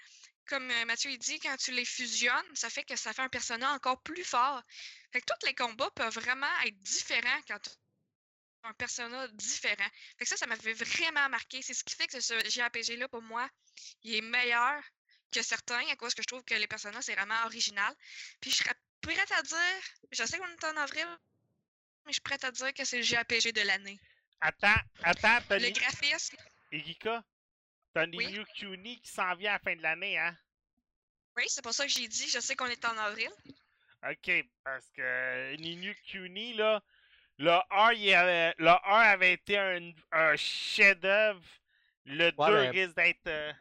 comme 0.47 0.70
euh, 0.70 0.84
Mathieu 0.86 1.11
il 1.11 1.18
dit, 1.18 1.38
quand 1.40 1.57
tu 1.57 1.72
les 1.72 1.84
fusionnes, 1.84 2.55
ça 2.55 2.70
fait 2.70 2.84
que 2.84 2.97
ça 2.97 3.12
fait 3.12 3.22
un 3.22 3.28
personnage 3.28 3.74
encore 3.74 4.01
plus 4.03 4.24
fort. 4.24 4.62
Fait 5.12 5.20
que 5.20 5.26
tous 5.26 5.47
les 5.47 5.55
combats 5.55 5.90
peuvent 5.90 6.14
vraiment 6.14 6.51
être 6.64 6.78
différents 6.82 7.40
quand 7.47 7.59
tu 7.61 7.70
as 7.70 8.68
un 8.68 8.74
personnage 8.74 9.32
différent. 9.32 9.88
Fait 10.18 10.24
que 10.24 10.28
ça, 10.28 10.36
ça 10.36 10.47
m'avait 10.47 10.72
vraiment 10.72 11.28
marqué. 11.28 11.62
C'est 11.62 11.74
ce 11.74 11.84
qui 11.84 11.95
fait 11.95 12.07
que 12.07 12.20
ce 12.20 12.34
JRPG-là, 12.49 13.09
pour 13.09 13.22
moi, 13.22 13.49
il 14.03 14.14
est 14.14 14.20
meilleur 14.20 14.82
que 15.32 15.43
certains, 15.43 15.86
à 15.88 15.97
cause 15.97 16.14
que 16.14 16.22
je 16.22 16.26
trouve 16.26 16.45
que 16.45 16.55
les 16.55 16.66
personnages, 16.66 17.05
c'est 17.05 17.14
vraiment 17.14 17.45
original. 17.47 17.95
Puis 18.40 18.51
je 18.51 18.57
serais 18.57 18.74
prête 19.01 19.32
à 19.32 19.43
dire, 19.43 19.82
je 20.12 20.24
sais 20.24 20.38
qu'on 20.38 20.47
est 20.47 20.64
en 20.64 20.76
avril, 20.76 21.07
mais 22.05 22.12
je 22.12 22.14
suis 22.14 22.20
prête 22.20 22.45
à 22.45 22.53
dire 22.53 22.72
que 22.74 22.84
c'est 22.84 22.99
le 22.99 23.03
JRPG 23.03 23.53
de 23.53 23.62
l'année. 23.62 23.99
attends, 24.40 24.80
attends, 25.03 25.38
t'as 25.49 25.59
Le 25.59 25.70
graphisme, 25.70 26.36
Erika, 26.70 27.24
t'as 27.95 28.07
Oui. 28.07 28.26
Ninu 28.26 28.45
Kuni 28.57 29.01
qui 29.01 29.11
s'en 29.11 29.34
vient 29.34 29.51
à 29.51 29.55
la 29.55 29.59
fin 29.61 29.76
de 29.76 29.82
l'année, 29.82 30.18
hein? 30.18 30.36
oui, 31.36 31.45
c'est 31.49 31.62
pour 31.62 31.72
ça 31.72 31.84
que 31.86 31.90
j'ai 31.90 32.07
dit, 32.09 32.28
je 32.28 32.40
sais 32.40 32.55
qu'on 32.57 32.66
est 32.66 32.84
en 32.84 32.97
avril. 32.99 33.30
Ok, 34.09 34.30
parce 34.64 34.88
que 34.90 35.57
Ninu 35.57 35.95
Kuni, 36.07 36.55
là, 36.55 36.82
le 37.38 37.53
1, 37.70 37.93
il 37.93 38.12
avait, 38.14 38.55
le 38.59 38.68
1 38.68 38.74
avait 38.84 39.32
été 39.34 39.57
un, 39.59 39.93
un 40.12 40.36
chef-d'œuvre. 40.36 41.40
Le 42.05 42.30
2 42.32 42.36
Ouais, 42.36 42.51
mais- 42.51 42.70
risque 42.70 42.97
d'être. 42.97 43.26
euh, 43.28 43.53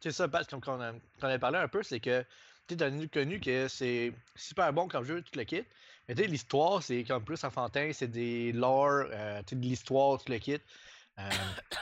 C'est 0.00 0.10
ça, 0.12 0.28
Pat, 0.28 0.48
comme 0.50 0.60
qu'on 0.60 0.80
a, 0.80 1.38
parlé 1.38 1.58
un 1.58 1.68
peu, 1.68 1.82
c'est 1.82 2.00
que 2.00 2.24
tu 2.66 2.76
as 2.82 2.90
connu 3.08 3.40
que 3.40 3.68
c'est 3.68 4.12
super 4.36 4.72
bon 4.72 4.88
comme 4.88 5.04
jeu, 5.04 5.22
tu 5.22 5.38
le 5.38 5.44
quittes. 5.44 5.68
Mais 6.08 6.14
tu 6.14 6.22
sais, 6.22 6.28
l'histoire, 6.28 6.82
c'est 6.82 7.04
comme 7.04 7.24
plus 7.24 7.42
enfantin, 7.44 7.90
c'est 7.92 8.08
des 8.08 8.52
lore, 8.52 9.06
euh, 9.10 9.38
tu 9.42 9.50
sais, 9.50 9.56
de 9.56 9.60
l'histoire, 9.62 10.22
tu 10.22 10.32
le 10.32 10.38
quittes. 10.38 10.64
Euh, 11.18 11.30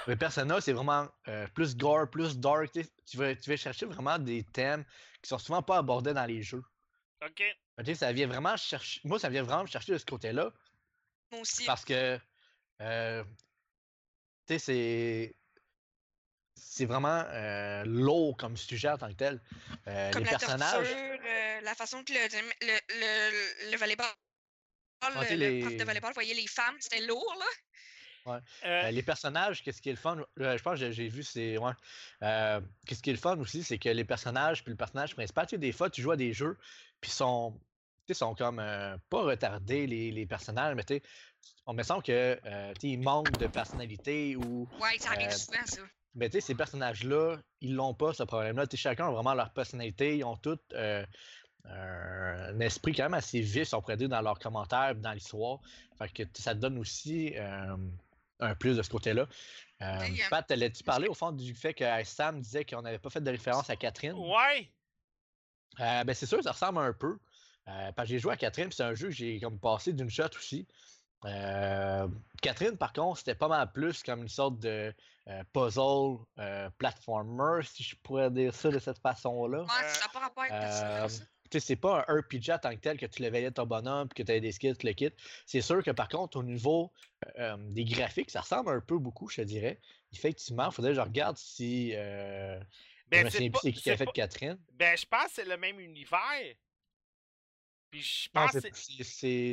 le 0.07 0.17
personnage, 0.17 0.63
c'est 0.63 0.73
vraiment 0.73 1.09
euh, 1.29 1.47
plus 1.49 1.77
gore, 1.77 2.09
plus 2.11 2.39
dark. 2.39 2.71
tu 2.73 3.17
vas, 3.17 3.35
tu 3.35 3.51
vas 3.51 3.57
chercher 3.57 3.87
vraiment 3.87 4.19
des 4.19 4.45
thèmes 4.45 4.85
qui 5.23 5.29
sont 5.29 5.39
souvent 5.39 5.63
pas 5.63 5.79
abordés 5.79 6.15
dans 6.15 6.25
les 6.25 6.43
jeux. 6.43 6.63
Ok. 7.25 7.43
Ça 7.95 8.13
vient 8.13 8.27
vraiment 8.27 8.57
chercher. 8.57 9.01
Moi, 9.05 9.19
ça 9.19 9.29
vient 9.29 9.43
vraiment 9.43 9.63
me 9.63 9.69
chercher 9.69 9.93
de 9.93 9.99
ce 9.99 10.07
côté-là. 10.07 10.53
Moi 11.33 11.41
aussi. 11.43 11.65
Parce 11.67 11.85
que, 11.85 12.19
euh, 12.81 13.25
tu 14.47 14.55
sais, 14.55 14.59
c'est. 14.59 15.37
C'est 16.59 16.87
vraiment 16.87 17.25
euh, 17.29 17.85
lourd 17.85 18.37
comme 18.37 18.57
sujet 18.57 18.89
en 18.89 18.97
tant 18.97 19.09
que 19.09 19.15
tel. 19.17 19.43
Euh, 19.87 20.11
Comme 20.11 20.25
les 20.25 20.31
la 20.31 20.39
personnages. 20.39 20.89
torture, 20.89 21.21
euh, 21.27 21.61
la 21.61 21.75
façon 21.75 22.03
que 22.03 22.13
le, 22.13 22.19
le, 22.63 22.79
le, 22.89 23.71
le 23.73 23.77
volleyball, 23.77 24.07
tu 25.29 25.37
le, 25.37 25.61
prof 25.61 25.77
de 25.77 25.85
volleyball 25.85 26.13
voyait 26.15 26.35
les 26.35 26.47
femmes, 26.47 26.77
c'était 26.81 27.03
lourd, 27.03 27.35
là. 27.39 27.47
Euh, 28.27 28.41
Euh, 28.65 28.91
les 28.91 29.03
personnages, 29.03 29.63
qu'est-ce 29.63 29.81
qui 29.81 29.89
est 29.89 29.93
le 29.93 29.99
fun? 29.99 30.19
euh, 30.41 30.57
je 30.59 30.63
pense 30.63 30.79
que 30.81 30.91
j'ai- 30.91 31.09
vu, 31.09 31.23
c'est. 31.23 31.59
Ouais. 31.59 31.73
Euh, 32.23 32.61
qu'est-ce 32.87 33.03
qui 33.03 33.11
est 33.11 33.15
le 33.15 33.19
fun 33.19 33.39
aussi, 33.39 33.63
c'est 33.63 33.79
que 33.79 33.89
les 33.89 34.05
personnages, 34.05 34.63
puis 34.65 34.73
le 34.73 34.77
personnage 34.77 35.15
principal, 35.15 35.47
tu 35.47 35.57
sais, 35.57 35.59
des 35.59 35.73
fois, 35.73 35.91
tu 35.91 36.03
joues 36.03 36.13
à 36.13 36.17
des 36.17 36.33
jeux, 36.33 36.57
puis 37.01 37.11
sont. 37.11 37.59
Tu 38.07 38.15
sais, 38.15 38.19
sont 38.19 38.35
comme. 38.35 38.59
euh, 38.59 38.97
pas 39.11 39.23
retardés, 39.23 39.87
les, 39.87 40.11
les 40.11 40.27
personnages, 40.27 40.75
mais 40.75 40.85
tu 40.85 40.95
sais, 40.95 41.03
on 41.67 41.75
me 41.75 41.83
semble 41.83 42.03
que. 42.03 42.39
euh, 42.45 42.73
tu 42.75 42.81
sais, 42.81 42.89
ils 42.89 43.01
manquent 43.01 43.31
de 43.39 43.47
personnalité 43.47 44.37
ou. 44.37 44.69
Ouais, 44.81 44.99
ça 44.99 45.11
arrive 45.11 45.29
Euh, 45.29 45.31
souvent, 45.31 45.65
ça. 45.67 45.81
Mais 46.15 46.29
tu 46.31 46.35
sais, 46.35 46.41
ces 46.41 46.55
personnages-là, 46.55 47.37
ils 47.61 47.75
l'ont 47.75 47.95
pas, 47.95 48.15
ce 48.15 48.23
problème-là. 48.23 48.67
Tu 48.67 48.77
sais, 48.77 48.83
chacun 48.83 49.09
a 49.09 49.11
vraiment 49.11 49.35
leur 49.35 49.53
personnalité. 49.53 50.17
Ils 50.17 50.25
ont 50.25 50.37
tous 50.37 50.59
euh, 50.73 51.05
un 51.65 52.61
esprit 52.61 52.95
quand 52.95 53.05
même 53.05 53.15
assez 53.15 53.41
vif, 53.41 53.73
on 53.75 53.81
pourrait 53.81 53.97
dire, 53.97 54.09
dans 54.09 54.23
leurs 54.23 54.39
commentaires, 54.39 54.95
dans 54.95 55.13
l'histoire. 55.13 55.61
Fait 55.99 56.09
que 56.09 56.23
ça 56.35 56.55
te 56.55 56.61
donne 56.61 56.79
aussi 56.79 57.35
euh, 57.37 57.77
un 58.41 58.55
plus 58.55 58.77
de 58.77 58.83
ce 58.83 58.91
côté-là. 58.91 59.27
Euh, 59.83 59.85
euh, 59.85 60.07
Pat, 60.31 60.51
allais-tu 60.51 60.83
parler 60.85 61.09
au 61.09 61.15
fond 61.15 61.33
du 61.33 61.55
fait 61.55 61.75
que 61.75 61.85
Sam 62.05 62.41
disait 62.41 62.65
qu'on 62.65 62.83
n'avait 62.83 62.99
pas 62.99 63.11
fait 63.11 63.21
de 63.21 63.31
référence 63.31 63.69
à 63.71 63.77
Catherine? 63.77 64.15
ouais. 64.15 64.71
Euh, 65.81 66.05
ben 66.05 66.15
c'est 66.15 66.27
sûr, 66.27 66.43
ça 66.43 66.53
ressemble 66.53 66.79
un 66.79 66.93
peu. 66.95 67.19
Euh, 67.69 67.93
parce 67.93 68.09
que 68.09 68.15
j'ai 68.15 68.19
joué 68.19 68.33
à 68.33 68.37
Catherine, 68.37 68.69
puis 68.69 68.77
c'est 68.77 68.85
un 68.85 68.95
jeu 68.95 69.09
que 69.09 69.15
j'ai 69.15 69.41
comme 69.41 69.59
passé 69.59 69.93
d'une 69.93 70.09
shot 70.09 70.29
aussi. 70.37 70.67
Euh, 71.25 72.07
Catherine, 72.41 72.77
par 72.77 72.93
contre, 72.93 73.19
c'était 73.19 73.35
pas 73.35 73.49
mal 73.49 73.71
plus 73.73 74.03
comme 74.03 74.23
une 74.23 74.29
sorte 74.29 74.59
de 74.61 74.95
euh, 75.29 75.43
puzzle 75.53 76.25
euh, 76.39 76.71
platformer, 76.79 77.63
si 77.65 77.83
je 77.83 77.97
pourrais 77.97 78.31
dire 78.31 78.55
ça 78.55 78.71
de 78.71 78.79
cette 78.79 79.01
façon-là. 79.01 79.63
Ouais, 79.63 79.89
ça 79.89 80.07
n'a 80.07 80.13
pas 80.13 80.19
rapport 80.21 80.45
avec 80.45 80.53
Euh, 80.55 81.09
ça. 81.09 81.25
C'est 81.59 81.77
pas 81.77 82.05
un 82.09 82.19
RPG 82.21 82.51
en 82.53 82.59
tant 82.59 82.71
que 82.75 82.81
tel 82.81 82.99
que 82.99 83.07
tu 83.07 83.23
l'éveillais 83.23 83.51
ton 83.51 83.67
bonhomme 83.67 84.09
puis 84.09 84.23
que 84.23 84.27
tu 84.27 84.31
avais 84.33 84.41
des 84.41 84.53
skills, 84.53 84.77
tu 84.77 84.87
le 84.87 84.93
kit. 84.93 85.11
C'est 85.47 85.61
sûr 85.61 85.83
que 85.83 85.91
par 85.91 86.09
contre, 86.09 86.37
au 86.39 86.43
niveau 86.43 86.93
euh, 87.39 87.57
des 87.59 87.85
graphiques, 87.85 88.31
ça 88.31 88.41
ressemble 88.41 88.71
un 88.71 88.81
peu 88.81 88.99
beaucoup, 88.99 89.29
je 89.29 89.37
te 89.37 89.43
dirais. 89.43 89.81
Effectivement, 90.13 90.67
il 90.71 90.73
faudrait 90.73 90.91
que 90.93 90.97
je 90.97 91.01
regarde 91.01 91.37
si. 91.37 91.93
Euh, 91.95 92.59
je 92.61 92.65
Ben, 93.09 93.25
me 93.27 93.31
pas- 93.51 93.59
plus 93.61 93.73
c'est 93.73 93.73
qui 93.73 93.91
a 93.91 93.97
fait 93.97 94.05
pas- 94.07 94.13
Catherine. 94.13 94.59
Ben, 94.73 94.97
je 94.99 95.07
pense 95.07 95.27
que 95.27 95.31
c'est 95.35 95.45
le 95.45 95.57
même 95.57 95.79
univers. 95.81 96.55
Puis 97.91 98.03
je 98.03 98.29
pense 98.31 98.53
que 98.53 98.59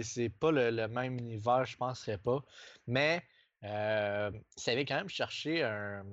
c'est- 0.03 0.29
pas 0.29 0.51
le, 0.51 0.71
le 0.71 0.87
même 0.87 1.17
univers, 1.19 1.65
je 1.65 1.77
penserais 1.77 2.17
pas. 2.17 2.43
Mais 2.87 3.21
euh, 3.63 4.31
ça 4.57 4.71
avait 4.71 4.85
quand 4.85 4.95
même 4.95 5.09
cherché 5.09 5.63
un, 5.63 6.03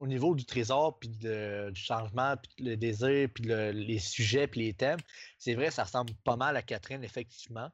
au 0.00 0.06
niveau 0.06 0.34
du 0.34 0.44
trésor, 0.44 0.98
puis 0.98 1.08
de- 1.08 1.70
du 1.70 1.80
changement, 1.80 2.36
puis 2.36 2.64
le 2.64 2.76
désir, 2.76 3.28
puis 3.34 3.44
le- 3.44 3.70
les 3.72 3.98
sujets, 3.98 4.46
puis 4.46 4.60
les 4.60 4.74
thèmes. 4.74 5.00
C'est 5.38 5.54
vrai, 5.54 5.70
ça 5.70 5.84
ressemble 5.84 6.14
pas 6.24 6.36
mal 6.36 6.56
à 6.56 6.62
Catherine, 6.62 7.02
effectivement. 7.02 7.70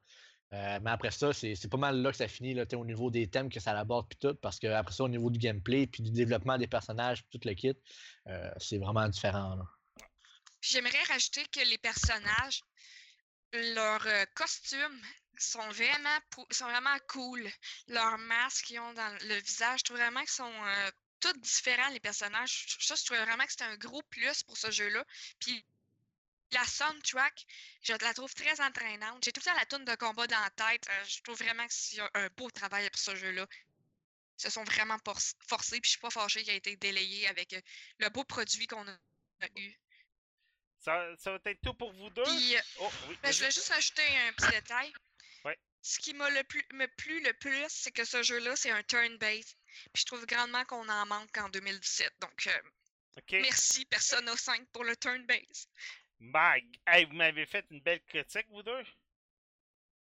Euh, 0.52 0.78
mais 0.82 0.90
après 0.90 1.10
ça, 1.10 1.32
c'est 1.32 1.68
pas 1.68 1.76
mal 1.76 2.00
là 2.00 2.10
que 2.12 2.16
ça 2.16 2.28
finit, 2.28 2.54
là, 2.54 2.64
au 2.74 2.84
niveau 2.84 3.10
des 3.10 3.28
thèmes 3.28 3.50
que 3.50 3.60
ça 3.60 3.76
aborde, 3.78 4.08
puis 4.08 4.18
tout. 4.20 4.34
Parce 4.36 4.58
que 4.58 4.68
après 4.68 4.94
ça, 4.94 5.04
au 5.04 5.08
niveau 5.08 5.28
du 5.28 5.38
gameplay, 5.38 5.86
puis 5.86 6.02
du 6.02 6.12
développement 6.12 6.56
des 6.58 6.68
personnages, 6.68 7.24
puis 7.24 7.38
tout 7.38 7.48
le 7.48 7.54
kit, 7.54 7.74
euh, 8.28 8.50
c'est 8.58 8.78
vraiment 8.78 9.08
différent. 9.08 9.58
J'aimerais 10.60 11.02
rajouter 11.08 11.44
que 11.52 11.60
les 11.68 11.78
personnages, 11.78 12.62
leurs 13.52 14.06
euh, 14.06 14.24
costumes 14.34 15.02
sont 15.36 15.68
vraiment, 15.70 16.18
sont 16.50 16.66
vraiment 16.66 16.96
cool. 17.08 17.46
Leurs 17.88 18.18
masques 18.18 18.66
qu'ils 18.66 18.80
ont 18.80 18.92
dans 18.94 19.18
le 19.22 19.34
visage, 19.42 19.80
je 19.80 19.84
trouve 19.84 19.98
vraiment 19.98 20.20
qu'ils 20.20 20.28
sont 20.28 20.52
tous 21.32 21.38
différents, 21.40 21.88
les 21.88 22.00
personnages. 22.00 22.66
Ça, 22.80 22.94
je 22.94 23.04
trouvais 23.04 23.24
vraiment 23.24 23.44
que 23.44 23.50
c'était 23.52 23.64
un 23.64 23.76
gros 23.76 24.02
plus 24.10 24.42
pour 24.42 24.56
ce 24.56 24.70
jeu-là. 24.70 25.04
Puis 25.40 25.64
la 26.52 26.64
soundtrack, 26.64 27.46
je 27.82 27.92
la 27.94 28.14
trouve 28.14 28.32
très 28.34 28.60
entraînante. 28.60 29.24
J'ai 29.24 29.32
tout 29.32 29.40
le 29.40 29.44
temps 29.44 29.58
la 29.58 29.66
tourne 29.66 29.84
de 29.84 29.94
combat 29.96 30.26
dans 30.26 30.40
la 30.40 30.50
tête. 30.50 30.86
euh, 30.88 31.04
je 31.06 31.20
trouve 31.22 31.38
vraiment 31.38 31.66
que 31.66 31.72
c'est 31.72 32.00
un- 32.14 32.28
beau 32.36 32.50
travail 32.50 32.88
pour 32.90 33.00
ce 33.00 33.14
jeu-là. 33.16 33.46
Ils 34.38 34.42
se 34.42 34.50
sont 34.50 34.64
vraiment 34.64 34.98
forcés, 35.48 35.80
puis 35.80 35.88
je 35.88 35.90
suis 35.90 36.00
pas 36.00 36.10
fâchée 36.10 36.42
qu'il 36.42 36.52
a 36.52 36.56
été 36.56 36.76
délayé 36.76 37.26
avec 37.28 37.52
euh, 37.54 37.60
le 37.98 38.08
beau 38.10 38.24
produit 38.24 38.66
qu'on 38.66 38.86
a 38.86 38.98
eu. 39.56 39.74
Ça, 40.80 41.08
ça 41.18 41.30
va 41.32 41.38
être 41.46 41.60
tout 41.62 41.74
pour 41.74 41.92
vous 41.94 42.10
deux? 42.10 42.22
Puis, 42.24 42.56
euh, 42.56 42.60
Oh, 42.80 42.90
oui. 43.08 43.18
ben, 43.22 43.32
je 43.32 43.38
voulais 43.38 43.50
juste 43.50 43.70
rajouter 43.70 44.06
un 44.28 44.32
petit 44.34 44.50
détail. 44.50 44.92
Ouais. 45.44 45.58
Ce 45.82 45.98
qui 45.98 46.12
m'a 46.14 46.28
le 46.30 46.44
plus, 46.44 46.64
me 46.74 46.86
plu 46.86 47.20
le 47.22 47.32
plus, 47.34 47.64
c'est 47.68 47.90
que 47.92 48.04
ce 48.04 48.22
jeu-là, 48.22 48.54
c'est 48.56 48.70
un 48.70 48.82
turn-based. 48.82 49.54
Puis 49.92 50.00
je 50.02 50.04
trouve 50.06 50.26
grandement 50.26 50.64
qu'on 50.64 50.88
en 50.88 51.06
manque 51.06 51.36
en 51.38 51.48
2017. 51.48 52.12
Donc, 52.20 52.46
euh, 52.46 52.60
merci 53.32 53.84
Persona 53.86 54.36
5 54.36 54.66
pour 54.72 54.84
le 54.84 54.96
turn-based. 54.96 55.68
Mag. 56.20 56.64
Hey, 56.86 57.04
vous 57.06 57.14
m'avez 57.14 57.46
fait 57.46 57.64
une 57.70 57.80
belle 57.80 58.02
critique, 58.04 58.46
vous 58.50 58.62
deux? 58.62 58.84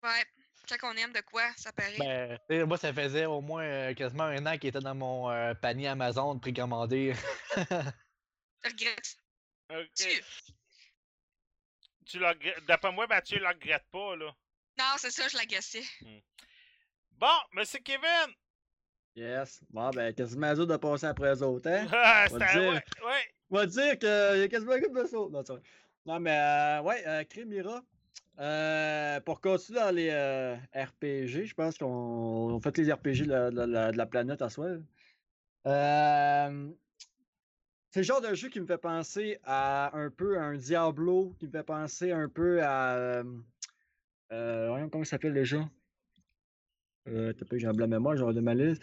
Ouais, 0.03 0.26
quand 0.68 0.91
on 0.93 0.97
aime 0.97 1.14
de 1.14 1.22
quoi, 1.22 1.51
ça 1.57 1.72
paraît. 1.74 1.95
Ben, 1.97 2.38
tu 2.49 2.55
sais, 2.57 2.66
moi, 2.66 2.78
ça 2.78 2.91
faisait 2.93 3.26
au 3.26 3.39
moins 3.41 3.64
euh, 3.64 3.93
quasiment 3.93 4.24
un 4.24 4.45
an 4.45 4.57
qu'il 4.57 4.70
était 4.70 4.80
dans 4.80 4.95
mon 4.95 5.30
euh, 5.30 5.53
panier 5.53 5.88
Amazon 5.88 6.39
précommandé. 6.39 7.14
Je 7.55 8.70
regrette. 8.70 9.18
OK. 9.70 9.88
Tu- 9.95 10.24
Tu 12.05 12.20
le 12.20 12.28
regrettes- 12.28 12.66
D'après 12.66 12.91
moi, 12.91 13.07
Mathieu 13.07 13.39
le 13.39 13.47
regrette 13.47 13.86
pas, 13.91 14.16
là. 14.16 14.36
Non, 14.78 14.95
c'est 14.97 15.12
ça, 15.12 15.28
je 15.28 15.38
l'agaçais. 15.38 15.84
Bon, 17.12 17.38
Monsieur 17.53 17.80
Kevin. 17.80 18.34
Yes. 19.16 19.62
Bon, 19.70 19.89
ben, 19.91 20.14
quasiment 20.14 20.53
dur 20.53 20.66
de 20.68 20.78
passer 20.78 21.05
après 21.07 21.36
eux 21.36 21.43
autres, 21.43 21.70
hein? 21.70 21.86
Ah, 21.91 22.28
On 22.32 22.38
va 22.38 22.45
dire. 22.53 22.62
ouais, 22.62 22.74
ouais. 23.05 23.24
On 23.49 23.55
va 23.57 23.66
dire 23.66 23.99
qu'il 23.99 24.07
y 24.09 24.43
a 24.43 24.47
quasiment 24.47 24.80
couple 24.80 25.01
de 25.03 25.07
sauts. 25.07 25.30
Non. 25.30 25.43
Non, 26.05 26.20
mais 26.20 26.32
euh, 26.39 26.82
ouais, 26.84 27.03
euh, 27.05 27.24
Crémira. 27.26 27.84
euh, 28.39 29.20
pour 29.22 29.41
continuer 29.41 29.80
dans 29.80 29.91
les 29.93 30.09
euh, 30.12 30.55
RPG, 30.74 31.45
je 31.45 31.53
pense 31.53 31.78
qu'on 31.78 31.86
on 31.88 32.59
fait 32.62 32.78
les 32.78 32.91
RPG 32.91 33.26
de 33.26 33.30
la, 33.30 33.51
de 33.51 33.62
la- 33.64 33.91
de 33.91 33.97
la 33.97 34.05
planète 34.05 34.41
à 34.41 34.49
soi. 34.49 34.68
Euh, 35.68 36.70
c'est 37.91 37.99
le 37.99 38.03
genre 38.03 38.22
de 38.22 38.34
jeu 38.34 38.47
qui 38.49 38.59
me 38.62 38.66
fait 38.66 38.78
penser 38.78 39.38
à 39.43 39.95
un 39.95 40.09
peu 40.09 40.38
à 40.39 40.43
un 40.43 40.55
Diablo, 40.55 41.36
qui 41.38 41.45
me 41.47 41.51
fait 41.51 41.64
penser 41.64 42.12
un 42.12 42.30
peu 42.30 42.64
à. 42.64 42.95
euh, 42.95 43.24
euh, 44.32 44.70
voyons 44.70 44.89
comment 44.89 45.03
ça 45.03 45.12
s'appelle 45.12 45.34
le 45.34 45.43
jeu. 45.43 45.62
Euh, 47.08 47.34
T'as 47.34 47.45
pas 47.45 47.58
j'ai 47.58 47.68
un 47.68 47.74
blanc 47.74 47.88
mémoire, 47.88 48.16
genre 48.16 48.34
de 48.34 48.41
malaise. 48.41 48.80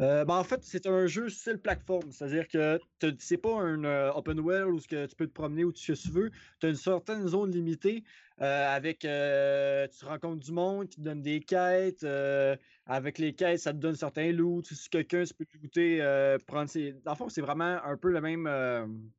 Euh, 0.00 0.24
ben, 0.24 0.36
en 0.36 0.44
fait, 0.44 0.60
c'est 0.64 0.86
un 0.86 1.06
jeu 1.06 1.28
style 1.28 1.58
plateforme. 1.58 2.10
C'est-à-dire 2.12 2.48
que 2.48 2.80
c'est 3.18 3.36
pas 3.36 3.60
un 3.60 3.84
euh, 3.84 4.10
open 4.12 4.40
world 4.40 4.74
où 4.74 4.80
tu 4.80 5.16
peux 5.16 5.26
te 5.26 5.32
promener 5.32 5.64
où 5.64 5.72
tu, 5.72 5.94
tu 5.94 6.10
veux. 6.10 6.30
Tu 6.60 6.66
as 6.66 6.70
une 6.70 6.74
certaine 6.74 7.28
zone 7.28 7.50
limitée 7.50 8.02
euh, 8.40 8.74
avec. 8.74 9.00
tu 9.00 10.04
rencontres 10.04 10.44
du 10.44 10.52
monde 10.52 10.88
qui 10.88 10.96
te 10.96 11.02
donne 11.02 11.22
des 11.22 11.40
quêtes. 11.40 12.06
avec 12.86 13.18
les 13.18 13.34
quêtes, 13.34 13.60
ça 13.60 13.72
te 13.72 13.78
donne 13.78 13.94
certains 13.94 14.32
loots. 14.32 14.64
Si 14.64 14.88
quelqu'un 14.88 15.24
se 15.24 15.34
peut 15.34 15.44
te 15.44 15.80
euh, 15.80 16.38
prendre 16.46 16.70
ses. 16.70 16.94
Dans 17.04 17.12
le 17.12 17.16
fond, 17.16 17.28
c'est 17.28 17.42
vraiment 17.42 17.78
un 17.84 17.96
peu 17.96 18.10
le 18.10 18.20
même 18.20 19.12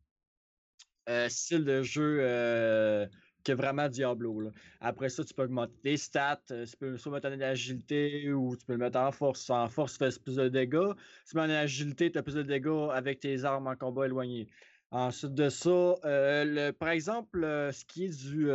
style 1.30 1.66
de 1.66 1.84
jeu 1.84 3.08
que 3.44 3.52
vraiment 3.52 3.89
Diablo. 3.89 4.52
Après 4.80 5.10
ça, 5.10 5.24
tu 5.24 5.34
peux 5.34 5.44
augmenter 5.44 5.74
tes 5.84 5.98
stats. 5.98 6.41
euh, 6.52 6.66
Tu 6.66 6.78
peux 6.78 6.98
soit 6.98 7.12
mettre 7.12 7.28
en 7.30 7.39
agilité 7.41 8.32
ou 8.34 8.56
tu 8.56 8.66
peux 8.66 8.74
le 8.74 8.80
mettre 8.80 9.00
en 9.00 9.12
force. 9.12 9.50
En 9.50 9.68
force, 9.70 9.94
tu 9.94 10.00
fais 10.00 10.20
plus 10.20 10.36
de 10.36 10.50
dégâts. 10.50 10.94
Si 11.26 11.32
tu 11.32 11.38
mets 11.38 11.44
en 11.44 11.50
agilité, 11.50 12.12
tu 12.12 12.18
as 12.18 12.24
plus 12.24 12.36
de 12.36 12.44
dégâts 12.44 12.89
avec 12.91 13.20
tes 13.20 13.44
armes 13.44 13.68
en 13.68 13.76
combat 13.76 14.06
éloigné. 14.06 14.48
Ensuite 14.91 15.34
de 15.34 15.50
ça, 15.50 15.96
euh, 16.06 16.72
par 16.74 16.89
exemple, 16.89 17.44
euh, 17.44 17.72
ce 17.72 17.84
qui 17.86 18.06
est 18.06 18.30
du 18.30 18.50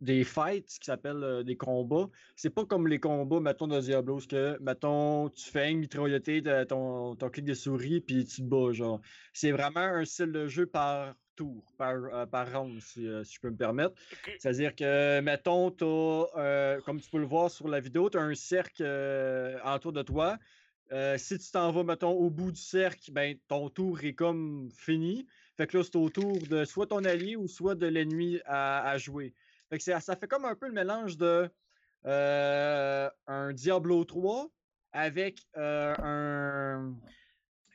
des 0.00 0.22
fights, 0.24 0.70
ce 0.70 0.78
qui 0.78 0.86
s'appelle 0.86 1.42
des 1.44 1.56
combats, 1.56 2.08
c'est 2.36 2.50
pas 2.50 2.64
comme 2.64 2.86
les 2.86 3.00
combats, 3.00 3.40
mettons, 3.40 3.66
de 3.66 3.80
Diablo, 3.80 4.20
ce 4.20 4.28
que, 4.28 4.58
mettons, 4.60 5.28
tu 5.30 5.50
fais 5.50 5.72
une 5.72 5.80
mitrailleté 5.80 6.40
de 6.40 6.64
ton, 6.64 7.16
ton 7.16 7.28
clic 7.30 7.44
de 7.44 7.54
souris 7.54 8.00
puis 8.00 8.24
tu 8.24 8.42
te 8.42 8.46
bats, 8.46 8.72
genre. 8.72 9.00
C'est 9.32 9.50
vraiment 9.50 9.80
un 9.80 10.04
style 10.04 10.30
de 10.32 10.46
jeu 10.46 10.66
par 10.66 11.14
tour, 11.38 11.62
par, 11.76 11.94
euh, 11.94 12.26
par 12.26 12.52
round, 12.52 12.80
si, 12.80 13.06
euh, 13.06 13.22
si 13.22 13.36
je 13.36 13.40
peux 13.40 13.50
me 13.50 13.56
permettre. 13.56 13.94
C'est-à-dire 14.40 14.74
que, 14.74 15.20
mettons, 15.20 15.70
t'as, 15.70 15.86
euh, 16.36 16.80
comme 16.80 17.00
tu 17.00 17.08
peux 17.08 17.18
le 17.18 17.26
voir 17.26 17.48
sur 17.48 17.68
la 17.68 17.78
vidéo, 17.78 18.10
tu 18.10 18.18
as 18.18 18.22
un 18.22 18.34
cercle 18.34 18.82
euh, 18.84 19.56
autour 19.64 19.92
de 19.92 20.02
toi. 20.02 20.36
Euh, 20.90 21.16
si 21.16 21.38
tu 21.38 21.50
t'en 21.52 21.70
vas, 21.70 21.84
mettons, 21.84 22.10
au 22.10 22.28
bout 22.28 22.50
du 22.50 22.60
cercle, 22.60 23.12
ben, 23.12 23.38
ton 23.46 23.68
tour 23.70 24.02
est 24.02 24.14
comme 24.14 24.68
fini. 24.76 25.26
Fait 25.56 25.68
que 25.68 25.78
là, 25.78 25.84
c'est 25.84 25.96
au 25.96 26.08
tour 26.08 26.38
de 26.50 26.64
soit 26.64 26.88
ton 26.88 27.04
allié 27.04 27.36
ou 27.36 27.46
soit 27.46 27.76
de 27.76 27.86
l'ennemi 27.86 28.40
à, 28.44 28.88
à 28.88 28.98
jouer. 28.98 29.32
Fait 29.70 29.78
que 29.78 29.84
ça 29.84 30.16
fait 30.16 30.26
comme 30.26 30.44
un 30.44 30.56
peu 30.56 30.66
le 30.66 30.72
mélange 30.72 31.16
de 31.16 31.48
un 32.04 33.52
Diablo 33.52 34.04
3 34.04 34.48
avec 34.92 35.46
un, 35.54 36.94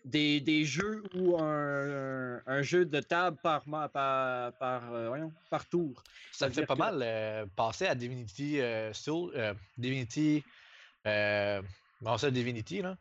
des, 0.05 0.41
des 0.41 0.65
jeux 0.65 1.03
ou 1.15 1.37
un, 1.37 2.37
un- 2.37 2.43
un 2.45 2.61
jeu 2.61 2.85
de 2.85 2.99
table 2.99 3.37
par, 3.41 3.63
par, 3.65 3.89
par, 4.57 4.93
euh, 4.93 5.07
voyons, 5.07 5.33
par 5.49 5.67
tour. 5.69 6.03
Ça 6.31 6.47
me 6.47 6.53
fait 6.53 6.65
pas 6.65 6.73
que- 6.75 6.79
mal 6.79 7.01
euh, 7.01 7.45
penser 7.55 7.85
à 7.85 7.95
Divinity 7.95 8.59
euh, 8.59 8.93
Soul, 8.93 9.31
euh, 9.35 9.53
Divinity. 9.77 10.43
Bon, 12.01 12.17
ça, 12.17 12.31
Divinity, 12.31 12.81
là. 12.81 12.97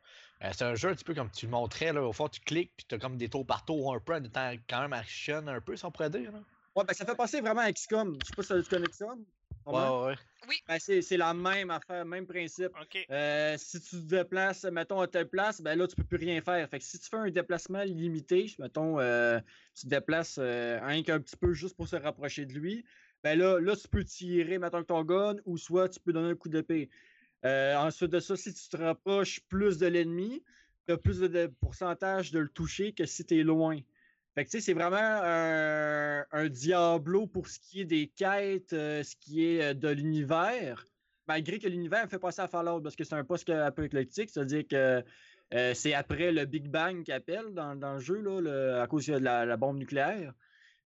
C'est 0.53 0.62
un 0.62 0.74
jeu 0.74 0.90
un 0.90 0.94
petit 0.94 1.05
peu 1.05 1.14
comme 1.14 1.30
tu 1.30 1.46
le 1.46 1.53
montrais, 1.53 1.92
là. 1.92 2.03
Au 2.03 2.12
fond, 2.12 2.28
tu 2.28 2.40
cliques, 2.40 2.72
puis 2.76 2.86
tu 2.88 2.94
as 2.94 2.98
comme 2.98 3.16
des 3.16 3.28
tours 3.28 3.46
par 3.46 3.64
tour 3.64 3.94
un 3.94 4.00
peu, 4.00 4.14
en 4.14 4.22
étant 4.22 4.53
quand 4.68 4.80
même 4.80 4.92
action 4.92 5.46
un 5.46 5.61
peu, 5.61 5.76
si 5.76 5.84
on 5.84 5.90
pourrait 5.90 6.11
dire, 6.11 6.30
là. 6.32 6.40
Ouais, 6.74 6.84
ben, 6.84 6.94
ça 6.94 7.05
fait 7.05 7.14
penser 7.16 7.40
vraiment 7.40 7.61
à 7.61 7.70
XCOM. 7.72 8.16
Je 8.22 8.28
sais 8.28 8.32
pas 8.34 8.42
si 8.42 8.62
tu 8.62 8.68
connais 8.68 8.88
XCOM. 8.88 9.24
Ouais, 9.66 10.06
ouais. 10.06 10.14
Ben, 10.68 10.78
c'est 10.78 11.02
c'est 11.02 11.16
la 11.16 11.34
même 11.34 11.70
affaire, 11.70 12.04
même 12.04 12.26
principe. 12.26 12.72
Euh, 13.10 13.54
si 13.58 13.80
tu 13.80 13.90
te 13.90 14.06
déplaces, 14.06 14.64
mettons, 14.64 15.00
à 15.00 15.06
telle 15.06 15.28
place, 15.28 15.60
ben 15.60 15.78
là, 15.78 15.86
tu 15.86 15.94
peux 15.94 16.04
plus 16.04 16.18
rien 16.18 16.40
faire. 16.40 16.68
Fait 16.68 16.78
que 16.78 16.84
si 16.84 16.98
tu 16.98 17.08
fais 17.08 17.16
un 17.16 17.30
déplacement 17.30 17.82
limité, 17.84 18.52
mettons, 18.58 18.98
euh, 18.98 19.38
tu 19.74 19.82
te 19.82 19.88
déplaces 19.88 20.38
euh, 20.38 20.80
rien 20.82 21.02
qu'un 21.02 21.20
petit 21.20 21.36
peu 21.36 21.52
juste 21.52 21.76
pour 21.76 21.86
se 21.86 21.96
rapprocher 21.96 22.44
de 22.44 22.52
lui, 22.54 22.84
ben 23.22 23.38
là, 23.38 23.60
là, 23.60 23.76
tu 23.76 23.86
peux 23.88 24.04
tirer, 24.04 24.58
mettons, 24.58 24.78
avec 24.78 24.88
ton 24.88 25.04
gun, 25.04 25.36
ou 25.44 25.56
soit 25.56 25.88
tu 25.88 26.00
peux 26.00 26.12
donner 26.12 26.30
un 26.30 26.36
coup 26.36 26.48
d'épée. 26.48 26.90
Euh, 27.44 27.76
ensuite 27.76 28.10
de 28.10 28.20
ça, 28.20 28.36
si 28.36 28.52
tu 28.52 28.68
te 28.68 28.76
rapproches 28.76 29.40
plus 29.48 29.78
de 29.78 29.86
l'ennemi, 29.86 30.44
tu 30.86 30.92
as 30.92 30.96
plus 30.96 31.20
de, 31.20 31.28
de 31.28 31.46
pourcentage 31.60 32.32
de 32.32 32.40
le 32.40 32.48
toucher 32.48 32.92
que 32.92 33.04
si 33.04 33.24
tu 33.24 33.38
es 33.38 33.42
loin. 33.42 33.78
Fait 34.35 34.45
que 34.45 34.51
tu 34.51 34.59
sais, 34.59 34.64
c'est 34.64 34.72
vraiment 34.72 34.97
un, 34.99 36.24
un 36.30 36.49
Diablo 36.49 37.26
pour 37.26 37.49
ce 37.49 37.59
qui 37.61 37.83
est 37.83 37.85
des 37.85 38.09
quêtes, 38.09 38.72
euh, 38.72 39.03
ce 39.03 39.14
qui 39.16 39.47
est 39.47 39.62
euh, 39.62 39.74
de 39.74 39.89
l'univers. 39.89 40.87
Malgré 41.28 41.59
que 41.59 41.68
l'univers 41.68 42.09
fait 42.09 42.18
passer 42.18 42.41
à 42.41 42.49
Fallout 42.49 42.80
parce 42.80 42.97
que 42.97 43.05
c'est 43.05 43.14
un 43.14 43.24
post-apocalyptique, 43.24 44.30
c'est-à-dire 44.30 44.66
que 44.66 45.05
euh, 45.55 45.74
c'est 45.74 45.93
après 45.93 46.33
le 46.33 46.47
Big 46.47 46.68
Bang 46.68 47.03
qu'il 47.05 47.12
appelle 47.12 47.53
dans, 47.53 47.76
dans 47.76 47.95
le 47.95 48.01
jeu, 48.01 48.20
là, 48.20 48.83
à 48.83 48.87
cause 48.87 49.07
de 49.07 49.18
la, 49.18 49.57
bombe 49.57 49.76
nucléaire. 49.76 50.33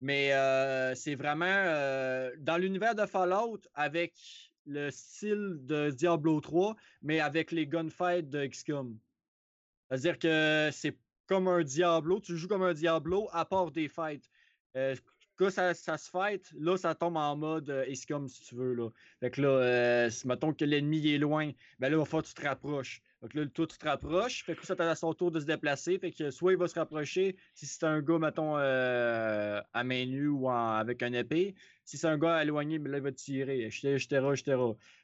Mais 0.01 0.33
euh, 0.33 0.95
c'est 0.95 1.15
vraiment 1.15 1.47
euh, 1.47 2.31
dans 2.39 2.57
l'univers 2.57 2.95
de 2.95 3.07
Fallout 3.07 3.61
avec 3.75 4.15
le 4.67 4.91
style 4.91 5.59
de 5.63 5.91
Diablo 5.91 6.41
3, 6.41 6.77
mais 7.03 7.21
avec 7.21 7.51
les 7.51 7.67
gunfights 7.67 8.29
de 8.29 8.47
XCOM. 8.47 8.99
C'est-à-dire 9.89 10.19
que 10.19 10.71
c'est 10.73 10.97
comme 11.27 11.49
un 11.49 11.63
Diablo, 11.63 12.21
tu 12.21 12.37
joues 12.37 12.49
comme 12.49 12.63
un 12.63 12.75
Diablo 12.75 13.29
à 13.33 13.45
part 13.45 13.71
des 13.71 13.89
fights. 13.89 14.29
Euh, 14.77 14.95
quand 15.37 15.51
ça, 15.51 15.75
se 15.75 16.11
fight, 16.11 16.53
là, 16.59 16.77
ça 16.77 16.95
tombe 16.95 17.17
en 17.17 17.37
mode 17.37 17.71
euh, 17.71 17.85
si 17.95 18.43
tu 18.43 18.55
veux. 18.55 18.75
Là. 18.75 18.91
Fait 19.21 19.31
que 19.31 19.41
là, 19.41 19.49
euh, 19.49 20.11
mettons 20.25 20.53
que 20.53 20.65
l'ennemi 20.65 21.13
est 21.13 21.19
loin, 21.19 21.51
ben 21.79 21.91
là, 21.91 21.99
il 21.99 22.11
va 22.11 22.23
tu 22.23 22.35
te 22.35 22.47
rapproches. 22.47 23.03
Donc 23.23 23.35
là, 23.35 23.47
toi, 23.47 23.67
tu 23.67 23.79
te 23.79 23.87
rapproches. 23.87 24.45
Fait 24.45 24.55
que 24.55 24.67
ça 24.67 24.75
à 24.79 24.95
son 24.95 25.15
tour 25.15 25.31
de 25.31 25.41
se 25.41 25.47
déplacer. 25.47 25.99
Fait 25.99 26.13
que 26.13 26.31
soit 26.31 26.53
il 26.53 26.59
va 26.59 26.69
se 26.69 26.79
rapprocher 26.79 27.37
si 27.55 27.67
c'est 27.67 27.85
un 27.85 28.01
gars, 28.01 28.19
mettons, 28.19 28.57
euh, 28.59 29.61
à 29.73 29.85
main 29.85 30.07
nue 30.07 30.29
ou 30.29 30.51
avec 30.51 31.03
un 31.03 31.13
épée. 31.13 31.55
Si 31.85 31.97
c'est 31.97 32.09
un 32.09 32.19
gars 32.19 32.43
éloigné, 32.43 32.79
ben 32.79 32.91
là, 32.93 32.99
il 32.99 33.05
va 33.05 33.13
tirer. 33.13 33.65
etc., 33.65 34.05
etc.. 34.33 34.57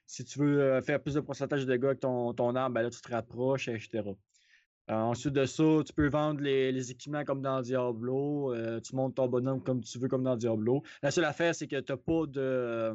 Si 0.06 0.24
tu 0.24 0.38
veux 0.38 0.80
faire 0.82 1.02
plus 1.02 1.14
de 1.14 1.20
pourcentage 1.20 1.66
de 1.66 1.76
gars 1.76 1.88
avec 1.88 2.00
ton, 2.00 2.32
ton 2.34 2.54
arme, 2.54 2.74
ben 2.74 2.82
là, 2.82 2.90
tu 2.90 3.00
te 3.00 3.10
rapproches, 3.10 3.68
etc. 3.68 4.02
Euh, 4.90 4.94
ensuite 4.94 5.34
de 5.34 5.44
ça, 5.44 5.64
tu 5.86 5.92
peux 5.92 6.08
vendre 6.08 6.40
les, 6.40 6.72
les 6.72 6.90
équipements 6.90 7.24
comme 7.24 7.42
dans 7.42 7.60
Diablo. 7.60 8.54
euh, 8.54 8.80
tu 8.80 8.96
montes 8.96 9.16
ton 9.16 9.28
bonhomme 9.28 9.62
comme 9.62 9.82
tu 9.82 9.98
veux, 9.98 10.08
comme 10.08 10.22
dans 10.24 10.36
Diablo. 10.36 10.82
La 11.02 11.10
seule 11.10 11.26
affaire, 11.26 11.54
c'est 11.54 11.68
que 11.68 11.80
tu 11.80 11.96
pas 11.96 12.26
de. 12.26 12.40
euh, 12.40 12.94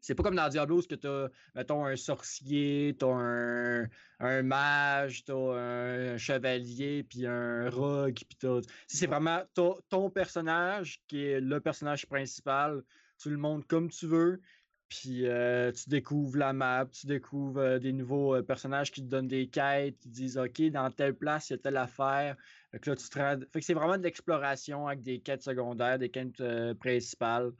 c'est 0.00 0.14
pas 0.14 0.22
comme 0.22 0.34
dans 0.36 0.48
Diablo, 0.50 0.78
où 0.78 0.82
tu 0.82 1.06
as, 1.06 1.30
mettons, 1.54 1.86
un 1.86 1.96
sorcier, 1.96 2.94
tu 2.98 3.06
un, 3.06 3.88
un 4.20 4.42
mage, 4.42 5.24
tu 5.24 5.32
un 5.32 6.18
chevalier, 6.18 7.04
puis 7.04 7.26
un 7.26 7.70
rogue, 7.70 8.14
puis 8.14 8.48
Si 8.86 8.98
C'est 8.98 9.06
vraiment 9.06 9.40
ton 9.54 10.10
personnage 10.10 11.00
qui 11.08 11.24
est 11.24 11.40
le 11.40 11.60
personnage 11.60 12.06
principal. 12.06 12.82
Tu 13.18 13.30
le 13.30 13.38
montes 13.38 13.66
comme 13.66 13.88
tu 13.88 14.06
veux. 14.06 14.40
Puis 14.88 15.26
euh, 15.26 15.72
tu 15.72 15.88
découvres 15.88 16.36
la 16.36 16.52
map, 16.52 16.86
tu 16.86 17.06
découvres 17.06 17.58
euh, 17.58 17.78
des 17.78 17.92
nouveaux 17.92 18.34
euh, 18.34 18.42
personnages 18.42 18.90
qui 18.90 19.02
te 19.02 19.06
donnent 19.06 19.28
des 19.28 19.48
quêtes, 19.48 19.98
qui 19.98 20.08
te 20.08 20.14
disent 20.14 20.38
OK, 20.38 20.60
dans 20.70 20.90
telle 20.90 21.14
place, 21.14 21.50
il 21.50 21.54
y 21.54 21.56
a 21.56 21.58
telle 21.58 21.76
affaire. 21.76 22.36
Fait 22.70 22.78
que 22.78 22.90
là, 22.90 22.96
tu 22.96 23.08
te 23.08 23.44
que 23.44 23.60
c'est 23.60 23.74
vraiment 23.74 23.96
de 23.96 24.02
l'exploration 24.02 24.86
avec 24.86 25.02
des 25.02 25.20
quêtes 25.20 25.42
secondaires, 25.42 25.98
des 25.98 26.10
quêtes 26.10 26.42
principales. 26.78 27.52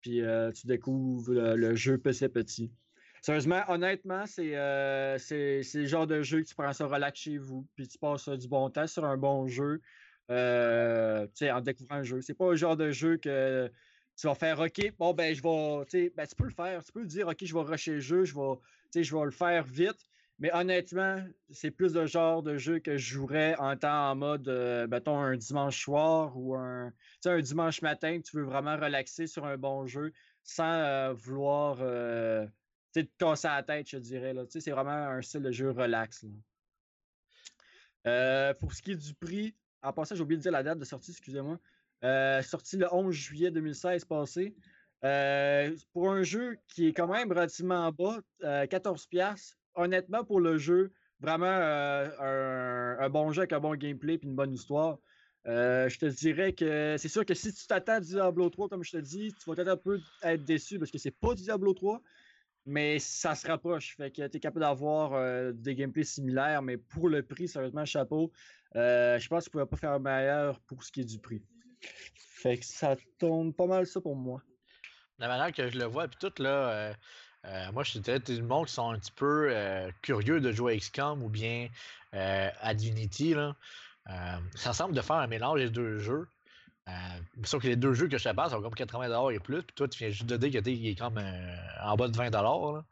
Puis 0.00 0.22
tu 0.54 0.66
découvres 0.66 1.32
le, 1.32 1.74
jeu 1.74 1.98
petit 1.98 2.24
à 2.24 2.28
petit. 2.28 2.72
Sérieusement, 3.20 3.62
honnêtement, 3.68 4.24
c'est 4.26 4.54
c'est 5.18 5.62
c'est 5.62 5.80
le 5.80 5.86
genre 5.86 6.06
de 6.06 6.22
jeu 6.22 6.40
que 6.40 6.48
tu 6.48 6.54
prends 6.54 6.72
ça 6.72 6.86
relax 6.86 7.20
chez 7.20 7.36
vous, 7.36 7.66
puis 7.74 7.86
tu 7.86 7.98
passes 7.98 8.28
du 8.28 8.48
bon 8.48 8.70
temps 8.70 8.86
sur 8.86 9.04
un 9.04 9.18
bon 9.18 9.46
jeu, 9.46 9.82
tu 10.28 10.34
sais, 11.34 11.50
en 11.50 11.60
découvrant 11.60 11.96
un 11.96 12.02
jeu. 12.02 12.22
C'est 12.22 12.34
pas 12.34 12.50
le 12.50 12.56
genre 12.56 12.76
de 12.76 12.90
jeu 12.90 13.18
que 13.18 13.70
tu 14.20 14.26
vas 14.26 14.34
faire 14.34 14.60
OK, 14.60 14.92
bon 14.98 15.14
ben 15.14 15.34
je 15.34 15.42
vais. 15.42 16.10
Ben, 16.10 16.26
tu 16.26 16.34
peux 16.34 16.44
le 16.44 16.50
faire. 16.50 16.84
Tu 16.84 16.92
peux 16.92 17.06
dire 17.06 17.28
OK, 17.28 17.38
je 17.42 17.54
vais 17.54 17.60
rusher 17.60 17.92
le 17.92 18.00
jeu, 18.00 18.24
je 18.24 18.34
vais, 18.34 19.02
je 19.02 19.16
vais 19.16 19.24
le 19.24 19.30
faire 19.30 19.64
vite. 19.64 20.06
Mais 20.38 20.50
honnêtement, 20.54 21.22
c'est 21.50 21.70
plus 21.70 21.94
le 21.94 22.06
genre 22.06 22.42
de 22.42 22.56
jeu 22.56 22.78
que 22.78 22.96
je 22.96 23.14
jouerais 23.14 23.54
en 23.58 23.76
temps 23.76 24.10
en 24.10 24.16
mode, 24.16 24.48
euh, 24.48 24.86
mettons, 24.86 25.18
un 25.18 25.36
dimanche 25.36 25.82
soir 25.82 26.32
ou 26.34 26.54
un, 26.54 26.92
un 27.26 27.40
dimanche 27.40 27.82
matin 27.82 28.18
que 28.18 28.26
tu 28.26 28.36
veux 28.36 28.44
vraiment 28.44 28.76
relaxer 28.76 29.26
sur 29.26 29.44
un 29.44 29.58
bon 29.58 29.86
jeu 29.86 30.12
sans 30.42 30.64
euh, 30.64 31.12
vouloir 31.12 31.78
euh, 31.80 32.46
te 32.92 33.00
casser 33.18 33.48
la 33.48 33.62
tête, 33.62 33.90
je 33.90 33.98
dirais. 33.98 34.34
C'est 34.48 34.70
vraiment 34.70 34.90
un 34.90 35.20
style 35.20 35.42
de 35.42 35.52
jeu 35.52 35.70
relax. 35.70 36.24
Euh, 38.06 38.54
pour 38.54 38.72
ce 38.72 38.80
qui 38.80 38.92
est 38.92 38.96
du 38.96 39.14
prix, 39.14 39.54
en 39.82 39.92
passant, 39.92 40.14
j'ai 40.14 40.22
oublié 40.22 40.38
de 40.38 40.42
dire 40.42 40.52
la 40.52 40.62
date 40.62 40.78
de 40.78 40.84
sortie, 40.84 41.10
excusez-moi. 41.10 41.58
Euh, 42.04 42.42
sorti 42.42 42.76
le 42.76 42.92
11 42.92 43.14
juillet 43.14 43.50
2016 43.50 44.04
passé. 44.04 44.54
Euh, 45.04 45.74
pour 45.92 46.10
un 46.10 46.22
jeu 46.22 46.56
qui 46.68 46.88
est 46.88 46.92
quand 46.92 47.08
même 47.08 47.30
relativement 47.30 47.90
bas, 47.90 48.20
euh, 48.44 48.66
14$, 48.66 49.54
honnêtement, 49.74 50.24
pour 50.24 50.40
le 50.40 50.58
jeu, 50.58 50.92
vraiment 51.20 51.46
euh, 51.46 52.96
un, 52.98 53.08
bon 53.08 53.32
jeu 53.32 53.40
avec 53.40 53.52
un 53.52 53.60
bon 53.60 53.74
gameplay 53.74 54.14
et 54.14 54.20
une 54.22 54.34
bonne 54.34 54.52
histoire. 54.52 54.98
Euh, 55.46 55.88
je 55.88 55.98
te 55.98 56.06
dirais 56.06 56.52
que 56.52 56.96
c'est 56.98 57.08
sûr 57.08 57.24
que 57.24 57.32
si 57.32 57.52
tu 57.52 57.66
t'attends 57.66 57.94
à 57.94 58.00
Diablo 58.00 58.50
3, 58.50 58.68
comme 58.68 58.84
je 58.84 58.92
te 58.92 58.96
dis, 58.98 59.32
tu 59.32 59.48
vas 59.48 59.56
peut-être 59.56 59.68
un 59.68 59.76
peu 59.76 59.98
être 60.22 60.44
déçu 60.44 60.78
parce 60.78 60.90
que 60.90 60.98
c'est 60.98 61.10
pas 61.10 61.34
Diablo 61.34 61.72
3, 61.72 62.02
mais 62.66 62.98
ça 62.98 63.34
se 63.34 63.46
rapproche. 63.46 63.96
Fait 63.96 64.10
que 64.10 64.26
tu 64.26 64.36
es 64.36 64.40
capable 64.40 64.60
d'avoir 64.60 65.14
euh, 65.14 65.52
des 65.52 65.74
gameplays 65.74 66.04
similaires, 66.04 66.60
mais 66.62 66.76
pour 66.76 67.08
le 67.08 67.22
prix, 67.22 67.48
sérieusement, 67.48 67.84
chapeau. 67.84 68.32
Euh, 68.76 69.18
je 69.18 69.28
pense 69.28 69.46
que 69.46 69.50
tu 69.50 69.56
ne 69.56 69.64
pouvais 69.64 69.70
pas 69.70 69.76
faire 69.76 70.00
meilleur 70.00 70.60
pour 70.60 70.84
ce 70.84 70.92
qui 70.92 71.00
est 71.00 71.04
du 71.04 71.18
prix. 71.18 71.42
Fait 71.80 72.58
que 72.58 72.64
ça 72.64 72.96
tourne 73.18 73.52
pas 73.52 73.66
mal 73.66 73.86
ça 73.86 74.00
pour 74.00 74.16
moi. 74.16 74.42
La 75.18 75.28
manière 75.28 75.52
que 75.52 75.68
je 75.68 75.78
le 75.78 75.84
vois, 75.84 76.08
puis 76.08 76.16
tout, 76.18 76.42
là, 76.42 76.48
euh, 76.48 76.94
euh, 77.46 77.72
moi, 77.72 77.84
je 77.84 77.98
dirais 77.98 78.20
tout 78.20 78.32
le 78.32 78.42
monde 78.42 78.66
qui 78.66 78.72
sont 78.72 78.90
un 78.90 78.98
petit 78.98 79.12
peu 79.12 79.48
euh, 79.50 79.90
curieux 80.02 80.40
de 80.40 80.50
jouer 80.50 80.74
à 80.74 80.76
XCOM 80.78 81.22
ou 81.22 81.28
bien 81.28 81.68
à 82.12 82.74
Divinity, 82.74 83.34
là. 83.34 83.54
Ça 84.54 84.72
semble 84.72 84.94
de 84.94 85.00
faire 85.02 85.16
un 85.16 85.26
mélange 85.26 85.60
des 85.60 85.70
deux 85.70 85.98
jeux. 85.98 86.26
Sauf 87.44 87.62
que 87.62 87.68
les 87.68 87.76
deux 87.76 87.94
jeux 87.94 88.08
que 88.08 88.18
je 88.18 88.28
te 88.28 88.34
parle 88.34 88.50
sont 88.50 88.60
comme 88.60 88.74
80$ 88.74 89.34
et 89.34 89.38
plus, 89.38 89.62
puis 89.62 89.74
toi, 89.74 89.88
tu 89.88 89.98
viens 89.98 90.10
juste 90.10 90.26
de 90.26 90.36
dire 90.36 90.62
est 90.64 90.94
comme 90.98 91.18
euh, 91.18 91.56
en 91.82 91.96
bas 91.96 92.08
de 92.08 92.16
20$. 92.16 92.30
Là. 92.30 92.84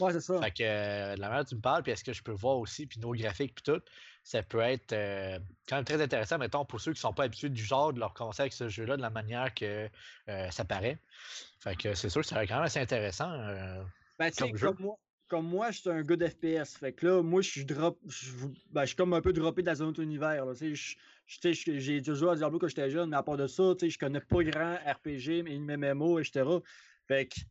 Ouais, 0.00 0.12
c'est 0.12 0.20
ça. 0.20 0.40
Fait 0.40 0.50
que 0.50 1.14
de 1.14 1.20
la 1.20 1.28
manière 1.28 1.44
dont 1.44 1.48
tu 1.48 1.54
me 1.56 1.60
parles, 1.60 1.82
puis 1.82 1.92
est-ce 1.92 2.04
que 2.04 2.12
je 2.12 2.22
peux 2.22 2.32
voir 2.32 2.58
aussi, 2.58 2.86
puis 2.86 3.00
nos 3.00 3.12
graphiques, 3.12 3.54
puis 3.54 3.64
tout, 3.64 3.82
ça 4.28 4.42
peut 4.42 4.58
être 4.58 4.92
euh, 4.92 5.38
quand 5.68 5.76
même 5.76 5.84
très 5.84 6.02
intéressant, 6.02 6.36
mettons, 6.36 6.64
pour 6.64 6.80
ceux 6.80 6.92
qui 6.92 6.98
sont 7.00 7.12
pas 7.12 7.22
habitués 7.24 7.48
du 7.48 7.62
genre 7.62 7.92
de 7.92 8.00
leur 8.00 8.12
conseil 8.12 8.42
avec 8.42 8.54
ce 8.54 8.68
jeu-là, 8.68 8.96
de 8.96 9.02
la 9.02 9.08
manière 9.10 9.54
que 9.54 9.88
euh, 10.28 10.50
ça 10.50 10.64
paraît. 10.64 10.98
Fait 11.60 11.76
que 11.76 11.94
c'est 11.94 12.08
sûr 12.08 12.22
que 12.22 12.26
ça 12.26 12.34
va 12.34 12.44
quand 12.44 12.56
même 12.56 12.64
assez 12.64 12.80
intéressant. 12.80 13.30
euh, 13.30 13.84
Ben, 14.18 14.30
tu 14.30 14.38
sais, 14.38 14.48
comme 14.48 14.56
jeu. 14.56 14.66
comme 14.72 14.80
moi, 14.80 14.96
comme 15.28 15.46
moi, 15.46 15.70
je 15.70 15.78
suis 15.78 15.90
un 15.90 16.02
gars 16.02 16.16
d'FPS. 16.16 16.76
Fait 16.76 16.92
que 16.92 17.06
là, 17.06 17.22
moi, 17.22 17.40
je 17.40 17.50
suis 17.50 17.64
drop. 17.64 18.00
Je, 18.08 18.32
ben, 18.72 18.80
je 18.80 18.86
suis 18.86 18.96
comme 18.96 19.12
un 19.12 19.20
peu 19.20 19.32
droppé 19.32 19.62
dans 19.62 19.80
un 19.80 19.86
autre 19.86 20.00
univers. 20.02 20.44
J'ai 20.54 22.00
déjà 22.00 22.14
joué 22.14 22.30
à 22.30 22.34
Diablo 22.34 22.58
quand 22.58 22.66
j'étais 22.68 22.90
jeune, 22.90 23.10
mais 23.10 23.16
à 23.16 23.22
part 23.22 23.36
de 23.36 23.46
ça, 23.46 23.74
tu 23.78 23.86
sais, 23.86 23.90
je 23.90 23.98
connais 23.98 24.20
pas 24.20 24.42
grand 24.42 24.74
RPG, 24.74 25.42
mais 25.44 25.54
une 25.54 25.66
MMO, 25.76 26.18
etc. 26.18 26.44
Fait 27.06 27.26
que, 27.26 27.34
tu 27.36 27.42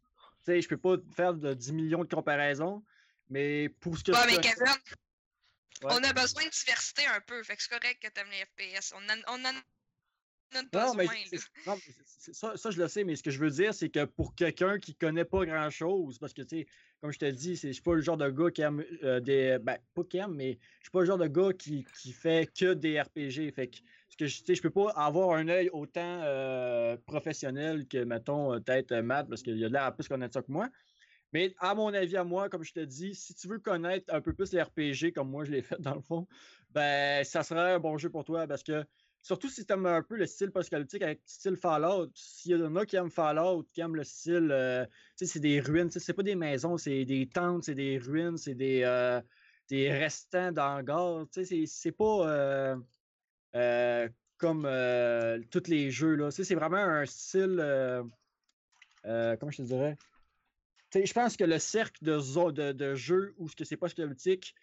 sais, 0.43 0.61
je 0.61 0.67
peux 0.67 0.77
pas 0.77 0.95
faire 1.15 1.33
de 1.33 1.53
10 1.53 1.71
millions 1.71 2.03
de 2.03 2.13
comparaisons. 2.13 2.83
Mais 3.29 3.69
pour 3.69 3.97
ce 3.97 4.03
que 4.03 4.11
Ouais, 4.11 4.17
je 4.23 4.27
mais 4.27 4.35
connais- 4.35 4.71
Ouais. 5.85 5.93
on 5.93 6.03
a 6.03 6.13
besoin 6.13 6.45
de 6.45 6.49
diversité 6.49 7.05
un 7.07 7.21
peu. 7.21 7.43
Fait 7.43 7.55
que 7.55 7.61
c'est 7.61 7.69
correct 7.69 8.01
que 8.01 8.09
t'aimes 8.09 8.29
les 8.31 8.45
FPS. 8.45 8.93
On 8.93 9.03
en, 9.09 9.21
on 9.27 9.45
en 9.45 9.49
a 9.49 10.61
Non, 10.73 10.95
mais 10.95 11.07
mais 11.31 11.39
ça, 12.33 12.57
ça, 12.57 12.71
je 12.71 12.81
le 12.81 12.87
sais, 12.87 13.03
mais 13.03 13.15
ce 13.15 13.23
que 13.23 13.29
je 13.31 13.39
veux 13.39 13.49
dire, 13.51 13.73
c'est 13.73 13.89
que 13.89 14.05
pour 14.05 14.35
quelqu'un 14.35 14.79
qui 14.79 14.95
connaît 14.95 15.25
pas 15.25 15.45
grand-chose, 15.45 16.17
parce 16.17 16.33
que, 16.33 16.41
tu 16.41 16.59
sais, 16.59 16.67
comme 17.01 17.11
je 17.11 17.19
te 17.19 17.25
dis, 17.25 17.55
je 17.55 17.71
suis 17.71 17.81
pas 17.81 17.93
le 17.93 18.01
genre 18.01 18.17
de 18.17 18.29
gars 18.29 18.49
qui 18.49 18.61
aime 18.61 18.83
euh, 19.03 19.19
des... 19.19 19.57
Ben, 19.61 19.77
pas 19.93 20.03
qui 20.03 20.17
aime, 20.17 20.33
mais 20.33 20.57
je 20.79 20.85
suis 20.85 20.91
pas 20.91 21.01
le 21.01 21.05
genre 21.05 21.17
de 21.17 21.27
gars 21.27 21.53
qui, 21.53 21.85
qui 22.01 22.13
fait 22.13 22.51
que 22.51 22.73
des 22.73 22.99
RPG. 22.99 23.51
Fait 23.53 23.67
que, 23.67 23.77
que 24.17 24.25
je, 24.27 24.39
tu 24.39 24.45
sais, 24.45 24.55
je 24.55 24.61
peux 24.61 24.71
pas 24.71 24.89
avoir 24.91 25.37
un 25.37 25.49
œil 25.49 25.69
autant 25.71 26.21
euh, 26.23 26.97
professionnel 27.05 27.87
que, 27.87 28.03
mettons, 28.03 28.59
peut-être 28.61 28.91
euh, 28.93 29.01
Matt, 29.03 29.27
parce 29.29 29.43
qu'il 29.43 29.63
a 29.63 29.69
l'air 29.69 29.83
à 29.83 29.91
plus 29.91 30.07
connaître 30.07 30.33
ça 30.33 30.41
que 30.41 30.51
moi. 30.51 30.69
Mais 31.35 31.53
à 31.59 31.75
mon 31.75 31.93
avis, 31.93 32.15
à 32.15 32.23
moi, 32.23 32.47
comme 32.47 32.63
je 32.63 32.71
te 32.71 32.79
dis, 32.79 33.13
si 33.13 33.35
tu 33.35 33.49
veux 33.49 33.59
connaître 33.59 34.05
un 34.07 34.21
peu 34.21 34.31
plus 34.31 34.53
les 34.53 34.61
RPG 34.61 35.11
comme 35.13 35.29
moi 35.29 35.43
je 35.43 35.51
l'ai 35.51 35.61
fait 35.69 35.77
dans 35.81 35.93
le 35.95 35.99
fond, 35.99 36.25
ben 36.71 37.25
ça 37.25 37.43
serait 37.43 37.73
un 37.73 37.79
bon 37.79 37.97
jeu 37.97 38.09
pour 38.09 38.23
toi 38.23 38.47
parce 38.47 38.63
que 38.63 38.85
surtout 39.21 39.49
si 39.49 39.65
tu 39.65 39.73
aimes 39.73 39.85
un 39.85 40.01
peu 40.01 40.15
le 40.15 40.27
style 40.27 40.51
post-apocalyptique 40.51 41.01
avec 41.01 41.19
style 41.25 41.57
Fallout, 41.57 42.09
s'il 42.15 42.51
y 42.57 42.63
en 42.63 42.73
a 42.77 42.85
qui 42.85 42.95
aiment 42.95 43.11
Fallout, 43.11 43.67
qui 43.73 43.81
aiment 43.81 43.97
le 43.97 44.05
style, 44.05 44.47
euh, 44.49 44.85
tu 44.85 44.91
sais, 45.17 45.25
c'est 45.25 45.39
des 45.41 45.59
ruines, 45.59 45.91
c'est 45.91 46.13
pas 46.13 46.23
des 46.23 46.35
maisons, 46.35 46.77
c'est 46.77 47.03
des 47.03 47.27
tentes, 47.27 47.65
c'est 47.65 47.75
des 47.75 47.97
ruines, 47.97 48.37
c'est 48.37 48.55
des, 48.55 48.83
euh, 48.85 49.19
des 49.67 49.91
restants 49.91 50.53
d'hangars, 50.53 51.25
tu 51.33 51.43
sais, 51.43 51.65
c'est- 51.65 51.91
pas 51.91 52.79
euh, 53.55 54.07
comme 54.37 54.61
tous 55.51 55.67
les 55.67 55.91
jeux, 55.91 56.15
là. 56.15 56.31
C'est 56.31 56.55
vraiment 56.55 56.77
un 56.77 57.05
style, 57.05 57.57
comment 59.03 59.51
je 59.51 59.57
te 59.57 59.61
dirais? 59.63 59.97
Je 61.03 61.13
pense 61.13 61.35
que 61.35 61.43
le 61.43 61.59
cercle 61.59 62.03
de, 62.03 62.71
de, 62.71 62.95
jeux 62.95 63.33
où 63.37 63.49
ce 63.49 63.55
que 63.55 63.65
c'est 63.65 63.75
post-apocalyptique, 63.75 64.55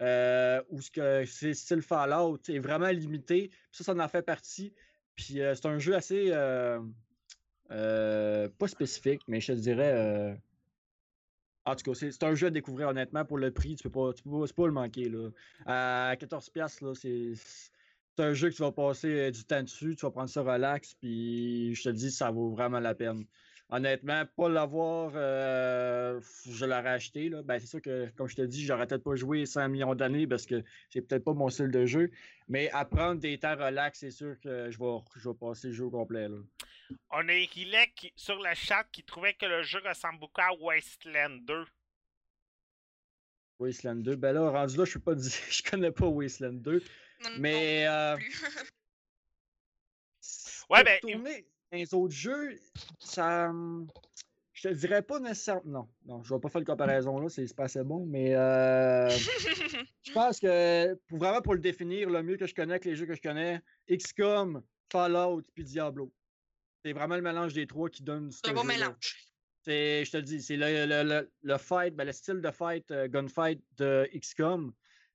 euh, 0.00 0.62
où 0.70 0.80
ce 0.80 0.90
que 0.90 1.24
c'est 1.26 1.54
style 1.54 1.82
Fallout 1.82 2.40
est 2.48 2.58
vraiment 2.58 2.88
limité. 2.88 3.50
Ça, 3.70 3.84
ça 3.84 3.94
en 3.94 4.08
fait 4.08 4.22
partie. 4.22 4.72
Puis 5.14 5.40
euh, 5.40 5.54
c'est 5.54 5.66
un 5.66 5.78
jeu 5.78 5.94
assez 5.94 6.30
euh, 6.30 6.80
euh, 7.70 8.48
pas 8.58 8.68
spécifique, 8.68 9.22
mais 9.28 9.40
je 9.40 9.52
te 9.52 9.58
dirais. 9.58 10.38
en 11.64 11.76
tout 11.76 11.92
cas, 11.92 11.98
c'est 12.10 12.22
un 12.22 12.34
jeu 12.34 12.48
à 12.48 12.50
découvrir 12.50 12.88
honnêtement 12.88 13.24
pour 13.24 13.38
le 13.38 13.50
prix. 13.50 13.76
Tu 13.76 13.84
peux 13.84 13.90
pas, 13.90 14.12
tu 14.12 14.22
peux 14.22 14.46
pas, 14.46 14.66
le 14.66 14.72
manquer. 14.72 15.08
Là. 15.08 15.30
À 15.66 16.14
14$, 16.16 16.50
piastres, 16.50 16.84
là, 16.84 16.94
c'est. 16.94 17.32
C'est 18.16 18.22
un 18.22 18.32
jeu 18.32 18.48
que 18.48 18.54
tu 18.54 18.62
vas 18.62 18.70
passer 18.70 19.32
du 19.32 19.44
temps 19.44 19.64
dessus, 19.64 19.96
tu 19.96 20.06
vas 20.06 20.12
prendre 20.12 20.28
ça 20.28 20.40
relax, 20.42 20.94
puis 20.94 21.74
je 21.74 21.82
te 21.82 21.88
dis, 21.88 22.12
ça 22.12 22.30
vaut 22.30 22.48
vraiment 22.48 22.78
la 22.78 22.94
peine. 22.94 23.24
Honnêtement, 23.70 24.24
pas 24.36 24.48
l'avoir, 24.50 25.12
euh, 25.14 26.20
je 26.46 26.64
l'aurais 26.66 26.90
acheté. 26.90 27.28
Là. 27.30 27.42
Ben, 27.42 27.58
c'est 27.58 27.66
sûr 27.66 27.80
que, 27.80 28.08
comme 28.14 28.28
je 28.28 28.36
te 28.36 28.42
dis, 28.42 28.64
j'aurais 28.64 28.86
peut-être 28.86 29.02
pas 29.02 29.16
joué 29.16 29.46
100 29.46 29.68
millions 29.70 29.94
d'années 29.94 30.26
parce 30.26 30.44
que 30.46 30.62
c'est 30.90 31.00
peut-être 31.00 31.24
pas 31.24 31.32
mon 31.32 31.48
style 31.48 31.70
de 31.70 31.86
jeu. 31.86 32.10
Mais 32.46 32.70
à 32.70 32.84
prendre 32.84 33.20
des 33.20 33.38
temps 33.38 33.56
relax, 33.56 34.00
c'est 34.00 34.10
sûr 34.10 34.38
que 34.40 34.70
je 34.70 34.78
vais, 34.78 34.98
je 35.16 35.28
vais 35.28 35.34
passer 35.34 35.68
le 35.68 35.72
jeu 35.72 35.84
au 35.86 35.90
complet. 35.90 36.28
Là. 36.28 36.36
On 37.10 37.26
a 37.28 37.32
Irilek 37.32 37.94
qui- 37.96 38.12
sur 38.16 38.36
le 38.36 38.54
chat 38.54 38.84
qui 38.92 39.02
trouvait 39.02 39.32
que 39.34 39.46
le 39.46 39.62
jeu 39.62 39.80
ressemble 39.84 40.20
beaucoup 40.20 40.42
à 40.42 40.52
Wasteland 40.60 41.38
2. 41.46 41.64
Wasteland 43.58 43.96
2. 44.02 44.16
Ben 44.16 44.32
là, 44.34 44.50
rendu 44.50 44.76
là, 44.76 44.84
je 44.84 44.92
peux 44.94 45.00
pas 45.00 45.14
dire. 45.14 45.32
Je 45.48 45.62
connais 45.62 45.90
pas 45.90 46.06
Wasteland 46.06 46.52
2. 46.60 46.72
Non, 47.24 47.30
non 47.30 47.36
Mais. 47.38 47.86
euh, 47.88 48.16
plus. 48.16 48.44
Ouais, 50.70 50.82
ben, 50.82 50.98
tourner 51.00 51.46
les 51.74 51.94
autres 51.94 52.14
jeux, 52.14 52.56
ça. 52.98 53.52
Je 54.52 54.68
te 54.68 54.74
dirais 54.74 55.02
pas 55.02 55.18
nécessairement. 55.18 55.62
Non, 55.64 55.88
non, 56.06 56.22
je 56.22 56.32
vais 56.32 56.40
pas 56.40 56.48
faire 56.48 56.60
de 56.60 56.66
comparaison 56.66 57.18
là, 57.18 57.28
c'est 57.28 57.54
pas 57.54 57.64
assez 57.64 57.82
bon, 57.82 58.06
mais 58.06 58.34
euh, 58.34 59.08
je 60.02 60.12
pense 60.12 60.38
que 60.38 60.94
pour 61.08 61.18
vraiment 61.18 61.42
pour 61.42 61.54
le 61.54 61.60
définir, 61.60 62.08
le 62.08 62.22
mieux 62.22 62.36
que 62.36 62.46
je 62.46 62.54
connais 62.54 62.74
avec 62.74 62.84
les 62.84 62.94
jeux 62.94 63.06
que 63.06 63.14
je 63.14 63.20
connais, 63.20 63.60
XCOM, 63.90 64.62
Fallout 64.90 65.42
puis 65.54 65.64
Diablo. 65.64 66.12
C'est 66.84 66.92
vraiment 66.92 67.16
le 67.16 67.22
mélange 67.22 67.52
des 67.52 67.66
trois 67.66 67.88
qui 67.88 68.02
donne 68.02 68.30
ce 68.30 68.40
C'est 68.44 68.50
un 68.50 68.54
bon 68.54 68.64
mélange. 68.64 69.16
C'est, 69.62 70.04
je 70.04 70.10
te 70.10 70.18
le 70.18 70.22
dis, 70.22 70.42
c'est 70.42 70.56
le, 70.56 70.86
le, 70.86 71.02
le, 71.02 71.32
le 71.42 71.58
fight, 71.58 71.94
ben, 71.96 72.04
le 72.04 72.12
style 72.12 72.42
de 72.42 72.50
fight, 72.50 72.90
euh, 72.90 73.08
gunfight 73.08 73.62
de 73.78 74.06
XCOM 74.14 74.72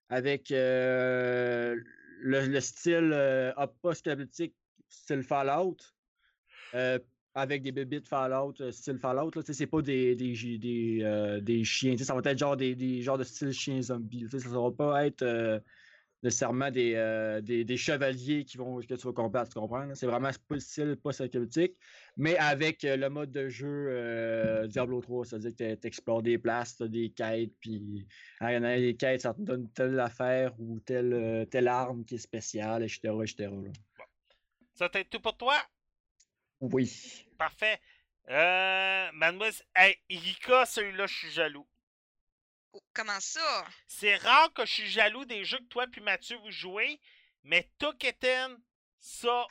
avec 0.10 0.51
euh, 0.51 1.76
le, 2.22 2.47
le 2.47 2.60
style 2.60 3.12
euh, 3.14 3.53
apocalyptique, 3.55 4.55
style 4.89 5.24
Fallout, 5.24 5.78
euh, 6.76 7.00
avec 7.36 7.62
des 7.62 7.72
bébites 7.72 8.08
Fallout, 8.08 8.54
euh, 8.60 8.72
style 8.72 8.98
Fallout. 8.98 9.32
C'est 9.44 9.68
pas 9.68 9.82
des, 9.82 10.16
des, 10.16 10.34
des, 10.58 11.00
euh, 11.04 11.40
des 11.40 11.64
chiens, 11.64 11.96
ça 11.98 12.14
va 12.14 12.22
être 12.30 12.38
genre 12.38 12.58
des, 12.58 12.76
des 12.76 13.02
genres 13.02 13.18
de 13.18 13.24
style 13.24 13.52
chien 13.52 13.82
zombie. 13.82 14.28
Ça 14.30 14.38
ne 14.38 14.54
va 14.54 14.72
pas 14.72 15.06
être 15.06 15.62
nécessairement 16.22 16.70
des, 16.70 17.40
des, 17.44 17.64
des 17.64 17.78
chevaliers 17.78 18.44
qui 18.44 18.58
vont, 18.58 18.80
que 18.80 18.94
tu 18.94 19.08
vas 19.08 19.14
combattre, 19.14 19.54
tu 19.54 19.60
comprends? 19.60 19.88
C'est 19.96 20.06
vraiment 20.06 20.30
pas 20.32 20.56
le 20.56 20.60
style 20.60 20.98
post-apocalyptique 21.02 21.78
mais 22.18 22.36
avec 22.38 22.84
le 22.84 23.08
mode 23.08 23.32
de 23.32 23.48
jeu 23.48 24.68
Diablo 24.68 25.00
3, 25.00 25.26
c'est-à-dire 25.26 25.56
que 25.56 25.76
tu 25.76 25.88
explores 25.88 26.22
des 26.22 26.38
places, 26.38 26.76
tu 26.76 26.90
des 26.90 27.12
quêtes, 27.12 27.54
puis 27.62 28.06
il 28.42 28.52
y 28.52 28.58
en 28.58 28.64
a 28.64 28.76
des 28.76 28.98
quêtes, 28.98 29.22
ça 29.22 29.34
te 29.34 29.42
donne 29.42 29.70
telle 29.70 29.98
affaire 29.98 30.54
ou 30.60 30.82
telle, 30.82 31.48
telle 31.50 31.70
arme 31.70 32.04
qui 32.04 32.16
est 32.16 32.18
spéciale, 32.18 32.84
etc. 32.84 33.14
etc. 33.22 33.50
Ça 34.80 34.90
être 34.94 35.10
tout 35.10 35.20
pour 35.20 35.36
toi? 35.36 35.56
Oui. 36.62 37.26
Parfait. 37.38 37.80
Euh, 38.30 39.12
mademoiselle. 39.14 39.66
Hey, 39.76 39.97
Erika, 40.10 40.66
celui-là, 40.66 41.07
je 41.07 41.16
suis 41.18 41.32
jaloux. 41.32 41.68
Oh, 42.74 42.82
comment 42.93 43.20
ça? 43.20 43.66
C'est 43.88 44.16
rare 44.18 44.53
que 44.53 44.66
je 44.66 44.74
suis 44.74 44.89
jaloux 44.89 45.26
des 45.26 45.43
jeux 45.45 45.57
que 45.57 45.64
toi 45.64 45.88
puis 45.91 46.01
Mathieu 46.01 46.38
vous 46.38 46.51
jouez, 46.51 46.99
mais 47.43 47.68
Toketen, 47.80 48.57
ça, 48.99 49.47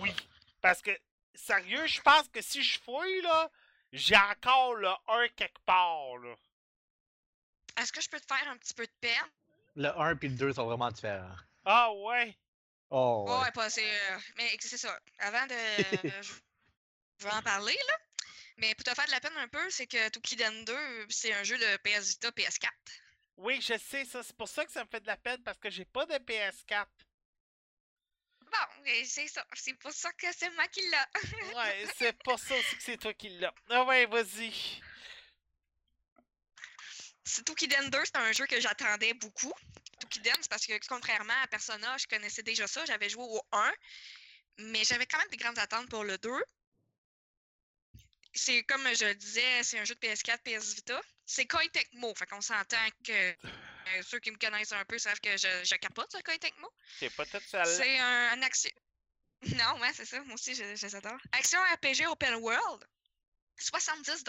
oui. 0.00 0.14
Parce 0.62 0.80
que, 0.80 0.90
sérieux, 1.34 1.86
je 1.86 2.00
pense 2.00 2.28
que 2.28 2.40
si 2.40 2.62
je 2.62 2.78
fouille, 2.80 3.20
là, 3.22 3.50
j'ai 3.92 4.16
encore 4.16 4.74
le 4.74 4.88
1 5.08 5.28
quelque 5.36 5.60
part, 5.66 6.16
là. 6.18 6.34
Est-ce 7.78 7.92
que 7.92 8.00
je 8.00 8.08
peux 8.08 8.20
te 8.20 8.26
faire 8.34 8.48
un 8.48 8.56
petit 8.56 8.74
peu 8.74 8.86
de 8.86 8.92
peine? 9.00 9.30
Le 9.76 9.88
1 9.98 10.16
et 10.18 10.28
le 10.28 10.36
2 10.36 10.52
sont 10.54 10.64
vraiment 10.66 10.90
différents. 10.90 11.34
Ah 11.64 11.92
ouais. 11.92 12.36
Oh, 12.90 13.24
Ouais, 13.28 13.44
ouais. 13.44 13.50
pas 13.52 13.68
c'est. 13.70 13.84
euh, 13.84 14.18
mais 14.36 14.48
c'est 14.60 14.76
ça. 14.78 14.98
Avant 15.18 15.46
de. 15.46 15.54
je 17.22 17.28
vais 17.28 17.34
en 17.34 17.42
parler, 17.42 17.78
là? 17.88 17.98
Mais 18.56 18.74
pour 18.74 18.84
te 18.84 18.94
faire 18.94 19.06
de 19.06 19.10
la 19.12 19.20
peine 19.20 19.36
un 19.36 19.48
peu, 19.48 19.70
c'est 19.70 19.86
que 19.86 20.08
Toukiden 20.08 20.64
2, 20.64 21.06
c'est 21.08 21.32
un 21.32 21.44
jeu 21.44 21.56
de 21.56 21.76
PS 21.78 22.08
Vita, 22.10 22.30
PS4. 22.30 22.68
Oui, 23.36 23.60
je 23.60 23.78
sais 23.78 24.04
ça. 24.04 24.22
C'est 24.22 24.36
pour 24.36 24.48
ça 24.48 24.64
que 24.64 24.72
ça 24.72 24.84
me 24.84 24.88
fait 24.88 25.00
de 25.00 25.06
la 25.06 25.16
peine 25.16 25.42
parce 25.42 25.58
que 25.58 25.70
j'ai 25.70 25.84
pas 25.84 26.04
de 26.06 26.14
PS4. 26.14 26.86
Bon, 28.40 28.92
c'est 29.04 29.28
ça. 29.28 29.46
C'est 29.54 29.74
pour 29.74 29.92
ça 29.92 30.12
que 30.12 30.26
c'est 30.36 30.50
moi 30.50 30.66
qui 30.68 30.80
l'ai. 30.80 30.96
Ouais, 31.56 31.86
c'est 31.96 32.12
pour 32.24 32.38
ça 32.38 32.54
aussi 32.56 32.76
que 32.76 32.82
c'est 32.82 32.96
toi 32.98 33.14
qui 33.14 33.30
l'as. 33.38 33.54
Ah 33.70 33.84
ouais, 33.84 34.06
vas-y. 34.06 34.52
C'est 37.24 37.44
Toukiden 37.44 37.88
2, 37.88 38.04
c'est 38.04 38.16
un 38.16 38.32
jeu 38.32 38.46
que 38.46 38.60
j'attendais 38.60 39.14
beaucoup. 39.14 39.52
Toukiden, 40.00 40.34
c'est 40.40 40.50
parce 40.50 40.66
que 40.66 40.74
contrairement 40.88 41.40
à 41.42 41.46
Persona, 41.46 41.96
je 41.96 42.06
connaissais 42.06 42.42
déjà 42.42 42.66
ça. 42.66 42.84
J'avais 42.84 43.08
joué 43.08 43.24
au 43.24 43.40
1, 43.52 43.72
mais 44.58 44.84
j'avais 44.84 45.06
quand 45.06 45.18
même 45.18 45.28
des 45.30 45.36
grandes 45.36 45.58
attentes 45.58 45.88
pour 45.88 46.04
le 46.04 46.18
2. 46.18 46.30
C'est 48.34 48.62
comme 48.64 48.82
je 48.94 49.04
le 49.04 49.14
disais, 49.14 49.62
c'est 49.62 49.78
un 49.78 49.84
jeu 49.84 49.94
de 49.94 50.00
PS4, 50.00 50.38
PS 50.38 50.74
Vita. 50.74 51.00
C'est 51.26 51.46
Koei 51.46 51.68
Tecmo, 51.68 52.14
fait 52.14 52.26
qu'on 52.26 52.40
s'entend 52.40 52.88
que 53.04 53.12
euh, 53.12 54.02
ceux 54.02 54.18
qui 54.20 54.30
me 54.30 54.38
connaissent 54.38 54.72
un 54.72 54.84
peu 54.84 54.98
savent 54.98 55.20
que 55.20 55.36
je, 55.36 55.64
je 55.64 55.74
capote 55.76 56.10
sur 56.10 56.22
Koei 56.22 56.38
Tecmo. 56.38 56.68
T'es 56.98 57.10
peut-être 57.10 57.46
celle 57.46 57.66
C'est 57.66 57.98
un, 57.98 58.32
un 58.32 58.42
action. 58.42 58.70
Non, 59.56 59.80
ouais, 59.80 59.92
c'est 59.92 60.04
ça. 60.04 60.22
Moi 60.22 60.34
aussi, 60.34 60.54
je, 60.54 60.76
je 60.76 60.86
les 60.86 60.94
adore. 60.94 61.18
Action 61.32 61.58
RPG 61.74 62.06
Open 62.06 62.36
World. 62.36 62.86
70 63.58 64.24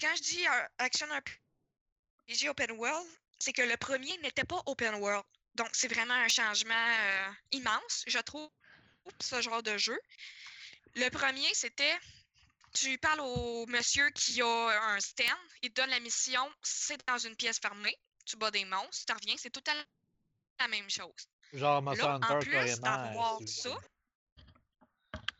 Quand 0.00 0.16
je 0.16 0.22
dis 0.22 0.46
euh, 0.46 0.66
Action 0.78 1.06
RPG 1.06 2.48
Open 2.48 2.72
World, 2.72 3.08
c'est 3.38 3.52
que 3.52 3.62
le 3.62 3.76
premier 3.76 4.16
n'était 4.18 4.44
pas 4.44 4.62
Open 4.66 4.94
World. 4.94 5.24
Donc, 5.54 5.68
c'est 5.72 5.88
vraiment 5.88 6.14
un 6.14 6.28
changement 6.28 6.74
euh, 6.74 7.30
immense, 7.52 8.04
je 8.06 8.18
trouve, 8.18 8.50
pour 9.04 9.12
ce 9.20 9.40
genre 9.40 9.62
de 9.62 9.76
jeu. 9.78 9.98
Le 10.96 11.08
premier, 11.10 11.52
c'était 11.54 11.98
tu 12.74 12.98
parles 12.98 13.20
au 13.20 13.66
monsieur 13.66 14.10
qui 14.10 14.42
a 14.42 14.92
un 14.92 15.00
stand, 15.00 15.28
il 15.62 15.70
te 15.70 15.80
donne 15.80 15.90
la 15.90 16.00
mission, 16.00 16.52
c'est 16.62 17.00
dans 17.06 17.18
une 17.18 17.36
pièce 17.36 17.58
fermée, 17.58 17.96
tu 18.26 18.36
bats 18.36 18.50
des 18.50 18.64
monstres, 18.64 19.06
tu 19.06 19.12
reviens, 19.12 19.36
c'est 19.38 19.50
tout 19.50 19.62
à 19.68 19.74
la 20.60 20.68
même 20.68 20.90
chose. 20.90 21.28
Genre 21.52 21.80
Monster 21.82 22.02
Là, 22.02 22.18
en 22.18 22.22
Hunter, 22.22 22.46
plus 22.46 22.52
carrément. 22.52 22.82
d'avoir 22.82 23.40
euh, 23.40 23.46
ça, 23.46 23.78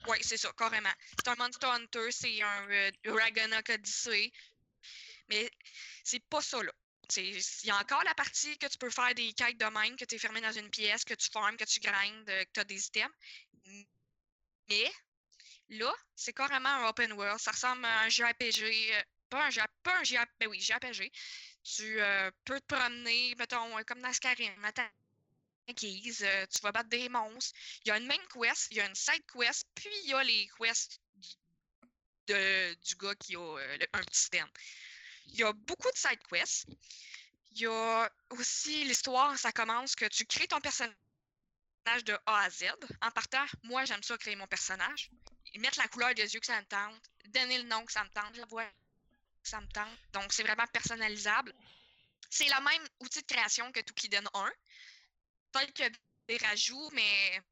oui, 0.07 0.18
c'est 0.20 0.37
ça, 0.37 0.53
carrément. 0.57 0.93
C'est 1.18 1.28
un 1.28 1.35
Monster 1.37 1.66
Hunter, 1.66 2.12
c'est 2.12 2.43
un 2.43 2.70
euh, 2.70 2.91
Ragnarok 3.07 3.70
Odyssey. 3.70 4.32
Mais 5.28 5.51
c'est 6.03 6.22
pas 6.28 6.43
ça, 6.43 6.62
là. 6.62 6.72
Il 7.16 7.41
y 7.64 7.70
a 7.70 7.78
encore 7.78 8.03
la 8.05 8.14
partie 8.14 8.57
que 8.59 8.66
tu 8.66 8.78
peux 8.78 8.91
faire 8.91 9.14
des 9.14 9.32
quêtes 9.35 9.59
de 9.59 9.64
même, 9.66 9.97
que 9.97 10.05
tu 10.05 10.14
es 10.14 10.18
fermé 10.18 10.41
dans 10.41 10.53
une 10.53 10.70
pièce, 10.70 11.05
que 11.05 11.14
tu 11.14 11.30
farmes, 11.30 11.57
que 11.57 11.64
tu 11.64 11.80
grindes, 11.80 12.28
euh, 12.28 12.45
que 12.45 12.51
tu 12.53 12.61
as 12.61 12.64
des 12.64 12.87
items. 12.87 13.14
Mais 14.68 14.93
là, 15.68 15.92
c'est 16.14 16.32
carrément 16.32 16.68
un 16.68 16.88
open 16.88 17.12
world. 17.12 17.38
Ça 17.40 17.52
ressemble 17.52 17.84
à 17.84 18.00
un 18.02 18.08
JRPG. 18.08 18.94
euh, 18.94 19.02
pas 19.30 19.46
un, 19.46 19.50
J- 19.50 19.60
pas 19.82 19.98
un 19.98 20.04
JRPG, 20.04 20.30
ben 20.40 20.48
oui, 20.48 20.60
JRPG. 20.60 21.10
Tu 21.64 22.00
euh, 22.00 22.30
peux 22.44 22.60
te 22.60 22.74
promener, 22.74 23.34
mettons, 23.36 23.76
euh, 23.78 23.82
comme 23.84 24.00
dans 24.00 24.12
Skyrim, 24.12 24.54
tu 25.66 26.60
vas 26.62 26.72
battre 26.72 26.88
des 26.90 27.08
monstres. 27.08 27.56
Il 27.84 27.88
y 27.88 27.90
a 27.90 27.96
une 27.98 28.06
main 28.06 28.18
quest, 28.32 28.68
il 28.70 28.76
y 28.76 28.80
a 28.80 28.86
une 28.86 28.94
side 28.94 29.24
quest, 29.32 29.66
puis 29.74 29.88
il 30.04 30.10
y 30.10 30.14
a 30.14 30.22
les 30.22 30.48
quests 30.58 31.00
de, 32.28 32.74
du 32.74 32.94
gars 32.96 33.14
qui 33.16 33.36
a 33.36 33.56
un 33.92 34.02
petit 34.02 34.20
stand. 34.20 34.48
Il 35.26 35.36
y 35.36 35.42
a 35.42 35.52
beaucoup 35.52 35.90
de 35.90 35.96
side 35.96 36.22
quests. 36.30 36.66
Il 37.52 37.60
y 37.62 37.66
a 37.66 38.10
aussi 38.30 38.84
l'histoire, 38.84 39.38
ça 39.38 39.52
commence 39.52 39.94
que 39.96 40.06
tu 40.06 40.26
crées 40.26 40.48
ton 40.48 40.60
personnage 40.60 40.94
de 42.04 42.18
A 42.26 42.40
à 42.42 42.50
Z. 42.50 42.64
En 43.02 43.10
partant, 43.10 43.44
moi, 43.62 43.84
j'aime 43.84 44.02
ça 44.02 44.18
créer 44.18 44.36
mon 44.36 44.46
personnage. 44.46 45.10
Mettre 45.59 45.78
la 45.78 45.88
couleur 45.88 46.14
des 46.14 46.34
yeux 46.34 46.40
que 46.40 46.46
ça 46.46 46.61
me 46.61 46.66
tente, 46.66 47.00
donner 47.26 47.59
le 47.59 47.68
nom 47.68 47.84
que 47.84 47.92
ça 47.92 48.02
me 48.05 48.11
tente, 48.11 48.36
la 48.36 48.46
voix 48.46 48.64
que 48.64 49.48
ça 49.48 49.61
me 49.61 49.66
tente. 49.68 49.98
Donc, 50.12 50.32
c'est 50.32 50.42
vraiment 50.42 50.66
personnalisable. 50.68 51.55
C'est 52.30 52.46
le 52.48 52.64
même 52.64 52.88
outil 53.00 53.20
de 53.20 53.26
création 53.26 53.70
que 53.70 53.80
Toukiden 53.80 54.28
1. 54.34 54.52
Peut-être 55.52 55.72
qu'il 55.72 55.84
y 55.84 55.88
a 55.88 55.92
des 56.26 56.36
rajouts, 56.38 56.90
mais 56.92 57.42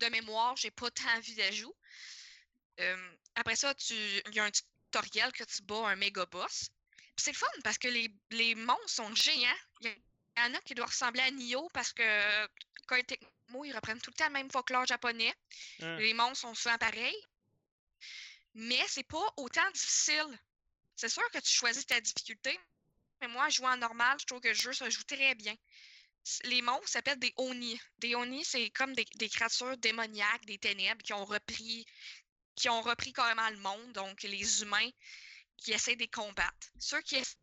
de 0.00 0.06
mémoire, 0.06 0.56
j'ai 0.56 0.70
pas 0.70 0.90
tant 0.90 1.20
vu 1.20 1.34
d'ajouts. 1.34 1.74
Euh, 2.80 3.16
après 3.34 3.56
ça, 3.56 3.74
il 3.90 4.34
y 4.34 4.40
a 4.40 4.44
un 4.44 4.50
tutoriel 4.50 5.32
que 5.32 5.44
tu 5.44 5.62
bats 5.62 5.88
un 5.88 5.96
méga 5.96 6.24
boss. 6.26 6.70
Puis 7.16 7.24
c'est 7.24 7.32
le 7.32 7.36
fun 7.36 7.46
parce 7.62 7.78
que 7.78 7.88
les, 7.88 8.14
les 8.30 8.54
monstres 8.54 8.88
sont 8.88 9.14
géants. 9.14 9.58
Il 9.82 9.90
y 10.38 10.40
en 10.40 10.54
a 10.54 10.60
qui 10.60 10.74
doivent 10.74 10.88
ressembler 10.88 11.22
à 11.22 11.30
Nioh 11.30 11.68
parce 11.74 11.92
que 11.92 12.46
Tecmo, 12.88 13.64
ils 13.64 13.72
reprennent 13.72 14.00
tout 14.00 14.10
le 14.10 14.16
temps 14.16 14.26
le 14.26 14.32
même 14.32 14.50
folklore 14.50 14.86
japonais. 14.86 15.34
Hmm. 15.78 15.96
Les 15.96 16.14
monstres 16.14 16.40
sont 16.40 16.54
souvent 16.54 16.78
pareils. 16.78 17.16
Mais 18.54 18.82
c'est 18.88 19.06
pas 19.06 19.32
autant 19.36 19.70
difficile. 19.72 20.38
C'est 20.96 21.08
sûr 21.08 21.28
que 21.30 21.38
tu 21.38 21.50
choisis 21.50 21.86
ta 21.86 22.00
difficulté, 22.00 22.58
mais 23.20 23.28
moi, 23.28 23.48
jouant 23.48 23.72
en 23.72 23.76
normal, 23.76 24.18
je 24.20 24.26
trouve 24.26 24.40
que 24.40 24.48
le 24.48 24.54
jeu 24.54 24.72
se 24.72 24.88
joue 24.90 25.04
très 25.04 25.34
bien. 25.34 25.54
Les 26.44 26.62
monstres 26.62 26.88
s'appellent 26.88 27.18
des 27.18 27.32
Oni. 27.36 27.80
Des 27.98 28.14
Oni, 28.14 28.44
c'est 28.44 28.70
comme 28.70 28.94
des, 28.94 29.04
des 29.16 29.28
créatures 29.28 29.76
démoniaques, 29.78 30.44
des 30.44 30.58
ténèbres 30.58 31.02
qui 31.02 31.12
ont 31.12 31.24
repris 31.24 31.86
qui 32.54 32.68
ont 32.68 32.82
repris 32.82 33.12
carrément 33.12 33.48
le 33.50 33.56
monde, 33.56 33.92
donc 33.92 34.22
les 34.22 34.62
humains 34.62 34.90
qui 35.56 35.72
essaient 35.72 35.96
de 35.96 36.00
les 36.00 36.08
combattre. 36.08 36.68
Ceux 36.78 37.00
qui 37.02 37.16
essaient 37.16 37.36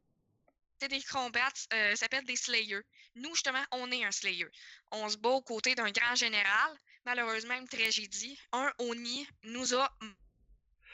de 0.82 0.88
les 0.88 1.04
combattre 1.04 1.62
euh, 1.74 1.96
s'appellent 1.96 2.26
des 2.26 2.36
Slayers. 2.36 2.84
Nous, 3.16 3.34
justement, 3.34 3.64
on 3.72 3.92
est 3.92 4.06
un 4.06 4.12
Slayer. 4.12 4.48
On 4.92 5.10
se 5.10 5.18
bat 5.18 5.30
aux 5.30 5.42
côtés 5.42 5.76
d'un 5.76 5.92
grand 5.92 6.16
général. 6.16 6.78
Malheureusement, 7.06 7.56
une 7.56 7.68
tragédie. 7.68 8.40
Un 8.52 8.72
Oni 8.78 9.28
nous 9.44 9.74
a 9.74 9.92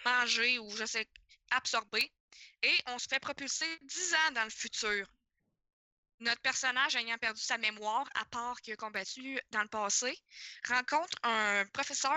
m- 0.06 0.12
mangé 0.12 0.60
ou 0.60 0.70
je 0.76 0.86
sais, 0.86 1.08
absorbé. 1.52 2.12
Et 2.64 2.76
on 2.88 3.00
se 3.00 3.08
fait 3.10 3.20
propulser 3.20 3.68
10 3.84 4.14
ans 4.16 4.32
dans 4.34 4.44
le 4.46 4.50
futur. 4.50 5.08
Notre 6.20 6.42
personnage, 6.42 6.96
ayant 6.96 7.18
perdu 7.18 7.42
sa 7.42 7.58
mémoire, 7.58 8.08
à 8.16 8.26
part 8.26 8.60
qu'il 8.62 8.74
a 8.74 8.78
combattu 8.78 9.40
dans 9.52 9.62
le 9.62 9.68
passé, 9.68 10.18
rencontre 10.68 11.18
un 11.24 11.66
professeur 11.74 12.16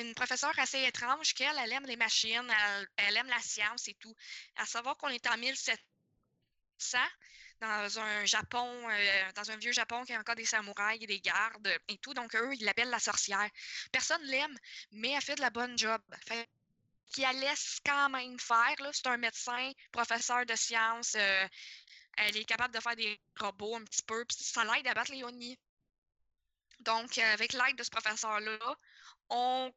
une 0.00 0.14
professeure 0.14 0.58
assez 0.58 0.82
étrange 0.84 1.34
qu'elle, 1.34 1.56
elle 1.58 1.72
aime 1.72 1.86
les 1.86 1.96
machines, 1.96 2.52
elle, 2.96 3.16
aime 3.16 3.28
la 3.28 3.40
science 3.40 3.88
et 3.88 3.94
tout. 3.94 4.14
À 4.56 4.66
savoir 4.66 4.96
qu'on 4.98 5.08
est 5.08 5.26
en 5.28 5.38
1700 5.38 6.98
dans 7.60 7.98
un 8.00 8.24
Japon, 8.26 8.68
euh, 8.90 9.32
dans 9.36 9.50
un 9.50 9.56
vieux 9.56 9.72
Japon 9.72 10.04
qui 10.04 10.14
a 10.14 10.20
encore 10.20 10.36
des 10.36 10.44
samouraïs 10.46 11.02
et 11.02 11.06
des 11.06 11.20
gardes 11.20 11.68
et 11.88 11.98
tout. 11.98 12.14
Donc, 12.14 12.34
eux, 12.36 12.54
ils 12.54 12.64
l'appellent 12.64 12.90
la 12.90 12.98
sorcière. 13.00 13.48
Personne 13.92 14.22
l'aime, 14.24 14.56
mais 14.92 15.10
elle 15.12 15.22
fait 15.22 15.36
de 15.36 15.42
la 15.42 15.50
bonne 15.50 15.78
job. 15.78 16.00
Qui 17.12 17.22
la 17.22 17.32
laisse 17.32 17.78
quand 17.84 18.10
même 18.10 18.38
faire. 18.38 18.74
C'est 18.92 19.06
un 19.06 19.16
médecin, 19.16 19.70
professeur 19.92 20.46
de 20.46 20.54
sciences. 20.54 21.14
euh, 21.14 21.48
elle 22.18 22.36
est 22.36 22.44
capable 22.44 22.74
de 22.74 22.80
faire 22.80 22.96
des 22.96 23.18
robots 23.38 23.76
un 23.76 23.84
petit 23.84 24.02
peu, 24.02 24.24
puis 24.26 24.36
ça 24.38 24.64
l'aide 24.64 24.86
à 24.86 24.94
battre 24.94 25.12
les 25.12 25.24
Oni. 25.24 25.58
Donc, 26.80 27.16
euh, 27.16 27.32
avec 27.32 27.52
l'aide 27.54 27.76
de 27.76 27.82
ce 27.82 27.90
professeur-là, 27.90 28.76
on, 29.30 29.72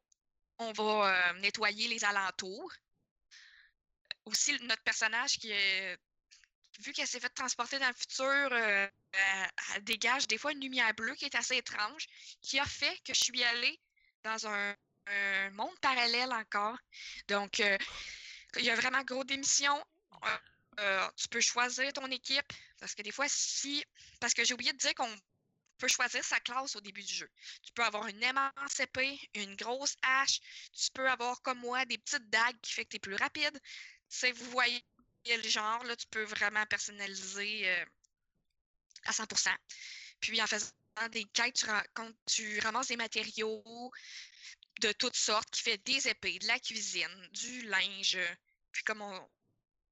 on 0.58 0.72
va 0.72 1.30
euh, 1.32 1.32
nettoyer 1.40 1.88
les 1.88 2.04
alentours. 2.04 2.72
Aussi, 4.26 4.58
notre 4.62 4.82
personnage 4.82 5.38
qui. 5.38 5.52
Vu 6.80 6.92
qu'elle 6.92 7.06
s'est 7.06 7.20
fait 7.20 7.30
transporter 7.30 7.78
dans 7.78 7.88
le 7.88 7.94
futur, 7.94 8.52
elle 8.52 9.84
dégage 9.84 10.26
des 10.26 10.36
fois 10.36 10.52
une 10.52 10.60
lumière 10.60 10.92
bleue 10.92 11.14
qui 11.14 11.24
est 11.24 11.34
assez 11.34 11.56
étrange, 11.56 12.06
qui 12.42 12.58
a 12.58 12.66
fait 12.66 12.98
que 12.98 13.14
je 13.14 13.24
suis 13.24 13.42
allée 13.44 13.80
dans 14.24 14.46
un, 14.46 14.76
un 15.06 15.50
monde 15.50 15.78
parallèle 15.80 16.32
encore. 16.32 16.78
Donc, 17.28 17.60
euh, 17.60 17.78
il 18.56 18.64
y 18.64 18.70
a 18.70 18.74
vraiment 18.74 19.02
gros 19.02 19.24
d'émissions. 19.24 19.84
Euh, 20.24 20.38
euh, 20.80 21.08
tu 21.16 21.28
peux 21.28 21.40
choisir 21.40 21.92
ton 21.92 22.10
équipe. 22.10 22.52
Parce 22.78 22.94
que 22.94 23.02
des 23.02 23.12
fois, 23.12 23.26
si. 23.28 23.84
Parce 24.20 24.34
que 24.34 24.44
j'ai 24.44 24.54
oublié 24.54 24.72
de 24.72 24.78
dire 24.78 24.94
qu'on 24.94 25.14
peut 25.78 25.88
choisir 25.88 26.24
sa 26.24 26.40
classe 26.40 26.76
au 26.76 26.80
début 26.80 27.02
du 27.02 27.14
jeu. 27.14 27.30
Tu 27.62 27.72
peux 27.72 27.84
avoir 27.84 28.06
une 28.06 28.22
aimance 28.22 28.80
épée, 28.80 29.18
une 29.34 29.56
grosse 29.56 29.96
hache. 30.02 30.40
Tu 30.72 30.90
peux 30.92 31.08
avoir, 31.08 31.40
comme 31.42 31.58
moi, 31.58 31.84
des 31.84 31.98
petites 31.98 32.28
dagues 32.30 32.60
qui 32.62 32.72
fait 32.72 32.84
que 32.84 32.90
tu 32.90 32.96
es 32.96 33.00
plus 33.00 33.16
rapide. 33.16 33.60
Si 34.08 34.30
vous 34.32 34.50
voyez 34.50 34.82
le 35.26 35.48
genre, 35.48 35.82
là, 35.84 35.96
tu 35.96 36.06
peux 36.06 36.24
vraiment 36.24 36.64
personnaliser 36.66 37.68
à 39.04 39.12
100%. 39.12 39.54
Puis 40.20 40.40
en 40.40 40.46
faisant 40.46 40.70
des 41.10 41.24
quêtes, 41.24 41.56
tu, 41.56 41.66
tu 42.26 42.58
ramasses 42.60 42.88
des 42.88 42.96
matériaux 42.96 43.92
de 44.80 44.92
toutes 44.92 45.16
sortes 45.16 45.50
qui 45.50 45.62
fait 45.62 45.78
des 45.78 46.08
épées, 46.08 46.38
de 46.38 46.46
la 46.46 46.58
cuisine, 46.58 47.28
du 47.32 47.62
linge. 47.62 48.18
Puis 48.72 48.82
comme 48.84 49.02
on, 49.02 49.28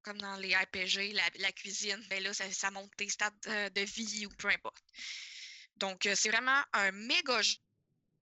comme 0.02 0.20
dans 0.20 0.36
les 0.36 0.54
RPG, 0.54 1.12
la, 1.38 1.52
cuisine, 1.52 2.02
ben 2.08 2.22
là, 2.22 2.32
ça, 2.34 2.70
monte 2.70 2.94
tes 2.96 3.08
stats 3.08 3.32
euh, 3.46 3.70
de 3.70 3.80
vie 3.80 4.26
ou 4.26 4.30
peu 4.36 4.48
importe. 4.48 4.84
Donc, 5.76 6.06
euh, 6.06 6.14
c'est 6.14 6.28
vraiment 6.28 6.62
un 6.72 6.92
méga 6.92 7.40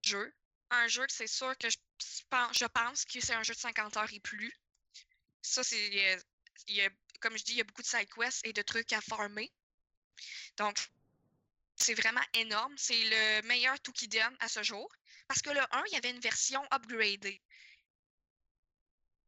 jeu. 0.03 0.35
Un 0.71 0.89
jeu 0.89 1.05
que 1.07 1.13
c'est 1.13 1.27
sûr 1.27 1.57
que 1.59 1.69
je 1.69 1.77
pense, 2.67 3.05
que 3.05 3.21
c'est 3.21 3.35
un 3.35 3.43
jeu 3.43 3.55
de 3.55 3.59
50 3.59 3.97
heures 3.97 4.13
et 4.13 4.21
plus. 4.21 4.53
Ça, 5.43 5.63
c'est. 5.63 6.15
euh, 6.15 6.21
il 6.69 6.77
y 6.77 6.83
a- 6.83 6.91
comme 7.21 7.37
je 7.37 7.45
dis, 7.45 7.53
il 7.53 7.59
y 7.59 7.61
a 7.61 7.65
beaucoup 7.65 7.83
de 7.83 7.87
side 7.87 8.09
quests 8.09 8.47
et 8.47 8.53
de 8.53 8.63
trucs 8.63 8.93
à 8.93 9.01
farmer. 9.01 9.53
Donc, 10.57 10.79
c'est 11.77 11.95
vraiment 11.95 12.23
énorme. 12.35 12.75
C'est 12.79 13.03
le 13.05 13.43
meilleur 13.43 13.79
Toukiden 13.81 14.35
à 14.41 14.49
ce 14.49 14.63
jour. 14.63 14.89
Parce 15.33 15.41
que 15.41 15.49
le 15.49 15.62
1, 15.62 15.85
il 15.87 15.93
y 15.95 15.97
avait 15.97 16.11
une 16.11 16.20
version 16.20 16.62
upgradée. 16.70 17.41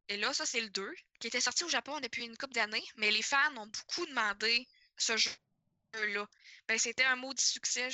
Et 0.07 0.17
là, 0.17 0.31
ça, 0.35 0.45
c'est 0.45 0.61
le 0.61 0.69
2, 0.69 0.93
qui 1.19 1.25
était 1.25 1.41
sorti 1.41 1.63
au 1.63 1.67
Japon 1.67 1.99
depuis 1.99 2.25
une 2.25 2.37
couple 2.37 2.53
d'années, 2.53 2.85
mais 2.97 3.09
les 3.09 3.23
fans 3.23 3.57
ont 3.57 3.65
beaucoup 3.65 4.05
demandé 4.05 4.67
ce 4.97 5.17
jeu-là. 5.17 6.27
Ben, 6.67 6.77
c'était 6.77 7.05
un 7.05 7.15
maudit 7.15 7.43
succès 7.43 7.89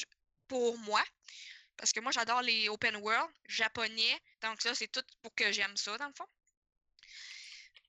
pour 0.49 0.77
moi, 0.79 1.01
parce 1.77 1.93
que 1.93 2.01
moi, 2.01 2.11
j'adore 2.11 2.41
les 2.41 2.67
open 2.67 2.97
world 2.97 3.31
japonais, 3.47 4.19
donc 4.41 4.61
ça, 4.61 4.75
c'est 4.75 4.89
tout 4.89 5.05
pour 5.21 5.33
que 5.33 5.53
j'aime 5.53 5.77
ça, 5.77 5.97
dans 5.97 6.09
le 6.09 6.13
fond. 6.13 6.27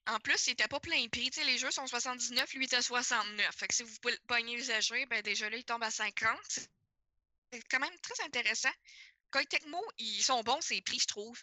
En 0.06 0.20
plus, 0.20 0.46
il 0.46 0.52
était 0.52 0.68
pas 0.68 0.78
plein 0.78 1.08
prix. 1.08 1.30
Tu 1.30 1.40
sais, 1.40 1.44
les 1.44 1.58
jeux 1.58 1.72
sont 1.72 1.88
79, 1.88 2.54
lui, 2.54 2.66
était 2.66 2.80
69. 2.80 3.56
Fait 3.56 3.66
que 3.66 3.74
si 3.74 3.82
vous 3.82 3.98
pogner 4.28 4.54
usagé, 4.54 5.04
ben 5.06 5.20
déjà 5.22 5.50
là, 5.50 5.56
il 5.56 5.64
tombe 5.64 5.82
à 5.82 5.90
50. 5.90 6.38
C'est 6.46 6.70
c'est 7.52 7.62
quand 7.68 7.80
même 7.80 7.98
très 8.00 8.24
intéressant. 8.24 8.72
Koei 9.32 9.46
Tecmo, 9.46 9.82
ils 9.98 10.22
sont 10.22 10.42
bons, 10.42 10.60
ces 10.60 10.82
prix, 10.82 10.98
je 10.98 11.06
trouve. 11.06 11.42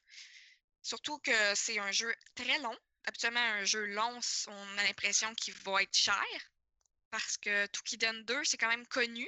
Surtout 0.83 1.17
que 1.19 1.55
c'est 1.55 1.79
un 1.79 1.91
jeu 1.91 2.13
très 2.35 2.59
long. 2.59 2.77
Habituellement, 3.05 3.39
un 3.39 3.65
jeu 3.65 3.85
long, 3.87 4.19
on 4.47 4.77
a 4.77 4.83
l'impression 4.83 5.33
qu'il 5.35 5.55
va 5.55 5.81
être 5.81 5.95
cher. 5.95 6.23
Parce 7.11 7.37
que 7.37 7.65
Toukiden 7.67 8.23
2, 8.25 8.43
c'est 8.43 8.57
quand 8.57 8.69
même 8.69 8.85
connu. 8.87 9.27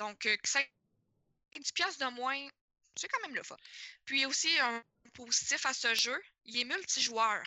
Donc, 0.00 0.26
euh, 0.26 0.36
que 0.36 0.48
ça 0.48 0.60
ait 0.60 0.70
10 1.60 1.72
piastres 1.72 2.04
de 2.04 2.10
moins, 2.10 2.48
c'est 2.96 3.08
quand 3.08 3.20
même 3.20 3.34
le 3.36 3.42
fun. 3.44 3.56
Puis 4.04 4.26
aussi, 4.26 4.58
un 4.58 4.82
positif 5.14 5.64
à 5.66 5.72
ce 5.72 5.94
jeu, 5.94 6.20
il 6.46 6.58
est 6.58 6.64
multijoueur. 6.64 7.44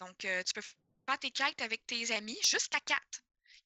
Donc, 0.00 0.24
euh, 0.24 0.42
tu 0.42 0.54
peux 0.54 0.62
faire 0.62 1.18
tes 1.18 1.30
quêtes 1.30 1.60
avec 1.60 1.86
tes 1.86 2.10
amis 2.12 2.38
jusqu'à 2.46 2.80
4. 2.80 3.00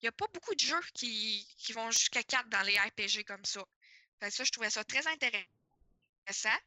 Il 0.01 0.05
n'y 0.05 0.09
a 0.09 0.13
pas 0.13 0.27
beaucoup 0.33 0.55
de 0.55 0.61
jeux 0.61 0.81
qui, 0.95 1.47
qui 1.59 1.73
vont 1.73 1.91
jusqu'à 1.91 2.23
4 2.23 2.49
dans 2.49 2.63
les 2.63 2.79
RPG 2.79 3.25
comme 3.25 3.45
ça. 3.45 3.65
Ça, 4.21 4.45
je 4.45 4.51
trouvais 4.51 4.71
ça 4.71 4.85
très 4.85 5.07
intéressant. 5.07 6.59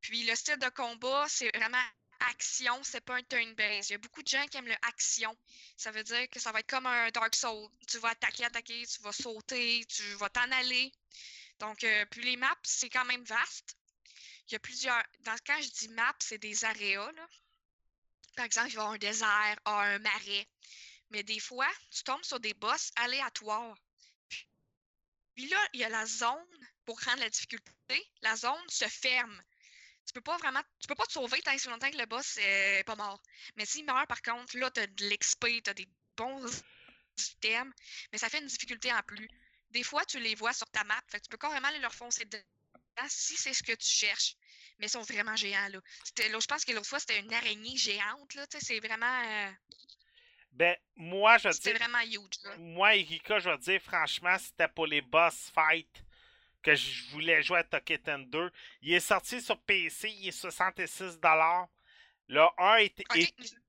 Puis 0.00 0.24
le 0.24 0.34
style 0.34 0.58
de 0.58 0.68
combat, 0.70 1.26
c'est 1.28 1.54
vraiment 1.56 1.82
action, 2.20 2.82
c'est 2.82 3.00
pas 3.00 3.16
un 3.16 3.22
turn-based. 3.22 3.90
Il 3.90 3.92
y 3.92 3.94
a 3.94 3.98
beaucoup 3.98 4.22
de 4.22 4.28
gens 4.28 4.44
qui 4.46 4.56
aiment 4.56 4.66
le 4.66 4.76
action. 4.82 5.36
Ça 5.76 5.90
veut 5.90 6.02
dire 6.02 6.28
que 6.30 6.40
ça 6.40 6.52
va 6.52 6.60
être 6.60 6.68
comme 6.68 6.86
un 6.86 7.10
Dark 7.10 7.34
Souls. 7.34 7.68
Tu 7.86 7.98
vas 7.98 8.10
attaquer, 8.10 8.44
attaquer, 8.44 8.86
tu 8.86 9.00
vas 9.02 9.12
sauter, 9.12 9.84
tu 9.86 10.02
vas 10.14 10.28
t'en 10.28 10.50
aller. 10.52 10.92
Donc, 11.60 11.82
euh, 11.84 12.04
puis 12.06 12.22
les 12.22 12.36
maps, 12.36 12.56
c'est 12.62 12.90
quand 12.90 13.04
même 13.04 13.24
vaste. 13.24 13.76
Il 14.48 14.52
y 14.52 14.56
a 14.56 14.60
plusieurs. 14.60 15.02
Dans, 15.20 15.36
quand 15.46 15.60
je 15.60 15.68
dis 15.70 15.88
map, 15.88 16.14
c'est 16.20 16.38
des 16.38 16.64
aréas. 16.64 17.12
Là. 17.12 17.26
Par 18.36 18.44
exemple, 18.44 18.68
il 18.70 18.76
va 18.76 18.82
y 18.82 18.84
avoir 18.84 18.94
un 18.94 18.98
désert, 18.98 19.58
un 19.66 19.98
marais. 19.98 20.48
Mais 21.10 21.22
des 21.22 21.40
fois, 21.40 21.68
tu 21.90 22.02
tombes 22.02 22.24
sur 22.24 22.40
des 22.40 22.54
boss 22.54 22.90
aléatoires. 22.96 23.76
Puis, 25.38 25.46
là, 25.46 25.68
il 25.72 25.78
y 25.78 25.84
a 25.84 25.88
la 25.88 26.04
zone 26.04 26.66
pour 26.84 27.00
rendre 27.02 27.20
la 27.20 27.30
difficulté. 27.30 28.10
La 28.22 28.34
zone 28.34 28.68
se 28.68 28.86
ferme. 28.88 29.40
Tu 30.04 30.12
peux 30.12 30.20
pas 30.20 30.36
vraiment. 30.38 30.60
Tu 30.80 30.88
peux 30.88 30.96
pas 30.96 31.06
te 31.06 31.12
sauver 31.12 31.40
tant 31.42 31.56
si 31.56 31.68
longtemps 31.68 31.90
que 31.92 31.96
le 31.96 32.06
boss 32.06 32.38
est 32.38 32.82
pas 32.84 32.96
mort. 32.96 33.22
Mais 33.54 33.64
s'il 33.64 33.84
meurt, 33.84 34.08
par 34.08 34.20
contre, 34.20 34.58
là, 34.58 34.68
tu 34.72 34.80
as 34.80 34.88
de 34.88 35.04
l'XP, 35.08 35.62
tu 35.62 35.70
as 35.70 35.74
des 35.74 35.88
bons 36.16 36.44
items, 37.16 37.72
mais 38.10 38.18
ça 38.18 38.28
fait 38.28 38.40
une 38.40 38.46
difficulté 38.46 38.92
en 38.92 39.00
plus. 39.04 39.28
Des 39.70 39.84
fois, 39.84 40.04
tu 40.06 40.18
les 40.18 40.34
vois 40.34 40.52
sur 40.52 40.68
ta 40.70 40.82
map. 40.82 41.00
Fait 41.08 41.18
que 41.18 41.24
tu 41.26 41.28
peux 41.28 41.36
carrément 41.36 41.68
aller 41.68 41.78
leur 41.78 41.94
foncer 41.94 42.24
dedans 42.24 42.42
si 43.06 43.36
c'est 43.36 43.54
ce 43.54 43.62
que 43.62 43.74
tu 43.74 43.86
cherches. 43.86 44.34
Mais 44.80 44.86
ils 44.86 44.90
sont 44.90 45.02
vraiment 45.02 45.36
géants, 45.36 45.68
là. 45.68 45.78
Là, 46.18 46.40
je 46.40 46.46
pense 46.46 46.64
que 46.64 46.72
l'autre 46.72 46.88
fois, 46.88 46.98
c'était 46.98 47.20
une 47.20 47.32
araignée 47.32 47.76
géante, 47.76 48.34
là. 48.34 48.44
C'est 48.50 48.80
vraiment. 48.80 49.22
euh, 49.24 49.52
Ben, 50.58 50.76
moi, 50.96 51.38
je 51.38 51.50
c'était 51.52 51.72
dis. 51.72 51.78
vraiment 51.78 52.00
huge, 52.00 52.42
là. 52.44 52.56
Moi, 52.58 52.96
Erika, 52.96 53.38
je 53.38 53.48
vais 53.48 53.58
dire, 53.58 53.80
franchement, 53.80 54.36
c'était 54.38 54.66
pour 54.68 54.86
les 54.86 55.00
boss 55.00 55.52
fights 55.54 56.04
que 56.62 56.74
je 56.74 57.04
voulais 57.10 57.42
jouer 57.42 57.60
à 57.60 57.64
Toketen 57.64 58.28
2. 58.28 58.50
Il 58.82 58.92
est 58.92 59.00
sorti 59.00 59.40
sur 59.40 59.56
PC, 59.60 60.10
il 60.10 60.28
est 60.28 60.30
66$. 60.32 61.68
Le 62.26 62.42
1 62.58 62.76
est, 62.78 63.04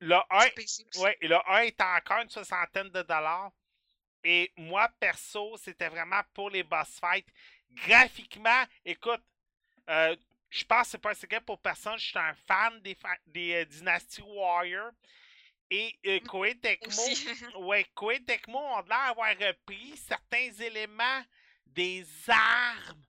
le 0.01 0.15
1, 0.29 0.49
PC 0.55 0.85
aussi. 0.89 0.99
ouais, 0.99 1.17
le 1.21 1.37
1 1.49 1.59
est 1.61 1.79
encore 1.81 2.21
une 2.23 2.29
soixantaine 2.29 2.89
de 2.89 3.03
dollars. 3.03 3.51
Et 4.23 4.51
moi, 4.57 4.89
perso, 4.99 5.55
c'était 5.57 5.89
vraiment 5.89 6.21
pour 6.33 6.49
les 6.49 6.63
boss 6.63 6.99
fights. 6.99 7.29
Graphiquement, 7.71 8.63
écoute, 8.83 9.21
euh, 9.89 10.15
je 10.49 10.63
pense 10.65 10.83
que 10.87 10.91
c'est 10.91 10.97
pas 10.97 11.11
un 11.11 11.13
secret 11.13 11.39
pour 11.41 11.59
personne. 11.59 11.97
Je 11.99 12.05
suis 12.07 12.17
un 12.19 12.33
fan 12.33 12.81
des, 12.81 12.97
des 13.27 13.53
euh, 13.61 13.65
Dynasty 13.65 14.21
Warrior. 14.23 14.91
Et 15.71 15.99
euh, 16.07 16.19
Koei 16.21 16.55
Tecmo, 16.59 16.87
Aussi. 16.89 17.27
ouais, 17.57 17.85
Koei 17.95 18.23
Tecmo 18.25 18.57
ont 18.57 18.81
l'air 18.81 18.85
d'avoir 19.09 19.37
repris 19.37 19.95
certains 19.97 20.51
éléments 20.51 21.23
des 21.67 22.05
armes 22.27 23.05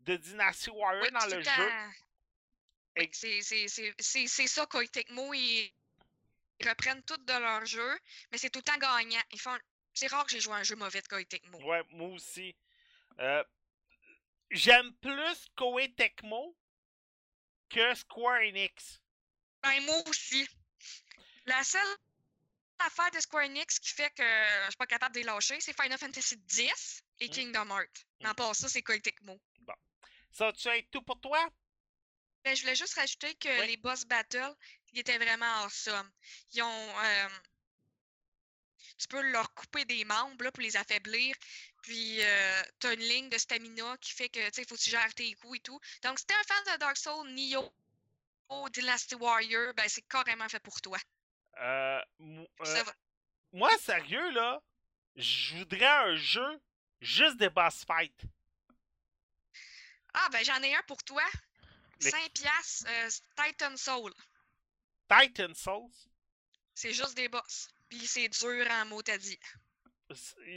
de 0.00 0.16
Dynasty 0.16 0.70
Warrior 0.70 1.04
Oui, 1.04 1.10
dans 1.12 1.26
le 1.36 1.42
jeu. 1.42 1.72
Oui, 2.96 3.08
c'est- 3.12 4.46
ça, 4.48 4.66
Koei 4.66 4.88
Tecmo, 4.88 5.32
ils 5.34 5.72
ils 6.62 6.68
reprennent 6.68 7.02
tout 7.04 7.16
de 7.16 7.32
leur 7.32 7.64
jeu, 7.64 7.98
mais 8.30 8.36
c'est 8.38 8.50
tout 8.50 8.58
le 8.58 8.64
temps 8.64 8.76
gagnant. 8.76 9.22
Ils 9.32 9.40
font... 9.40 9.56
C'est 9.94 10.08
rare 10.08 10.24
que 10.26 10.32
j'ai 10.32 10.40
joué 10.40 10.52
à 10.52 10.56
un 10.56 10.62
jeu 10.62 10.76
mauvais 10.76 11.00
de 11.00 11.08
Koei 11.08 11.24
Tecmo. 11.24 11.58
Ouais, 11.62 11.82
moi 11.90 12.08
aussi. 12.08 12.54
Euh, 13.18 13.42
J'aime 14.50 14.92
plus 14.96 15.46
Koei 15.56 15.94
Tecmo 15.94 16.54
que 17.70 17.94
Square 17.94 18.40
Enix. 18.42 19.00
Ben, 19.62 19.80
moi 19.84 20.02
aussi. 20.08 20.46
La 21.50 21.64
seule 21.64 21.96
affaire 22.78 23.10
de 23.10 23.18
Square 23.18 23.44
Enix 23.46 23.80
qui 23.80 23.90
fait 23.90 24.10
que 24.14 24.22
je 24.22 24.66
suis 24.70 24.76
pas 24.78 24.86
capable 24.86 25.14
de 25.16 25.20
les 25.20 25.26
lâcher, 25.26 25.58
c'est 25.60 25.74
Final 25.80 25.98
Fantasy 25.98 26.36
X 26.58 27.02
et 27.18 27.26
Mm. 27.26 27.30
Kingdom 27.32 27.70
Hearts. 27.70 28.06
Mais 28.20 28.28
à 28.28 28.32
Mm. 28.32 28.36
part 28.36 28.54
ça, 28.54 28.68
c'est 28.68 28.82
Koei 28.82 29.00
Tecmo. 29.00 29.36
Ça, 30.30 30.52
tu 30.52 30.68
as 30.68 30.80
tout 30.92 31.02
pour 31.02 31.20
toi? 31.20 31.44
Ben, 32.44 32.54
je 32.54 32.62
voulais 32.62 32.76
juste 32.76 32.94
rajouter 32.94 33.34
que 33.34 33.48
Oui. 33.60 33.66
les 33.66 33.76
boss 33.76 34.04
battles, 34.04 34.54
ils 34.92 35.00
étaient 35.00 35.18
vraiment 35.18 35.64
awesome. 35.64 36.08
Ils 36.52 36.62
ont. 36.62 36.98
euh, 37.00 37.28
tu 38.96 39.08
peux 39.08 39.20
leur 39.32 39.52
couper 39.54 39.84
des 39.86 40.04
membres 40.04 40.44
là, 40.44 40.52
pour 40.52 40.62
les 40.62 40.76
affaiblir. 40.76 41.34
Puis, 41.82 42.22
euh, 42.22 42.62
tu 42.78 42.86
as 42.86 42.92
une 42.92 43.00
ligne 43.00 43.28
de 43.28 43.38
stamina 43.38 43.96
qui 43.98 44.12
fait 44.12 44.28
que, 44.28 44.38
tu 44.38 44.54
sais, 44.54 44.62
il 44.62 44.68
faut 44.68 44.76
que 44.76 44.80
tu 44.80 44.90
gères 44.90 45.14
tes 45.14 45.34
coups 45.34 45.56
et 45.58 45.60
tout. 45.62 45.80
Donc, 46.02 46.18
si 46.18 46.26
t'es 46.26 46.34
un 46.34 46.42
fan 46.44 46.74
de 46.74 46.78
Dark 46.78 46.96
Souls, 46.96 47.28
Nioh, 47.32 47.72
Dynasty 48.72 49.16
Warrior, 49.16 49.74
ben 49.74 49.88
c'est 49.88 50.02
carrément 50.02 50.48
fait 50.48 50.60
pour 50.60 50.80
toi. 50.80 50.98
Euh, 51.58 52.00
euh, 52.20 52.84
moi, 53.52 53.70
sérieux, 53.78 54.30
là, 54.30 54.62
je 55.16 55.56
voudrais 55.56 55.86
un 55.86 56.16
jeu 56.16 56.60
juste 57.00 57.36
des 57.36 57.50
boss 57.50 57.84
fights. 57.84 58.22
Ah, 60.14 60.28
ben 60.32 60.44
j'en 60.44 60.60
ai 60.62 60.74
un 60.74 60.82
pour 60.84 61.02
toi. 61.04 61.22
Mais- 62.02 62.10
5 62.10 62.32
piastres, 62.32 62.86
euh, 62.88 63.08
Titan 63.36 63.76
Soul. 63.76 64.12
Titan 65.08 65.54
Souls. 65.54 65.90
C'est 66.74 66.92
juste 66.92 67.14
des 67.14 67.28
boss. 67.28 67.68
Puis 67.88 68.06
c'est 68.06 68.28
dur 68.28 68.66
en 68.70 68.86
mot 68.86 69.02
t'as 69.02 69.18
dit. 69.18 69.38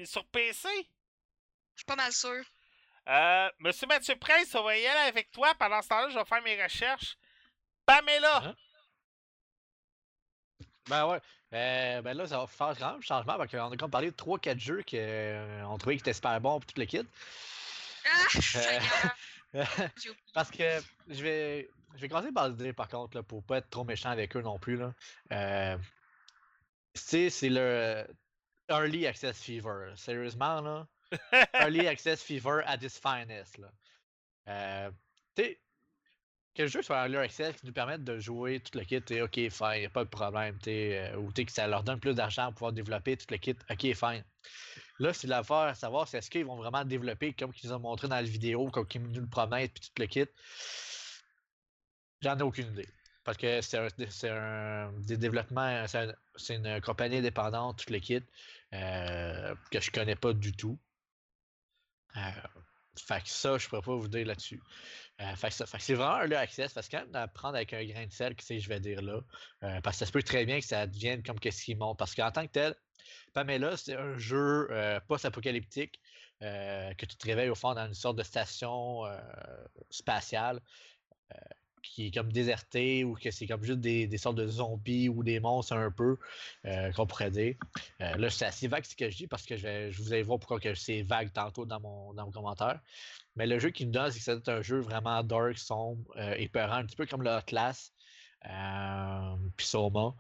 Sur 0.06 0.26
PC. 0.28 0.70
Je 0.70 1.80
suis 1.80 1.86
pas 1.86 1.96
mal 1.96 2.14
sûr. 2.14 2.44
Euh, 3.08 3.50
Monsieur 3.60 3.88
Mathieu 3.88 4.16
Prince, 4.16 4.56
on 4.56 4.64
va 4.64 4.78
y 4.78 4.86
aller 4.88 5.10
avec 5.10 5.32
toi. 5.32 5.54
Pendant 5.56 5.82
ce 5.82 5.90
temps-là, 5.90 6.10
je 6.10 6.18
vais 6.18 6.26
faire 6.26 6.42
mes 6.42 6.64
recherches. 6.64 7.18
Pamela. 7.86 8.38
Hein? 8.38 8.56
Ben 10.90 11.08
ouais. 11.08 11.20
Euh, 11.54 12.02
ben 12.02 12.18
là, 12.18 12.28
ça 12.28 12.40
va 12.40 12.48
faire 12.48 12.76
quand 12.78 12.94
même 12.94 13.02
changement 13.02 13.38
parce 13.38 13.52
qu'on 13.52 13.72
a 13.72 13.78
comme 13.78 13.92
parlé 13.92 14.12
de 14.12 14.16
3-4 14.16 14.60
jeux 14.60 14.84
qu'on 14.90 15.78
trouvait 15.78 15.96
qui 15.96 16.02
étaient 16.02 16.14
super 16.14 16.40
bons 16.42 16.60
pour 16.60 16.72
tout 16.72 16.80
le 16.80 16.86
kit. 16.86 17.08
Ah, 18.06 18.28
Euh. 19.56 19.64
Parce 20.34 20.50
que 20.50 20.64
je 21.08 21.24
vais, 21.24 21.70
je 21.96 22.02
vais 22.02 22.10
commencer 22.10 22.32
par 22.32 22.50
le 22.50 22.56
dire 22.56 22.74
par 22.74 22.88
contre, 22.88 23.18
là, 23.18 23.24
pour 23.24 23.44
pas 23.44 23.58
être 23.58 23.70
trop 23.70 23.84
méchant 23.84 24.10
avec 24.10 24.36
eux 24.36 24.42
non 24.42 24.58
plus. 24.58 24.78
Là. 24.78 24.94
Euh, 25.32 25.78
tu 26.94 27.02
sais, 27.02 27.30
c'est 27.30 27.50
le 27.50 28.08
Early 28.70 29.06
Access 29.06 29.40
Fever. 29.42 29.94
Sérieusement, 29.96 30.62
là. 30.62 30.88
Early 31.54 31.88
Access 31.88 32.24
Fever 32.24 32.62
at 32.66 32.78
its 32.78 33.00
finest. 33.00 33.58
Là. 33.60 33.72
Euh, 34.48 34.92
tu 35.36 35.44
sais, 35.44 35.60
que 36.56 36.62
le 36.64 36.68
jeu 36.68 36.82
soit 36.82 36.98
Early 36.98 37.18
Access 37.18 37.58
qui 37.60 37.66
nous 37.66 37.74
permette 37.74 38.04
de 38.04 38.20
jouer 38.20 38.60
tout 38.60 38.78
le 38.78 38.86
kit, 38.86 39.02
t'es 39.02 39.22
ok, 39.22 39.34
fine, 39.50 39.86
a 39.86 39.90
pas 39.90 40.04
de 40.04 40.10
problème. 40.10 40.58
euh, 40.68 41.16
ou 41.18 41.32
que 41.32 41.52
ça 41.52 41.68
leur 41.68 41.84
donne 41.84 42.00
plus 42.00 42.14
d'argent 42.16 42.46
pour 42.48 42.54
pouvoir 42.56 42.74
développer 42.74 43.18
tout 43.18 43.26
le 43.30 43.38
kit, 43.38 43.56
ok, 43.70 43.94
fine. 43.96 44.24
Là, 45.00 45.14
c'est 45.14 45.28
l'affaire 45.28 45.58
à 45.58 45.76
savoir, 45.76 46.08
c'est 46.08 46.20
est-ce 46.20 46.30
qu'ils 46.30 46.46
vont 46.46 46.56
vraiment 46.58 46.86
développer 46.86 47.34
comme 47.34 47.52
ils 47.64 47.68
nous 47.68 47.74
ont 47.74 47.80
montré 47.80 48.08
dans 48.08 48.16
la 48.16 48.24
vidéo, 48.24 48.70
comme 48.72 48.88
ils 48.94 49.02
nous 49.02 49.22
le 49.22 49.28
promettent, 49.30 49.74
puis 49.74 49.84
tout 49.84 50.02
le 50.02 50.08
kit? 50.08 50.26
J'en 52.22 52.38
ai 52.38 52.42
aucune 52.44 52.72
idée. 52.72 52.88
Parce 53.24 53.38
que 53.38 53.62
c'est 53.62 53.78
un, 54.30 54.90
un 54.90 55.00
des 55.00 55.18
développements, 55.18 55.86
c'est 56.36 56.56
une 56.56 56.82
compagnie 56.82 57.18
indépendante, 57.18 57.86
tout 57.86 57.94
le 57.94 58.00
kit, 58.00 58.22
euh, 58.74 59.56
que 59.72 59.80
je 59.80 59.92
connais 59.92 60.16
pas 60.16 60.34
du 60.34 60.52
tout. 60.56 60.80
Euh, 62.18 62.32
fait 63.00 63.24
que 63.24 63.30
ça, 63.30 63.58
je 63.58 63.68
pourrais 63.68 63.82
pas 63.82 63.96
vous 63.96 64.08
dire 64.08 64.26
là-dessus. 64.26 64.62
Euh, 65.22 65.36
fait 65.36 65.50
que 65.50 65.54
ça- 65.54 65.66
fait 65.66 65.78
que 65.78 65.84
c'est 65.84 65.94
vraiment 65.94 66.16
un 66.16 66.32
access. 66.32 66.74
Parce 66.74 66.88
que 66.88 66.98
quand 66.98 67.08
même 67.08 67.28
prendre 67.34 67.56
avec 67.56 67.74
un 67.74 67.84
grain 67.84 68.06
de 68.06 68.12
sel, 68.12 68.36
que 68.36 68.44
c'est 68.44 68.60
je 68.60 68.70
vais 68.70 68.80
dire 68.80 69.02
là. 69.02 69.22
Euh, 69.64 69.82
parce 69.82 69.96
que 69.98 70.00
ça 70.00 70.06
se 70.06 70.12
peut 70.12 70.24
très 70.24 70.46
bien 70.46 70.60
que 70.60 70.66
ça 70.66 70.88
devienne 70.88 71.24
comme 71.24 71.40
qu'est-ce 71.40 71.64
qui 71.64 71.76
monte. 71.76 71.98
Parce 71.98 72.16
qu'en 72.16 72.32
tant 72.32 72.46
que 72.46 72.52
tel, 72.52 72.76
Pamela, 73.34 73.78
c'est 73.78 73.96
un 73.96 74.18
jeu 74.18 74.68
euh, 74.72 75.00
post-apocalyptique 75.08 76.00
euh, 76.42 76.94
que 76.96 77.06
tu 77.06 77.16
te 77.16 77.26
réveilles 77.26 77.50
au 77.50 77.56
fond 77.56 77.74
dans 77.74 77.86
une 77.88 77.94
sorte 77.94 78.18
de 78.18 78.24
station 78.24 79.04
spatiale 79.90 80.60
qui 81.84 82.08
est 82.08 82.12
comme 82.12 82.32
désertée 82.32 83.04
ou 83.04 83.14
que 83.14 83.30
c'est 83.30 83.46
comme 83.46 83.64
juste 83.64 83.80
des, 83.80 84.08
des 84.08 84.18
sortes 84.18 84.38
de 84.38 84.48
zombies 84.48 85.10
ou 85.10 85.22
des 85.24 85.40
monstres 85.40 85.74
un 85.74 85.92
peu 85.92 86.18
euh, 86.66 86.92
qu'on 86.94 87.06
pourrait 87.06 87.30
dire. 87.30 87.56
Euh, 88.02 88.16
là, 88.16 88.30
c'est 88.30 88.46
assez 88.46 88.68
vague 88.68 88.86
ce 88.86 88.96
que 88.96 89.10
je 89.10 89.18
dis 89.18 89.28
parce 89.28 89.46
que 89.46 89.56
je, 89.58 89.64
vais, 89.64 89.92
je 89.92 90.02
vous 90.02 90.14
allez 90.14 90.24
voir 90.24 90.40
pourquoi 90.40 90.60
c'est 90.76 91.04
vague 91.04 91.32
tantôt 91.32 91.66
dans 91.66 91.80
mon, 91.80 92.14
dans 92.14 92.32
commentaire. 92.32 92.80
Mais 93.36 93.46
le 93.46 93.60
jeu 93.60 93.70
qui 93.70 93.86
me 93.86 93.92
donne, 93.92 94.12
c'est 94.12 94.20
que 94.20 94.24
c'est 94.24 94.50
un 94.50 94.62
jeu 94.62 94.80
vraiment 94.80 95.22
dark, 95.24 95.58
sombre, 95.58 96.04
euh, 96.18 96.34
épeurant, 96.38 96.76
un 96.76 96.86
petit 96.86 96.96
peu 96.96 97.06
comme 97.06 97.24
le 97.24 97.32
Atlas, 97.32 97.92
euh, 98.50 99.36
puis 99.58 99.68
Soma. 99.68 100.16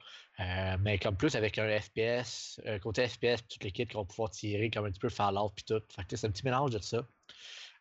Mais 0.79 0.97
comme 0.97 1.15
plus 1.15 1.35
avec 1.35 1.57
un 1.59 1.79
FPS, 1.79 2.59
côté 2.81 3.07
FPS, 3.07 3.41
puis 3.41 3.47
toutes 3.49 3.63
les 3.63 3.71
kits 3.71 3.85
qu'on 3.87 3.99
va 3.99 4.05
pouvoir 4.05 4.31
tirer, 4.31 4.69
comme 4.69 4.85
un 4.85 4.91
petit 4.91 4.99
peu 4.99 5.09
Fallout, 5.09 5.51
puis 5.55 5.63
tout. 5.63 5.81
Fait 5.95 6.03
que 6.03 6.15
c'est 6.15 6.27
un 6.27 6.31
petit 6.31 6.43
mélange 6.43 6.71
de 6.71 6.79
ça. 6.79 7.05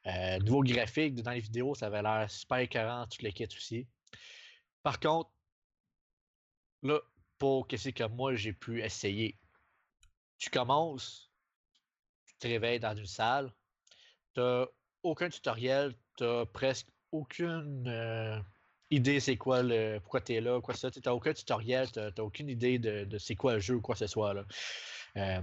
Euh, 0.07 0.39
niveau 0.41 0.63
graphique, 0.63 1.15
dans 1.23 1.31
les 1.31 1.41
vidéos, 1.41 1.75
ça 1.75 1.87
avait 1.87 2.03
l'air 2.03 2.31
super 2.31 2.59
écœurant, 2.59 3.07
toutes 3.07 3.23
les 3.23 3.33
kits 3.33 3.45
aussi. 3.45 3.87
Par 4.83 4.99
contre, 4.99 5.31
là, 6.83 7.01
pour 7.39 7.69
qu'est-ce 7.69 7.91
que 7.91 8.05
moi 8.09 8.35
j'ai 8.35 8.53
pu 8.53 8.83
essayer, 8.83 9.39
tu 10.39 10.51
commences, 10.51 11.31
tu 12.27 12.35
te 12.39 12.49
réveilles 12.49 12.81
dans 12.81 12.97
une 12.97 13.07
salle, 13.07 13.53
t'as 14.35 14.67
aucun 15.05 15.29
tutoriel, 15.29 15.95
t'as 16.17 16.47
presque 16.47 16.89
aucune 17.13 17.87
euh, 17.87 18.41
idée 18.91 19.21
c'est 19.21 19.37
quoi 19.37 19.63
le 19.63 19.99
pourquoi 20.01 20.21
là, 20.41 20.61
quoi 20.61 20.75
ça, 20.75 20.91
t'as 20.91 21.13
aucun 21.13 21.33
tutoriel, 21.33 21.91
t'as 21.93 22.11
aucune 22.19 22.49
idée 22.49 22.79
de, 22.79 23.05
de 23.05 23.19
c'est 23.19 23.37
quoi 23.37 23.55
le 23.55 23.61
jeu 23.61 23.77
ou 23.77 23.81
quoi 23.81 23.95
que 23.95 24.01
ce 24.01 24.07
soit 24.07 24.35
là. 24.35 24.45
Euh, 25.17 25.41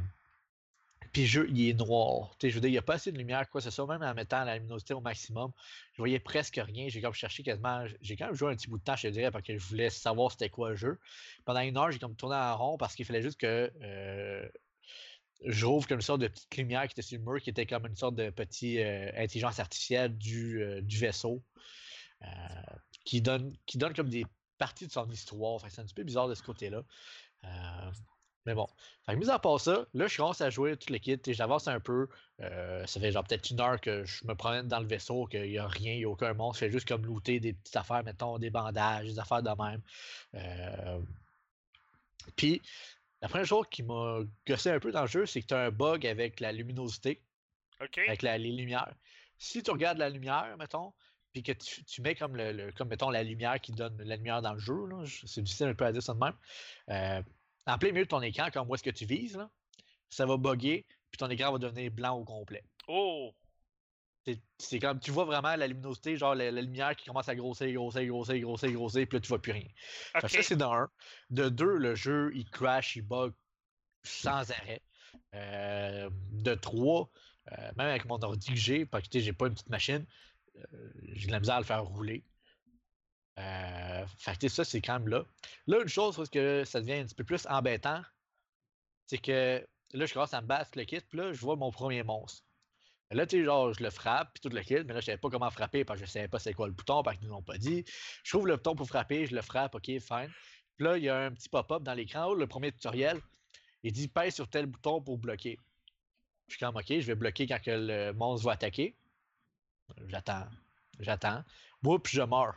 puis 1.11 1.25
jeu, 1.27 1.47
il 1.49 1.69
est 1.69 1.73
noir. 1.73 2.35
Je 2.41 2.47
veux 2.49 2.61
dire, 2.61 2.69
il 2.69 2.71
n'y 2.73 2.77
a 2.77 2.81
pas 2.81 2.95
assez 2.95 3.11
de 3.11 3.17
lumière, 3.17 3.49
quoi 3.49 3.61
que 3.61 3.65
ce 3.65 3.71
soit, 3.71 3.87
même 3.87 4.03
en 4.03 4.13
mettant 4.13 4.43
la 4.43 4.57
luminosité 4.57 4.93
au 4.93 5.01
maximum. 5.01 5.51
Je 5.93 5.97
voyais 6.01 6.19
presque 6.19 6.59
rien. 6.63 6.89
J'ai 6.89 7.01
comme 7.01 7.13
cherché 7.13 7.43
quasiment. 7.43 7.85
J'ai 8.01 8.15
quand 8.15 8.27
même 8.27 8.35
joué 8.35 8.51
un 8.51 8.55
petit 8.55 8.69
bout 8.69 8.77
de 8.79 8.83
temps, 8.83 8.95
je 8.95 9.07
dirais, 9.09 9.31
parce 9.31 9.43
que 9.45 9.57
je 9.57 9.65
voulais 9.67 9.89
savoir 9.89 10.31
c'était 10.31 10.49
quoi 10.49 10.69
le 10.71 10.75
jeu. 10.75 10.99
Pendant 11.45 11.61
une 11.61 11.77
heure, 11.77 11.91
j'ai 11.91 11.99
comme 11.99 12.15
tourné 12.15 12.35
en 12.35 12.57
rond 12.57 12.77
parce 12.77 12.95
qu'il 12.95 13.05
fallait 13.05 13.21
juste 13.21 13.39
que 13.39 13.71
euh, 13.81 14.49
je 15.45 15.65
rouvre 15.65 15.87
comme 15.87 15.97
une 15.99 16.01
sorte 16.01 16.21
de 16.21 16.27
petite 16.27 16.55
lumière 16.57 16.83
qui 16.87 16.93
était 16.93 17.01
sur 17.01 17.17
le 17.17 17.23
mur, 17.23 17.41
qui 17.41 17.49
était 17.49 17.65
comme 17.65 17.85
une 17.87 17.95
sorte 17.95 18.15
de 18.15 18.29
petit 18.29 18.79
euh, 18.79 19.09
intelligence 19.17 19.59
artificielle 19.59 20.17
du, 20.17 20.61
euh, 20.61 20.81
du 20.81 20.97
vaisseau. 20.97 21.43
euh, 22.23 22.27
qui, 23.05 23.21
donne, 23.21 23.55
qui 23.65 23.77
donne 23.77 23.93
comme 23.93 24.09
des 24.09 24.25
parties 24.57 24.87
de 24.87 24.91
son 24.91 25.09
histoire. 25.09 25.61
Que 25.63 25.69
c'est 25.69 25.81
un 25.81 25.85
petit 25.85 25.93
peu 25.93 26.03
bizarre 26.03 26.27
de 26.27 26.35
ce 26.35 26.43
côté-là. 26.43 26.83
Mais 28.45 28.53
bon. 28.55 28.67
Fait 29.05 29.13
que 29.13 29.17
mis 29.19 29.29
à 29.29 29.37
part 29.37 29.59
ça, 29.59 29.85
là, 29.93 30.07
je 30.07 30.17
commence 30.17 30.41
à 30.41 30.49
jouer 30.49 30.77
tout 30.77 30.91
le 30.91 30.99
kit 30.99 31.19
et 31.25 31.33
j'avance 31.33 31.67
un 31.67 31.79
peu. 31.79 32.07
Euh, 32.41 32.85
ça 32.87 32.99
fait 32.99 33.11
genre 33.11 33.23
peut-être 33.23 33.49
une 33.49 33.59
heure 33.59 33.79
que 33.81 34.05
je 34.05 34.25
me 34.25 34.33
promène 34.33 34.67
dans 34.67 34.79
le 34.79 34.87
vaisseau, 34.87 35.25
qu'il 35.25 35.43
n'y 35.43 35.57
a 35.57 35.67
rien, 35.67 35.93
il 35.93 35.97
n'y 35.99 36.05
a 36.05 36.09
aucun 36.09 36.33
monstre. 36.33 36.59
Je 36.61 36.65
fais 36.65 36.71
juste 36.71 36.87
comme 36.87 37.05
looter 37.05 37.39
des 37.39 37.53
petites 37.53 37.75
affaires, 37.75 38.03
mettons, 38.03 38.37
des 38.39 38.49
bandages, 38.49 39.07
des 39.07 39.19
affaires 39.19 39.43
de 39.43 39.49
même. 39.49 39.81
Euh, 40.35 40.99
Puis, 42.35 42.61
la 43.21 43.27
première 43.27 43.45
chose 43.47 43.65
qui 43.69 43.83
m'a 43.83 44.19
gossé 44.47 44.69
un 44.71 44.79
peu 44.79 44.91
dans 44.91 45.01
le 45.01 45.07
jeu, 45.07 45.25
c'est 45.25 45.41
que 45.41 45.47
tu 45.47 45.53
as 45.53 45.59
un 45.65 45.71
bug 45.71 46.05
avec 46.07 46.39
la 46.39 46.51
luminosité, 46.51 47.21
avec 48.07 48.21
la- 48.21 48.37
les 48.37 48.51
lumières. 48.51 48.93
Si 49.37 49.63
tu 49.63 49.71
regardes 49.71 49.97
la 49.97 50.09
lumière, 50.09 50.55
mettons, 50.57 50.93
puis 51.33 51.43
que 51.43 51.51
tu, 51.51 51.83
tu 51.83 52.01
mets 52.01 52.15
comme, 52.15 52.35
le, 52.35 52.51
le- 52.51 52.71
comme, 52.71 52.87
mettons, 52.89 53.09
la 53.09 53.23
lumière 53.23 53.59
qui 53.59 53.71
donne 53.73 54.01
la 54.01 54.15
lumière 54.15 54.41
dans 54.41 54.53
le 54.53 54.59
jeu, 54.59 54.75
c'est 55.25 55.41
difficile 55.41 55.67
un 55.67 55.73
peu 55.75 55.85
à 55.85 55.91
dire 55.91 56.01
ça 56.03 56.13
de 56.13 56.19
même, 56.19 56.33
euh, 56.89 57.21
en 57.69 57.77
plein 57.77 57.91
milieu 57.91 58.05
de 58.05 58.09
ton 58.09 58.21
écran, 58.21 58.49
comme 58.51 58.69
où 58.69 58.75
est-ce 58.75 58.83
que 58.83 58.89
tu 58.89 59.05
vises, 59.05 59.37
là, 59.37 59.49
ça 60.09 60.25
va 60.25 60.37
bugger, 60.37 60.85
puis 61.11 61.17
ton 61.17 61.29
écran 61.29 61.51
va 61.51 61.57
devenir 61.57 61.91
blanc 61.91 62.17
au 62.17 62.23
complet. 62.23 62.63
Oh. 62.87 63.33
C'est- 64.59 64.79
comme, 64.79 64.99
tu 64.99 65.11
vois 65.11 65.25
vraiment 65.25 65.55
la 65.55 65.65
luminosité, 65.65 66.15
genre 66.15 66.35
la, 66.35 66.51
la 66.51 66.61
lumière 66.61 66.95
qui 66.95 67.05
commence 67.05 67.29
à 67.29 67.35
grossir, 67.35 67.71
grossir, 67.73 68.05
grossir, 68.05 68.39
grossir, 68.39 68.71
grossir, 68.71 69.07
puis 69.07 69.17
là, 69.17 69.21
tu 69.21 69.27
vois 69.27 69.41
plus 69.41 69.53
rien. 69.53 69.67
Ça, 70.19 70.27
c'est 70.27 70.55
de 70.55 70.63
un. 70.63 70.89
De 71.31 71.49
deux, 71.49 71.77
le 71.77 71.95
jeu, 71.95 72.31
il 72.35 72.47
crash, 72.49 72.95
il 72.95 73.01
bug 73.01 73.33
sans 74.03 74.51
arrêt. 74.51 74.81
Euh, 75.33 76.09
de 76.31 76.53
trois, 76.53 77.09
euh, 77.51 77.71
même 77.75 77.87
avec 77.87 78.05
mon 78.05 78.21
ordi 78.21 78.49
que 78.49 78.59
j'ai, 78.59 78.85
parce 78.85 79.05
que 79.05 79.09
tu 79.09 79.19
sais, 79.19 79.25
j'ai 79.25 79.33
pas 79.33 79.47
une 79.47 79.53
petite 79.53 79.69
machine, 79.69 80.05
euh, 80.57 80.91
j'ai 81.13 81.27
de 81.27 81.31
la 81.31 81.39
misère 81.39 81.55
à 81.55 81.59
le 81.59 81.65
faire 81.65 81.83
rouler. 81.83 82.23
Euh, 83.39 84.05
fait 84.17 84.37
que 84.37 84.47
ça, 84.49 84.63
c'est 84.65 84.81
quand 84.81 84.99
même 84.99 85.07
là. 85.07 85.23
Là, 85.67 85.81
une 85.81 85.87
chose, 85.87 86.15
parce 86.15 86.29
que 86.29 86.63
ça 86.65 86.81
devient 86.81 86.93
un 86.93 87.05
petit 87.05 87.15
peu 87.15 87.23
plus 87.23 87.47
embêtant, 87.47 88.01
c'est 89.07 89.17
que 89.17 89.65
là, 89.93 90.05
je 90.05 90.13
commence 90.13 90.33
à 90.33 90.41
me 90.41 90.47
battre 90.47 90.71
le 90.75 90.83
kit, 90.83 90.99
puis 91.01 91.17
là, 91.17 91.31
je 91.33 91.39
vois 91.39 91.55
mon 91.55 91.71
premier 91.71 92.03
monstre. 92.03 92.43
Là, 93.11 93.25
tu 93.25 93.37
sais, 93.37 93.43
genre, 93.43 93.73
je 93.73 93.81
le 93.81 93.89
frappe, 93.89 94.33
puis 94.33 94.41
tout 94.41 94.55
le 94.55 94.61
kit, 94.61 94.83
mais 94.85 94.93
là, 94.93 94.99
je 94.99 95.05
savais 95.05 95.17
pas 95.17 95.29
comment 95.29 95.49
frapper 95.49 95.83
parce 95.83 95.99
que 95.99 96.05
je 96.05 96.11
savais 96.11 96.27
pas 96.27 96.37
c'est 96.37 96.53
quoi 96.53 96.67
le 96.67 96.73
bouton, 96.73 97.01
parce 97.01 97.17
qu'ils 97.17 97.27
nous 97.27 97.33
l'ont 97.33 97.41
pas 97.41 97.57
dit. 97.57 97.83
Je 98.23 98.31
trouve 98.31 98.45
le 98.45 98.57
bouton 98.57 98.75
pour 98.75 98.87
frapper, 98.87 99.25
je 99.25 99.35
le 99.35 99.41
frappe, 99.41 99.73
ok, 99.73 99.85
fine. 99.85 100.31
Puis 100.75 100.85
là, 100.85 100.97
il 100.97 101.03
y 101.03 101.09
a 101.09 101.17
un 101.17 101.31
petit 101.31 101.49
pop-up 101.49 101.81
dans 101.81 101.93
l'écran, 101.93 102.27
oh, 102.27 102.35
le 102.35 102.45
premier 102.45 102.71
tutoriel, 102.71 103.19
il 103.83 103.93
dit 103.93 104.07
pèse 104.07 104.35
sur 104.35 104.47
tel 104.49 104.65
bouton 104.65 105.01
pour 105.01 105.17
bloquer. 105.17 105.57
Je 106.47 106.55
suis 106.55 106.65
comme, 106.65 106.75
ok, 106.75 106.87
je 106.87 107.05
vais 107.07 107.15
bloquer 107.15 107.47
quand 107.47 107.61
que 107.61 107.71
le 107.71 108.11
monstre 108.13 108.45
va 108.45 108.53
attaquer. 108.53 108.95
J'attends, 110.07 110.47
j'attends. 110.99 111.43
Oups, 111.83 112.11
je 112.11 112.21
meurs. 112.21 112.55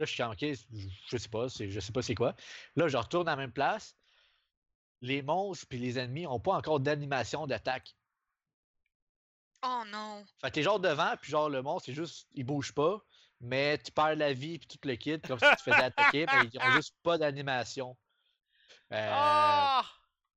Là, 0.00 0.06
je 0.06 0.12
suis 0.12 0.22
ok, 0.22 0.38
je- 0.40 0.88
je 1.08 1.16
sais 1.16 1.28
pas, 1.28 1.48
c'est- 1.48 1.70
je 1.70 1.80
sais 1.80 1.92
pas 1.92 2.02
c'est 2.02 2.14
quoi. 2.14 2.34
Là, 2.76 2.88
je 2.88 2.96
retourne 2.96 3.28
à 3.28 3.32
la 3.32 3.36
même 3.36 3.52
place. 3.52 3.96
Les 5.00 5.22
monstres 5.22 5.66
puis 5.68 5.78
les 5.78 5.98
ennemis 5.98 6.22
n'ont 6.22 6.40
pas 6.40 6.54
encore 6.54 6.80
d'animation 6.80 7.46
d'attaque. 7.46 7.94
Oh 9.62 9.82
non. 9.86 10.24
Fait 10.40 10.48
que 10.48 10.54
t'es 10.54 10.62
genre 10.62 10.80
devant, 10.80 11.14
puis 11.20 11.30
genre 11.30 11.48
le 11.48 11.62
monstre, 11.62 11.86
c'est 11.86 11.94
juste, 11.94 12.28
il 12.32 12.44
bouge 12.44 12.72
pas, 12.72 13.00
mais 13.40 13.78
tu 13.78 13.92
perds 13.92 14.16
la 14.16 14.32
vie 14.32 14.58
puis 14.58 14.66
tout 14.68 14.78
le 14.86 14.96
kit, 14.96 15.20
comme 15.20 15.38
si 15.38 15.46
tu 15.48 15.56
te 15.56 15.62
faisais 15.62 15.82
attaquer, 15.84 16.26
mais 16.26 16.48
ils 16.52 16.58
ont 16.58 16.70
juste 16.72 16.94
pas 17.02 17.16
d'animation. 17.18 17.96
Euh, 18.92 19.08
Ah! 19.10 19.84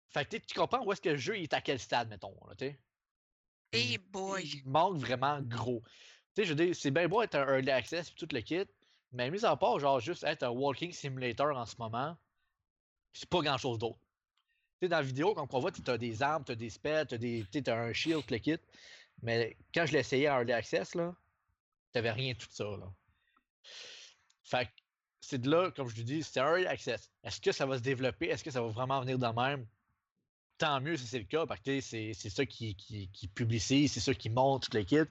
Fait 0.10 0.26
que 0.26 0.38
tu 0.38 0.54
comprends 0.56 0.84
où 0.86 0.92
est-ce 0.94 1.02
que 1.02 1.10
le 1.10 1.18
jeu 1.18 1.38
il 1.38 1.44
est 1.44 1.54
à 1.54 1.62
quel 1.62 1.80
stade, 1.80 2.08
mettons, 2.10 2.36
là, 2.48 2.56
tu. 2.56 2.66
Hey 3.74 3.94
Il- 3.94 3.98
boy. 3.98 4.44
Il 4.46 4.70
manque 4.70 4.98
vraiment 4.98 5.42
gros. 5.42 5.84
Tu 6.34 6.42
sais, 6.42 6.44
je 6.46 6.50
veux 6.54 6.66
dire, 6.66 6.76
c'est 6.76 6.92
bien 6.92 7.08
beau 7.10 7.22
être 7.22 7.36
un 7.36 7.46
early 7.46 7.70
access 7.72 8.10
puis 8.10 8.26
tout 8.26 8.34
le 8.34 8.42
kit, 8.42 8.66
Mais 9.12 9.30
mis 9.32 9.46
à 9.46 9.56
part, 9.56 9.80
genre, 9.80 10.00
juste 10.00 10.24
être 10.24 10.44
un 10.44 10.50
walking 10.50 10.92
simulator 10.92 11.56
en 11.56 11.66
ce 11.66 11.76
moment, 11.78 12.18
c'est 13.14 13.30
pas 13.30 13.42
grand 13.42 13.58
chose 13.58 13.80
d'autre. 13.80 14.00
Dans 14.82 14.90
la 14.90 15.02
vidéo, 15.02 15.34
quand 15.34 15.52
on 15.52 15.60
voit, 15.60 15.72
tu 15.72 15.82
as 15.90 15.98
des 15.98 16.22
armes, 16.22 16.44
tu 16.44 16.52
as 16.52 16.56
des 16.56 16.70
spells, 16.70 17.08
tu 17.08 17.64
as, 17.68 17.76
un 17.76 17.94
shield, 17.94 18.24
le 18.30 18.38
kit. 18.38 18.60
Mais 19.24 19.58
quand 19.74 19.86
je 19.88 19.94
l'ai 19.94 20.00
essayé 20.00 20.30
en 20.30 20.40
early 20.40 20.54
access, 20.54 20.94
là, 20.94 21.16
t'avais 21.94 22.12
rien 22.12 22.34
de 22.34 22.38
tout 22.38 22.48
ça. 22.52 22.66
Là. 22.66 22.92
Fait 24.44 24.66
que 24.66 24.72
c'est 25.20 25.40
de 25.40 25.50
là, 25.50 25.72
comme 25.72 25.90
je 25.90 25.96
te 25.96 26.02
dis, 26.02 26.22
c'est 26.22 26.40
early 26.40 26.68
access. 26.68 27.10
Est-ce 27.24 27.42
que 27.42 27.52
ça 27.52 27.66
va 27.66 27.78
se 27.78 27.84
développer? 27.84 28.28
Est-ce 28.28 28.44
que 28.44 28.52
ça 28.52 28.62
va 28.62 28.68
vraiment 28.68 29.02
venir 29.02 29.18
de 29.18 29.28
même? 29.28 29.66
Tant 30.60 30.80
mieux 30.80 30.98
si 30.98 31.08
c'est 31.08 31.20
le 31.20 31.26
cas, 31.26 31.46
parce 31.46 31.62
que 31.62 31.82
c'est, 31.82 32.14
c'est 32.14 32.30
ça 32.30 32.46
qui, 32.46 32.76
qui, 32.76 33.10
qui 33.10 33.28
publicise, 33.28 33.92
c'est 33.92 34.00
ça 34.00 34.14
qui 34.14 34.30
montre 34.30 34.70
tout 34.70 34.78
le 34.78 34.84
kit. 34.84 35.10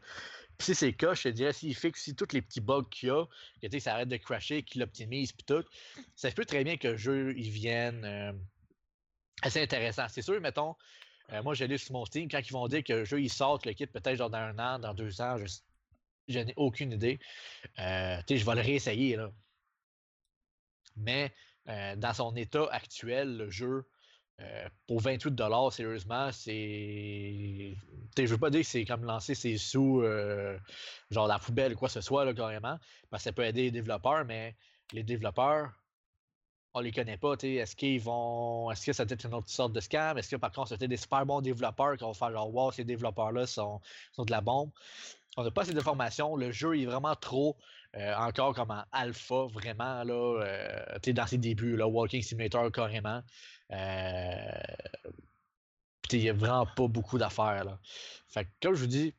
Si 0.59 0.75
c'est 0.75 0.87
le 0.87 0.93
cas, 0.93 1.15
je 1.15 1.25
te 1.25 1.29
dirais, 1.29 1.53
s'il 1.53 1.75
fixe 1.75 2.01
aussi 2.01 2.15
tous 2.15 2.33
les 2.33 2.41
petits 2.41 2.61
bugs 2.61 2.85
qu'il 2.91 3.09
y 3.09 3.13
a, 3.13 3.25
que 3.69 3.79
ça 3.79 3.95
arrête 3.95 4.09
de 4.09 4.17
crasher, 4.17 4.63
qu'il 4.63 4.83
optimise, 4.83 5.33
puis 5.33 5.45
tout, 5.45 5.65
ça 6.15 6.31
se 6.31 6.35
peut 6.35 6.45
très 6.45 6.65
bien 6.65 6.77
que 6.77 6.89
le 6.89 6.97
jeu, 6.97 7.35
il 7.37 7.51
vienne 7.51 8.05
euh, 8.05 8.33
assez 9.43 9.61
intéressant. 9.61 10.07
C'est 10.09 10.23
sûr, 10.23 10.41
mettons, 10.41 10.75
euh, 11.33 11.43
moi, 11.43 11.55
j'ai 11.55 11.67
lu 11.67 11.79
sur 11.79 11.93
mon 11.93 12.05
Steam, 12.05 12.29
quand 12.31 12.41
ils 12.41 12.53
vont 12.53 12.69
dire 12.69 12.85
que 12.85 12.93
le 12.93 13.05
jeu, 13.05 13.21
il 13.21 13.31
sort 13.31 13.61
le 13.65 13.73
kit 13.73 13.87
peut-être 13.87 14.19
dans 14.19 14.33
un 14.35 14.59
an, 14.59 14.79
dans 14.79 14.95
deux 14.95 15.21
ans, 15.21 15.37
je, 16.29 16.39
n'ai 16.39 16.55
aucune 16.57 16.93
idée. 16.93 17.19
Euh, 17.79 18.21
je 18.29 18.45
vais 18.45 18.55
le 18.55 18.61
réessayer. 18.61 19.19
Mais 20.97 21.35
euh, 21.69 21.97
dans 21.97 22.15
son 22.15 22.35
état 22.37 22.67
actuel, 22.71 23.37
le 23.37 23.51
jeu, 23.51 23.89
euh, 24.43 24.69
pour 24.87 25.01
28$, 25.01 25.71
sérieusement, 25.73 26.31
c'est. 26.31 27.75
Je 28.19 28.25
veux 28.27 28.39
pas 28.39 28.51
dire 28.51 28.61
que 28.61 28.67
c'est 28.67 28.85
comme 28.85 29.05
lancer 29.05 29.35
ses 29.35 29.57
sous, 29.57 30.03
euh, 30.03 30.59
genre 31.11 31.27
la 31.27 31.39
poubelle 31.39 31.73
ou 31.73 31.77
quoi 31.77 31.89
que 31.89 31.95
ce 31.95 32.03
soit, 32.03 32.25
là, 32.25 32.35
carrément, 32.35 32.79
parce 33.11 33.23
que 33.23 33.31
ça 33.31 33.33
peut 33.33 33.45
aider 33.45 33.63
les 33.63 33.71
développeurs, 33.71 34.27
mais 34.27 34.55
les 34.93 35.03
développeurs, 35.03 35.73
on 36.75 36.81
les 36.81 36.93
connaît 36.93 37.17
pas. 37.17 37.33
Est-ce 37.43 37.75
qu'ils 37.75 38.01
vont. 38.01 38.71
Est-ce 38.71 38.85
que 38.85 38.93
ça 38.93 39.07
peut 39.07 39.15
être 39.15 39.25
une 39.25 39.35
autre 39.35 39.49
sorte 39.49 39.73
de 39.73 39.81
scam? 39.81 40.19
Est-ce 40.19 40.31
que 40.31 40.37
par 40.37 40.53
contre, 40.53 40.69
c'était 40.69 40.89
des 40.89 40.99
super 40.99 41.25
bons 41.25 41.41
développeurs 41.41 41.97
qui 41.97 42.05
vont 42.05 42.13
faire 42.13 42.31
genre, 42.31 42.55
wow, 42.55 42.73
ces 42.73 42.85
développeurs-là 42.85 43.47
sont, 43.47 43.81
sont 44.13 44.25
de 44.25 44.31
la 44.31 44.43
bombe? 44.43 44.71
On 45.39 45.45
n'a 45.45 45.51
pas 45.51 45.63
assez 45.63 45.73
d'informations. 45.73 46.37
Le 46.37 46.53
jeu 46.53 46.79
est 46.79 46.85
vraiment 46.85 47.15
trop 47.15 47.57
euh, 47.97 48.15
encore 48.17 48.55
comme 48.55 48.71
en 48.71 48.85
alpha, 48.93 49.47
vraiment, 49.47 50.05
là, 50.05 50.99
dans 51.07 51.27
ses 51.27 51.39
débuts, 51.39 51.77
là, 51.77 51.89
Walking 51.89 52.23
Simulator 52.23 52.71
carrément. 52.71 53.23
Euh, 53.73 54.63
il 56.13 56.21
n'y 56.21 56.29
a 56.29 56.33
vraiment 56.33 56.67
pas 56.67 56.89
beaucoup 56.89 57.19
d'affaires, 57.19 57.65
là. 57.65 57.81
Fait 58.29 58.45
que, 58.45 58.51
comme 58.63 58.75
je 58.75 58.81
vous 58.81 58.87
dis, 58.87 59.15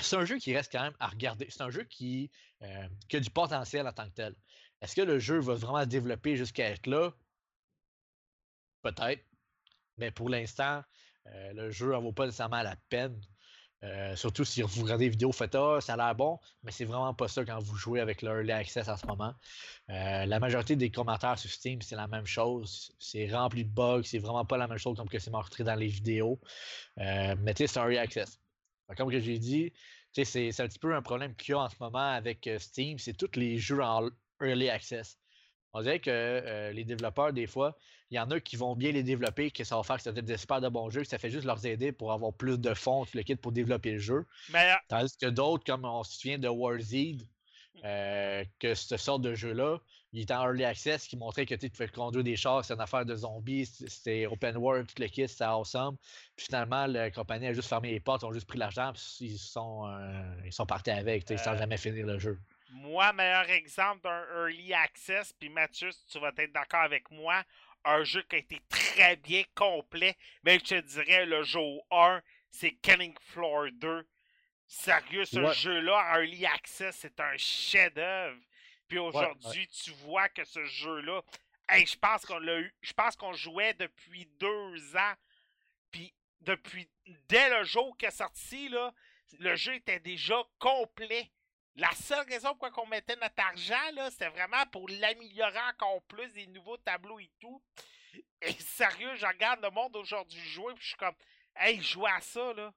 c'est 0.00 0.16
un 0.16 0.24
jeu 0.24 0.38
qui 0.38 0.54
reste 0.54 0.72
quand 0.72 0.82
même 0.82 0.96
à 0.98 1.08
regarder. 1.08 1.46
C'est 1.50 1.62
un 1.62 1.70
jeu 1.70 1.84
qui, 1.84 2.30
euh, 2.62 2.88
a 3.12 3.20
du 3.20 3.30
potentiel 3.30 3.86
en 3.86 3.92
tant 3.92 4.08
que 4.08 4.14
tel. 4.14 4.34
Est-ce 4.80 4.96
que 4.96 5.02
le 5.02 5.18
jeu 5.18 5.38
va 5.38 5.54
vraiment 5.54 5.82
se 5.82 5.88
développer 5.88 6.36
jusqu'à 6.36 6.70
être 6.70 6.86
là? 6.86 7.12
Peut-être. 8.82 9.24
Mais 9.96 10.10
pour 10.10 10.28
l'instant, 10.28 10.82
euh, 11.26 11.52
le 11.52 11.70
jeu 11.70 11.92
n'en 11.92 12.00
vaut 12.02 12.12
pas 12.12 12.26
nécessairement 12.26 12.62
la 12.62 12.76
peine. 12.88 13.20
Euh, 13.84 14.16
surtout 14.16 14.44
si 14.44 14.62
vous 14.62 14.82
regardez 14.82 15.04
les 15.06 15.10
vidéos, 15.10 15.30
Ah, 15.40 15.80
ça 15.80 15.94
a 15.94 15.96
l'air 15.96 16.14
bon, 16.14 16.38
mais 16.62 16.72
c'est 16.72 16.86
vraiment 16.86 17.12
pas 17.14 17.28
ça 17.28 17.44
quand 17.44 17.58
vous 17.60 17.76
jouez 17.76 18.00
avec 18.00 18.22
l'Early 18.22 18.50
Access 18.50 18.88
en 18.88 18.96
ce 18.96 19.06
moment. 19.06 19.34
Euh, 19.90 20.24
la 20.26 20.40
majorité 20.40 20.74
des 20.76 20.90
commentaires 20.90 21.38
sur 21.38 21.50
Steam, 21.50 21.82
c'est 21.82 21.96
la 21.96 22.08
même 22.08 22.26
chose. 22.26 22.94
C'est 22.98 23.30
rempli 23.30 23.64
de 23.64 23.70
bugs, 23.70 24.02
c'est 24.04 24.18
vraiment 24.18 24.44
pas 24.46 24.56
la 24.56 24.68
même 24.68 24.78
chose 24.78 24.96
comme 24.96 25.08
que 25.08 25.18
c'est 25.18 25.30
montré 25.30 25.64
dans 25.64 25.74
les 25.74 25.88
vidéos. 25.88 26.40
Euh, 26.98 27.36
mais 27.40 27.54
tu 27.54 27.66
sais, 27.66 27.74
c'est 27.74 27.80
Early 27.80 27.98
Access. 27.98 28.40
Comme 28.96 29.10
que 29.10 29.20
j'ai 29.20 29.38
dit, 29.38 29.72
c'est 30.12 30.60
un 30.60 30.68
petit 30.68 30.78
peu 30.78 30.94
un 30.94 31.02
problème 31.02 31.34
qu'il 31.36 31.52
y 31.52 31.54
a 31.54 31.60
en 31.60 31.68
ce 31.68 31.76
moment 31.80 31.98
avec 32.12 32.48
Steam, 32.58 32.98
c'est 32.98 33.14
tous 33.14 33.38
les 33.38 33.58
jeux 33.58 33.82
en 33.82 34.08
Early 34.40 34.70
Access. 34.70 35.18
On 35.74 35.82
dirait 35.82 36.00
que 36.00 36.10
euh, 36.10 36.72
les 36.72 36.84
développeurs, 36.84 37.32
des 37.32 37.46
fois, 37.46 37.76
il 38.10 38.16
y 38.16 38.20
en 38.20 38.30
a 38.30 38.38
qui 38.40 38.56
vont 38.56 38.76
bien 38.76 38.92
les 38.92 39.02
développer, 39.02 39.50
que 39.50 39.64
ça 39.64 39.76
va 39.76 39.82
faire 39.82 39.96
que 39.96 40.02
ça 40.02 40.12
va 40.12 40.18
être 40.20 40.24
des 40.24 40.36
super 40.36 40.60
de 40.60 40.68
bons 40.68 40.88
jeux, 40.88 41.02
que 41.02 41.08
ça 41.08 41.18
fait 41.18 41.30
juste 41.30 41.44
leur 41.46 41.64
aider 41.66 41.90
pour 41.90 42.12
avoir 42.12 42.32
plus 42.32 42.58
de 42.58 42.72
fonds, 42.74 43.04
tout 43.04 43.16
le 43.16 43.24
kit 43.24 43.34
pour 43.36 43.50
développer 43.52 43.92
le 43.92 43.98
jeu. 43.98 44.24
Mais 44.52 44.70
euh, 44.70 44.74
Tandis 44.88 45.16
que 45.16 45.26
d'autres, 45.26 45.64
comme 45.64 45.84
on 45.84 46.04
se 46.04 46.14
souvient 46.18 46.38
de 46.38 46.48
Warzed, 46.48 47.22
euh, 47.84 48.44
que 48.60 48.74
ce 48.74 48.96
sorte 48.96 49.22
de 49.22 49.34
jeu-là, 49.34 49.78
il 50.12 50.22
était 50.22 50.32
en 50.34 50.44
early 50.44 50.64
access, 50.64 51.08
qui 51.08 51.16
montrait 51.16 51.44
que 51.44 51.56
tu 51.56 51.68
pouvais 51.70 51.88
conduire 51.88 52.22
des 52.22 52.36
chars, 52.36 52.64
c'est 52.64 52.72
une 52.72 52.80
affaire 52.80 53.04
de 53.04 53.16
zombies, 53.16 53.66
c'était 53.66 54.26
open 54.26 54.56
world, 54.56 54.86
tout 54.86 55.02
le 55.02 55.08
kit, 55.08 55.26
c'était 55.26 55.42
awesome. 55.42 55.96
Puis 56.36 56.46
finalement, 56.46 56.86
la 56.86 57.10
compagnie 57.10 57.48
a 57.48 57.52
juste 57.52 57.68
fermé 57.68 57.90
les 57.90 57.98
portes, 57.98 58.22
ils 58.22 58.26
ont 58.26 58.32
juste 58.32 58.46
pris 58.46 58.58
l'argent, 58.58 58.92
puis 58.94 59.26
ils 59.26 59.38
sont, 59.38 59.88
euh, 59.88 60.34
ils 60.44 60.52
sont 60.52 60.66
partis 60.66 60.90
avec, 60.90 61.26
sais, 61.26 61.36
sans 61.36 61.54
Euh, 61.54 61.58
jamais 61.58 61.76
finir 61.78 62.06
le 62.06 62.20
jeu. 62.20 62.38
Moi, 62.74 63.12
meilleur 63.12 63.48
exemple 63.50 64.02
d'un 64.02 64.26
early 64.34 64.74
access, 64.74 65.32
puis 65.32 65.48
Mathieu, 65.48 65.90
tu 66.10 66.18
vas 66.18 66.32
être 66.36 66.52
d'accord 66.52 66.80
avec 66.82 67.10
moi, 67.10 67.42
un 67.84 68.02
jeu 68.02 68.22
qui 68.22 68.36
a 68.36 68.38
été 68.40 68.60
très 68.68 69.16
bien 69.16 69.44
complet, 69.54 70.16
mais 70.42 70.58
je 70.58 70.64
te 70.64 70.80
dirais 70.80 71.24
le 71.24 71.42
jour 71.44 71.86
1, 71.90 72.20
c'est 72.50 72.72
Killing 72.72 73.14
Floor 73.20 73.68
2. 73.72 74.06
Sérieux, 74.66 75.24
ce 75.24 75.38
Ouais. 75.38 75.54
jeu-là, 75.54 76.14
early 76.14 76.46
access, 76.46 76.96
c'est 76.96 77.20
un 77.20 77.36
chef-d'œuvre. 77.36 78.40
Puis 78.88 78.98
aujourd'hui, 78.98 79.68
tu 79.68 79.90
vois 79.92 80.28
que 80.28 80.44
ce 80.44 80.64
jeu-là, 80.64 81.22
hey, 81.68 81.86
je 81.86 81.96
pense 81.96 82.24
qu'on 82.26 82.38
l'a 82.38 82.58
eu, 82.58 82.74
je 82.82 82.92
pense 82.92 83.14
qu'on 83.16 83.32
jouait 83.34 83.74
depuis 83.74 84.26
deux 84.38 84.96
ans. 84.96 85.14
Puis 85.90 86.12
depuis 86.40 86.88
dès 87.28 87.50
le 87.50 87.64
jour 87.64 87.96
qu'il 87.96 88.08
est 88.08 88.12
sorti, 88.12 88.68
là, 88.68 88.92
le 89.38 89.54
jeu 89.56 89.74
était 89.74 90.00
déjà 90.00 90.42
complet. 90.58 91.30
La 91.76 91.90
seule 91.92 92.24
raison 92.28 92.54
pourquoi 92.54 92.84
on 92.84 92.86
mettait 92.86 93.16
notre 93.16 93.34
argent, 93.38 93.90
là, 93.94 94.10
c'était 94.10 94.28
vraiment 94.28 94.64
pour 94.70 94.88
l'améliorer 94.88 95.58
encore 95.72 96.02
plus, 96.04 96.32
des 96.32 96.46
nouveaux 96.46 96.76
tableaux 96.76 97.18
et 97.18 97.30
tout. 97.40 97.60
Et 98.42 98.52
sérieux, 98.52 99.16
je 99.16 99.26
regarde 99.26 99.60
le 99.62 99.70
monde 99.70 99.96
aujourd'hui 99.96 100.40
jouer, 100.40 100.72
puis 100.74 100.82
je 100.82 100.88
suis 100.88 100.96
comme, 100.96 101.14
hey, 101.56 101.82
jouer 101.82 102.10
à 102.16 102.20
ça, 102.20 102.52
là. 102.54 102.72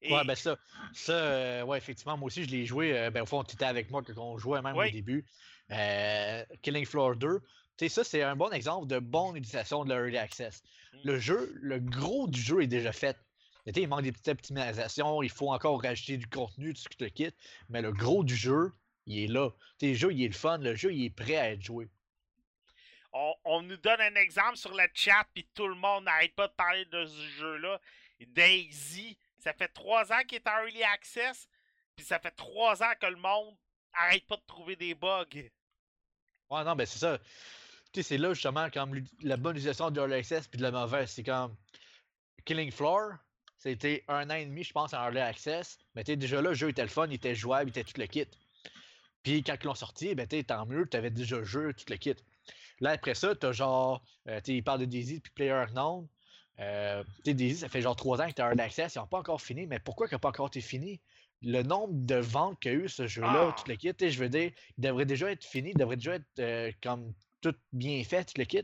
Et- 0.00 0.12
Ouais, 0.12 0.24
ben 0.24 0.34
ça, 0.36 0.56
ça 0.92 1.12
euh, 1.12 1.62
ouais, 1.62 1.78
effectivement, 1.78 2.16
moi 2.16 2.26
aussi, 2.26 2.44
je 2.44 2.50
l'ai 2.50 2.66
joué. 2.66 2.96
euh, 2.96 3.10
ben, 3.10 3.22
au 3.22 3.26
fond, 3.26 3.42
tu 3.42 3.54
étais 3.54 3.64
avec 3.64 3.90
moi 3.90 4.02
quand 4.06 4.16
on 4.18 4.38
jouait 4.38 4.62
même 4.62 4.76
Oui. 4.76 4.88
au 4.88 4.92
début. 4.92 5.24
Euh, 5.70 6.44
Killing 6.62 6.86
Floor 6.86 7.16
2. 7.16 7.40
Tu 7.40 7.46
sais, 7.78 7.88
ça, 7.88 8.04
c'est 8.04 8.22
un 8.22 8.36
bon 8.36 8.50
exemple 8.50 8.86
de 8.86 8.98
bonne 8.98 9.36
utilisation 9.36 9.84
de 9.84 9.92
l'Early 9.92 10.18
Access. 10.18 10.62
Mm. 10.92 10.98
Le 11.04 11.18
jeu, 11.18 11.52
le 11.54 11.78
gros 11.80 12.28
du 12.28 12.40
jeu 12.40 12.62
est 12.62 12.66
déjà 12.68 12.92
fait. 12.92 13.16
Il 13.76 13.88
manque 13.88 14.02
des 14.02 14.12
petites 14.12 14.28
optimisations, 14.28 15.22
il 15.22 15.30
faut 15.30 15.52
encore 15.52 15.82
rajouter 15.82 16.16
du 16.16 16.26
contenu, 16.26 16.74
tout 16.74 16.82
ce 16.82 16.88
que 16.88 17.04
tu 17.04 17.10
quittes, 17.10 17.36
mais 17.68 17.82
le 17.82 17.92
gros 17.92 18.24
du 18.24 18.34
jeu, 18.34 18.72
il 19.06 19.24
est 19.24 19.26
là. 19.26 19.50
Le 19.82 19.94
jeu, 19.94 20.12
il 20.12 20.22
est 20.24 20.28
le 20.28 20.34
fun, 20.34 20.58
le 20.58 20.74
jeu, 20.74 20.92
il 20.92 21.04
est 21.04 21.10
prêt 21.10 21.36
à 21.36 21.50
être 21.50 21.62
joué. 21.62 21.88
on, 23.12 23.34
on 23.44 23.62
nous 23.62 23.76
donne 23.76 24.00
un 24.00 24.14
exemple 24.14 24.56
sur 24.56 24.74
le 24.74 24.84
chat, 24.94 25.26
puis 25.34 25.46
tout 25.54 25.66
le 25.68 25.74
monde 25.74 26.04
n'arrête 26.04 26.34
pas 26.34 26.48
de 26.48 26.52
parler 26.52 26.84
de 26.86 27.06
ce 27.06 27.28
jeu-là. 27.38 27.80
Daisy, 28.20 29.16
ça 29.38 29.52
fait 29.52 29.68
trois 29.68 30.12
ans 30.12 30.22
qu'il 30.26 30.36
est 30.36 30.48
en 30.48 30.58
early 30.64 30.82
access, 30.82 31.48
puis 31.94 32.04
ça 32.04 32.18
fait 32.18 32.32
trois 32.32 32.82
ans 32.82 32.92
que 33.00 33.06
le 33.06 33.16
monde 33.16 33.54
arrête 33.92 34.26
pas 34.26 34.36
de 34.36 34.42
trouver 34.46 34.76
des 34.76 34.94
bugs. 34.94 35.24
Ouais, 36.50 36.64
non, 36.64 36.74
ben 36.74 36.86
c'est 36.86 36.98
ça. 36.98 37.18
Tu 37.92 38.02
sais, 38.02 38.02
c'est 38.02 38.18
là 38.18 38.32
justement 38.34 38.70
comme 38.70 39.02
la 39.22 39.36
bonne 39.36 39.56
utilisation 39.56 39.90
de 39.90 40.00
Early 40.00 40.14
Access 40.14 40.46
puis 40.48 40.58
de 40.58 40.62
la 40.62 40.70
mauvaise. 40.70 41.10
C'est 41.10 41.22
comme 41.22 41.56
Killing 42.44 42.70
Floor, 42.70 43.12
c'était 43.58 44.04
un 44.08 44.30
an 44.30 44.34
et 44.34 44.46
demi, 44.46 44.62
je 44.64 44.72
pense, 44.72 44.94
en 44.94 45.02
Early 45.02 45.18
Access. 45.18 45.78
Mais 45.94 46.04
tu 46.04 46.16
déjà 46.16 46.40
là, 46.40 46.50
le 46.50 46.54
jeu 46.54 46.68
était 46.70 46.82
le 46.82 46.88
fun, 46.88 47.06
il 47.08 47.14
était 47.14 47.34
jouable, 47.34 47.70
il 47.70 47.78
était 47.78 47.84
tout 47.84 48.00
le 48.00 48.06
kit. 48.06 48.26
Puis 49.22 49.42
quand 49.42 49.56
ils 49.60 49.66
l'ont 49.66 49.74
sorti, 49.74 50.14
ben 50.14 50.26
tu 50.26 50.42
tant 50.44 50.64
mieux, 50.64 50.88
tu 50.88 50.96
avais 50.96 51.10
déjà 51.10 51.38
le 51.38 51.44
jeu, 51.44 51.72
tout 51.74 51.84
le 51.88 51.96
kit. 51.96 52.14
Là, 52.80 52.90
après 52.90 53.14
ça, 53.14 53.34
t'as 53.34 53.52
genre, 53.52 54.02
euh, 54.28 54.40
tu 54.40 54.52
ils 54.52 54.62
parlent 54.62 54.80
de 54.80 54.84
Daisy 54.84 55.20
puis 55.20 55.32
Player 55.34 55.50
Unknown. 55.52 56.06
Euh, 56.60 57.02
tu 57.24 57.34
Daisy, 57.34 57.56
ça 57.58 57.68
fait 57.68 57.80
genre 57.82 57.96
trois 57.96 58.20
ans 58.20 58.28
que 58.28 58.34
tu 58.34 58.42
Early 58.42 58.60
Access, 58.60 58.94
ils 58.94 58.98
n'ont 58.98 59.06
pas 59.06 59.18
encore 59.18 59.40
fini. 59.42 59.66
Mais 59.66 59.80
pourquoi 59.80 60.06
n'a 60.10 60.18
pas 60.18 60.28
encore 60.28 60.46
été 60.48 60.60
fini? 60.60 61.00
Le 61.42 61.62
nombre 61.62 61.94
de 61.94 62.16
ventes 62.16 62.58
qu'a 62.60 62.72
eu 62.72 62.88
ce 62.88 63.06
jeu-là, 63.06 63.48
Ah! 63.50 63.56
tout 63.56 63.68
le 63.68 63.76
kit, 63.76 63.94
tu 63.94 64.10
je 64.10 64.18
veux 64.18 64.28
dire, 64.28 64.52
il 64.76 64.82
devrait 64.82 65.04
déjà 65.06 65.30
être 65.30 65.44
fini, 65.44 65.70
il 65.70 65.76
devrait 65.76 65.96
déjà 65.96 66.14
être 66.14 66.26
euh, 66.38 66.72
comme 66.82 67.12
tout 67.40 67.54
bien 67.72 68.02
fait, 68.04 68.24
tout 68.24 68.38
le 68.38 68.44
kit. 68.44 68.62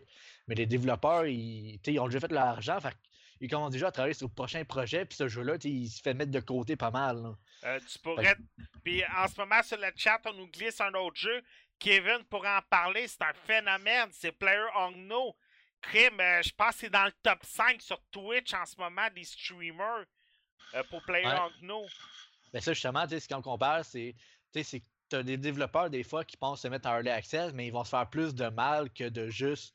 Mais 0.49 0.55
les 0.55 0.67
développeurs, 0.67 1.27
ils, 1.27 1.79
tu 1.83 1.93
ils 1.93 2.01
ont 2.01 2.07
déjà 2.07 2.21
fait 2.21 2.33
leur 2.33 2.45
argent, 2.45 2.81
fait 2.81 2.95
ils 3.41 3.51
commencent 3.51 3.73
déjà 3.73 3.89
à 3.89 3.93
travailler 3.93 4.15
sur 4.15 4.29
le 4.29 4.33
prochain 4.35 4.65
projet, 4.65 5.05
puis 5.05 5.17
ce 5.17 5.29
jeu-là, 5.29 5.57
il 5.65 5.89
se 5.89 6.01
fait 6.01 6.15
mettre 6.15 6.31
de 6.31 6.41
côté 6.41 6.77
pas 6.77 6.91
mal. 6.91 7.35
Euh, 7.65 7.81
tu 7.91 7.99
pourrais. 7.99 8.37
Puis 8.83 9.03
en 9.07 9.27
ce 9.29 9.41
moment, 9.41 9.63
sur 9.63 9.79
le 9.79 9.89
chat, 9.97 10.21
on 10.27 10.33
nous 10.33 10.49
glisse 10.49 10.81
un 10.81 10.93
autre 10.95 11.17
jeu. 11.17 11.43
Kevin 11.79 12.23
pourrait 12.31 12.57
en 12.57 12.63
parler, 12.71 13.07
c'est 13.09 13.23
un 13.23 13.33
phénomène. 13.47 14.09
C'est 14.13 14.33
Player 14.33 14.67
Unknown. 14.77 15.33
Crime, 15.83 16.19
euh, 16.21 16.43
je 16.43 16.51
pense 16.57 16.75
que 16.75 16.81
c'est 16.81 16.91
dans 16.91 17.05
le 17.05 17.13
top 17.23 17.41
5 17.43 17.83
sur 17.83 18.01
Twitch 18.11 18.55
en 18.55 18.65
ce 18.65 18.77
moment 18.79 19.07
des 19.15 19.25
streamers 19.25 20.05
euh, 20.75 20.83
pour 20.91 21.03
Player 21.03 21.27
Ouais. 21.27 21.39
Unknown. 21.61 21.87
Ben 22.53 22.61
ça, 22.63 22.73
justement, 22.73 23.03
tu 23.03 23.11
sais, 23.11 23.21
ce 23.21 23.29
qu'on 23.29 23.43
compare, 23.43 23.85
c'est 23.85 24.15
tu 24.53 24.61
sais, 24.61 24.63
c'est 24.63 24.81
que 24.81 24.85
tu 25.11 25.17
as 25.17 25.23
des 25.23 25.37
développeurs, 25.37 25.91
des 25.91 26.05
fois, 26.05 26.25
qui 26.25 26.37
pensent 26.37 26.63
se 26.63 26.69
mettre 26.69 26.89
en 26.89 26.95
early 26.95 27.11
access, 27.11 27.53
mais 27.53 27.67
ils 27.67 27.73
vont 27.73 27.85
se 27.85 27.91
faire 27.91 28.09
plus 28.09 28.35
de 28.35 28.47
mal 28.49 28.91
que 28.91 29.05
de 29.09 29.29
juste 29.29 29.75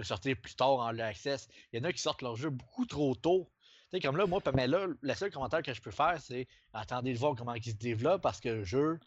le 0.00 0.04
sortir 0.04 0.36
plus 0.36 0.54
tard 0.54 0.70
en 0.70 0.88
early 0.88 1.02
access. 1.02 1.48
Il 1.72 1.78
y 1.78 1.80
en 1.80 1.84
a 1.84 1.92
qui 1.92 2.00
sortent 2.00 2.22
leur 2.22 2.36
jeu 2.36 2.50
beaucoup 2.50 2.86
trop 2.86 3.14
tôt. 3.14 3.50
Tu 3.90 3.96
sais, 3.96 4.00
comme 4.00 4.16
là, 4.16 4.26
moi, 4.26 4.40
là, 4.44 4.86
le 5.00 5.14
seul 5.14 5.30
commentaire 5.30 5.62
que 5.62 5.74
je 5.74 5.80
peux 5.80 5.90
faire, 5.90 6.20
c'est 6.20 6.48
attendez 6.72 7.12
de 7.12 7.18
voir 7.18 7.34
comment 7.36 7.54
il 7.54 7.62
se 7.62 7.72
développe 7.72 8.22
parce 8.22 8.40
que 8.40 8.48
le 8.48 8.64
jeu, 8.64 8.98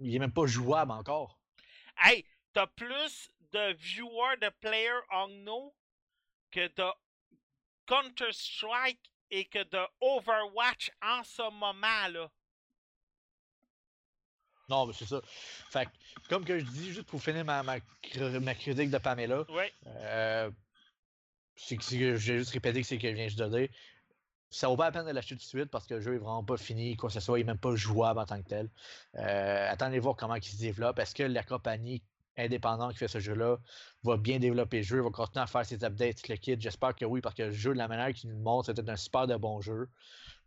il 0.00 0.14
est 0.14 0.18
même 0.18 0.32
pas 0.32 0.46
jouable 0.46 0.92
encore. 0.92 1.38
Hey, 1.98 2.24
t'as 2.52 2.66
plus 2.66 3.30
de 3.52 3.72
viewers 3.74 4.36
de 4.40 4.50
Player 4.60 4.98
Unknown 5.10 5.70
que 6.50 6.66
de 6.74 6.90
Counter-Strike 7.86 9.12
et 9.30 9.44
que 9.46 9.62
de 9.62 9.86
Overwatch 10.00 10.90
en 11.02 11.22
ce 11.22 11.50
moment, 11.50 12.08
là. 12.10 12.30
Non, 14.68 14.86
mais 14.86 14.92
c'est 14.92 15.06
ça. 15.06 15.20
Fait 15.70 15.88
comme 16.28 16.44
que 16.44 16.58
je 16.58 16.64
dis, 16.64 16.92
juste 16.92 17.06
pour 17.06 17.22
finir 17.22 17.44
ma, 17.44 17.62
ma, 17.62 17.76
ma 18.40 18.54
critique 18.54 18.90
de 18.90 18.98
Pamela, 18.98 19.44
Ouais. 19.50 19.72
euh, 19.86 20.50
c'est 21.54 21.76
que 21.76 21.84
c'est 21.84 21.98
j'ai 22.18 22.38
juste 22.38 22.50
répété 22.50 22.80
que 22.80 22.86
c'est 22.86 22.98
que 22.98 23.08
je 23.08 23.14
viens 23.14 23.28
juste 23.28 23.38
de 23.38 23.48
dire. 23.58 23.68
Ça 24.50 24.68
vaut 24.68 24.76
pas 24.76 24.84
la 24.86 24.92
peine 24.92 25.06
de 25.06 25.10
l'acheter 25.10 25.34
tout 25.34 25.40
de 25.42 25.46
suite 25.46 25.70
parce 25.70 25.86
que 25.86 25.94
le 25.94 26.00
jeu 26.00 26.14
est 26.14 26.18
vraiment 26.18 26.44
pas 26.44 26.56
fini, 26.56 26.96
quoi 26.96 27.08
que 27.08 27.14
ce 27.14 27.20
soit, 27.20 27.38
il 27.38 27.42
est 27.42 27.44
même 27.44 27.58
pas 27.58 27.74
jouable 27.74 28.20
en 28.20 28.26
tant 28.26 28.40
que 28.42 28.48
tel. 28.48 28.70
Euh, 29.16 29.70
attendez 29.70 29.98
voir 29.98 30.16
comment 30.16 30.36
il 30.36 30.42
se 30.44 30.56
développe. 30.56 30.98
Est-ce 30.98 31.14
que 31.14 31.24
la 31.24 31.42
compagnie 31.42 32.02
indépendante 32.36 32.92
qui 32.92 32.98
fait 32.98 33.08
ce 33.08 33.18
jeu-là 33.18 33.56
va 34.04 34.16
bien 34.16 34.38
développer 34.38 34.78
le 34.78 34.82
jeu, 34.84 35.00
va 35.00 35.10
continuer 35.10 35.42
à 35.42 35.46
faire 35.46 35.66
ses 35.66 35.84
updates, 35.84 36.28
le 36.28 36.36
kit? 36.36 36.56
J'espère 36.58 36.94
que 36.94 37.04
oui, 37.04 37.20
parce 37.20 37.34
que 37.34 37.42
le 37.44 37.50
jeu, 37.52 37.72
de 37.72 37.78
la 37.78 37.88
manière 37.88 38.12
qu'il 38.14 38.30
nous 38.30 38.38
montre, 38.38 38.66
c'était 38.66 38.88
un 38.88 38.96
super 38.96 39.26
de 39.26 39.36
bon 39.36 39.60
jeu. 39.60 39.88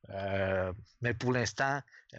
Euh, 0.10 0.74
mais 1.02 1.14
pour 1.14 1.32
l'instant, 1.32 1.82
euh, 2.14 2.18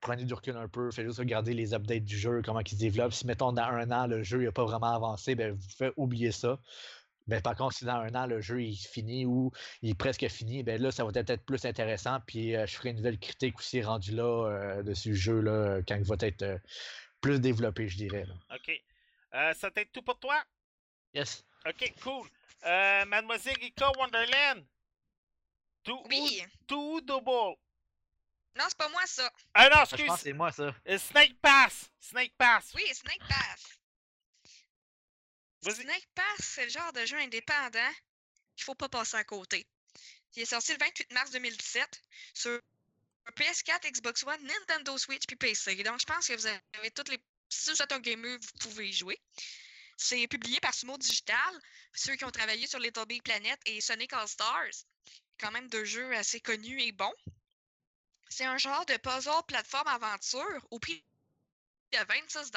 prenez 0.00 0.24
du 0.24 0.34
recul 0.34 0.56
un 0.56 0.68
peu, 0.68 0.90
faites 0.90 1.06
juste 1.06 1.18
regarder 1.18 1.54
les 1.54 1.72
updates 1.74 2.04
du 2.04 2.18
jeu, 2.18 2.42
comment 2.44 2.60
il 2.60 2.68
se 2.68 2.76
développe. 2.76 3.12
Si, 3.12 3.26
mettons, 3.26 3.52
dans 3.52 3.62
un 3.62 3.90
an, 3.90 4.06
le 4.06 4.22
jeu 4.22 4.42
n'a 4.44 4.52
pas 4.52 4.64
vraiment 4.64 4.94
avancé, 4.94 5.34
ben, 5.34 5.52
vous 5.52 5.68
faites 5.76 5.94
oublier 5.96 6.32
ça. 6.32 6.58
Ben, 7.28 7.40
par 7.40 7.54
contre, 7.54 7.76
si 7.76 7.84
dans 7.84 7.96
un 7.96 8.14
an, 8.14 8.26
le 8.26 8.40
jeu 8.40 8.62
est 8.62 8.86
fini 8.88 9.24
ou 9.24 9.52
il 9.80 9.90
est 9.90 9.94
presque 9.94 10.26
fini, 10.28 10.62
ben 10.62 10.82
là, 10.82 10.90
ça 10.90 11.04
va 11.04 11.10
être 11.14 11.44
plus 11.44 11.64
intéressant. 11.64 12.18
Puis 12.26 12.56
euh, 12.56 12.66
je 12.66 12.74
ferai 12.74 12.90
une 12.90 12.96
nouvelle 12.96 13.18
critique 13.18 13.58
aussi 13.58 13.80
rendue 13.80 14.12
là 14.12 14.48
euh, 14.48 14.82
de 14.82 14.92
ce 14.92 15.12
jeu-là 15.12 15.80
quand 15.86 15.94
il 15.94 16.04
va 16.04 16.16
être 16.20 16.42
euh, 16.42 16.58
plus 17.20 17.40
développé, 17.40 17.88
je 17.88 17.96
dirais. 17.96 18.24
là. 18.24 18.34
OK. 18.56 18.82
Euh, 19.34 19.52
ça 19.54 19.70
t'aide 19.70 19.90
tout 19.92 20.02
pour 20.02 20.18
toi? 20.18 20.42
Yes. 21.14 21.44
OK, 21.66 21.94
cool. 22.02 22.26
Euh, 22.66 23.04
Mademoiselle 23.06 23.56
Rika 23.60 23.90
Wonderland. 23.96 24.64
Tout 25.84 26.02
Oui. 26.06 26.44
tout 26.66 27.00
double. 27.02 27.56
Non, 28.54 28.64
c'est 28.68 28.76
pas 28.76 28.88
moi 28.90 29.06
ça. 29.06 29.32
Ah 29.54 29.68
non, 29.68 29.76
Je 29.76 29.80
pense 29.80 29.90
que 29.90 30.02
excuse. 30.02 30.20
c'est 30.22 30.32
moi, 30.32 30.52
ça. 30.52 30.74
Euh, 30.88 30.98
Snake 30.98 31.40
Pass. 31.40 31.90
Snake 32.00 32.34
Pass. 32.36 32.70
Oui, 32.74 32.84
Snake 32.94 33.22
Pass. 33.28 33.62
Vas-y. 35.62 35.82
Snake 35.82 36.08
Pass, 36.14 36.38
c'est 36.40 36.64
le 36.64 36.70
genre 36.70 36.92
de 36.92 37.06
jeu 37.06 37.16
indépendant 37.18 37.92
qu'il 38.56 38.64
faut 38.64 38.74
pas 38.74 38.88
passer 38.88 39.16
à 39.16 39.24
côté. 39.24 39.66
Il 40.34 40.42
est 40.42 40.46
sorti 40.46 40.72
le 40.72 40.78
28 40.78 41.12
mars 41.12 41.30
2017 41.30 42.02
sur 42.34 42.60
PS4, 43.36 43.90
Xbox 43.92 44.24
One, 44.24 44.42
Nintendo 44.44 44.98
Switch 44.98 45.24
puis 45.26 45.36
PC. 45.36 45.76
Donc 45.82 46.00
je 46.00 46.06
pense 46.06 46.26
que 46.26 46.34
vous 46.34 46.46
avez 46.46 46.90
toutes 46.90 47.08
les. 47.08 47.22
Si 47.48 47.70
vous 47.70 47.82
êtes 47.82 47.92
un 47.92 48.00
gamer, 48.00 48.38
vous 48.40 48.58
pouvez 48.60 48.88
y 48.88 48.92
jouer. 48.92 49.20
C'est 49.96 50.26
publié 50.26 50.58
par 50.60 50.74
Sumo 50.74 50.96
Digital, 50.98 51.60
ceux 51.94 52.16
qui 52.16 52.24
ont 52.24 52.30
travaillé 52.30 52.66
sur 52.66 52.78
Little 52.80 53.06
Big 53.06 53.22
Planet 53.22 53.60
et 53.66 53.80
Sonic 53.80 54.12
All 54.14 54.26
Stars. 54.26 54.84
Quand 55.42 55.50
même 55.50 55.68
deux 55.68 55.84
jeux 55.84 56.14
assez 56.14 56.40
connus 56.40 56.80
et 56.80 56.92
bons. 56.92 57.12
C'est 58.28 58.44
un 58.44 58.58
genre 58.58 58.86
de 58.86 58.96
puzzle 58.96 59.42
plateforme 59.48 59.88
aventure 59.88 60.66
au 60.70 60.78
prix 60.78 61.04
de 61.90 61.98
26 61.98 62.52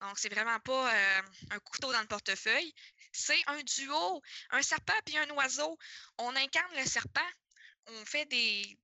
Donc, 0.00 0.18
c'est 0.18 0.28
vraiment 0.28 0.58
pas 0.58 0.92
euh, 0.92 1.22
un 1.50 1.58
couteau 1.60 1.92
dans 1.92 2.00
le 2.00 2.08
portefeuille. 2.08 2.74
C'est 3.12 3.40
un 3.46 3.62
duo, 3.62 4.20
un 4.50 4.62
serpent 4.62 5.00
puis 5.06 5.16
un 5.16 5.30
oiseau. 5.30 5.78
On 6.18 6.34
incarne 6.34 6.74
le 6.76 6.84
serpent. 6.84 7.30
On 7.86 8.04
fait 8.04 8.26
des. 8.26 8.76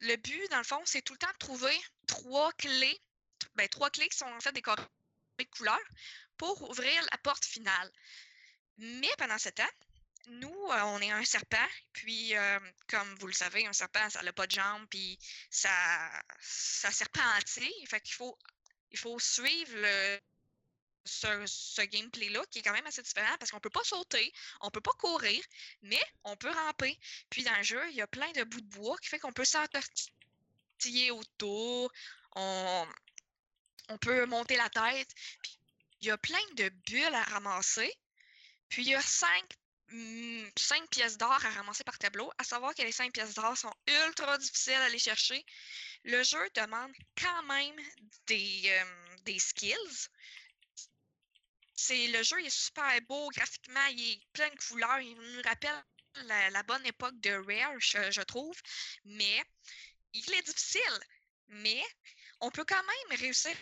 Le 0.00 0.16
but, 0.16 0.50
dans 0.50 0.58
le 0.58 0.64
fond, 0.64 0.80
c'est 0.86 1.02
tout 1.02 1.12
le 1.12 1.18
temps 1.18 1.32
de 1.32 1.38
trouver 1.38 1.78
trois 2.06 2.52
clés. 2.54 3.00
Ben, 3.54 3.68
trois 3.68 3.90
clés 3.90 4.08
qui 4.08 4.16
sont 4.16 4.24
en 4.24 4.40
fait 4.40 4.52
des 4.52 4.62
carrés 4.62 4.82
de 5.38 5.44
couleurs 5.44 5.78
pour 6.38 6.70
ouvrir 6.70 7.02
la 7.12 7.18
porte 7.18 7.44
finale. 7.44 7.92
Mais 8.78 9.10
pendant 9.18 9.38
ce 9.38 9.50
temps, 9.50 9.68
nous, 10.26 10.68
euh, 10.70 10.82
on 10.82 11.00
est 11.00 11.10
un 11.10 11.24
serpent, 11.24 11.68
puis 11.92 12.36
euh, 12.36 12.58
comme 12.88 13.14
vous 13.16 13.26
le 13.26 13.32
savez, 13.32 13.66
un 13.66 13.72
serpent, 13.72 14.10
ça 14.10 14.22
n'a 14.22 14.32
pas 14.32 14.46
de 14.46 14.52
jambes, 14.52 14.86
puis 14.90 15.18
ça, 15.50 15.70
ça 16.40 16.90
serpentille. 16.90 17.86
Fait 17.86 18.00
qu'il 18.00 18.14
faut, 18.14 18.36
il 18.90 18.98
faut 18.98 19.18
suivre 19.18 19.72
le, 19.76 20.20
ce, 21.04 21.44
ce 21.46 21.82
gameplay-là, 21.82 22.44
qui 22.50 22.58
est 22.58 22.62
quand 22.62 22.72
même 22.72 22.86
assez 22.86 23.02
différent, 23.02 23.36
parce 23.38 23.50
qu'on 23.50 23.60
peut 23.60 23.70
pas 23.70 23.84
sauter, 23.84 24.32
on 24.60 24.70
peut 24.70 24.80
pas 24.80 24.94
courir, 24.98 25.42
mais 25.82 26.02
on 26.24 26.36
peut 26.36 26.50
ramper. 26.50 26.98
Puis 27.30 27.44
dans 27.44 27.56
le 27.56 27.62
jeu, 27.62 27.90
il 27.90 27.96
y 27.96 28.02
a 28.02 28.06
plein 28.06 28.30
de 28.32 28.44
bouts 28.44 28.60
de 28.60 28.68
bois 28.68 28.96
qui 28.98 29.08
fait 29.08 29.18
qu'on 29.18 29.32
peut 29.32 29.44
s'entortiller 29.44 31.10
autour, 31.12 31.92
on, 32.34 32.86
on 33.88 33.98
peut 33.98 34.26
monter 34.26 34.56
la 34.56 34.68
tête. 34.70 35.08
Puis 35.42 35.58
il 36.00 36.08
y 36.08 36.10
a 36.10 36.18
plein 36.18 36.44
de 36.56 36.68
bulles 36.68 37.14
à 37.14 37.22
ramasser. 37.24 37.92
Puis 38.68 38.82
il 38.82 38.88
y 38.88 38.94
a 38.94 39.00
cinq 39.00 39.44
cinq 40.56 40.88
pièces 40.90 41.16
d'or 41.16 41.32
à 41.32 41.50
ramasser 41.50 41.84
par 41.84 41.98
tableau, 41.98 42.30
à 42.38 42.44
savoir 42.44 42.74
que 42.74 42.82
les 42.82 42.92
cinq 42.92 43.12
pièces 43.12 43.34
d'or 43.34 43.56
sont 43.56 43.72
ultra 44.06 44.36
difficiles 44.38 44.74
à 44.74 44.84
aller 44.84 44.98
chercher. 44.98 45.44
Le 46.04 46.22
jeu 46.22 46.50
demande 46.54 46.92
quand 47.20 47.42
même 47.44 47.76
des, 48.26 48.62
euh, 48.66 49.16
des 49.22 49.38
skills. 49.38 50.08
Le 51.88 52.22
jeu 52.22 52.40
est 52.44 52.50
super 52.50 53.00
beau, 53.02 53.28
graphiquement, 53.28 53.86
il 53.86 54.12
est 54.12 54.20
plein 54.32 54.48
de 54.48 54.56
couleurs, 54.56 55.00
il 55.00 55.14
nous 55.14 55.42
rappelle 55.42 55.84
la, 56.24 56.62
bonne 56.62 56.84
époque 56.86 57.18
de 57.20 57.30
Rare, 57.30 57.78
je, 57.78 58.22
trouve, 58.22 58.56
mais 59.04 59.42
il 60.14 60.34
est 60.34 60.42
difficile. 60.42 61.00
Mais 61.48 61.82
on 62.40 62.50
peut 62.50 62.64
quand 62.64 62.82
même 62.82 63.18
réussir 63.20 63.54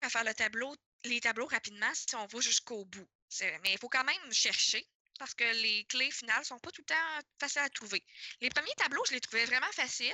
à 0.00 0.10
faire 0.10 0.24
le 0.24 0.34
tableau, 0.34 0.74
les 1.04 1.20
tableaux 1.20 1.46
rapidement 1.46 1.92
si 1.94 2.14
on 2.16 2.26
va 2.26 2.40
jusqu'au 2.40 2.84
bout. 2.86 3.08
Mais 3.62 3.72
il 3.72 3.78
faut 3.78 3.88
quand 3.88 4.04
même 4.04 4.32
chercher 4.32 4.86
parce 5.18 5.34
que 5.34 5.44
les 5.44 5.84
clés 5.84 6.10
finales 6.10 6.44
sont 6.44 6.58
pas 6.58 6.70
tout 6.70 6.82
le 6.82 6.86
temps 6.86 7.28
faciles 7.38 7.62
à 7.62 7.68
trouver. 7.68 8.02
Les 8.40 8.50
premiers 8.50 8.74
tableaux, 8.76 9.04
je 9.06 9.14
les 9.14 9.20
trouvais 9.20 9.44
vraiment 9.44 9.70
faciles, 9.72 10.12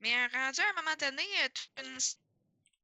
mais 0.00 0.26
rendu 0.26 0.60
à 0.60 0.70
un 0.70 0.72
moment 0.74 0.96
donné, 0.96 1.26
euh, 1.44 1.84
une 1.84 1.98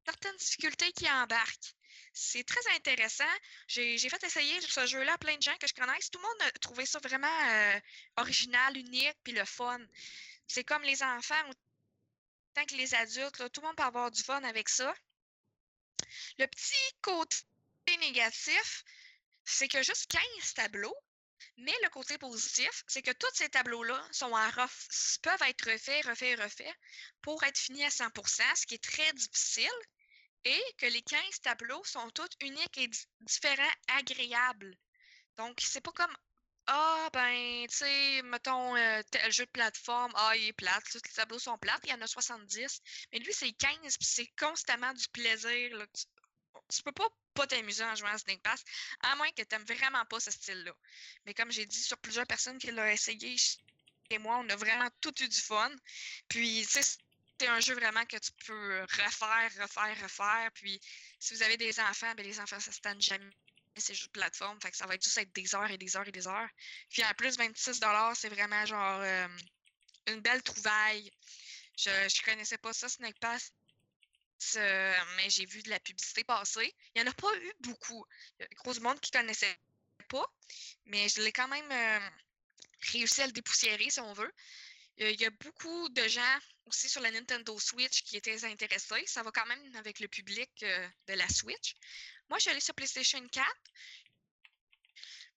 certaine 0.05 0.36
difficulté 0.36 0.93
qui 0.93 1.10
embarque. 1.10 1.74
C'est 2.12 2.44
très 2.44 2.74
intéressant. 2.74 3.24
J'ai 3.68 3.98
fait 3.98 4.24
essayer 4.24 4.60
ce 4.60 4.86
jeu-là 4.86 5.14
à 5.14 5.18
plein 5.18 5.36
de 5.36 5.43
gens 5.43 5.56
que 5.59 5.66
je 5.66 5.74
connaisse. 5.74 6.10
Tout 6.10 6.18
le 6.18 6.22
monde 6.22 6.43
a 6.43 6.51
trouvé 6.59 6.86
ça 6.86 6.98
vraiment 7.01 7.51
euh, 7.51 7.80
original, 8.16 8.76
unique, 8.76 9.16
puis 9.22 9.34
le 9.34 9.44
fun. 9.44 9.80
C'est 10.47 10.64
comme 10.64 10.82
les 10.82 11.02
enfants, 11.02 11.43
autant 11.51 12.64
que 12.66 12.74
les 12.74 12.94
adultes, 12.94 13.52
tout 13.52 13.60
le 13.60 13.66
monde 13.66 13.76
peut 13.76 13.82
avoir 13.82 14.10
du 14.10 14.22
fun 14.22 14.43
avec 14.44 14.68
ça. 14.68 14.94
Le 16.38 16.47
petit 16.47 16.94
côté 17.02 17.36
négatif, 18.01 18.84
c'est 19.44 19.68
que 19.68 19.82
juste 19.82 20.06
15 20.09 20.55
tableaux, 20.55 20.97
mais 21.56 21.74
le 21.82 21.90
côté 21.90 22.18
positif, 22.18 22.84
c'est 22.86 23.02
que 23.02 23.12
tous 23.12 23.34
ces 23.34 23.48
tableaux-là 23.48 24.00
peuvent 25.22 25.42
être 25.48 25.70
refaits, 25.70 26.06
refaits, 26.06 26.40
refaits 26.40 26.74
pour 27.22 27.42
être 27.44 27.58
finis 27.58 27.84
à 27.84 27.90
100%, 27.90 28.42
ce 28.56 28.66
qui 28.66 28.74
est 28.74 28.82
très 28.82 29.12
difficile, 29.12 29.68
et 30.44 30.62
que 30.78 30.86
les 30.86 31.02
15 31.02 31.40
tableaux 31.42 31.84
sont 31.84 32.08
tous 32.10 32.28
uniques 32.40 32.78
et 32.78 32.88
di- 32.88 33.06
différents, 33.20 33.72
agréables. 33.88 34.76
Donc, 35.36 35.58
c'est 35.60 35.80
pas 35.80 35.92
comme 35.92 36.16
ah, 36.68 37.08
ben, 37.12 37.66
tu 37.68 37.76
sais, 37.76 38.22
mettons, 38.24 38.76
euh, 38.76 39.02
tel 39.10 39.30
jeu 39.32 39.44
de 39.46 39.50
plateforme, 39.50 40.12
ah, 40.16 40.36
il 40.36 40.48
est 40.48 40.52
plate, 40.52 40.84
tous 40.90 41.00
les 41.04 41.12
tableaux 41.12 41.38
sont 41.38 41.56
plates, 41.58 41.82
il 41.84 41.90
y 41.90 41.94
en 41.94 42.00
a 42.00 42.06
70, 42.08 42.80
mais 43.12 43.20
lui, 43.20 43.32
c'est 43.32 43.52
15, 43.52 43.96
puis 43.98 44.06
c'est 44.06 44.26
constamment 44.38 44.92
du 44.92 45.06
plaisir, 45.10 45.76
là, 45.76 45.86
tu 46.68 46.82
peux 46.82 46.92
pas 46.92 47.08
pas 47.34 47.46
t'amuser 47.46 47.84
en 47.84 47.94
jouant 47.94 48.08
à 48.08 48.18
Snake 48.18 48.42
Pass, 48.42 48.64
à 49.02 49.14
moins 49.16 49.30
que 49.30 49.42
tu 49.42 49.48
n'aimes 49.52 49.64
vraiment 49.64 50.04
pas 50.06 50.18
ce 50.20 50.30
style-là. 50.30 50.72
Mais 51.26 51.34
comme 51.34 51.50
j'ai 51.50 51.66
dit 51.66 51.80
sur 51.80 51.98
plusieurs 51.98 52.26
personnes 52.26 52.58
qui 52.58 52.70
l'ont 52.70 52.86
essayé, 52.86 53.36
et 54.10 54.18
moi, 54.18 54.38
on 54.38 54.48
a 54.48 54.56
vraiment 54.56 54.88
tout 55.00 55.14
eu 55.22 55.28
du 55.28 55.40
fun. 55.40 55.70
Puis, 56.28 56.64
tu 56.66 56.82
sais, 56.82 56.98
c'est 57.38 57.48
un 57.48 57.60
jeu 57.60 57.74
vraiment 57.74 58.04
que 58.06 58.16
tu 58.16 58.30
peux 58.46 58.80
refaire, 58.82 59.50
refaire, 59.60 60.02
refaire. 60.02 60.50
Puis, 60.54 60.80
si 61.18 61.34
vous 61.34 61.42
avez 61.42 61.56
des 61.56 61.78
enfants, 61.80 62.12
ben 62.16 62.24
les 62.24 62.40
enfants, 62.40 62.60
ça 62.60 62.72
se 62.72 62.80
tente 62.80 63.00
jamais 63.00 63.30
ces 63.76 63.94
jeux 63.94 64.06
de 64.06 64.12
plateforme. 64.12 64.58
Fait 64.60 64.70
que 64.70 64.76
ça 64.76 64.86
va 64.86 64.94
être 64.94 65.04
juste 65.04 65.18
être 65.18 65.34
des 65.34 65.54
heures 65.54 65.70
et 65.70 65.76
des 65.76 65.96
heures 65.96 66.08
et 66.08 66.12
des 66.12 66.26
heures. 66.26 66.48
Puis, 66.88 67.04
en 67.04 67.12
plus, 67.14 67.36
26 67.36 67.80
c'est 68.14 68.28
vraiment 68.28 68.64
genre 68.64 69.00
euh, 69.02 69.28
une 70.06 70.20
belle 70.20 70.42
trouvaille. 70.42 71.10
Je, 71.76 71.90
je 72.08 72.22
connaissais 72.22 72.58
pas 72.58 72.72
ça, 72.72 72.88
Snake 72.88 73.18
Pass. 73.18 73.52
Mais 74.56 75.30
j'ai 75.30 75.46
vu 75.46 75.62
de 75.62 75.70
la 75.70 75.80
publicité 75.80 76.24
passer. 76.24 76.74
Il 76.94 77.02
n'y 77.02 77.08
en 77.08 77.10
a 77.10 77.14
pas 77.14 77.34
eu 77.36 77.52
beaucoup. 77.60 78.04
Il 78.38 78.42
y 78.42 78.44
a 78.44 78.48
gros 78.56 78.78
monde 78.80 79.00
qui 79.00 79.10
ne 79.14 79.20
connaissait 79.20 79.56
pas, 80.08 80.26
mais 80.84 81.08
je 81.08 81.22
l'ai 81.22 81.32
quand 81.32 81.48
même 81.48 81.70
euh, 81.70 82.10
réussi 82.92 83.22
à 83.22 83.26
le 83.26 83.32
dépoussiérer, 83.32 83.90
si 83.90 84.00
on 84.00 84.12
veut. 84.12 84.32
Il 84.98 85.20
y 85.20 85.26
a 85.26 85.30
beaucoup 85.30 85.88
de 85.90 86.08
gens 86.08 86.38
aussi 86.64 86.88
sur 86.88 87.02
la 87.02 87.10
Nintendo 87.10 87.58
Switch 87.58 88.02
qui 88.02 88.16
étaient 88.16 88.44
intéressés. 88.44 89.04
Ça 89.06 89.22
va 89.22 89.30
quand 89.30 89.44
même 89.46 89.76
avec 89.76 90.00
le 90.00 90.08
public 90.08 90.50
euh, 90.62 90.88
de 91.08 91.14
la 91.14 91.28
Switch. 91.28 91.74
Moi, 92.30 92.38
je 92.38 92.42
suis 92.42 92.50
allée 92.50 92.60
sur 92.60 92.74
PlayStation 92.74 93.26
4. 93.28 93.46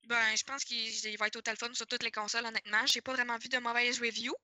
Ben, 0.04 0.36
je 0.36 0.44
pense 0.44 0.64
qu'il 0.64 0.88
il 1.06 1.18
va 1.18 1.28
être 1.28 1.36
au 1.36 1.42
téléphone 1.42 1.76
sur 1.76 1.86
toutes 1.88 2.04
les 2.04 2.12
consoles, 2.12 2.46
honnêtement. 2.46 2.86
J'ai 2.86 3.02
pas 3.02 3.14
vraiment 3.14 3.38
vu 3.38 3.50
de 3.50 3.58
mauvaises 3.58 4.00
reviews. 4.00 4.36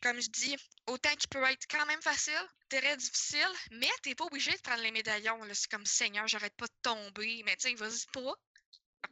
Comme 0.00 0.20
je 0.20 0.28
dis, 0.28 0.56
autant 0.86 1.14
qu'il 1.16 1.28
peut 1.28 1.42
être 1.44 1.66
quand 1.68 1.86
même 1.86 2.02
facile, 2.02 2.48
très 2.68 2.96
difficile, 2.96 3.48
mais 3.72 3.90
t'es 4.02 4.14
pas 4.14 4.24
obligé 4.24 4.52
de 4.52 4.60
prendre 4.60 4.82
les 4.82 4.90
médaillons. 4.90 5.40
C'est 5.52 5.70
comme 5.70 5.86
Seigneur, 5.86 6.26
j'arrête 6.26 6.56
pas 6.56 6.66
de 6.66 6.76
tomber. 6.82 7.42
Mais 7.44 7.56
tu 7.56 7.68
sais, 7.68 7.74
vas-y 7.74 8.06
pas. 8.12 8.34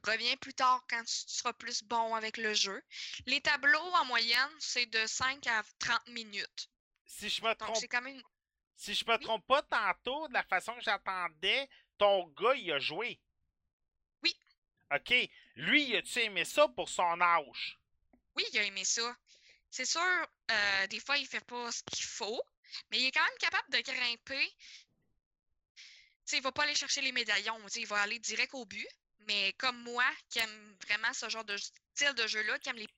Reviens 0.04 0.36
plus 0.36 0.54
tard 0.54 0.84
quand 0.88 1.02
tu 1.04 1.14
seras 1.26 1.52
plus 1.52 1.82
bon 1.82 2.14
avec 2.14 2.36
le 2.36 2.54
jeu. 2.54 2.82
Les 3.26 3.40
tableaux 3.40 3.78
en 3.78 4.04
moyenne, 4.04 4.50
c'est 4.58 4.86
de 4.86 5.06
5 5.06 5.46
à 5.46 5.62
30 5.78 6.08
minutes. 6.08 6.68
Si 7.04 7.28
je 7.28 7.42
me 7.42 7.48
Donc 7.48 7.58
trompe 7.58 7.76
c'est 7.76 7.88
quand 7.88 8.02
même. 8.02 8.22
Si 8.76 8.94
je 8.94 9.04
me 9.06 9.16
trompe 9.16 9.46
pas 9.46 9.62
tantôt, 9.62 10.28
de 10.28 10.34
la 10.34 10.42
façon 10.42 10.74
que 10.74 10.82
j'attendais, 10.82 11.68
ton 11.98 12.26
gars, 12.28 12.54
il 12.54 12.70
a 12.72 12.78
joué. 12.78 13.18
Oui. 14.22 14.36
OK. 14.94 15.14
Lui, 15.54 15.96
as-tu 15.96 16.20
aimé 16.20 16.44
ça 16.44 16.68
pour 16.68 16.88
son 16.88 17.20
âge? 17.20 17.78
Oui, 18.34 18.44
il 18.52 18.58
a 18.58 18.64
aimé 18.64 18.84
ça. 18.84 19.16
C'est 19.76 19.84
sûr, 19.84 20.26
euh, 20.50 20.86
des 20.86 21.00
fois, 21.00 21.18
il 21.18 21.26
fait 21.26 21.44
pas 21.44 21.70
ce 21.70 21.82
qu'il 21.82 22.06
faut, 22.06 22.42
mais 22.90 22.98
il 22.98 23.04
est 23.04 23.10
quand 23.12 23.22
même 23.22 23.38
capable 23.38 23.68
de 23.68 23.80
grimper. 23.80 24.56
Sais, 26.24 26.38
il 26.38 26.42
va 26.42 26.50
pas 26.50 26.62
aller 26.62 26.74
chercher 26.74 27.02
les 27.02 27.12
médaillons, 27.12 27.60
il 27.74 27.86
va 27.86 28.00
aller 28.00 28.18
direct 28.18 28.54
au 28.54 28.64
but. 28.64 28.88
Mais 29.28 29.52
comme 29.58 29.76
moi, 29.82 30.10
qui 30.30 30.38
aime 30.38 30.76
vraiment 30.86 31.12
ce 31.12 31.28
genre 31.28 31.44
de 31.44 31.58
style 31.58 32.14
de 32.14 32.26
jeu-là, 32.26 32.58
qui 32.58 32.70
aime 32.70 32.76
les, 32.76 32.88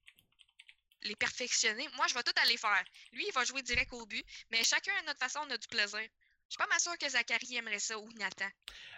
les 1.03 1.17
perfectionner, 1.17 1.89
moi, 1.97 2.07
je 2.07 2.15
vais 2.15 2.23
tout 2.23 2.41
aller 2.43 2.57
faire. 2.57 2.85
Lui, 3.11 3.27
il 3.27 3.33
va 3.33 3.43
jouer 3.45 3.63
direct 3.63 3.93
au 3.93 4.07
but, 4.07 4.25
mais 4.53 4.63
chacun 4.63 4.93
à 5.01 5.03
notre 5.03 5.19
façon, 5.19 5.41
on 5.49 5.51
a 5.51 5.59
du 5.59 5.67
plaisir. 5.67 5.99
Je 5.99 6.51
suis 6.51 6.59
pas 6.59 6.69
mal 6.69 6.79
sûre 6.79 6.97
que 6.97 7.09
Zachary 7.09 7.57
aimerait 7.57 7.81
ça 7.81 7.99
ou 7.99 8.09
Nathan. 8.13 8.51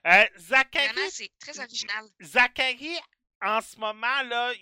Euh, 0.06 0.26
Zachary, 0.36 1.10
c'est 1.10 1.32
très 1.38 1.58
original. 1.58 2.06
Zachary, 2.20 2.98
en 3.40 3.62
ce 3.62 3.76
moment, 3.76 4.22
là, 4.24 4.52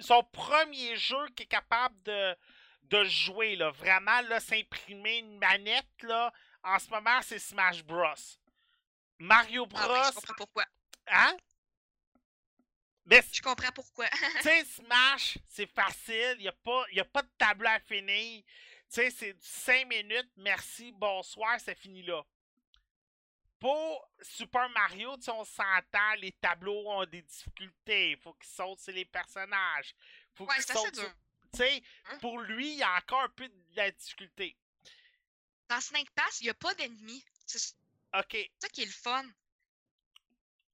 son 0.00 0.22
premier 0.24 0.96
jeu 0.96 1.26
qui 1.36 1.44
est 1.44 1.46
capable 1.46 2.00
de, 2.02 2.36
de 2.84 3.04
jouer, 3.04 3.56
là, 3.56 3.70
vraiment, 3.70 4.20
là, 4.22 4.40
s'imprimer 4.40 5.18
une 5.18 5.38
manette, 5.38 6.02
là, 6.02 6.32
en 6.62 6.78
ce 6.78 6.88
moment, 6.90 7.20
c'est 7.22 7.38
Smash 7.38 7.82
Bros. 7.84 8.14
Mario 9.18 9.66
Bros. 9.66 9.78
Ah 9.82 9.92
ouais, 9.92 10.00
je 10.08 10.14
comprends 10.14 10.34
pourquoi. 10.36 10.64
hein? 11.08 11.36
Mais 13.06 13.22
Je 13.32 13.42
comprends 13.42 13.72
pourquoi. 13.74 14.08
Tu 14.08 14.42
sais, 14.42 14.64
Smash, 14.64 15.38
c'est 15.48 15.66
facile. 15.72 16.34
Il 16.38 16.42
n'y 16.42 16.48
a, 16.48 16.52
pas- 16.52 16.84
y 16.92 17.00
a 17.00 17.04
pas 17.04 17.22
de 17.22 17.30
tableau 17.36 17.68
à 17.68 17.80
finir. 17.80 18.42
Tu 18.44 18.50
sais, 18.88 19.10
c'est 19.10 19.36
5 19.40 19.88
minutes. 19.88 20.30
Merci, 20.36 20.92
bonsoir, 20.92 21.58
c'est 21.60 21.74
fini 21.74 22.02
là. 22.02 22.22
Pour 23.62 24.10
Super 24.20 24.68
Mario, 24.70 25.16
tu 25.18 25.22
sais, 25.22 25.30
on 25.30 25.44
s'entend, 25.44 26.14
les 26.18 26.32
tableaux 26.32 26.82
ont 26.90 27.06
des 27.06 27.22
difficultés. 27.22 28.10
Il 28.10 28.16
faut 28.18 28.32
qu'ils 28.34 28.50
sautent 28.50 28.80
sur 28.80 28.92
les 28.92 29.04
personnages. 29.04 29.94
faut 30.34 30.44
Ouais, 30.46 30.56
qu'ils 30.56 30.64
sautent 30.64 30.96
sur-. 30.96 31.14
Tu 31.52 31.58
sais, 31.58 31.80
Hein? 32.06 32.18
pour 32.18 32.40
lui, 32.40 32.72
il 32.72 32.78
y 32.78 32.82
a 32.82 32.96
encore 32.96 33.20
un 33.20 33.28
peu 33.28 33.46
de 33.48 33.76
la 33.76 33.88
difficulté. 33.92 34.56
Dans 35.68 35.80
Snake 35.80 36.10
Pass, 36.10 36.40
il 36.40 36.44
n'y 36.44 36.50
a 36.50 36.54
pas 36.54 36.74
d'ennemis. 36.74 37.24
C'est 37.46 37.74
OK. 38.18 38.36
ça 38.60 38.68
qui 38.70 38.82
est 38.82 38.86
le 38.86 38.90
fun. 38.90 39.24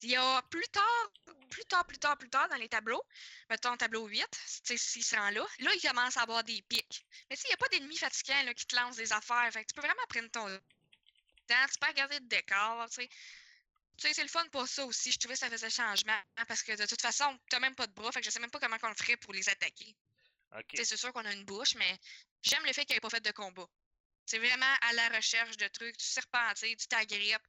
Il 0.01 0.09
y 0.09 0.17
a 0.17 0.41
plus 0.49 0.67
tard, 0.69 1.13
plus 1.51 1.65
tard, 1.67 1.85
plus 1.87 1.99
tard, 1.99 2.17
plus 2.17 2.31
tard 2.31 2.49
dans 2.49 2.57
les 2.57 2.71
tableaux, 2.71 3.03
mettons 3.51 3.77
tableau 3.77 4.07
8, 4.07 4.27
tu 4.31 4.39
sais, 4.65 4.77
s'il 4.79 5.05
se 5.05 5.15
rend 5.15 5.29
là, 5.31 5.45
là, 5.59 5.71
il 5.75 5.81
commence 5.87 6.17
à 6.17 6.23
avoir 6.23 6.43
des 6.43 6.63
pics. 6.63 7.05
Mais 7.29 7.37
tu 7.37 7.43
sais, 7.43 7.49
il 7.49 7.51
n'y 7.51 7.55
a 7.55 7.57
pas 7.59 7.69
d'ennemis 7.69 7.99
fatigants 7.99 8.45
là, 8.45 8.55
qui 8.55 8.65
te 8.67 8.77
lancent 8.77 8.97
des 8.97 9.13
affaires. 9.13 9.53
Fait 9.53 9.63
que 9.65 9.69
tu 9.69 9.75
peux 9.75 9.83
vraiment 9.87 10.07
prendre 10.09 10.31
ton 10.31 10.59
temps, 11.49 11.67
tu 11.73 11.79
peux 11.81 11.89
regarder 11.89 12.19
le 12.21 12.27
décor, 12.27 12.87
tu 12.91 13.03
sais. 13.03 13.09
Tu 13.97 14.07
sais, 14.07 14.15
c'est 14.15 14.23
le 14.23 14.29
fun 14.29 14.47
pour 14.53 14.69
ça 14.69 14.85
aussi. 14.87 15.11
Je 15.11 15.19
trouvais 15.19 15.35
que 15.35 15.41
ça 15.41 15.51
faisait 15.51 15.71
changement. 15.71 16.21
hein, 16.37 16.45
Parce 16.47 16.63
que 16.63 16.73
de 16.73 16.87
toute 16.87 17.03
façon, 17.03 17.37
t'as 17.51 17.59
même 17.59 17.75
pas 17.75 17.87
de 17.89 17.93
bras. 17.93 18.13
Fait 18.13 18.21
que 18.21 18.27
je 18.27 18.31
sais 18.31 18.39
même 18.39 18.51
pas 18.51 18.61
comment 18.61 18.77
on 18.81 18.89
le 18.89 18.95
ferait 18.95 19.17
pour 19.17 19.33
les 19.33 19.49
attaquer. 19.49 19.97
Tu 20.69 20.85
C'est 20.85 20.97
sûr 20.97 21.13
qu'on 21.13 21.25
a 21.25 21.33
une 21.33 21.45
bouche, 21.45 21.75
mais 21.75 21.99
j'aime 22.43 22.65
le 22.65 22.73
fait 22.73 22.85
qu'il 22.85 22.95
n'ait 22.95 23.01
pas 23.01 23.11
fait 23.11 23.21
de 23.25 23.33
combat. 23.33 23.67
C'est 24.25 24.39
vraiment 24.39 24.73
à 24.83 24.93
la 24.93 25.09
recherche 25.09 25.57
de 25.57 25.67
trucs, 25.69 25.97
du 25.99 26.05
serpentier, 26.05 26.77
du 26.77 26.87
t'agrippe. 26.87 27.43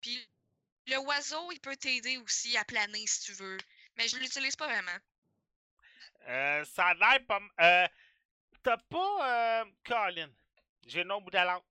Puis 0.00 0.26
le 0.86 0.96
oiseau, 0.98 1.52
il 1.52 1.60
peut 1.60 1.76
t'aider 1.76 2.16
aussi 2.18 2.56
à 2.56 2.64
planer 2.64 3.06
si 3.06 3.20
tu 3.22 3.32
veux. 3.34 3.58
Mais 3.96 4.08
je 4.08 4.16
l'utilise 4.16 4.56
pas 4.56 4.66
vraiment. 4.66 4.98
Euh, 6.28 6.64
ça 6.64 6.86
a 6.86 6.94
l'air 6.94 7.26
pas. 7.26 7.40
Euh, 7.60 7.88
T'as 8.62 8.76
pas. 8.76 9.60
Euh, 9.60 9.64
Colin. 9.84 10.30
J'ai 10.86 10.98
le 11.00 11.08
nom 11.08 11.16
au 11.16 11.20
bout 11.20 11.30
de 11.30 11.36
la 11.36 11.44
langue. 11.44 11.62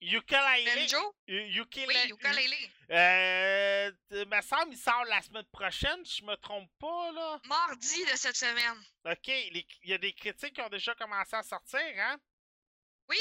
Ukulele. 0.00 0.86
Ukulele. 1.26 1.88
Oui, 1.88 2.10
ukulele. 2.10 2.70
Euh, 2.90 3.90
me 4.26 4.42
semble 4.42 4.72
il 4.74 4.78
sort 4.78 5.04
la 5.06 5.22
semaine 5.22 5.46
prochaine, 5.46 6.04
si 6.04 6.18
je 6.18 6.24
me 6.24 6.36
trompe 6.36 6.70
pas, 6.78 7.12
là. 7.12 7.40
Mardi 7.44 8.04
de 8.04 8.16
cette 8.16 8.36
semaine. 8.36 8.78
Ok, 9.04 9.26
il 9.28 9.64
y 9.84 9.92
a 9.94 9.98
des 9.98 10.12
critiques 10.12 10.54
qui 10.54 10.60
ont 10.60 10.68
déjà 10.68 10.94
commencé 10.94 11.34
à 11.34 11.42
sortir, 11.42 11.80
hein? 11.98 12.16
Oui. 13.08 13.18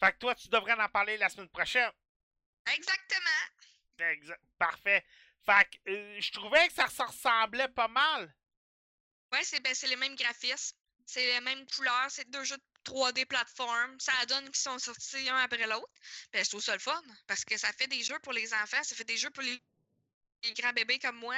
Fait 0.00 0.12
que 0.12 0.18
toi, 0.18 0.34
tu 0.34 0.48
devrais 0.48 0.72
en 0.74 0.88
parler 0.88 1.16
la 1.16 1.28
semaine 1.28 1.48
prochaine. 1.48 1.90
Exactement. 2.74 3.44
Exa- 3.98 4.38
Parfait. 4.58 5.04
Fait 5.46 5.68
que 5.70 5.90
euh, 5.90 6.20
je 6.20 6.32
trouvais 6.32 6.66
que 6.68 6.74
ça 6.74 6.88
se 6.88 7.02
ressemblait 7.02 7.68
pas 7.68 7.88
mal. 7.88 8.34
Ouais, 9.32 9.44
c'est 9.44 9.60
ben, 9.60 9.74
c'est 9.74 9.88
les 9.88 9.96
mêmes 9.96 10.16
graphismes. 10.16 10.76
C'est 11.06 11.24
les 11.34 11.40
mêmes 11.40 11.66
couleurs. 11.66 12.06
C'est 12.10 12.28
deux 12.30 12.44
jeux 12.44 12.56
de 12.56 12.62
3D 12.84 13.26
plateforme. 13.26 13.98
Ça 14.00 14.12
donne 14.26 14.44
qu'ils 14.46 14.56
sont 14.56 14.78
sortis 14.78 15.28
un 15.28 15.36
après 15.38 15.66
l'autre. 15.66 15.92
Ben, 16.32 16.44
je 16.44 16.50
trouve 16.50 16.62
ça 16.62 16.72
le 16.74 16.78
fun. 16.80 17.02
Parce 17.26 17.44
que 17.44 17.56
ça 17.56 17.72
fait 17.72 17.86
des 17.88 18.02
jeux 18.02 18.18
pour 18.22 18.32
les 18.32 18.52
enfants. 18.54 18.82
Ça 18.82 18.94
fait 18.94 19.04
des 19.04 19.16
jeux 19.16 19.30
pour 19.30 19.42
les, 19.42 19.58
les 20.44 20.52
grands 20.54 20.72
bébés 20.72 20.98
comme 20.98 21.16
moi. 21.16 21.36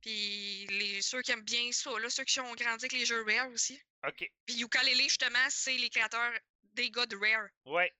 Puis 0.00 0.66
les, 0.66 1.00
ceux 1.02 1.22
qui 1.22 1.30
aiment 1.30 1.42
bien 1.44 1.70
ça, 1.70 1.90
là, 1.98 2.10
ceux 2.10 2.24
qui 2.24 2.40
ont 2.40 2.54
grandi 2.54 2.84
avec 2.86 2.92
les 2.92 3.06
jeux 3.06 3.24
Rare 3.24 3.48
aussi. 3.50 3.80
Ok, 4.06 4.28
Puis 4.46 4.60
Ukulele, 4.60 5.02
justement, 5.02 5.46
c'est 5.48 5.76
les 5.76 5.88
créateurs 5.90 6.32
des 6.74 6.90
gars 6.90 7.06
de 7.06 7.16
Rare. 7.16 7.48
ouais. 7.66 7.92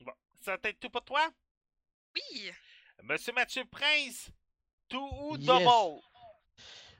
Bon, 0.00 0.14
ça 0.42 0.56
t'aide 0.56 0.78
tout 0.80 0.88
pour 0.88 1.04
toi? 1.04 1.30
Oui! 2.14 2.50
Monsieur 3.02 3.34
Mathieu 3.34 3.66
Prince, 3.66 4.30
tout 4.88 5.10
ou 5.12 5.36
Yes. 5.36 5.46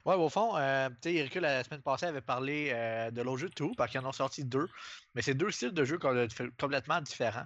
Ouais, 0.04 0.14
au 0.14 0.28
fond, 0.28 0.56
euh, 0.56 0.88
tu 0.90 1.10
sais, 1.10 1.14
Erika, 1.16 1.40
la 1.40 1.62
semaine 1.64 1.82
passée, 1.82 2.06
avait 2.06 2.20
parlé 2.22 2.70
euh, 2.72 3.10
de 3.10 3.20
l'autre 3.22 3.38
jeu 3.38 3.48
de 3.48 3.54
tout, 3.54 3.74
parce 3.76 3.90
qu'ils 3.90 4.00
en 4.00 4.06
ont 4.08 4.12
sorti 4.12 4.44
deux. 4.44 4.66
Mais 5.14 5.22
c'est 5.22 5.34
deux 5.34 5.50
styles 5.50 5.72
de 5.72 5.84
jeu 5.84 5.98
com- 5.98 6.26
complètement 6.58 7.00
différents. 7.02 7.44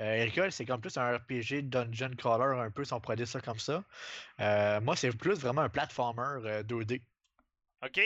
Euh, 0.00 0.04
Erika, 0.14 0.50
c'est 0.50 0.64
comme 0.66 0.80
plus 0.80 0.96
un 0.96 1.16
RPG 1.18 1.62
dungeon 1.62 2.10
crawler, 2.16 2.58
un 2.60 2.70
peu, 2.70 2.84
si 2.84 2.92
on 2.92 3.00
pourrait 3.00 3.16
dire 3.16 3.28
ça 3.28 3.40
comme 3.40 3.58
ça. 3.58 3.84
Euh, 4.40 4.80
moi, 4.80 4.96
c'est 4.96 5.12
plus 5.16 5.38
vraiment 5.40 5.62
un 5.62 5.68
platformer 5.70 6.46
euh, 6.46 6.62
2D. 6.62 7.04
Ok, 7.84 8.00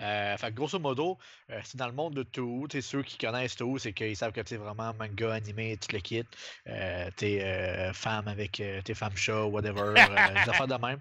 Euh, 0.00 0.36
fait 0.36 0.50
que 0.50 0.54
grosso 0.54 0.78
modo, 0.78 1.18
euh, 1.50 1.60
c'est 1.64 1.78
dans 1.78 1.86
le 1.86 1.92
monde 1.92 2.14
de 2.14 2.22
Toho. 2.22 2.68
Tu 2.68 2.78
sais, 2.78 2.82
ceux 2.82 3.02
qui 3.02 3.18
connaissent 3.18 3.56
Toho, 3.56 3.78
c'est 3.78 3.92
qu'ils 3.94 4.16
savent 4.16 4.32
que 4.32 4.40
c'est 4.46 4.56
vraiment 4.56 4.92
manga, 4.94 5.32
animé, 5.34 5.76
tout 5.78 5.88
le 5.94 6.00
kit. 6.00 6.24
Euh, 6.68 7.10
t'es 7.16 7.42
euh, 7.44 7.92
femme 7.92 8.28
avec 8.28 8.60
euh, 8.60 8.82
tes 8.82 8.94
femmes 8.94 9.16
chat, 9.16 9.44
whatever, 9.46 9.80
euh, 9.82 10.38
des 10.38 10.48
affaires 10.48 10.66
de 10.68 10.74
même. 10.76 11.00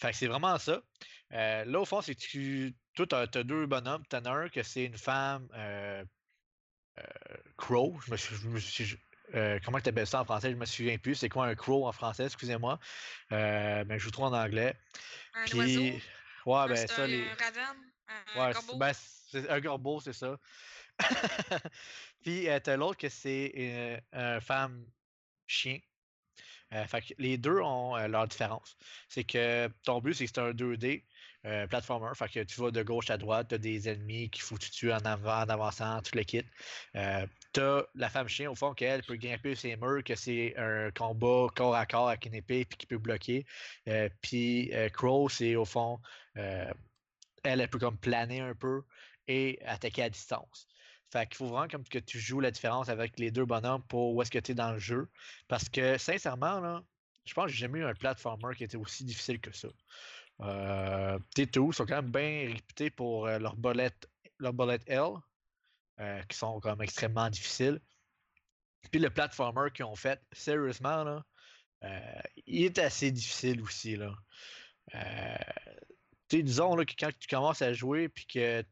Fait 0.00 0.10
que 0.12 0.16
c'est 0.16 0.26
vraiment 0.28 0.58
ça. 0.58 0.82
Euh, 1.32 1.64
là, 1.64 1.80
au 1.80 1.84
fond, 1.84 2.00
c'est 2.00 2.14
que 2.14 2.20
tu. 2.20 2.74
Toi, 2.94 3.06
t'as, 3.06 3.26
t'as 3.26 3.42
deux 3.42 3.66
bonhommes. 3.66 4.04
T'en 4.06 4.24
as 4.24 4.30
un 4.30 4.48
que 4.48 4.62
c'est 4.62 4.84
une 4.84 4.96
femme 4.96 5.48
euh, 5.54 6.04
euh, 6.98 7.02
crow. 7.56 7.98
Je 8.06 8.10
me 8.10 8.16
suis. 8.16 8.34
je 8.36 8.48
me 8.48 8.58
suis- 8.58 8.84
je- 8.84 8.96
euh, 9.34 9.60
comment 9.64 9.78
tu 9.80 9.88
appelles 9.90 10.06
ça 10.06 10.20
en 10.20 10.24
français? 10.24 10.50
Je 10.50 10.56
me 10.56 10.64
souviens 10.64 10.98
plus. 10.98 11.14
C'est 11.14 11.28
quoi 11.28 11.46
un 11.46 11.54
crow 11.54 11.86
en 11.86 11.92
français? 11.92 12.24
Excusez-moi. 12.24 12.78
Mais 13.30 13.98
je 13.98 14.04
vous 14.04 14.10
trouve 14.10 14.26
en 14.26 14.32
anglais. 14.32 14.74
Un 15.34 15.44
Puis. 15.44 15.58
oiseau? 15.58 15.82
Ouais, 16.46 16.56
un- 16.58 16.66
ben 16.68 16.88
ça, 16.88 17.04
un 17.04 17.06
les. 17.06 17.24
ravenne? 17.28 17.76
Un 18.36 18.40
Ouais, 18.40 18.52
corbeau? 18.52 18.78
ben, 18.78 18.92
c'est 18.94 19.48
un 19.50 19.60
corbeau, 19.60 20.00
c'est 20.00 20.12
ça. 20.14 20.38
Puis 22.22 22.46
t'as 22.62 22.76
l'autre 22.76 22.98
que 22.98 23.08
c'est 23.08 23.52
euh, 23.56 24.00
un 24.12 24.40
femme 24.40 24.84
chien. 25.46 25.78
Euh, 26.72 26.86
fait 26.86 27.02
que 27.02 27.14
les 27.18 27.36
deux 27.36 27.60
ont 27.60 27.96
euh, 27.96 28.06
leur 28.08 28.28
différence. 28.28 28.76
C'est 29.08 29.24
que 29.24 29.68
ton 29.84 30.00
but, 30.00 30.14
c'est 30.14 30.26
que 30.26 30.30
c'est 30.34 30.40
un 30.40 30.52
2D 30.52 31.04
euh, 31.46 31.66
platformer. 31.66 32.10
Fait 32.14 32.28
que 32.28 32.40
tu 32.44 32.60
vas 32.60 32.70
de 32.70 32.82
gauche 32.82 33.10
à 33.10 33.18
droite, 33.18 33.48
t'as 33.48 33.58
des 33.58 33.88
ennemis 33.88 34.30
qu'il 34.30 34.42
faut 34.42 34.56
que 34.56 34.64
tu 34.64 34.70
tues 34.70 34.92
en 34.92 35.04
avant, 35.04 35.42
en 35.42 35.48
avançant, 35.48 36.00
tout 36.02 36.16
le 36.16 36.22
kit. 36.22 36.44
T'as 37.52 37.82
la 37.94 38.08
femme 38.08 38.28
chien, 38.28 38.50
au 38.50 38.54
fond, 38.54 38.74
qu'elle 38.74 39.02
peut 39.02 39.16
grimper 39.16 39.56
ses 39.56 39.76
murs, 39.76 40.04
que 40.04 40.14
c'est 40.14 40.56
un 40.56 40.90
combat 40.92 41.48
corps 41.54 41.74
à 41.74 41.86
corps 41.86 42.08
avec 42.08 42.26
une 42.26 42.34
épée, 42.34 42.64
puis 42.64 42.78
qui 42.78 42.86
peut 42.86 42.98
bloquer. 42.98 43.44
Puis 44.22 44.70
Crow, 44.92 45.28
c'est 45.28 45.56
au 45.56 45.64
fond, 45.64 45.98
elle, 46.34 46.74
elle 47.42 47.68
peut 47.68 47.78
comme 47.80 47.98
planer 47.98 48.40
un 48.40 48.54
peu 48.54 48.82
et 49.26 49.58
attaquer 49.64 50.04
à 50.04 50.10
distance. 50.10 50.69
Fait 51.12 51.26
qu'il 51.26 51.36
faut 51.36 51.46
vraiment 51.46 51.68
comme 51.68 51.84
que 51.84 51.98
tu 51.98 52.18
joues 52.18 52.40
la 52.40 52.50
différence 52.50 52.88
avec 52.88 53.18
les 53.18 53.30
deux 53.30 53.44
bonhommes 53.44 53.82
pour 53.84 54.14
où 54.14 54.22
est-ce 54.22 54.30
que 54.30 54.38
tu 54.38 54.52
es 54.52 54.54
dans 54.54 54.72
le 54.72 54.78
jeu. 54.78 55.08
Parce 55.48 55.68
que 55.68 55.98
sincèrement, 55.98 56.60
là, 56.60 56.82
je 57.24 57.34
pense 57.34 57.46
que 57.46 57.52
j'ai 57.52 57.58
jamais 57.58 57.80
eu 57.80 57.84
un 57.84 57.94
platformer 57.94 58.54
qui 58.54 58.64
était 58.64 58.76
aussi 58.76 59.04
difficile 59.04 59.40
que 59.40 59.52
ça. 59.52 59.68
Euh, 60.40 61.18
T2 61.36 61.72
sont 61.72 61.84
quand 61.84 62.02
même 62.02 62.10
bien 62.10 62.52
réputés 62.52 62.90
pour 62.90 63.28
bolettes 63.56 64.08
leurs 64.40 64.54
bolettes 64.54 64.82
L, 64.86 65.12
euh, 66.00 66.22
qui 66.22 66.36
sont 66.36 66.60
comme 66.60 66.82
extrêmement 66.82 67.28
difficiles. 67.30 67.80
Puis 68.90 69.00
le 69.00 69.10
platformer 69.10 69.70
qu'ils 69.72 69.84
ont 69.84 69.96
fait, 69.96 70.20
sérieusement, 70.32 71.04
là, 71.04 71.24
euh, 71.84 72.20
il 72.46 72.64
est 72.64 72.78
assez 72.78 73.10
difficile 73.10 73.60
aussi. 73.62 73.96
Là. 73.96 74.14
Euh, 74.94 75.36
disons 76.30 76.74
là, 76.74 76.84
que 76.84 76.94
quand 76.98 77.10
tu 77.18 77.28
commences 77.28 77.62
à 77.62 77.72
jouer 77.72 78.08
puis 78.08 78.26
que 78.26 78.64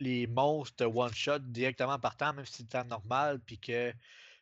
les 0.00 0.26
monstres 0.26 0.86
one-shot 0.86 1.40
directement 1.40 1.98
partant, 1.98 2.32
même 2.32 2.46
si 2.46 2.54
c'est 2.58 2.68
temps 2.68 2.84
normal, 2.84 3.40
puis 3.40 3.58
que 3.58 3.92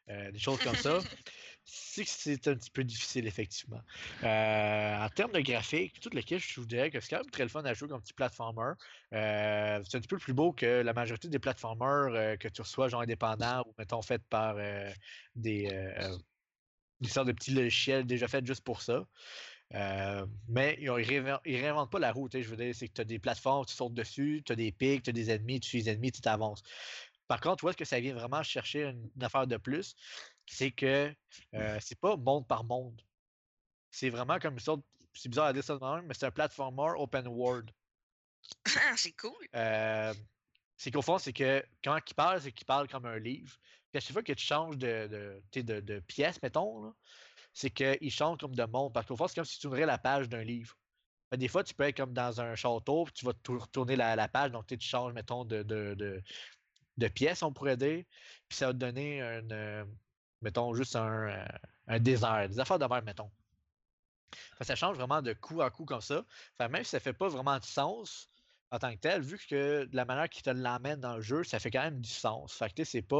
euh, 0.08 0.30
des 0.30 0.38
choses 0.38 0.58
comme 0.60 0.76
ça, 0.76 0.98
c'est 1.64 2.04
que 2.04 2.10
c'est 2.10 2.48
un 2.48 2.54
petit 2.54 2.70
peu 2.70 2.84
difficile, 2.84 3.26
effectivement. 3.26 3.80
Euh, 4.22 4.96
en 5.04 5.08
termes 5.08 5.32
de 5.32 5.40
graphique, 5.40 5.98
tout 6.00 6.10
le 6.12 6.22
kit, 6.22 6.38
je 6.38 6.60
vous 6.60 6.66
dirais 6.66 6.90
que 6.90 7.00
c'est 7.00 7.10
quand 7.10 7.22
même 7.22 7.30
très 7.30 7.42
le 7.42 7.48
fun 7.48 7.64
à 7.64 7.74
jouer 7.74 7.88
comme 7.88 8.00
petit 8.00 8.12
platformer. 8.12 8.74
Euh, 9.12 9.82
c'est 9.84 9.96
un 9.96 10.00
petit 10.00 10.08
peu 10.08 10.18
plus 10.18 10.34
beau 10.34 10.52
que 10.52 10.82
la 10.82 10.92
majorité 10.92 11.28
des 11.28 11.40
platformers 11.40 12.38
que 12.38 12.48
tu 12.48 12.62
reçois, 12.62 12.88
genre 12.88 13.00
indépendants 13.02 13.64
ou 13.66 13.74
mettons 13.78 14.02
faits 14.02 14.22
par 14.28 14.56
des, 15.34 15.68
des 17.00 17.08
sortes 17.08 17.26
de 17.26 17.32
petits 17.32 17.52
logiciels 17.52 18.06
déjà 18.06 18.28
faits 18.28 18.46
juste 18.46 18.64
pour 18.64 18.82
ça. 18.82 19.04
Euh, 19.74 20.26
mais 20.48 20.76
ils, 20.80 20.88
ils 21.44 21.60
réinventent 21.60 21.90
pas 21.90 21.98
la 21.98 22.12
route. 22.12 22.40
Je 22.40 22.48
veux 22.48 22.56
dire, 22.56 22.74
c'est 22.74 22.88
que 22.88 22.94
tu 22.94 23.00
as 23.00 23.04
des 23.04 23.18
plateformes, 23.18 23.64
tu 23.66 23.74
sautes 23.74 23.94
dessus, 23.94 24.42
tu 24.44 24.52
as 24.52 24.56
des 24.56 24.72
pics, 24.72 25.02
tu 25.02 25.10
as 25.10 25.12
des 25.12 25.30
ennemis, 25.30 25.60
tu 25.60 25.68
suis 25.68 25.82
les 25.82 25.90
ennemis, 25.90 26.12
tu 26.12 26.20
t'avances. 26.20 26.62
Par 27.26 27.40
contre, 27.40 27.64
où 27.64 27.68
est-ce 27.68 27.76
que 27.76 27.84
ça 27.84 27.98
vient 27.98 28.14
vraiment 28.14 28.42
chercher 28.42 28.84
une, 28.84 29.10
une 29.16 29.24
affaire 29.24 29.46
de 29.46 29.56
plus? 29.56 29.96
C'est 30.46 30.70
que 30.70 31.12
euh, 31.54 31.78
c'est 31.80 31.98
pas 31.98 32.16
monde 32.16 32.46
par 32.46 32.62
monde. 32.64 33.02
C'est 33.90 34.10
vraiment 34.10 34.38
comme 34.38 34.54
une 34.54 34.60
sorte. 34.60 34.82
C'est 35.14 35.28
bizarre 35.28 35.46
à 35.46 35.52
dire 35.52 35.64
ça 35.64 35.74
de 35.74 35.80
même, 35.84 36.06
mais 36.06 36.14
c'est 36.14 36.26
un 36.26 36.30
platformer 36.30 36.92
open 36.96 37.26
world. 37.26 37.70
Ah, 38.76 38.94
c'est 38.96 39.16
cool. 39.16 39.32
Euh, 39.54 40.14
c'est 40.76 40.90
qu'au 40.90 41.02
fond, 41.02 41.18
c'est 41.18 41.32
que 41.32 41.64
quand 41.82 41.98
il 42.06 42.14
parle, 42.14 42.40
c'est 42.40 42.52
qu'il 42.52 42.66
parle 42.66 42.86
comme 42.86 43.06
un 43.06 43.18
livre. 43.18 43.56
Puis 43.90 43.98
à 43.98 44.00
chaque 44.00 44.12
fois 44.12 44.22
que 44.22 44.32
tu 44.34 44.44
changes 44.44 44.76
de, 44.76 45.08
de, 45.08 45.42
tu 45.50 45.64
de, 45.64 45.80
de 45.80 46.00
pièce, 46.00 46.40
mettons, 46.42 46.84
là, 46.84 46.94
c'est 47.56 47.70
qu'il 47.72 48.10
change 48.12 48.38
comme 48.38 48.54
de 48.56 48.64
monde. 48.64 48.94
Parce 48.94 49.06
qu'au 49.06 49.16
fond, 49.16 49.28
c'est 49.28 49.36
comme 49.36 49.44
si 49.46 49.58
tu 49.60 49.68
ouvrais 49.68 49.86
la 49.86 49.98
page 49.98 50.28
d'un 50.28 50.44
livre. 50.44 50.76
Fait 51.30 51.38
des 51.38 51.48
fois, 51.48 51.64
tu 51.64 51.74
peux 51.74 51.84
être 51.84 51.96
comme 51.98 52.12
dans 52.14 52.40
un 52.40 52.54
château, 52.56 53.04
puis 53.06 53.14
tu 53.14 53.26
vas 53.26 53.34
tou- 53.34 53.58
retourner 53.58 53.96
la, 53.96 54.16
la 54.16 54.28
page, 54.28 54.52
donc 54.52 54.66
tu 54.66 54.78
changes, 54.80 55.12
mettons, 55.14 55.44
de, 55.44 55.62
de, 55.64 56.22
de, 56.96 57.08
pièce, 57.08 57.42
on 57.42 57.52
pourrait 57.52 57.76
dire. 57.76 58.04
Puis 58.48 58.58
ça 58.58 58.68
va 58.68 58.72
te 58.72 58.78
donner 58.78 59.20
un, 59.22 59.50
euh, 59.50 59.84
mettons, 60.42 60.74
juste 60.74 60.96
un, 60.96 61.28
euh, 61.28 61.46
un 61.88 61.98
désert, 62.00 62.48
des 62.48 62.60
affaires 62.60 62.78
de 62.78 62.86
mer, 62.86 63.02
mettons. 63.04 63.32
Ça 64.60 64.74
change 64.74 64.96
vraiment 64.96 65.22
de 65.22 65.32
coup 65.32 65.62
à 65.62 65.70
coup 65.70 65.84
comme 65.84 66.00
ça. 66.00 66.24
Que 66.58 66.64
même 66.68 66.84
si 66.84 66.90
ça 66.90 67.00
fait 67.00 67.12
pas 67.12 67.28
vraiment 67.28 67.58
de 67.58 67.64
sens 67.64 68.30
en 68.70 68.78
tant 68.78 68.92
que 68.94 68.98
tel, 69.00 69.22
vu 69.22 69.38
que 69.38 69.84
de 69.84 69.96
la 69.96 70.04
manière 70.04 70.28
qu'il 70.28 70.42
te 70.42 70.50
l'emmène 70.50 71.00
dans 71.00 71.16
le 71.16 71.22
jeu, 71.22 71.44
ça 71.44 71.58
fait 71.58 71.70
quand 71.70 71.82
même 71.82 72.00
du 72.00 72.10
sens. 72.10 72.54
Fait 72.54 72.68
que 72.68 72.74
tu 72.74 72.84
sais, 72.84 72.90
c'est 72.92 73.02
pas. 73.02 73.16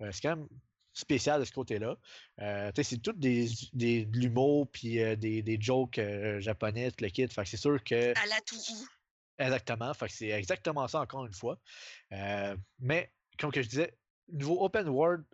euh, 0.00 0.12
c'est 0.12 0.20
quand 0.22 0.36
même 0.36 0.48
spécial 0.92 1.40
de 1.40 1.44
ce 1.44 1.52
côté-là. 1.52 1.96
Euh, 2.40 2.70
c'est 2.82 3.02
tout 3.02 3.12
des, 3.12 3.48
des, 3.72 4.04
de 4.04 4.18
l'humour 4.18 4.68
puis 4.70 5.02
euh, 5.02 5.16
des, 5.16 5.42
des 5.42 5.60
jokes 5.60 5.98
euh, 5.98 6.40
japonais, 6.40 6.90
tout 6.90 7.04
le 7.04 7.10
kit. 7.10 7.28
Fait 7.28 7.42
que 7.42 7.48
c'est 7.48 7.56
sûr 7.56 7.82
que. 7.82 8.10
À 8.18 8.26
la. 8.26 8.36
Exactement. 9.38 9.94
Fait 9.94 10.06
que 10.06 10.12
c'est 10.12 10.28
exactement 10.28 10.86
ça 10.88 11.00
encore 11.00 11.26
une 11.26 11.32
fois. 11.32 11.58
Mais 12.78 13.12
comme 13.38 13.50
que 13.50 13.62
je 13.62 13.68
disais, 13.68 13.96
niveau 14.28 14.62
open 14.62 14.88
world, 14.88 15.24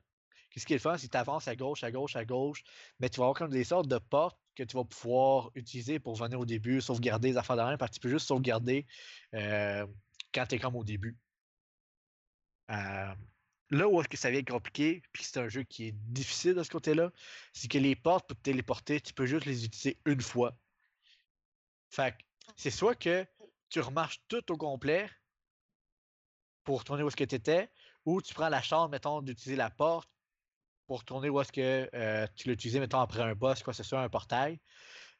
qu'est-ce 0.50 0.64
qui 0.64 0.74
est 0.74 0.76
le 0.76 0.80
fun, 0.80 0.96
c'est 0.96 1.08
que 1.08 1.12
tu 1.12 1.18
avances 1.18 1.48
à 1.48 1.56
gauche, 1.56 1.82
à 1.82 1.90
gauche, 1.90 2.14
à 2.14 2.24
gauche, 2.24 2.62
mais 3.00 3.08
tu 3.08 3.18
vas 3.18 3.24
avoir 3.24 3.36
comme 3.36 3.50
des 3.50 3.64
sortes 3.64 3.88
de 3.88 3.98
portes 3.98 4.38
que 4.54 4.62
tu 4.62 4.76
vas 4.76 4.84
pouvoir 4.84 5.50
utiliser 5.54 5.98
pour 5.98 6.14
venir 6.14 6.38
au 6.38 6.46
début, 6.46 6.80
sauvegarder 6.80 7.30
les 7.30 7.36
affaires 7.36 7.56
de 7.56 7.62
rien, 7.62 7.76
parce 7.76 7.90
que 7.90 7.94
tu 7.96 8.00
peux 8.00 8.08
juste 8.08 8.28
sauvegarder 8.28 8.86
quand 9.32 10.46
tu 10.48 10.54
es 10.54 10.58
comme 10.58 10.76
au 10.76 10.84
début. 10.84 11.16
Là 13.70 13.88
où 13.88 14.00
est-ce 14.00 14.08
que 14.08 14.16
ça 14.16 14.30
vient 14.30 14.44
compliqué, 14.44 15.02
puis 15.12 15.24
c'est 15.24 15.40
un 15.40 15.48
jeu 15.48 15.64
qui 15.64 15.86
est 15.86 15.92
difficile 15.92 16.54
de 16.54 16.62
ce 16.62 16.70
côté-là, 16.70 17.10
c'est 17.52 17.68
que 17.68 17.78
les 17.78 17.96
portes 17.96 18.28
pour 18.28 18.36
te 18.36 18.42
téléporter, 18.42 19.00
tu 19.00 19.12
peux 19.12 19.26
juste 19.26 19.44
les 19.44 19.64
utiliser 19.64 19.98
une 20.04 20.20
fois. 20.20 20.56
Fait 21.90 22.14
c'est 22.56 22.70
soit 22.70 22.94
que 22.94 23.26
tu 23.68 23.80
remarches 23.80 24.20
tout 24.28 24.52
au 24.52 24.56
complet 24.56 25.10
pour 26.62 26.78
retourner 26.78 27.02
où 27.02 27.08
est-ce 27.08 27.16
que 27.16 27.24
tu 27.24 27.34
étais, 27.34 27.68
ou 28.04 28.22
tu 28.22 28.34
prends 28.34 28.48
la 28.48 28.62
chance, 28.62 28.88
mettons, 28.90 29.20
d'utiliser 29.20 29.56
la 29.56 29.70
porte 29.70 30.08
pour 30.86 31.00
retourner 31.00 31.28
où 31.28 31.40
est-ce 31.40 31.52
que 31.52 31.90
euh, 31.94 32.26
tu 32.36 32.48
l'as 32.48 32.54
utilisé, 32.54 32.78
mettons, 32.78 33.00
après 33.00 33.22
un 33.22 33.34
boss, 33.34 33.62
quoi 33.62 33.72
que 33.72 33.76
ce 33.76 33.82
soit, 33.82 34.00
un 34.00 34.08
portail. 34.08 34.60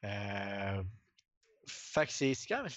Euh, 0.03 0.83
fait 1.67 2.05
que 2.05 2.13
c'est 2.13 2.33
c'est 2.33 2.47
quand 2.47 2.63
même, 2.63 2.71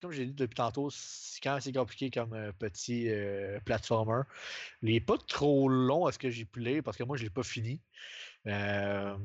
comme 0.00 0.12
j'ai 0.12 0.26
dit 0.26 0.34
depuis 0.34 0.54
tantôt, 0.54 0.90
c'est 0.90 1.40
quand 1.42 1.54
assez 1.54 1.72
compliqué 1.72 2.10
comme 2.10 2.34
euh, 2.34 2.52
petit 2.52 3.08
euh, 3.08 3.58
platformer. 3.60 4.22
Il 4.82 4.92
n'est 4.92 5.00
pas 5.00 5.18
trop 5.18 5.68
long 5.68 6.06
à 6.06 6.12
ce 6.12 6.18
que 6.18 6.30
j'ai 6.30 6.44
pu 6.44 6.60
lire, 6.60 6.82
parce 6.82 6.96
que 6.96 7.04
moi, 7.04 7.16
je 7.16 7.24
l'ai 7.24 7.30
pas 7.30 7.42
fini. 7.42 7.80
Euh, 8.46 9.16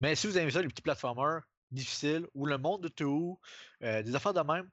mais 0.00 0.14
si 0.14 0.26
vous 0.26 0.38
aimez 0.38 0.50
ça, 0.50 0.62
les 0.62 0.68
petits 0.68 0.82
platformers 0.82 1.42
difficiles, 1.70 2.26
ou 2.34 2.46
le 2.46 2.58
monde 2.58 2.82
de 2.82 2.88
tout, 2.88 3.38
euh, 3.82 4.02
des 4.02 4.14
affaires 4.14 4.34
de 4.34 4.40
même, 4.40 4.68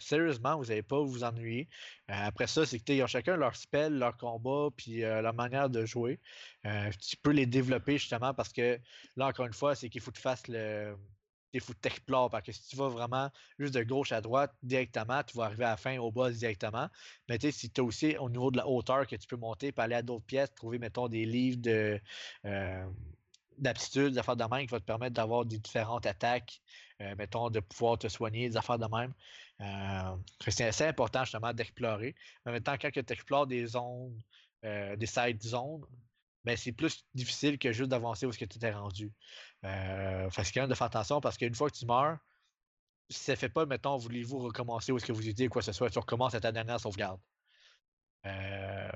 sérieusement, 0.00 0.56
vous 0.58 0.64
n'allez 0.64 0.82
pas 0.82 1.00
vous 1.00 1.22
ennuyer. 1.22 1.68
Après 2.08 2.48
ça, 2.48 2.66
c'est 2.66 2.80
qu'ils 2.80 3.00
ont 3.04 3.06
chacun 3.06 3.36
leur 3.36 3.54
spell, 3.54 3.96
leur 3.96 4.16
combat, 4.16 4.68
puis 4.76 5.02
leur 5.02 5.32
manière 5.32 5.70
de 5.70 5.86
jouer. 5.86 6.18
Tu 6.64 7.16
peux 7.22 7.30
les 7.30 7.46
développer 7.46 7.96
justement 7.96 8.34
parce 8.34 8.52
que 8.52 8.80
là, 9.14 9.28
encore 9.28 9.46
une 9.46 9.52
fois, 9.52 9.76
c'est 9.76 9.88
qu'il 9.88 10.00
faut 10.00 10.10
que 10.10 10.16
tu 10.16 10.22
fasses 10.22 10.48
le. 10.48 10.96
Il 11.52 11.60
faut 11.60 11.72
que 11.74 12.28
parce 12.28 12.42
que 12.44 12.52
si 12.52 12.68
tu 12.68 12.76
vas 12.76 12.88
vraiment 12.88 13.30
juste 13.58 13.74
de 13.74 13.82
gauche 13.82 14.12
à 14.12 14.20
droite 14.20 14.54
directement, 14.62 15.22
tu 15.24 15.36
vas 15.36 15.44
arriver 15.44 15.64
à 15.64 15.70
la 15.70 15.76
fin 15.76 15.98
au 15.98 16.12
boss 16.12 16.36
directement. 16.38 16.88
Mais 17.28 17.38
tu 17.38 17.46
sais, 17.46 17.52
si 17.58 17.70
tu 17.70 17.80
as 17.80 17.84
aussi 17.84 18.16
au 18.18 18.28
niveau 18.30 18.50
de 18.50 18.58
la 18.58 18.68
hauteur 18.68 19.06
que 19.06 19.16
tu 19.16 19.26
peux 19.26 19.36
monter, 19.36 19.72
puis 19.72 19.82
aller 19.82 19.94
à 19.96 20.02
d'autres 20.02 20.24
pièces, 20.26 20.54
trouver, 20.54 20.78
mettons, 20.78 21.08
des 21.08 21.24
livres 21.26 21.58
de. 21.60 22.00
euh, 22.46 22.90
d'aptitude, 23.58 24.12
des 24.12 24.18
affaires 24.18 24.36
de 24.36 24.44
même 24.44 24.62
qui 24.66 24.72
va 24.72 24.80
te 24.80 24.84
permettre 24.84 25.14
d'avoir 25.14 25.44
des 25.44 25.58
différentes 25.58 26.06
attaques, 26.06 26.62
euh, 27.02 27.14
mettons, 27.16 27.50
de 27.50 27.60
pouvoir 27.60 27.98
te 27.98 28.08
soigner, 28.08 28.48
des 28.48 28.56
affaires 28.56 28.78
de 28.78 28.86
même. 28.86 29.12
Euh, 29.60 30.16
c'est 30.48 30.64
assez 30.64 30.84
important 30.86 31.24
justement 31.24 31.52
d'explorer. 31.52 32.14
Même 32.46 32.62
temps, 32.62 32.76
quand 32.80 32.90
tu 32.90 33.00
explores 33.12 33.46
des 33.46 33.66
zones, 33.66 34.18
euh, 34.64 34.96
des 34.96 35.06
side 35.06 35.42
zones, 35.42 35.84
ben, 36.44 36.56
c'est 36.56 36.72
plus 36.72 37.04
difficile 37.14 37.58
que 37.58 37.72
juste 37.72 37.90
d'avancer 37.90 38.26
où 38.26 38.30
est-ce 38.30 38.38
que 38.38 38.44
tu 38.44 38.58
t'es 38.58 38.70
rendu. 38.72 39.12
Euh, 39.64 40.28
c'est 40.30 40.52
quand 40.52 40.62
même 40.62 40.70
de 40.70 40.74
faire 40.74 40.86
attention 40.86 41.20
parce 41.20 41.36
qu'une 41.36 41.54
fois 41.54 41.70
que 41.70 41.76
tu 41.76 41.86
meurs, 41.86 42.18
si 43.10 43.20
ça 43.20 43.36
fait 43.36 43.48
pas, 43.48 43.66
mettons, 43.66 43.96
voulez-vous 43.96 44.38
recommencer 44.38 44.92
où 44.92 44.96
est-ce 44.96 45.06
que 45.06 45.12
vous 45.12 45.28
étiez 45.28 45.48
ou 45.48 45.50
quoi 45.50 45.60
que 45.60 45.66
ce 45.66 45.72
soit, 45.72 45.90
tu 45.90 45.98
recommences 45.98 46.34
à 46.34 46.40
ta 46.40 46.52
dernière 46.52 46.80
sauvegarde. 46.80 47.20
Euh, 48.26 48.90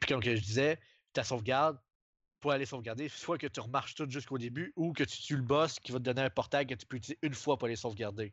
Puis 0.00 0.08
comme 0.08 0.22
je 0.22 0.30
disais, 0.32 0.80
ta 1.12 1.24
sauvegarde, 1.24 1.78
pour 2.40 2.52
aller 2.52 2.66
sauvegarder, 2.66 3.08
soit 3.08 3.38
que 3.38 3.46
tu 3.46 3.60
remarches 3.60 3.94
tout 3.94 4.08
jusqu'au 4.08 4.38
début 4.38 4.72
ou 4.76 4.92
que 4.92 5.04
tu 5.04 5.20
tues 5.20 5.36
le 5.36 5.42
boss 5.42 5.78
qui 5.78 5.92
va 5.92 5.98
te 5.98 6.04
donner 6.04 6.22
un 6.22 6.30
portail 6.30 6.66
que 6.66 6.74
tu 6.74 6.86
peux 6.86 6.96
utiliser 6.96 7.18
une 7.22 7.34
fois 7.34 7.58
pour 7.58 7.66
aller 7.66 7.76
sauvegarder. 7.76 8.32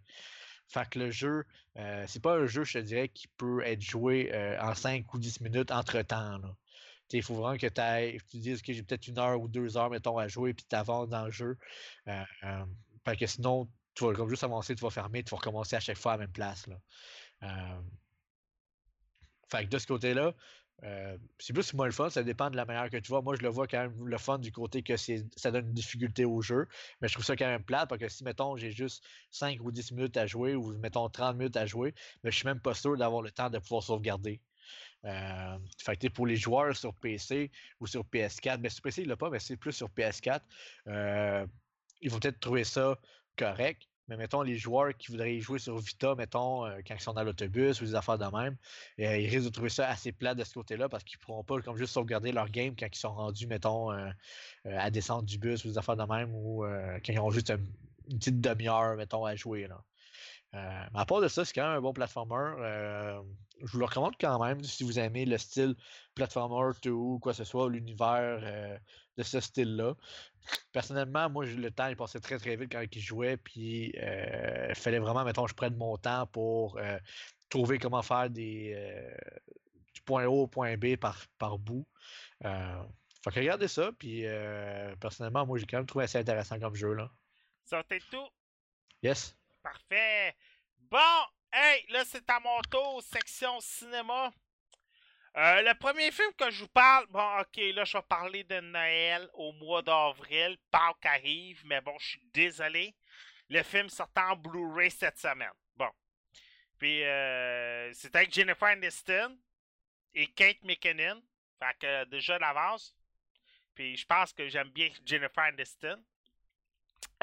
Fait 0.68 0.90
que 0.90 1.00
le 1.00 1.12
jeu, 1.12 1.46
euh, 1.78 2.06
c'est 2.08 2.22
pas 2.22 2.36
un 2.38 2.46
jeu, 2.46 2.64
je 2.64 2.74
te 2.74 2.84
dirais, 2.84 3.10
qui 3.10 3.28
peut 3.28 3.64
être 3.64 3.82
joué 3.82 4.34
euh, 4.34 4.60
en 4.62 4.76
5 4.76 5.14
ou 5.14 5.20
10 5.20 5.42
minutes 5.42 5.72
entre 5.72 6.02
temps. 6.02 6.42
Il 7.14 7.24
faut 7.24 7.36
vraiment 7.36 7.58
que 7.58 7.68
ailles- 7.80 8.18
tu 8.30 8.38
dises 8.40 8.62
que 8.62 8.74
j'ai 8.74 8.84
peut-être 8.84 9.08
une 9.08 9.18
heure 9.20 9.40
ou 9.42 9.48
deux 9.48 9.78
heures, 9.78 9.90
mettons, 9.90 10.18
à 10.18 10.28
jouer, 10.28 10.54
puis 10.54 10.66
tu 10.70 10.76
avances 10.76 11.10
dans 11.10 11.26
le 11.26 11.32
jeu. 11.32 11.58
Euh, 12.08 12.24
euh, 12.44 12.66
parce 13.04 13.18
que 13.18 13.28
sinon, 13.28 13.72
tu 13.94 14.04
vas 14.06 14.14
comme 14.14 14.30
juste 14.30 14.44
avancer, 14.44 14.76
tu 14.76 14.82
vas 14.84 14.90
fermer, 14.90 15.24
tu 15.24 15.32
vas 15.32 15.38
recommencer 15.38 15.76
à 15.76 15.80
chaque 15.80 15.98
fois 15.98 16.14
à 16.14 16.18
la 16.18 16.24
même 16.24 16.32
place. 16.34 16.68
Là. 16.68 16.78
Euh, 17.44 17.82
fait 19.50 19.66
que 19.66 19.70
de 19.70 19.78
ce 19.78 19.88
côté-là, 19.88 20.34
c'est 21.40 21.54
plus 21.54 21.74
ou 21.74 21.78
moins 21.78 21.88
le 21.88 21.92
fun, 21.92 22.10
ça 22.10 22.24
dépend 22.24 22.50
de 22.52 22.56
la 22.56 22.66
manière 22.66 22.90
que 22.90 22.98
tu 22.98 23.08
vois. 23.10 23.22
Moi, 23.22 23.36
je 23.36 23.42
le 23.42 23.50
vois 23.50 23.68
quand 23.68 23.80
même 23.80 24.06
le 24.08 24.18
fun 24.18 24.38
du 24.38 24.52
côté 24.52 24.84
que 24.84 24.96
ça 24.98 25.52
donne 25.52 25.68
une 25.68 25.74
difficulté 25.74 26.24
au 26.26 26.42
jeu, 26.42 26.68
mais 27.02 27.08
je 27.08 27.14
trouve 27.14 27.26
ça 27.26 27.36
quand 27.36 27.48
même 27.48 27.64
plate 27.64 27.90
parce 27.90 28.00
que 28.00 28.10
si, 28.10 28.24
mettons, 28.24 28.58
j'ai 28.58 28.72
juste 28.72 29.04
5 29.32 29.60
ou 29.64 29.72
10 29.72 29.92
minutes 29.92 30.18
à 30.18 30.28
jouer 30.28 30.56
ou, 30.56 30.78
mettons, 30.78 31.10
30 31.10 31.36
minutes 31.38 31.58
à 31.58 31.66
jouer, 31.66 31.96
mais 32.24 32.32
je 32.32 32.38
suis 32.38 32.46
même 32.46 32.60
pas 32.62 32.74
sûr 32.76 32.96
d'avoir 32.98 33.22
le 33.24 33.32
temps 33.32 33.50
de 33.50 33.58
pouvoir 33.60 33.82
sauvegarder. 33.84 34.42
Euh, 35.06 35.58
fait 35.80 35.96
que, 35.98 36.08
pour 36.08 36.28
les 36.28 36.36
joueurs 36.36 36.76
sur 36.76 36.94
PC 36.96 37.52
ou 37.80 37.88
sur 37.88 38.04
PS4, 38.06 38.60
mais 38.62 38.70
sur 38.70 38.82
PC, 38.82 39.04
il 39.04 39.08
l'a 39.08 39.18
pas, 39.18 39.30
mais 39.30 39.40
c'est 39.40 39.58
plus 39.58 39.72
sur 39.74 39.90
PS4, 39.90 40.42
euh, 40.88 41.46
ils 42.02 42.10
vont 42.12 42.20
peut-être 42.20 42.40
trouver 42.40 42.64
ça 42.64 42.98
correct. 43.38 43.84
Mais 44.10 44.16
mettons, 44.16 44.42
les 44.42 44.56
joueurs 44.58 44.96
qui 44.96 45.12
voudraient 45.12 45.40
jouer 45.42 45.60
sur 45.60 45.78
Vita, 45.80 46.16
mettons, 46.16 46.66
euh, 46.66 46.80
quand 46.88 46.96
ils 46.96 47.02
sont 47.02 47.14
dans 47.14 47.24
l'autobus 47.24 47.82
ou 47.82 47.86
des 47.86 47.96
affaires 47.96 48.18
de 48.18 48.26
même, 48.26 48.58
ils 48.98 49.06
risquent 49.28 49.46
de 49.46 49.50
trouver 49.50 49.70
ça 49.70 49.90
assez 49.90 50.14
plat 50.14 50.34
de 50.34 50.44
ce 50.46 50.54
côté-là 50.54 50.88
parce 50.90 51.04
qu'ils 51.04 51.20
pourront 51.20 51.44
pas 51.44 51.62
comme 51.62 51.76
juste 51.78 51.94
sauvegarder 51.94 52.32
leur 52.32 52.50
game 52.50 52.74
quand 52.78 52.88
ils 52.88 52.98
sont 52.98 53.14
rendus, 53.14 53.48
mettons, 53.48 53.90
à 54.66 54.90
descendre 54.92 55.24
du 55.26 55.38
bus 55.38 55.66
ou 55.66 55.70
des 55.70 55.78
affaires 55.78 55.98
de 55.98 56.04
même 56.04 56.34
ou 56.34 56.64
quand 56.64 57.12
ils 57.14 57.20
ont 57.20 57.32
juste 57.32 57.50
un- 57.52 57.58
une 58.10 58.18
petite 58.20 58.40
demi-heure, 58.40 58.96
mettons, 58.96 59.26
à 59.26 59.36
jouer. 59.36 59.68
Là. 59.68 59.84
Euh, 60.54 60.84
mais 60.94 61.00
à 61.00 61.06
part 61.06 61.22
de 61.22 61.28
ça, 61.28 61.44
c'est 61.44 61.54
quand 61.54 61.68
même 61.68 61.78
un 61.78 61.82
bon 61.82 61.94
platformer. 61.94 62.56
Euh, 62.60 63.22
je 63.64 63.72
vous 63.72 63.80
le 63.80 63.86
recommande 63.86 64.16
quand 64.20 64.44
même 64.44 64.64
si 64.64 64.84
vous 64.84 65.00
aimez 65.00 65.26
le 65.26 65.38
style 65.38 65.76
platformer 66.16 66.72
2 66.82 66.92
ou 66.92 67.20
quoi 67.20 67.34
que 67.34 67.38
ce 67.38 67.44
soit, 67.44 67.70
l'univers 67.70 68.40
euh, 68.42 68.78
de 69.18 69.24
ce 69.24 69.40
style-là. 69.40 69.96
Personnellement, 70.72 71.30
moi, 71.30 71.46
le 71.46 71.72
temps 71.72 71.88
il 71.88 71.98
passait 71.98 72.20
très 72.20 72.38
très 72.38 72.56
vite 72.56 72.72
quand 72.72 72.84
il 72.90 73.02
jouait, 73.02 73.38
puis 73.38 73.94
euh, 73.98 74.68
il 74.70 74.76
fallait 74.76 75.00
vraiment, 75.00 75.24
mettons, 75.26 75.48
je 75.48 75.54
prenne 75.54 75.76
mon 75.76 75.98
temps 75.98 76.28
pour 76.28 76.78
euh, 76.78 76.98
trouver 77.50 77.78
comment 77.78 78.02
faire 78.02 78.30
des 78.30 78.74
euh, 78.76 79.18
du 79.94 80.02
point 80.02 80.24
A 80.24 80.30
au 80.30 80.48
point 80.48 80.78
B 80.78 80.96
par, 80.96 81.26
par 81.38 81.58
bout. 81.60 81.86
Euh, 82.46 82.84
fait 83.24 83.32
que 83.32 83.40
regardez 83.40 83.68
ça, 83.68 83.92
puis 83.98 84.26
euh, 84.26 84.96
personnellement, 84.98 85.46
moi, 85.46 85.58
j'ai 85.58 85.66
quand 85.66 85.78
même 85.78 85.86
trouvé 85.86 86.06
assez 86.06 86.20
intéressant 86.20 86.60
comme 86.60 86.76
jeu, 86.76 86.94
là. 86.94 87.12
Ça 87.66 87.78
va 87.78 87.84
être 87.90 88.10
tout. 88.10 88.28
Yes? 89.04 89.37
Parfait. 89.68 90.36
Bon, 90.80 91.26
Hey, 91.52 91.86
là, 91.90 92.04
c'est 92.06 92.30
à 92.30 92.40
mon 92.40 92.62
tour, 92.70 93.02
section 93.02 93.60
cinéma. 93.62 94.32
Euh, 95.38 95.62
le 95.62 95.74
premier 95.76 96.12
film 96.12 96.32
que 96.38 96.52
je 96.52 96.62
vous 96.64 96.68
parle, 96.68 97.08
bon, 97.08 97.40
ok, 97.40 97.58
là, 97.74 97.86
je 97.86 97.98
vais 97.98 98.04
parler 98.04 98.44
de 98.44 98.60
Noël 98.60 99.30
au 99.34 99.54
mois 99.54 99.82
d'avril. 99.82 100.58
Pâques 100.70 101.06
arrive, 101.06 101.66
mais 101.66 101.80
bon, 101.82 101.98
je 102.00 102.10
suis 102.10 102.22
désolé. 102.34 102.96
Le 103.50 103.64
film 103.64 103.88
sort 103.90 104.12
en 104.18 104.36
Blu-ray 104.36 104.92
cette 104.92 105.18
semaine. 105.18 105.54
Bon. 105.76 105.90
Puis, 106.78 107.04
euh, 107.04 107.94
c'est 107.94 108.16
avec 108.16 108.34
Jennifer 108.34 108.68
Aniston 108.68 109.38
et 110.14 110.28
Kate 110.28 110.62
McKinnon. 110.64 111.22
Fait 111.60 111.78
que, 111.80 112.04
déjà 112.06 112.38
d'avance. 112.38 112.94
Puis, 113.74 113.96
je 113.96 114.06
pense 114.06 114.34
que 114.34 114.50
j'aime 114.50 114.70
bien 114.70 114.90
Jennifer 115.06 115.44
Aniston. 115.44 116.04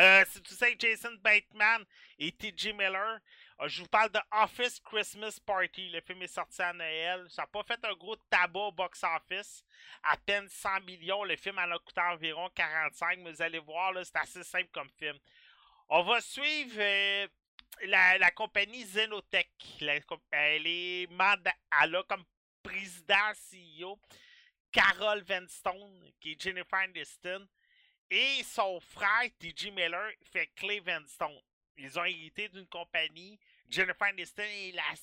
Euh, 0.01 0.25
tout 0.45 0.55
ça 0.55 0.67
avec 0.67 0.81
Jason 0.81 1.15
Bateman 1.23 1.85
et 2.19 2.33
T.J. 2.33 2.73
Miller. 2.73 3.21
Euh, 3.61 3.69
je 3.69 3.83
vous 3.83 3.89
parle 3.89 4.11
de 4.11 4.19
Office 4.33 4.81
Christmas 4.81 5.39
Party. 5.45 5.91
Le 5.91 6.01
film 6.01 6.23
est 6.23 6.27
sorti 6.27 6.61
à 6.63 6.73
Noël. 6.73 7.27
Ça 7.31 7.43
n'a 7.43 7.47
pas 7.47 7.63
fait 7.63 7.79
un 7.85 7.95
gros 7.95 8.17
tabac 8.29 8.59
au 8.59 8.73
box-office. 8.73 9.65
À 10.03 10.17
peine 10.17 10.49
100 10.49 10.81
millions. 10.81 11.23
Le 11.23 11.37
film 11.37 11.59
a 11.59 11.79
coûté 11.79 12.01
environ 12.01 12.51
45. 12.55 13.21
Mais 13.21 13.33
vous 13.33 13.43
allez 13.43 13.61
voir, 13.61 13.93
c'est 14.03 14.17
assez 14.17 14.43
simple 14.43 14.71
comme 14.73 14.91
film. 14.99 15.17
On 15.89 16.03
va 16.03 16.21
suivre 16.21 16.77
euh, 16.79 17.29
la, 17.85 18.19
la 18.19 18.31
compagnie 18.33 18.85
Zenotech. 18.85 19.51
Elle 19.81 20.67
est 20.67 21.09
elle 21.81 21.95
a 21.95 22.03
comme 22.03 22.25
président 22.65 23.33
CEO 23.35 24.01
Carol 24.73 25.23
Venstone, 25.23 26.11
qui 26.21 26.33
est 26.33 26.43
Jennifer 26.43 26.81
Aniston. 26.81 27.47
Et 28.11 28.43
son 28.45 28.81
frère, 28.81 29.31
T.J. 29.39 29.71
Miller, 29.71 30.13
fait 30.33 30.47
Clay 30.55 30.81
Venstone. 30.81 31.41
Ils 31.77 31.99
ont 31.99 32.05
hérité 32.05 32.49
d'une 32.49 32.67
compagnie. 32.67 33.39
Jennifer 33.69 34.09
Aniston 34.09 34.43
est 34.43 34.73
la 34.73 34.95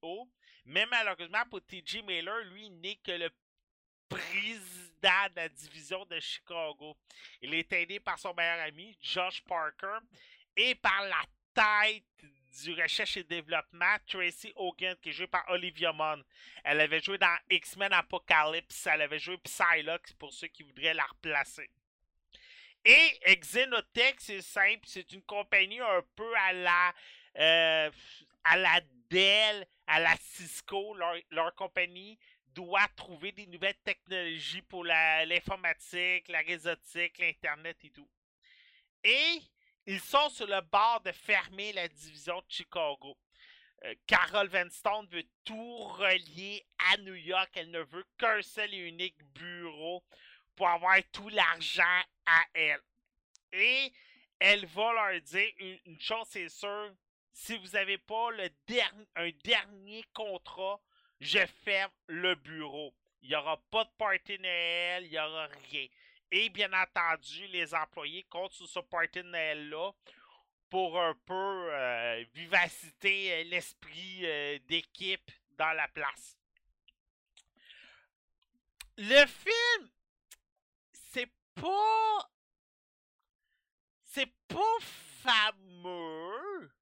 CEO. 0.00 0.28
Mais 0.64 0.86
malheureusement, 0.86 1.44
pour 1.50 1.60
T.J. 1.62 2.02
Miller, 2.02 2.44
lui, 2.46 2.66
il 2.66 2.80
n'est 2.80 2.96
que 2.96 3.12
le 3.12 3.30
président 4.08 5.28
de 5.30 5.36
la 5.36 5.48
division 5.48 6.04
de 6.06 6.18
Chicago. 6.20 6.96
Il 7.40 7.54
est 7.54 7.72
aidé 7.72 8.00
par 8.00 8.18
son 8.18 8.34
meilleur 8.34 8.60
ami, 8.60 8.96
Josh 9.00 9.42
Parker, 9.44 9.98
et 10.56 10.74
par 10.74 11.02
la 11.02 11.22
tête 11.54 12.04
du 12.64 12.72
recherche 12.74 13.16
et 13.16 13.24
développement, 13.24 13.96
Tracy 14.06 14.52
Hogan, 14.56 14.96
qui 15.00 15.10
est 15.10 15.12
jouée 15.12 15.26
par 15.26 15.48
Olivia 15.50 15.92
Munn. 15.92 16.22
Elle 16.64 16.80
avait 16.80 17.00
joué 17.00 17.18
dans 17.18 17.36
X-Men 17.48 17.92
Apocalypse. 17.92 18.86
Elle 18.86 19.02
avait 19.02 19.18
joué 19.18 19.38
Psylocke, 19.38 20.12
pour 20.18 20.32
ceux 20.32 20.48
qui 20.48 20.62
voudraient 20.62 20.94
la 20.94 21.04
replacer. 21.04 21.70
Et 22.84 23.36
Xenotech, 23.36 24.20
c'est 24.20 24.40
simple, 24.40 24.86
c'est 24.86 25.12
une 25.12 25.22
compagnie 25.22 25.80
un 25.80 26.02
peu 26.16 26.34
à 26.36 26.52
la 26.52 26.94
euh, 27.38 27.90
à 28.44 28.56
la 28.56 28.80
Dell, 29.10 29.66
à 29.86 30.00
la 30.00 30.16
Cisco, 30.16 30.96
leur, 31.30 31.54
compagnie 31.54 32.18
doit 32.46 32.86
trouver 32.96 33.32
des 33.32 33.46
nouvelles 33.46 33.78
technologies 33.84 34.62
pour 34.62 34.84
l'informatique, 34.84 36.28
la 36.28 36.40
réseautique, 36.40 37.18
l'Internet 37.18 37.76
et 37.84 37.90
tout. 37.90 38.08
Et 39.04 39.40
ils 39.86 40.00
sont 40.00 40.28
sur 40.28 40.46
le 40.46 40.60
bord 40.60 41.00
de 41.04 41.12
fermer 41.12 41.72
la 41.72 41.88
division 41.88 42.38
de 42.38 42.46
Chicago. 42.48 43.16
Euh, 43.84 43.94
Carol 44.06 44.48
Venstone 44.48 45.06
veut 45.10 45.26
tout 45.44 45.76
relier 45.78 46.64
à 46.92 46.98
New 46.98 47.14
York. 47.14 47.50
Elle 47.54 47.70
ne 47.70 47.80
veut 47.80 48.04
qu'un 48.18 48.42
seul 48.42 48.72
et 48.74 48.88
unique 48.88 49.22
bureau 49.32 50.04
avoir 50.68 50.96
tout 51.12 51.28
l'argent 51.28 52.02
à 52.26 52.44
elle. 52.54 52.80
Et 53.52 53.92
elle 54.38 54.66
va 54.66 54.92
leur 54.92 55.20
dire 55.20 55.50
une, 55.58 56.00
chose, 56.00 56.26
c'est 56.30 56.48
sûr, 56.48 56.94
si 57.32 57.56
vous 57.58 57.68
n'avez 57.68 57.98
pas 57.98 58.30
le 58.30 58.48
derni- 58.66 59.06
un 59.16 59.30
dernier 59.44 60.04
contrat, 60.14 60.80
je 61.20 61.44
ferme 61.64 61.92
le 62.06 62.34
bureau. 62.34 62.94
Il 63.22 63.28
n'y 63.28 63.34
aura 63.36 63.58
pas 63.70 63.84
de 63.84 63.90
party 63.98 64.38
Noël, 64.38 65.04
il 65.04 65.10
n'y 65.10 65.18
aura 65.18 65.46
rien. 65.70 65.86
Et 66.30 66.48
bien 66.48 66.72
entendu, 66.72 67.46
les 67.48 67.74
employés 67.74 68.22
comptent 68.24 68.52
sur 68.52 68.68
ce 68.68 68.78
party 68.78 69.22
Noël-là 69.24 69.92
pour 70.70 70.98
un 71.00 71.14
peu 71.26 71.34
euh, 71.74 72.24
vivacité 72.32 73.32
euh, 73.32 73.44
l'esprit 73.44 74.20
euh, 74.24 74.58
d'équipe 74.68 75.30
dans 75.58 75.72
la 75.72 75.88
place. 75.88 76.38
Le 78.96 79.26
film, 79.26 79.90
pas. 81.60 82.30
C'est 84.04 84.32
pas 84.48 84.78
fameux. 85.22 86.72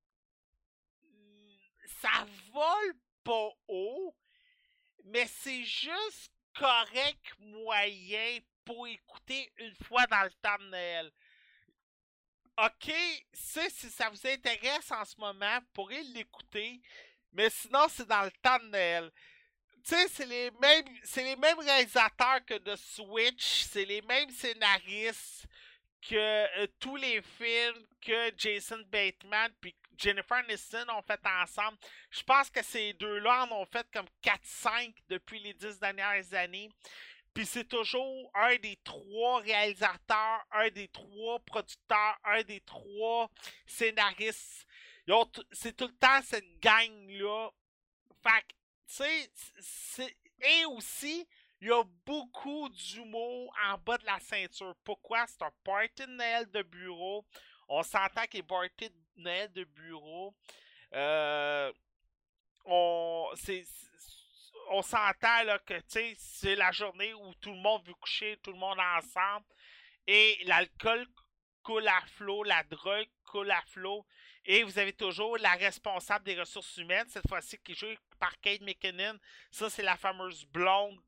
Ça 2.01 2.27
vole 2.53 2.95
pas 3.25 3.51
haut. 3.69 4.17
Mais 5.05 5.27
c'est 5.27 5.65
juste 5.65 6.33
correct 6.55 7.35
moyen 7.39 8.39
pour 8.65 8.87
écouter 8.87 9.53
une 9.57 9.75
fois 9.85 10.07
dans 10.07 10.25
le 10.25 10.33
temps 10.43 10.59
de 10.59 10.71
Noël. 10.71 11.13
Ok, 12.59 12.93
ça, 13.33 13.69
si 13.71 13.89
ça 13.89 14.11
vous 14.11 14.27
intéresse 14.27 14.91
en 14.91 15.05
ce 15.05 15.17
moment, 15.19 15.61
vous 15.61 15.67
pourrez 15.73 16.03
l'écouter. 16.03 16.81
Mais 17.33 17.51
sinon, 17.51 17.87
c'est 17.89 18.07
dans 18.07 18.25
le 18.25 18.33
temps 18.43 18.59
de 18.59 18.67
Noël. 18.67 19.13
C'est 19.89 20.27
les 20.27 20.51
mêmes, 20.61 20.85
les 21.17 21.37
mêmes 21.37 21.59
réalisateurs 21.61 22.45
que 22.45 22.59
de 22.59 22.77
Switch, 22.77 23.63
c'est 23.71 23.87
les 23.87 24.03
mêmes 24.03 24.29
scénaristes 24.29 25.47
que 26.03 26.15
euh, 26.15 26.67
tous 26.79 26.97
les 26.97 27.23
films 27.23 27.87
que 28.03 28.31
Jason 28.37 28.85
Bateman 28.93 29.51
puis 29.63 29.75
Jennifer 29.97 30.37
Aniston 30.37 30.85
ont 30.91 31.01
fait 31.01 31.21
ensemble. 31.27 31.79
Je 32.11 32.23
pense 32.23 32.51
que 32.51 32.63
ces 32.63 32.93
deux-là 32.93 33.47
en 33.47 33.63
ont 33.63 33.65
fait 33.65 33.87
comme 33.91 34.05
4-5 34.23 34.93
depuis 35.09 35.41
les 35.41 35.55
10 35.55 35.81
dernières 35.81 36.35
années. 36.35 36.69
Puis 37.33 37.47
c'est 37.47 37.65
toujours 37.69 38.31
un 38.35 38.57
des 38.57 38.77
trois 38.85 39.41
réalisateurs, 39.41 40.45
un 40.51 40.69
des 40.69 40.89
trois 40.89 41.39
producteurs, 41.47 42.19
un 42.25 42.43
des 42.43 42.61
trois 42.61 43.31
scénaristes. 43.67 44.67
C'est 45.53 45.75
tout 45.75 45.87
le 45.87 45.97
temps 45.97 46.21
cette 46.23 46.61
gang-là. 46.61 47.49
Fait 48.23 48.45
sais, 48.93 49.31
et 50.41 50.65
aussi, 50.67 51.27
il 51.61 51.69
y 51.69 51.73
a 51.73 51.83
beaucoup 52.07 52.69
d'humour 52.69 53.53
en 53.67 53.79
bas 53.79 53.99
de 53.99 54.07
la 54.07 54.21
ceinture. 54.21 54.75
Pourquoi? 54.85 55.27
C'est 55.27 55.43
un 55.43 55.53
party 55.65 56.07
de 56.07 56.45
de 56.45 56.63
bureau. 56.63 57.27
On 57.69 57.83
s'entend 57.83 58.27
que 58.27 58.37
les 58.37 58.43
parties 58.43 58.91
de 58.91 59.47
de 59.49 59.65
bureau, 59.65 60.35
euh, 60.95 61.73
on, 62.65 63.29
c'est, 63.35 63.65
on 64.71 64.83
s'entend 64.83 65.43
là, 65.43 65.59
que 65.59 65.75
c'est 65.89 66.55
la 66.55 66.71
journée 66.71 67.13
où 67.15 67.35
tout 67.35 67.51
le 67.51 67.59
monde 67.59 67.85
veut 67.87 67.95
coucher, 67.95 68.39
tout 68.43 68.53
le 68.53 68.59
monde 68.59 68.79
ensemble. 68.79 69.47
Et 70.07 70.39
l'alcool 70.45 71.07
coule 71.63 71.89
à 71.89 72.01
flot, 72.17 72.45
la 72.45 72.63
drogue 72.65 73.11
coule 73.25 73.51
à 73.51 73.63
flot. 73.63 74.07
Et 74.51 74.63
vous 74.63 74.79
avez 74.79 74.95
toujours 74.95 75.37
la 75.37 75.53
responsable 75.57 76.25
des 76.25 76.41
ressources 76.41 76.79
humaines, 76.79 77.07
cette 77.11 77.29
fois-ci 77.29 77.59
qui 77.59 77.73
est 77.73 77.75
jouée 77.75 77.99
par 78.19 78.41
Kate 78.41 78.63
McKinnon. 78.63 79.19
Ça, 79.51 79.69
c'est 79.69 79.83
la 79.83 79.99
fameuse 79.99 80.47
blonde 80.47 80.99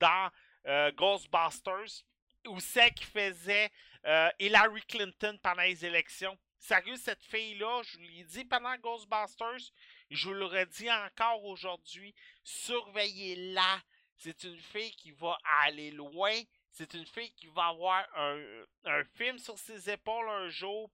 dans 0.00 0.30
euh, 0.66 0.90
Ghostbusters. 0.92 2.02
Ou 2.46 2.58
celle 2.60 2.94
qui 2.94 3.04
faisait 3.04 3.70
euh, 4.06 4.30
Hillary 4.38 4.80
Clinton 4.88 5.38
pendant 5.42 5.64
les 5.64 5.84
élections. 5.84 6.38
Sérieux, 6.58 6.96
cette 6.96 7.22
fille-là, 7.24 7.82
je 7.82 7.98
vous 7.98 8.04
l'ai 8.04 8.24
dit 8.24 8.46
pendant 8.46 8.74
Ghostbusters, 8.78 9.70
je 10.10 10.28
vous 10.28 10.34
l'aurais 10.34 10.64
dit 10.64 10.90
encore 10.90 11.44
aujourd'hui, 11.44 12.14
surveillez-la. 12.42 13.82
C'est 14.16 14.44
une 14.44 14.58
fille 14.58 14.92
qui 14.92 15.10
va 15.10 15.36
aller 15.62 15.90
loin. 15.90 16.40
C'est 16.70 16.94
une 16.94 17.06
fille 17.06 17.32
qui 17.34 17.48
va 17.48 17.66
avoir 17.66 18.02
un 18.16 19.04
film 19.14 19.38
sur 19.38 19.58
ses 19.58 19.90
épaules 19.90 20.28
un 20.28 20.48
jour. 20.48 20.90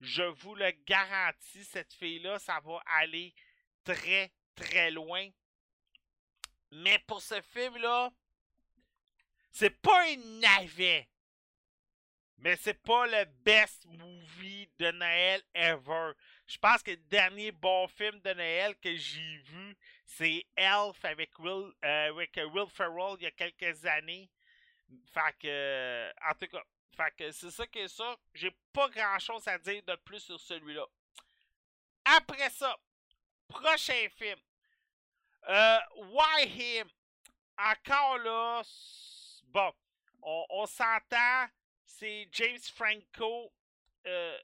Je 0.00 0.22
vous 0.22 0.54
le 0.54 0.70
garantis, 0.86 1.64
cette 1.64 1.92
fille-là, 1.92 2.38
ça 2.38 2.60
va 2.60 2.80
aller 2.86 3.34
très, 3.84 4.32
très 4.54 4.90
loin. 4.90 5.28
Mais 6.70 6.98
pour 7.06 7.20
ce 7.20 7.40
film-là, 7.40 8.10
c'est 9.50 9.70
pas 9.80 10.04
un 10.06 10.16
navet. 10.40 11.08
Mais 12.40 12.54
c'est 12.56 12.80
pas 12.82 13.06
le 13.06 13.24
best 13.42 13.84
movie 13.86 14.70
de 14.78 14.92
Noël 14.92 15.42
ever. 15.54 16.12
Je 16.46 16.56
pense 16.58 16.82
que 16.84 16.92
le 16.92 16.96
dernier 16.96 17.50
bon 17.50 17.88
film 17.88 18.20
de 18.20 18.32
Noël 18.32 18.76
que 18.76 18.94
j'ai 18.94 19.38
vu, 19.38 19.76
c'est 20.04 20.46
Elf 20.54 21.04
avec 21.04 21.36
Will, 21.40 21.72
euh, 21.84 22.10
avec 22.10 22.36
Will 22.36 22.68
Ferrell 22.68 23.16
il 23.18 23.24
y 23.24 23.26
a 23.26 23.32
quelques 23.32 23.84
années. 23.86 24.30
Fait 25.12 25.36
que, 25.40 26.12
en 26.30 26.34
tout 26.34 26.46
cas, 26.46 26.62
fait 26.98 27.14
que 27.16 27.30
c'est 27.30 27.50
ça 27.50 27.66
que 27.66 27.86
ça. 27.86 28.16
J'ai 28.34 28.50
pas 28.72 28.88
grand 28.88 29.18
chose 29.18 29.46
à 29.46 29.58
dire 29.58 29.82
de 29.84 29.94
plus 29.96 30.20
sur 30.20 30.40
celui-là. 30.40 30.84
Après 32.04 32.50
ça, 32.50 32.76
prochain 33.48 34.08
film. 34.16 34.38
Euh, 35.48 35.78
Why 35.96 36.44
Him? 36.46 36.88
Encore 37.58 38.18
là, 38.18 38.62
bon, 39.44 39.72
on, 40.22 40.66
s'entend, 40.66 41.48
c'est 41.84 42.28
James 42.32 42.60
Franco. 42.74 43.52
euh, 44.06 44.38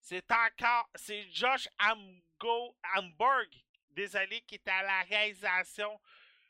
c'est 0.00 0.30
encore, 0.30 0.88
c'est 0.94 1.28
Josh 1.30 1.68
Hugo 1.80 2.76
Hamburg, 2.94 3.48
désolé, 3.90 4.40
qui 4.42 4.56
était 4.56 4.70
à 4.70 4.82
la 4.82 5.02
réalisation. 5.02 6.00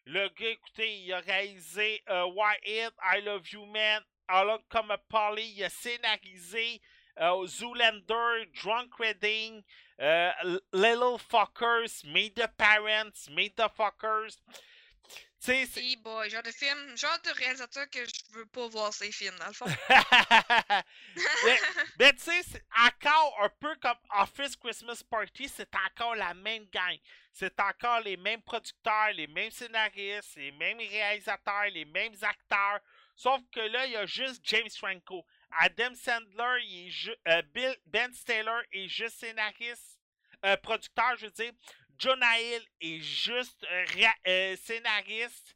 Le 0.05 0.29
gars, 0.31 0.49
écoutez, 0.49 1.01
il 1.01 1.13
a 1.13 1.21
réalisé 1.21 2.03
euh, 2.09 2.25
Why 2.25 2.57
It, 2.65 2.93
I 3.03 3.21
Love 3.23 3.49
You 3.51 3.65
Man, 3.67 4.03
Along 4.29 4.61
Come 4.71 4.91
a 4.93 4.99
Polly, 4.99 5.55
il 5.57 5.65
a 5.65 5.69
scénarisé 5.71 6.81
euh, 7.21 7.47
Zoolander, 7.47 8.47
Drunk 8.63 8.95
Reading, 8.99 9.63
euh, 10.01 10.31
Little 10.73 11.19
Fuckers, 11.19 12.03
Meet 12.05 12.35
the 12.37 12.47
Parents, 12.57 13.29
Meet 13.31 13.57
the 13.57 13.69
Fuckers. 13.77 14.39
Tu 15.09 15.51
sais, 15.51 15.67
c'est- 15.67 15.81
Hey 15.81 15.97
boy, 15.97 16.31
genre 16.31 16.43
de 16.43 16.53
film, 16.53 16.97
genre 16.97 17.19
de 17.25 17.31
réalisateur 17.31 17.91
que 17.91 17.99
je 18.05 18.33
veux 18.39 18.47
pas 18.47 18.69
voir 18.69 18.93
ces 18.95 19.11
films, 19.11 19.35
dans 19.41 19.49
le 19.49 19.53
fond. 19.53 19.67
mais, 21.45 21.59
mais 21.99 22.13
tu 22.15 22.21
sais, 22.23 22.43
c'est 22.45 22.65
encore 22.87 23.39
un 23.43 23.49
peu 23.61 23.75
comme 23.77 23.97
Office 24.19 24.57
Christmas 24.57 25.03
Party, 25.09 25.49
c'est 25.49 25.69
encore 25.87 26.15
la 26.15 26.33
même 26.35 26.65
gang. 26.73 26.97
C'est 27.33 27.59
encore 27.61 28.01
les 28.01 28.17
mêmes 28.17 28.43
producteurs, 28.43 29.13
les 29.15 29.27
mêmes 29.27 29.51
scénaristes, 29.51 30.37
les 30.37 30.53
mêmes 30.53 30.79
réalisateurs, 30.79 31.65
les 31.73 31.85
mêmes 31.87 32.15
acteurs. 32.23 32.81
Sauf 33.15 33.41
que 33.53 33.61
là, 33.61 33.87
il 33.87 33.93
y 33.93 33.97
a 33.97 34.07
juste 34.07 34.41
James 34.45 34.71
Franco. 34.77 35.25
Adam 35.59 35.95
Sandler, 35.95 36.65
il 36.65 36.87
est 36.87 36.91
ju- 36.91 37.17
euh, 37.29 37.43
Ben 37.87 38.13
Stiller 38.15 38.61
est 38.73 38.89
juste 38.89 39.19
scénariste, 39.19 39.99
euh, 40.45 40.57
producteur, 40.57 41.17
je 41.19 41.27
veux 41.27 41.33
dire. 41.33 41.53
Jonah 41.99 42.41
Hill 42.41 42.67
est 42.81 43.01
juste 43.01 43.65
euh, 43.71 43.85
euh, 44.27 44.57
scénariste. 44.57 45.55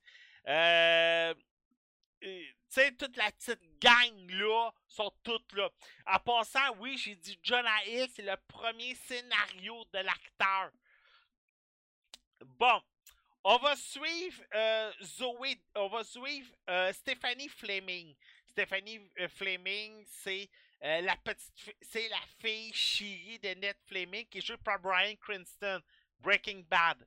Tu 2.20 2.55
sais, 2.69 2.93
toute 2.97 3.16
la 3.16 3.31
petite 3.33 3.62
gang-là 3.81 4.70
sont 4.87 5.11
toutes 5.23 5.53
là. 5.55 5.70
En 6.07 6.19
passant, 6.19 6.77
oui, 6.78 6.99
j'ai 6.99 7.15
dit 7.15 7.39
Jonah 7.43 7.85
Hill, 7.87 8.09
c'est 8.15 8.23
le 8.23 8.37
premier 8.49 8.95
scénario 8.97 9.85
de 9.93 9.99
l'acteur. 10.01 10.70
Bon, 12.45 12.83
on 13.48 13.59
va 13.59 13.77
suivre 13.77 14.43
euh, 14.56 14.93
Zoé, 15.05 15.56
on 15.77 15.86
va 15.86 16.02
suivre 16.02 16.51
euh, 16.68 16.93
Stephanie 16.93 17.48
Fleming. 17.48 18.12
Stephanie 18.48 19.01
euh, 19.20 19.28
Fleming, 19.28 20.05
c'est 20.09 20.51
la 20.82 21.16
petite, 21.16 21.52
c'est 21.81 22.09
la 22.09 22.20
fille 22.40 22.73
chérie 22.74 23.39
de 23.39 23.48
Ned 23.60 23.77
Fleming 23.86 24.27
qui 24.27 24.39
est 24.39 24.47
jouée 24.47 24.56
par 24.59 24.81
Brian 24.81 25.14
Cranston, 25.20 25.81
Breaking 26.20 26.64
Bad. 26.68 27.06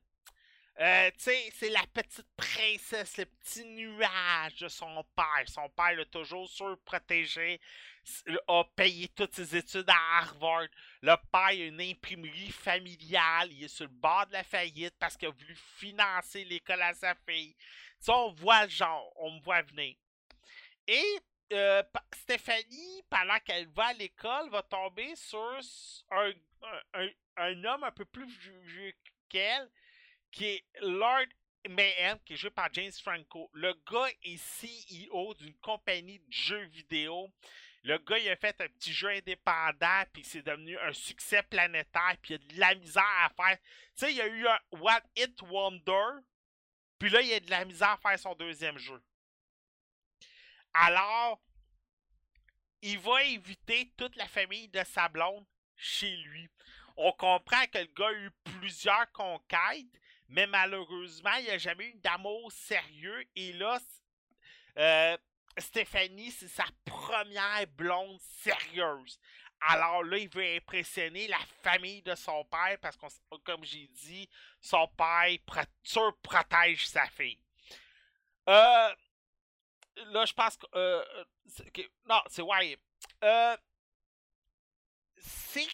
C'est 1.18 1.68
la 1.70 1.84
petite 1.92 2.26
princesse, 2.36 3.18
le 3.18 3.26
petit 3.26 3.64
nuage 3.66 4.56
de 4.60 4.68
son 4.68 5.04
père. 5.14 5.44
Son 5.46 5.68
père 5.68 5.92
l'a 5.92 6.06
toujours 6.06 6.48
surprotégé, 6.48 7.60
a 8.48 8.64
payé 8.76 9.08
toutes 9.08 9.34
ses 9.34 9.56
études 9.56 9.88
à 9.88 10.18
Harvard. 10.18 10.66
Le 11.02 11.14
père 11.30 11.40
a 11.46 11.54
une 11.54 11.80
imprimerie 11.80 12.50
familiale, 12.52 13.52
il 13.52 13.64
est 13.64 13.68
sur 13.68 13.84
le 13.86 13.90
bord 13.92 14.26
de 14.26 14.32
la 14.32 14.44
faillite 14.44 14.94
parce 14.98 15.16
qu'il 15.16 15.28
a 15.28 15.32
voulu 15.32 15.54
financer 15.76 16.44
l'école 16.44 16.82
à 16.82 16.94
sa 16.94 17.14
fille. 17.28 17.54
Tu 18.04 18.10
on 18.10 18.32
voit 18.32 18.64
le 18.64 18.70
genre, 18.70 19.12
on 19.16 19.32
me 19.32 19.40
voit 19.42 19.62
venir. 19.62 19.94
Et 20.86 21.18
euh, 21.52 21.82
Stéphanie, 22.14 23.02
pendant 23.10 23.38
qu'elle 23.40 23.68
va 23.68 23.86
à 23.88 23.92
l'école, 23.92 24.50
va 24.50 24.62
tomber 24.62 25.14
sur 25.16 25.58
un, 26.10 26.32
un- 26.94 27.64
homme 27.64 27.84
un 27.84 27.90
peu 27.92 28.04
plus 28.04 28.26
vieux 28.26 28.92
qu'elle, 29.28 29.68
qui 30.30 30.46
est 30.46 30.64
Lord 30.82 31.26
Mayhem, 31.68 32.18
qui 32.24 32.34
est 32.34 32.36
joué 32.36 32.50
par 32.50 32.72
James 32.72 32.92
Franco. 33.02 33.50
Le 33.52 33.74
gars 33.90 34.08
est 34.22 34.38
CEO 34.38 35.34
d'une 35.34 35.54
compagnie 35.58 36.18
de 36.20 36.32
jeux 36.32 36.64
vidéo. 36.66 37.28
Le 37.82 37.96
gars, 37.98 38.18
il 38.18 38.28
a 38.28 38.36
fait 38.36 38.60
un 38.60 38.68
petit 38.68 38.92
jeu 38.92 39.08
indépendant, 39.08 40.02
puis 40.12 40.22
c'est 40.22 40.42
devenu 40.42 40.78
un 40.78 40.92
succès 40.92 41.42
planétaire, 41.42 42.16
puis 42.20 42.34
il 42.34 42.36
a 42.36 42.38
de 42.38 42.60
la 42.60 42.74
misère 42.74 43.02
à 43.22 43.30
faire. 43.30 43.58
Tu 43.58 43.64
sais, 43.94 44.12
il 44.12 44.16
y 44.16 44.20
a 44.20 44.26
eu 44.26 44.46
un 44.46 44.58
What 44.72 45.02
It 45.16 45.40
Wonder, 45.42 46.20
puis 46.98 47.08
là, 47.08 47.22
il 47.22 47.32
a 47.32 47.40
de 47.40 47.50
la 47.50 47.64
misère 47.64 47.90
à 47.90 47.96
faire 47.96 48.18
son 48.18 48.34
deuxième 48.34 48.76
jeu. 48.76 49.02
Alors, 50.74 51.40
il 52.82 52.98
va 52.98 53.16
inviter 53.24 53.92
toute 53.96 54.16
la 54.16 54.28
famille 54.28 54.68
de 54.68 54.82
sa 54.84 55.08
blonde 55.08 55.46
chez 55.76 56.16
lui. 56.18 56.48
On 56.96 57.12
comprend 57.12 57.66
que 57.66 57.78
le 57.78 57.86
gars 57.86 58.08
a 58.08 58.12
eu 58.12 58.30
plusieurs 58.44 59.10
conquêtes, 59.12 59.86
mais 60.28 60.46
malheureusement, 60.46 61.34
il 61.40 61.46
n'a 61.46 61.58
jamais 61.58 61.86
eu 61.86 61.94
d'amour 61.94 62.52
sérieux. 62.52 63.26
Et 63.34 63.54
là, 63.54 63.80
euh, 64.76 65.16
Stéphanie, 65.60 66.30
c'est 66.30 66.48
sa 66.48 66.64
première 66.84 67.66
blonde 67.68 68.18
sérieuse. 68.20 69.18
Alors 69.60 70.02
là, 70.04 70.16
il 70.16 70.28
veut 70.30 70.56
impressionner 70.56 71.28
la 71.28 71.38
famille 71.62 72.00
de 72.02 72.14
son 72.14 72.44
père 72.46 72.78
parce 72.80 72.96
que, 72.96 73.06
comme 73.44 73.62
j'ai 73.64 73.86
dit, 73.88 74.28
son 74.60 74.88
père 74.88 75.36
pro- 75.44 75.60
surprotège 75.82 76.86
sa 76.86 77.06
fille. 77.10 77.38
Euh, 78.48 78.94
là, 79.96 80.24
je 80.24 80.32
pense 80.32 80.56
que. 80.56 80.66
euh, 80.74 81.24
que- 81.74 81.90
non, 82.06 82.22
c'est 82.28 82.42
Wyatt. 82.42 82.80
Euh, 83.22 83.56
c'est 85.18 85.68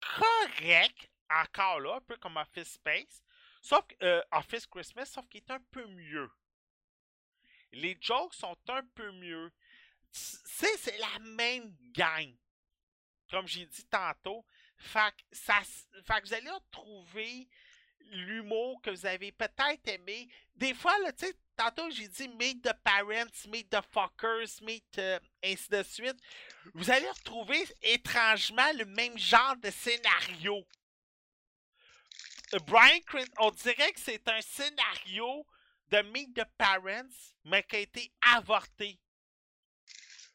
correct, 0.00 1.10
encore 1.30 1.80
là, 1.80 1.94
un 1.96 2.00
peu 2.02 2.16
comme 2.16 2.36
Office 2.36 2.72
Space. 2.74 3.22
Sauf 3.62 3.84
euh, 4.02 4.22
Office 4.32 4.66
Christmas, 4.66 5.06
sauf 5.06 5.26
qu'il 5.28 5.40
est 5.42 5.50
un 5.50 5.60
peu 5.70 5.86
mieux. 5.86 6.30
Les 7.72 7.96
jokes 8.00 8.34
sont 8.34 8.56
un 8.68 8.82
peu 8.94 9.10
mieux. 9.12 9.50
C'est, 10.12 10.76
c'est 10.78 10.98
la 10.98 11.18
même 11.20 11.74
gang. 11.92 12.34
Comme 13.30 13.46
j'ai 13.46 13.66
dit 13.66 13.84
tantôt. 13.86 14.44
Fait 14.76 15.12
que, 15.12 15.22
ça, 15.36 15.60
fait 15.62 16.20
que 16.20 16.26
vous 16.26 16.34
allez 16.34 16.50
retrouver 16.50 17.48
l'humour 18.12 18.80
que 18.82 18.90
vous 18.90 19.06
avez 19.06 19.30
peut-être 19.30 19.86
aimé. 19.88 20.28
Des 20.56 20.74
fois, 20.74 20.98
là, 21.00 21.12
tu 21.12 21.26
sais, 21.26 21.34
tantôt 21.54 21.88
j'ai 21.90 22.08
dit 22.08 22.28
meet 22.28 22.62
the 22.62 22.72
parents, 22.82 23.46
meet 23.48 23.70
the 23.70 23.80
fuckers, 23.92 24.48
meet 24.62 24.98
euh, 24.98 25.20
ainsi 25.44 25.68
de 25.70 25.82
suite. 25.82 26.16
Vous 26.74 26.90
allez 26.90 27.08
retrouver 27.10 27.62
étrangement 27.82 28.72
le 28.72 28.86
même 28.86 29.16
genre 29.16 29.56
de 29.58 29.70
scénario. 29.70 30.66
Euh, 32.54 32.58
Brian 32.66 33.00
Crin- 33.06 33.24
on 33.38 33.50
dirait 33.50 33.92
que 33.92 34.00
c'est 34.00 34.26
un 34.28 34.40
scénario 34.40 35.46
de 35.90 36.02
Meet 36.02 36.34
the 36.34 36.44
Parents, 36.56 37.34
mais 37.44 37.62
qui 37.64 37.76
a 37.76 37.80
été 37.80 38.12
avorté. 38.34 38.98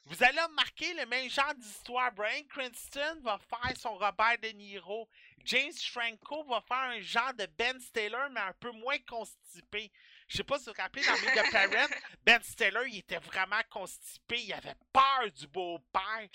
Vous 0.08 0.24
allez 0.24 0.40
remarquer 0.40 0.94
le 0.94 1.06
même 1.08 1.30
genre 1.30 1.56
d'histoire. 1.56 2.12
Brian 2.12 2.44
Cranston 2.48 3.22
va 3.24 3.40
faire 3.40 3.76
son 3.76 3.96
Robert 3.98 4.38
De 4.42 4.50
Niro. 4.50 5.10
James 5.46 5.74
Franco 5.74 6.44
va 6.44 6.62
faire 6.62 6.78
un 6.78 7.02
genre 7.02 7.34
de 7.34 7.48
Ben 7.58 7.80
Stiller, 7.80 8.28
mais 8.32 8.42
un 8.42 8.54
peu 8.60 8.72
moins 8.72 9.00
constipé. 9.08 9.92
Je 10.28 10.38
sais 10.38 10.44
pas 10.44 10.60
si 10.60 10.66
vous 10.66 10.74
vous 10.76 10.82
rappelez, 10.82 11.04
dans 11.06 11.14
Meet 11.14 11.34
the 11.34 11.52
Parents, 11.52 11.96
Ben 12.24 12.44
Stiller, 12.44 12.88
il 12.88 12.98
était 13.00 13.18
vraiment 13.18 13.62
constipé. 13.72 14.44
Il 14.44 14.54
avait 14.54 14.76
peur 14.94 15.32
du 15.36 15.48
beau-père. 15.48 16.30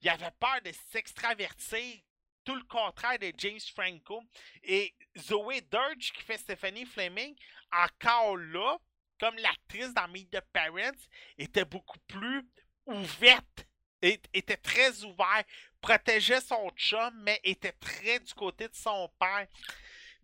Il 0.00 0.08
avait 0.08 0.32
peur 0.40 0.62
de 0.64 0.72
s'extravertir. 0.90 2.00
Tout 2.44 2.54
le 2.54 2.64
contraire 2.64 3.18
de 3.18 3.32
James 3.38 3.60
Franco. 3.74 4.22
Et 4.62 4.94
Zoé 5.18 5.60
Dirge, 5.62 6.12
qui 6.12 6.22
fait 6.22 6.38
Stephanie 6.38 6.86
Fleming, 6.86 7.34
encore 7.72 8.36
là, 8.36 8.78
comme 9.18 9.36
l'actrice 9.36 9.94
dans 9.94 10.08
Meet 10.08 10.30
the 10.30 10.40
Parents, 10.52 11.08
était 11.38 11.64
beaucoup 11.64 11.98
plus 12.06 12.42
ouverte, 12.86 13.66
était 14.02 14.56
très 14.56 15.02
ouverte, 15.04 15.46
protégeait 15.80 16.40
son 16.40 16.68
chum, 16.76 17.14
mais 17.22 17.40
était 17.44 17.72
très 17.72 18.20
du 18.20 18.34
côté 18.34 18.68
de 18.68 18.74
son 18.74 19.08
père. 19.18 19.46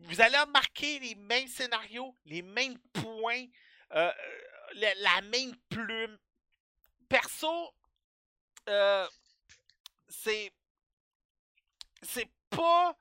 Vous 0.00 0.20
allez 0.20 0.38
remarquer 0.38 0.98
les 0.98 1.14
mêmes 1.14 1.48
scénarios, 1.48 2.16
les 2.24 2.42
mêmes 2.42 2.78
points, 2.92 3.46
euh, 3.92 4.12
la, 4.74 4.94
la 4.96 5.20
même 5.22 5.54
plume. 5.68 6.18
Perso, 7.08 7.74
euh, 8.68 9.08
c'est. 10.08 10.52
C'est 12.02 12.30
pas. 12.50 12.96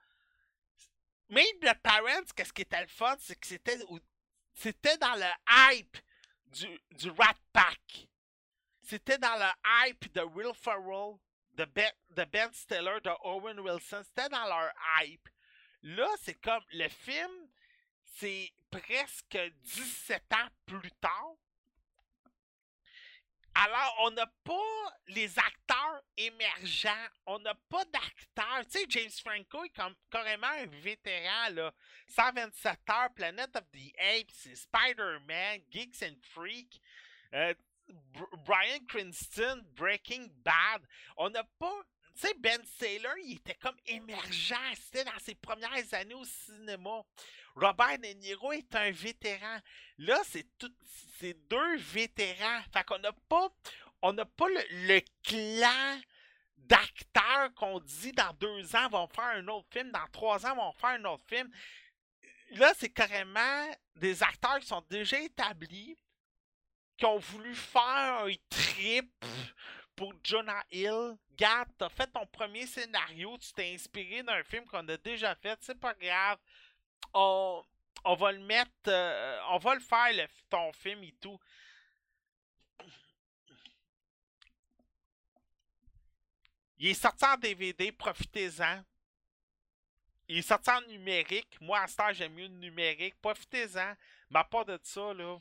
Même 1.29 1.45
The 1.61 1.73
Parents, 1.83 2.25
qu'est-ce 2.35 2.53
qui 2.53 2.63
était 2.63 2.81
le 2.81 2.87
fun, 2.87 3.15
c'est 3.19 3.39
que 3.39 3.47
c'était. 3.47 3.77
C'était 4.53 4.97
dans 4.97 5.15
le 5.15 5.29
hype 5.71 5.97
du, 6.47 6.67
du 6.91 7.09
Rat 7.11 7.37
Pack. 7.53 8.07
C'était 8.81 9.17
dans 9.17 9.35
le 9.35 9.87
hype 9.87 10.11
de 10.13 10.21
Will 10.21 10.53
Ferrell, 10.55 11.17
de 11.53 11.65
Ben, 11.65 11.91
de 12.09 12.23
ben 12.25 12.51
Stiller, 12.51 12.99
de 13.03 13.11
Owen 13.23 13.59
Wilson. 13.59 14.01
C'était 14.03 14.29
dans 14.29 14.45
leur 14.45 14.73
hype. 14.99 15.29
Là, 15.83 16.07
c'est 16.21 16.39
comme 16.41 16.63
le 16.73 16.89
film, 16.89 17.31
c'est 18.03 18.51
presque 18.71 19.37
17 19.61 20.23
ans 20.33 20.47
plus 20.65 20.91
tard. 20.93 21.35
Alors, 23.55 23.95
on 24.03 24.11
n'a 24.11 24.27
pas 24.43 24.93
les 25.07 25.37
acteurs 25.37 26.01
émergents. 26.17 27.07
On 27.25 27.39
n'a 27.39 27.53
pas 27.69 27.83
d'acteurs. 27.85 28.65
Tu 28.71 28.79
sais, 28.79 28.85
James 28.89 29.11
Franco 29.23 29.63
est 29.65 29.69
comme 29.75 29.95
carrément 30.09 30.47
un 30.47 30.65
vétéran, 30.81 31.49
là. 31.53 31.73
127 32.07 32.79
heures, 32.89 33.13
Planet 33.13 33.55
of 33.55 33.63
the 33.73 33.91
Apes, 33.99 34.55
Spider-Man, 34.55 35.61
Geeks 35.71 36.03
and 36.03 36.15
Freaks. 36.33 36.79
euh, 37.33 37.53
Br- 38.13 38.37
Brian 38.45 38.79
Cranston, 38.87 39.63
Breaking 39.75 40.29
Bad. 40.43 40.85
On 41.17 41.29
n'a 41.29 41.43
pas. 41.57 41.81
Tu 42.19 42.27
sais, 42.27 42.33
Ben 42.37 42.61
Saylor, 42.77 43.17
il 43.23 43.37
était 43.37 43.55
comme 43.55 43.77
émergent, 43.85 44.55
c'était 44.75 45.05
dans 45.05 45.19
ses 45.19 45.35
premières 45.35 45.93
années 45.93 46.15
au 46.15 46.25
cinéma. 46.25 47.01
Robert 47.55 47.97
De 47.99 48.07
Niro 48.07 48.51
est 48.51 48.75
un 48.75 48.91
vétéran. 48.91 49.59
Là, 49.97 50.19
c'est 50.25 50.45
tout, 50.57 50.73
c'est 51.19 51.33
deux 51.47 51.77
vétérans. 51.77 52.61
Fait 52.73 52.83
qu'on 52.83 52.99
n'a 52.99 53.13
pas, 53.13 53.49
on 54.01 54.13
n'a 54.13 54.25
pas 54.25 54.47
le, 54.49 54.87
le 54.87 55.01
clan 55.23 56.01
d'acteurs 56.57 57.53
qu'on 57.55 57.79
dit 57.79 58.11
dans 58.11 58.33
deux 58.33 58.75
ans 58.75 58.89
vont 58.89 59.07
faire 59.07 59.35
un 59.35 59.47
autre 59.47 59.67
film, 59.71 59.91
dans 59.91 60.07
trois 60.11 60.45
ans 60.45 60.55
vont 60.55 60.71
faire 60.73 60.91
un 60.91 61.05
autre 61.05 61.23
film. 61.27 61.49
Là, 62.51 62.73
c'est 62.77 62.89
carrément 62.89 63.69
des 63.95 64.23
acteurs 64.23 64.59
qui 64.59 64.67
sont 64.67 64.83
déjà 64.89 65.19
établis, 65.19 65.97
qui 66.97 67.05
ont 67.05 67.19
voulu 67.19 67.55
faire 67.55 68.25
un 68.25 68.33
trip 68.49 69.11
pour 69.99 70.13
Jonah 70.23 70.63
Hill. 70.71 71.17
Garde, 71.35 71.67
t'as 71.77 71.89
fait 71.89 72.07
ton 72.07 72.25
premier 72.25 72.65
scénario, 72.65 73.37
tu 73.37 73.51
t'es 73.51 73.73
inspiré 73.73 74.23
d'un 74.23 74.41
film 74.45 74.65
qu'on 74.65 74.87
a 74.87 74.95
déjà 74.95 75.35
fait, 75.35 75.59
c'est 75.61 75.77
pas 75.77 75.93
grave. 75.93 76.37
On, 77.13 77.63
va 78.17 78.31
le 78.31 78.39
mettre, 78.39 78.71
euh, 78.87 79.39
on 79.49 79.57
va 79.57 79.75
le 79.75 79.81
faire, 79.81 80.13
le- 80.13 80.27
ton 80.49 80.71
film 80.71 81.03
et 81.03 81.11
tout. 81.19 81.37
Il 86.77 86.87
est 86.87 86.93
sorti 86.93 87.25
en 87.25 87.35
DVD, 87.35 87.91
profitez-en. 87.91 88.81
Il 90.29 90.37
est 90.37 90.41
sorti 90.43 90.69
en 90.69 90.81
numérique. 90.81 91.59
Moi, 91.59 91.77
à 91.77 91.87
ce 91.87 92.13
j'aime 92.13 92.33
mieux 92.35 92.47
le 92.47 92.53
numérique. 92.53 93.19
Profitez-en. 93.21 93.95
Mais 94.29 94.39
à 94.39 94.45
part 94.45 94.63
de 94.63 94.79
ça, 94.81 95.13
là. 95.13 95.39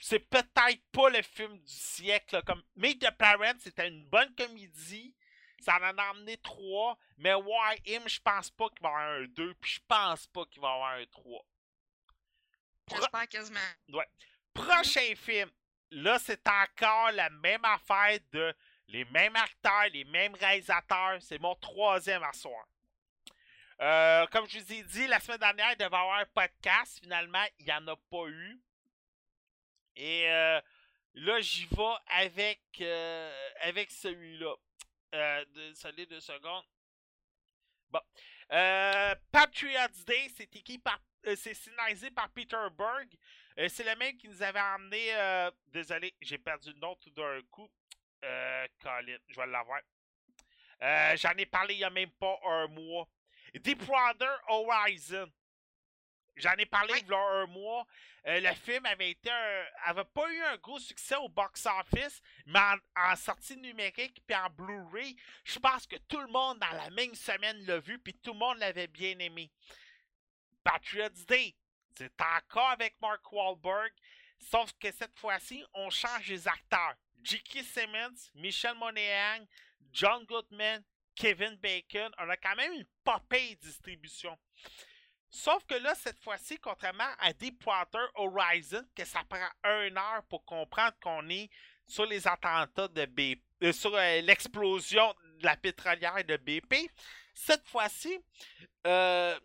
C'est 0.00 0.20
peut-être 0.20 0.82
pas 0.92 1.10
le 1.10 1.22
film 1.22 1.58
du 1.58 1.72
siècle. 1.72 2.36
là, 2.36 2.42
Comme 2.42 2.62
Meet 2.76 3.00
the 3.00 3.10
Parents, 3.16 3.58
c'était 3.60 3.88
une 3.88 4.04
bonne 4.06 4.34
comédie. 4.34 5.14
Ça 5.60 5.76
en 5.76 5.98
a 5.98 6.10
emmené 6.10 6.36
trois. 6.38 6.98
Mais 7.18 7.34
Why 7.34 7.80
Him, 7.86 8.02
je 8.06 8.20
pense 8.20 8.50
pas 8.50 8.68
qu'il 8.70 8.82
va 8.82 8.88
y 8.88 8.92
avoir 8.92 9.20
un 9.20 9.24
2. 9.26 9.54
Puis 9.54 9.70
je 9.72 9.80
pense 9.88 10.26
pas 10.28 10.44
qu'il 10.46 10.60
va 10.60 10.68
y 10.68 10.72
avoir 10.74 10.92
un 10.92 11.06
3. 11.06 11.46
J'espère 12.90 13.28
quasiment. 13.28 13.60
Prochain 14.52 15.14
film. 15.16 15.50
Là, 15.90 16.18
c'est 16.18 16.46
encore 16.48 17.12
la 17.12 17.30
même 17.30 17.64
affaire 17.64 18.18
de 18.32 18.54
les 18.88 19.04
mêmes 19.06 19.36
acteurs, 19.36 19.88
les 19.92 20.04
mêmes 20.04 20.34
réalisateurs. 20.34 21.18
C'est 21.20 21.38
mon 21.38 21.54
troisième 21.56 22.22
à 22.22 22.32
soir. 22.32 22.66
Euh, 23.80 24.26
comme 24.28 24.48
je 24.48 24.58
vous 24.58 24.72
ai 24.72 24.82
dit, 24.84 25.06
la 25.06 25.20
semaine 25.20 25.38
dernière, 25.38 25.72
il 25.72 25.76
devait 25.76 25.90
y 25.90 25.98
avoir 25.98 26.18
un 26.18 26.26
podcast. 26.26 26.98
Finalement, 27.00 27.44
il 27.58 27.66
n'y 27.66 27.72
en 27.72 27.86
a 27.88 27.96
pas 27.96 28.26
eu. 28.28 28.60
Et 29.96 30.30
euh, 30.30 30.60
là, 31.14 31.40
j'y 31.40 31.66
vais 31.66 31.94
avec, 32.08 32.60
euh, 32.80 33.48
avec 33.60 33.90
celui-là. 33.90 34.54
Euh, 35.14 35.44
de, 35.54 35.72
celui 35.74 36.06
de 36.06 36.20
secondes. 36.20 36.64
Bon. 37.90 38.00
Euh, 38.52 39.14
Patriots 39.32 40.04
Day, 40.06 40.28
c'est 40.36 40.54
écrit 40.54 40.78
par. 40.78 41.00
c'est 41.24 41.54
scénarisé 41.54 42.10
par 42.10 42.28
Peter 42.30 42.56
Berg. 42.76 43.08
C'est 43.68 43.84
le 43.84 43.96
même 43.96 44.16
qui 44.18 44.28
nous 44.28 44.42
avait 44.42 44.60
emmené. 44.60 45.50
désolé, 45.68 46.14
j'ai 46.20 46.38
perdu 46.38 46.72
le 46.72 46.78
nom 46.78 46.94
tout 46.96 47.10
d'un 47.10 47.40
coup. 47.50 47.70
Colin, 48.82 49.16
je 49.28 49.36
vais 49.36 49.46
l'avoir. 49.46 49.80
J'en 51.16 51.32
ai 51.38 51.46
parlé 51.46 51.74
il 51.74 51.78
n'y 51.78 51.84
a 51.84 51.90
même 51.90 52.10
pas 52.10 52.38
un 52.44 52.66
mois. 52.68 53.08
Deepwater 53.54 54.42
Horizon. 54.48 55.32
J'en 56.36 56.52
ai 56.56 56.66
parlé 56.66 56.92
Oui. 56.92 57.00
il 57.02 57.10
y 57.10 57.14
a 57.14 57.18
un 57.18 57.46
mois. 57.46 57.86
Euh, 58.26 58.40
le 58.40 58.52
film 58.54 58.84
avait 58.86 59.10
été 59.10 59.30
un- 59.30 59.64
avait 59.84 60.04
pas 60.04 60.30
eu 60.32 60.42
un 60.42 60.56
gros 60.58 60.78
succès 60.78 61.16
au 61.16 61.28
box-office, 61.28 62.20
mais 62.46 62.58
en, 62.58 62.76
en 62.96 63.16
sortie 63.16 63.56
numérique 63.56 64.20
puis 64.26 64.36
en 64.36 64.50
Blu-ray, 64.50 65.16
je 65.44 65.58
pense 65.58 65.86
que 65.86 65.96
tout 66.08 66.20
le 66.20 66.26
monde 66.26 66.58
dans 66.58 66.72
la 66.76 66.90
même 66.90 67.14
semaine 67.14 67.64
l'a 67.66 67.78
vu 67.78 67.98
puis 67.98 68.14
tout 68.14 68.32
le 68.32 68.38
monde 68.38 68.58
l'avait 68.58 68.88
bien 68.88 69.18
aimé. 69.20 69.50
Patriots 70.64 71.08
Day, 71.28 71.54
c'est 71.96 72.12
encore 72.20 72.70
avec 72.70 73.00
Mark 73.00 73.30
Wahlberg, 73.32 73.92
sauf 74.38 74.72
que 74.80 74.90
cette 74.92 75.16
fois-ci, 75.18 75.64
on 75.74 75.88
change 75.90 76.28
les 76.28 76.46
acteurs. 76.48 76.94
J.K. 77.22 77.62
Simmons, 77.62 78.30
Michel 78.34 78.74
Monaghan, 78.74 79.46
John 79.92 80.24
Goodman, 80.26 80.82
Kevin 81.14 81.56
Bacon. 81.56 82.12
On 82.18 82.28
a 82.28 82.36
quand 82.36 82.54
même 82.56 82.72
une 82.74 82.86
popée 83.02 83.54
distribution. 83.56 84.36
Sauf 85.30 85.64
que 85.66 85.74
là, 85.74 85.94
cette 85.94 86.18
fois-ci, 86.18 86.58
contrairement 86.58 87.08
à 87.18 87.32
Deepwater 87.32 88.10
Horizon, 88.14 88.84
que 88.94 89.04
ça 89.04 89.22
prend 89.28 89.48
une 89.82 89.98
heure 89.98 90.22
pour 90.28 90.44
comprendre 90.44 90.94
qu'on 91.02 91.28
est 91.28 91.50
sur 91.86 92.06
les 92.06 92.26
attentats 92.26 92.88
de 92.88 93.06
BP, 93.06 93.42
euh, 93.62 93.72
sur 93.72 93.94
euh, 93.94 94.20
l'explosion 94.22 95.14
de 95.38 95.44
la 95.44 95.56
pétrolière 95.56 96.24
de 96.24 96.36
BP, 96.36 96.90
cette 97.34 97.66
fois-ci, 97.66 98.18
euh, 98.86 99.38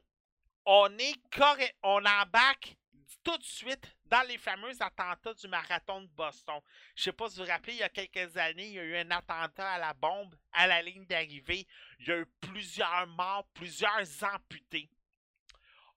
on 0.65 0.97
est 0.97 1.15
correct, 1.29 1.75
on 1.83 2.03
embarque 2.05 2.75
tout 3.23 3.37
de 3.37 3.43
suite 3.43 3.95
dans 4.05 4.25
les 4.27 4.37
fameux 4.37 4.71
attentats 4.81 5.33
du 5.33 5.47
marathon 5.47 6.01
de 6.01 6.07
Boston. 6.07 6.59
Je 6.95 7.03
sais 7.03 7.11
pas 7.11 7.29
si 7.29 7.37
vous 7.37 7.45
vous 7.45 7.51
rappelez, 7.51 7.73
il 7.73 7.79
y 7.79 7.83
a 7.83 7.89
quelques 7.89 8.35
années, 8.37 8.67
il 8.67 8.73
y 8.73 8.79
a 8.79 8.83
eu 8.83 8.95
un 8.97 9.11
attentat 9.11 9.69
à 9.69 9.77
la 9.77 9.93
bombe 9.93 10.35
à 10.51 10.67
la 10.67 10.81
ligne 10.81 11.05
d'arrivée. 11.05 11.67
Il 11.99 12.07
y 12.07 12.11
a 12.11 12.17
eu 12.19 12.25
plusieurs 12.41 13.07
morts, 13.07 13.45
plusieurs 13.53 14.05
amputés. 14.23 14.89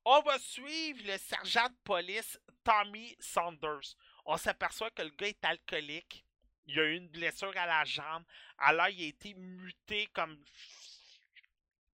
On 0.04 0.20
va 0.20 0.38
suivre 0.38 1.00
le 1.06 1.16
sergent 1.16 1.66
de 1.66 1.76
police 1.82 2.38
Tommy 2.62 3.16
Saunders. 3.18 3.96
On 4.26 4.36
s'aperçoit 4.36 4.90
que 4.90 5.02
le 5.02 5.10
gars 5.10 5.28
est 5.28 5.44
alcoolique. 5.44 6.24
Il 6.66 6.78
a 6.78 6.84
eu 6.84 6.96
une 6.96 7.08
blessure 7.08 7.56
à 7.56 7.66
la 7.66 7.84
jambe. 7.84 8.24
Alors, 8.58 8.88
il 8.88 9.02
a 9.02 9.08
été 9.08 9.34
muté 9.34 10.06
comme 10.08 10.42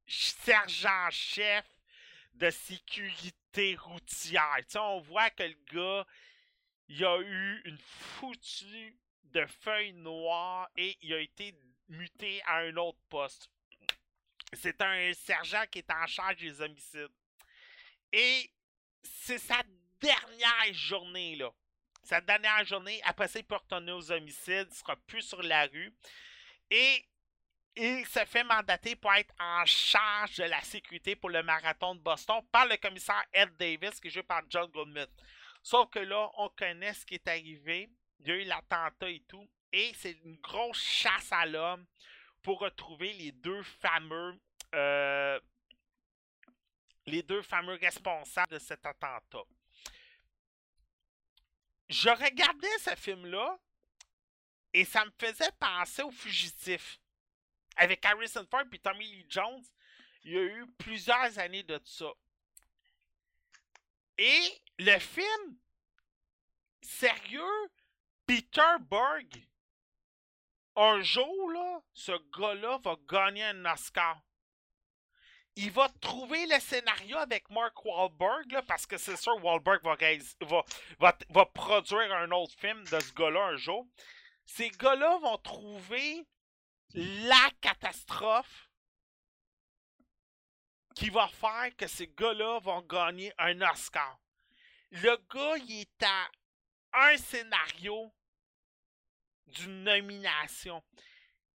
sergent-chef 0.07 1.65
de 2.35 2.51
sécurité 2.51 3.77
routière. 3.77 4.59
On 4.77 5.01
voit 5.01 5.31
que 5.31 5.45
le 5.45 5.57
gars, 5.73 6.07
il 6.89 7.05
a 7.05 7.19
eu 7.21 7.63
une 7.65 7.79
foutue 7.79 8.99
de 9.25 9.47
feuilles 9.47 9.93
noires 9.93 10.69
et 10.77 10.97
il 11.03 11.15
a 11.15 11.21
été 11.21 11.55
muté 11.89 12.43
à 12.47 12.59
un 12.59 12.77
autre 12.77 12.99
poste. 13.09 13.49
C'est 14.53 14.81
un 14.81 15.13
sergent 15.15 15.65
qui 15.71 15.79
est 15.79 15.91
en 15.93 16.07
charge 16.09 16.39
des 16.39 16.61
homicides. 16.61 17.09
Et 18.13 18.51
c'est 19.03 19.39
sa 19.39 19.63
dernière 20.01 20.73
journée, 20.73 21.37
là. 21.37 21.51
Sa 22.03 22.21
dernière 22.21 22.65
journée, 22.65 23.01
après 23.05 23.29
ça, 23.29 23.39
il 23.39 23.45
peut 23.45 23.57
retourner 23.57 23.93
aux 23.93 24.11
homicides, 24.11 24.69
il 24.71 24.75
sera 24.75 24.97
plus 24.97 25.23
sur 25.23 25.43
la 25.43 25.67
rue. 25.67 25.93
Et 26.71 27.05
il 27.77 28.05
se 28.07 28.25
fait 28.25 28.43
mandater 28.43 28.97
pour 28.97 29.13
être 29.13 29.35
en 29.39 29.65
charge 29.65 30.37
de 30.37 30.45
la 30.45 30.61
sécurité 30.63 31.15
pour 31.15 31.31
le 31.31 31.43
marathon 31.43 31.95
de 31.95 32.01
Boston 32.01 32.41
par 32.51 32.67
le 32.67 32.77
commissaire 32.77 33.25
Ed 33.33 33.57
Davis, 33.57 34.01
qui 34.01 34.09
est 34.09 34.11
joué 34.11 34.23
par 34.23 34.43
John 34.49 34.69
Goodman. 34.71 35.07
Sauf 35.63 35.91
que 35.91 36.01
là, 36.01 36.31
on 36.39 36.49
connaît 36.51 36.95
ce 36.95 37.05
qui 37.07 37.15
est 37.15 37.29
arrivé. 37.29 37.91
Il 38.21 38.29
y 38.29 38.31
a 38.33 38.35
eu 38.37 38.45
l'attentat 38.45 39.09
et 39.09 39.23
tout. 39.29 39.49
Et 39.73 39.93
c'est 39.95 40.19
une 40.25 40.37
grosse 40.37 40.83
chasse 40.83 41.31
à 41.31 41.47
l'homme 41.47 41.87
pour 42.43 42.61
retrouver 42.61 43.13
les 43.13 43.33
deux 43.33 43.63
fameux. 43.63 44.41
euh, 44.75 45.39
les 47.11 47.23
deux 47.23 47.43
fameux 47.43 47.75
responsables 47.75 48.53
de 48.53 48.59
cet 48.59 48.85
attentat. 48.87 49.45
Je 51.89 52.09
regardais 52.09 52.79
ce 52.79 52.95
film-là 52.95 53.59
et 54.73 54.85
ça 54.85 55.05
me 55.05 55.11
faisait 55.19 55.53
penser 55.59 56.03
au 56.03 56.11
fugitif 56.11 57.01
avec 57.77 58.05
Harrison 58.05 58.47
Ford 58.51 58.65
et 58.73 58.79
Tommy 58.79 59.07
Lee 59.07 59.27
Jones, 59.29 59.65
il 60.25 60.33
y 60.33 60.39
a 60.39 60.43
eu 60.43 60.67
plusieurs 60.79 61.39
années 61.39 61.63
de 61.63 61.81
ça. 61.85 62.13
Et 64.19 64.63
le 64.79 64.99
film, 64.99 65.57
sérieux, 66.83 67.71
Peter 68.27 68.77
Berg, 68.81 69.47
un 70.77 71.01
jour, 71.01 71.51
là, 71.53 71.83
ce 71.95 72.13
gars-là 72.39 72.79
va 72.85 72.97
gagner 73.09 73.45
un 73.45 73.65
Oscar. 73.65 74.23
Il 75.57 75.71
va 75.73 75.89
trouver 76.01 76.47
le 76.47 76.59
scénario 76.61 77.17
avec 77.19 77.51
Mark 77.51 77.85
Wahlberg, 77.85 78.51
là, 78.53 78.63
parce 78.63 78.87
que 78.87 78.97
c'est 78.97 79.17
sûr 79.17 79.37
Wahlberg 79.45 79.83
va, 79.83 79.97
va, 80.47 80.65
va, 80.99 81.19
va 81.29 81.47
produire 81.47 82.13
un 82.15 82.31
autre 82.31 82.55
film 82.59 82.83
de 82.85 83.01
ce 83.01 83.13
gars-là 83.13 83.47
un 83.47 83.57
jour. 83.57 83.87
Ces 84.47 84.71
gars-là 84.71 85.19
vont 85.19 85.39
trouver 85.39 86.27
la 86.95 87.51
catastrophe 87.61 88.71
qui 90.95 91.11
va 91.11 91.29
faire 91.29 91.75
que 91.77 91.87
ces 91.87 92.09
gars-là 92.09 92.59
vont 92.61 92.83
gagner 92.83 93.33
un 93.39 93.61
Oscar. 93.63 94.19
Le 94.91 95.17
gars, 95.33 95.57
il 95.67 95.81
est 95.81 96.03
à 96.03 96.31
un 96.93 97.17
scénario 97.17 98.13
d'une 99.47 99.85
nomination. 99.85 100.83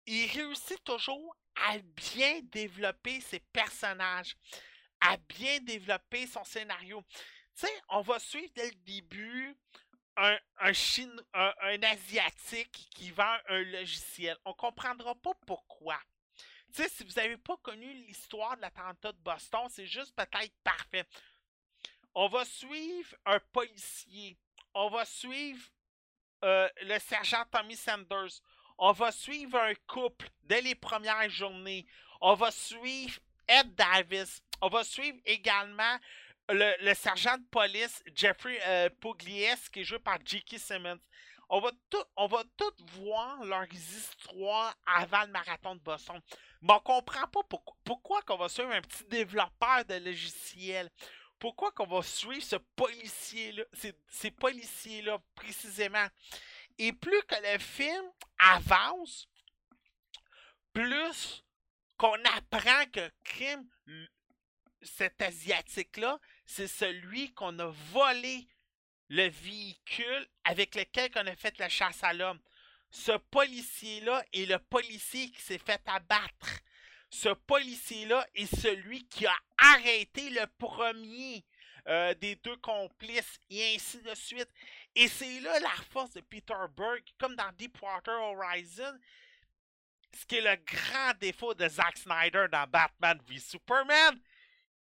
Il 0.05 0.30
réussit 0.31 0.84
toujours 0.84 1.35
à 1.55 1.77
bien 1.79 2.41
développer 2.43 3.21
ses 3.21 3.39
personnages, 3.39 4.35
à 4.99 5.17
bien 5.17 5.59
développer 5.59 6.27
son 6.27 6.43
scénario. 6.43 7.03
Tu 7.55 7.67
sais, 7.67 7.81
on 7.89 8.01
va 8.01 8.19
suivre 8.19 8.51
dès 8.55 8.67
le 8.69 8.75
début 8.77 9.55
un, 10.17 10.37
un, 10.57 10.73
Chino- 10.73 11.23
un, 11.33 11.83
Asiatique 11.83 12.89
qui 12.93 13.11
vend 13.11 13.37
un 13.49 13.63
logiciel. 13.63 14.37
On 14.45 14.53
comprendra 14.53 15.15
pas 15.15 15.33
pourquoi. 15.45 15.99
Tu 16.73 16.83
si 16.87 17.03
vous 17.03 17.13
n'avez 17.13 17.37
pas 17.37 17.57
connu 17.57 17.91
l'histoire 17.93 18.55
de 18.55 18.61
l'attentat 18.61 19.11
de 19.11 19.17
Boston, 19.17 19.67
c'est 19.69 19.85
juste 19.85 20.15
peut-être 20.15 20.55
parfait. 20.63 21.05
On 22.13 22.27
va 22.27 22.45
suivre 22.45 23.15
un 23.25 23.39
policier. 23.51 24.37
On 24.73 24.89
va 24.89 25.03
suivre 25.05 25.65
euh, 26.43 26.69
le 26.81 26.97
sergent 26.99 27.43
Tommy 27.51 27.75
Sanders. 27.75 28.41
On 28.83 28.93
va 28.93 29.11
suivre 29.11 29.59
un 29.59 29.75
couple 29.85 30.27
dès 30.41 30.59
les 30.59 30.73
premières 30.73 31.29
journées. 31.29 31.85
On 32.19 32.33
va 32.33 32.49
suivre 32.49 33.19
Ed 33.47 33.75
Davis. 33.75 34.41
On 34.59 34.69
va 34.69 34.83
suivre 34.83 35.19
également 35.23 35.99
le, 36.49 36.93
sergent 36.95 37.37
de 37.37 37.43
police 37.51 38.01
Jeffrey 38.15 38.59
euh, 38.65 38.89
Pugliese 38.99 39.69
qui 39.69 39.81
est 39.81 39.83
joué 39.83 39.99
par 39.99 40.17
J.K. 40.25 40.57
Simmons. 40.57 40.99
On 41.47 41.59
va, 41.59 41.69
tout, 41.91 42.03
tout 42.57 42.85
voir 42.99 43.45
leurs 43.45 43.71
histoires 43.71 44.75
avant 44.87 45.25
le 45.25 45.31
marathon 45.31 45.75
de 45.75 45.81
Boston. 45.81 46.19
Mais 46.63 46.73
on 46.73 46.79
comprend 46.79 47.27
pas 47.27 47.43
pourquoi, 47.47 47.75
pourquoi 47.83 48.21
qu'on 48.23 48.37
va 48.37 48.49
suivre 48.49 48.71
un 48.71 48.81
petit 48.81 49.03
développeur 49.03 49.85
de 49.87 50.03
logiciel. 50.03 50.89
Pourquoi 51.37 51.71
qu'on 51.71 51.85
va 51.85 52.01
suivre 52.01 52.43
ce 52.43 52.55
policier-là, 52.55 53.63
ces 54.07 54.31
policiers-là 54.31 55.19
précisément? 55.35 56.07
Et 56.83 56.93
plus 56.93 57.21
que 57.27 57.35
le 57.53 57.59
film 57.59 58.03
avance, 58.39 59.27
plus 60.73 61.43
qu'on 61.95 62.17
apprend 62.25 62.85
que 62.91 63.51
l- 63.87 64.09
cet 64.81 65.21
Asiatique-là, 65.21 66.19
c'est 66.43 66.67
celui 66.67 67.31
qu'on 67.35 67.59
a 67.59 67.67
volé 67.91 68.47
le 69.09 69.29
véhicule 69.29 70.27
avec 70.43 70.73
lequel 70.73 71.11
on 71.17 71.27
a 71.27 71.35
fait 71.35 71.55
la 71.59 71.69
chasse 71.69 72.03
à 72.03 72.13
l'homme. 72.13 72.39
Ce 72.89 73.11
policier-là 73.11 74.25
est 74.33 74.47
le 74.47 74.57
policier 74.57 75.29
qui 75.29 75.41
s'est 75.41 75.59
fait 75.59 75.81
abattre. 75.87 76.61
Ce 77.11 77.29
policier-là 77.29 78.25
est 78.33 78.55
celui 78.55 79.07
qui 79.07 79.27
a 79.27 79.35
arrêté 79.57 80.31
le 80.31 80.47
premier 80.57 81.45
euh, 81.87 82.13
des 82.15 82.35
deux 82.37 82.57
complices 82.57 83.39
et 83.49 83.75
ainsi 83.75 84.01
de 84.01 84.15
suite. 84.15 84.49
Et 84.95 85.07
c'est 85.07 85.39
là 85.39 85.59
la 85.59 85.76
force 85.91 86.11
de 86.11 86.22
Peter 86.22 86.53
Berg, 86.76 87.03
comme 87.18 87.35
dans 87.35 87.51
Deepwater 87.53 88.19
Horizon, 88.22 88.99
ce 90.13 90.26
qui 90.26 90.35
est 90.38 90.41
le 90.41 90.55
grand 90.65 91.13
défaut 91.19 91.53
de 91.53 91.68
Zack 91.68 91.97
Snyder 91.97 92.47
dans 92.51 92.68
Batman 92.68 93.18
v 93.27 93.39
Superman, 93.39 94.19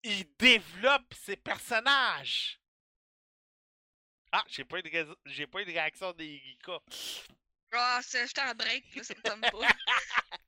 il 0.03 0.25
développe 0.37 1.15
ses 1.15 1.37
personnages. 1.37 2.61
Ah, 4.33 4.45
j'ai 4.49 4.65
pas 4.65 4.79
eu 4.79 4.83
de, 4.83 5.19
j'ai 5.27 5.47
pas 5.47 5.63
eu 5.63 5.65
de 5.65 5.71
réaction 5.71 6.13
des 6.13 6.27
Erika. 6.27 6.79
Ah, 7.73 8.01
c'est 8.03 8.27
j'étais 8.27 8.43
en 8.43 8.55
break, 8.55 8.95
là, 8.95 9.05
ça 9.05 9.15
me 9.15 9.23
tombe 9.23 9.41
pas. 9.41 9.69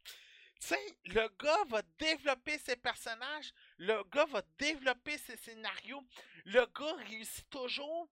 Tu 0.60 0.68
sais, 0.68 0.96
le 1.06 1.28
gars 1.42 1.64
va 1.70 1.82
développer 1.98 2.56
ses 2.56 2.76
personnages, 2.76 3.52
le 3.78 4.00
gars 4.04 4.26
va 4.26 4.42
développer 4.56 5.18
ses 5.18 5.36
scénarios, 5.36 6.04
le 6.44 6.64
gars 6.66 6.94
réussit 7.08 7.50
toujours. 7.50 8.08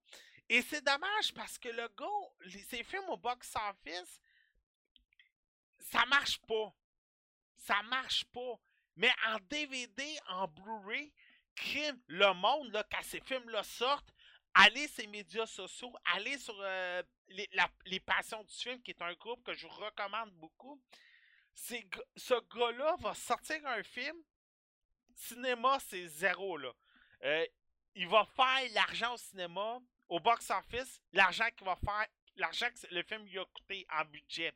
Et 0.49 0.61
c'est 0.61 0.83
dommage 0.83 1.33
parce 1.33 1.57
que 1.57 1.69
le 1.69 1.87
gars, 1.89 2.51
ses 2.69 2.83
films 2.83 3.09
au 3.09 3.17
box-office, 3.17 4.21
ça 5.79 6.05
marche 6.07 6.39
pas. 6.41 6.73
Ça 7.55 7.81
marche 7.83 8.25
pas. 8.25 8.59
Mais 8.95 9.11
en 9.27 9.37
DVD, 9.49 10.19
en 10.27 10.47
Blu-ray, 10.47 11.13
crime, 11.55 12.01
le 12.07 12.33
monde, 12.33 12.71
là, 12.71 12.83
quand 12.91 13.03
ces 13.03 13.21
films-là 13.21 13.63
sortent, 13.63 14.13
allez 14.53 14.87
sur 14.87 15.03
les 15.03 15.07
médias 15.07 15.45
sociaux, 15.45 15.93
allez 16.13 16.37
sur 16.37 16.57
euh, 16.59 17.01
les, 17.29 17.49
les 17.85 17.99
Passions 17.99 18.43
du 18.43 18.53
film, 18.53 18.81
qui 18.81 18.91
est 18.91 19.01
un 19.01 19.13
groupe 19.13 19.43
que 19.43 19.53
je 19.53 19.67
vous 19.67 19.73
recommande 19.73 20.31
beaucoup. 20.33 20.81
Ce 21.53 22.55
gars-là 22.55 22.95
va 22.99 23.13
sortir 23.13 23.65
un 23.65 23.83
film. 23.83 24.17
Cinéma, 25.15 25.77
c'est 25.87 26.07
zéro, 26.07 26.57
là. 26.57 26.71
Euh, 27.23 27.45
il 27.93 28.07
va 28.07 28.25
faire 28.25 28.71
l'argent 28.73 29.13
au 29.13 29.17
cinéma, 29.17 29.79
au 30.11 30.19
box-office, 30.19 31.01
l'argent 31.13 31.49
qu'il 31.55 31.65
va 31.65 31.75
faire, 31.77 32.07
l'argent 32.35 32.67
que 32.69 32.93
le 32.93 33.01
film 33.03 33.25
lui 33.25 33.39
a 33.39 33.45
coûté 33.45 33.87
en 33.97 34.03
budget. 34.05 34.53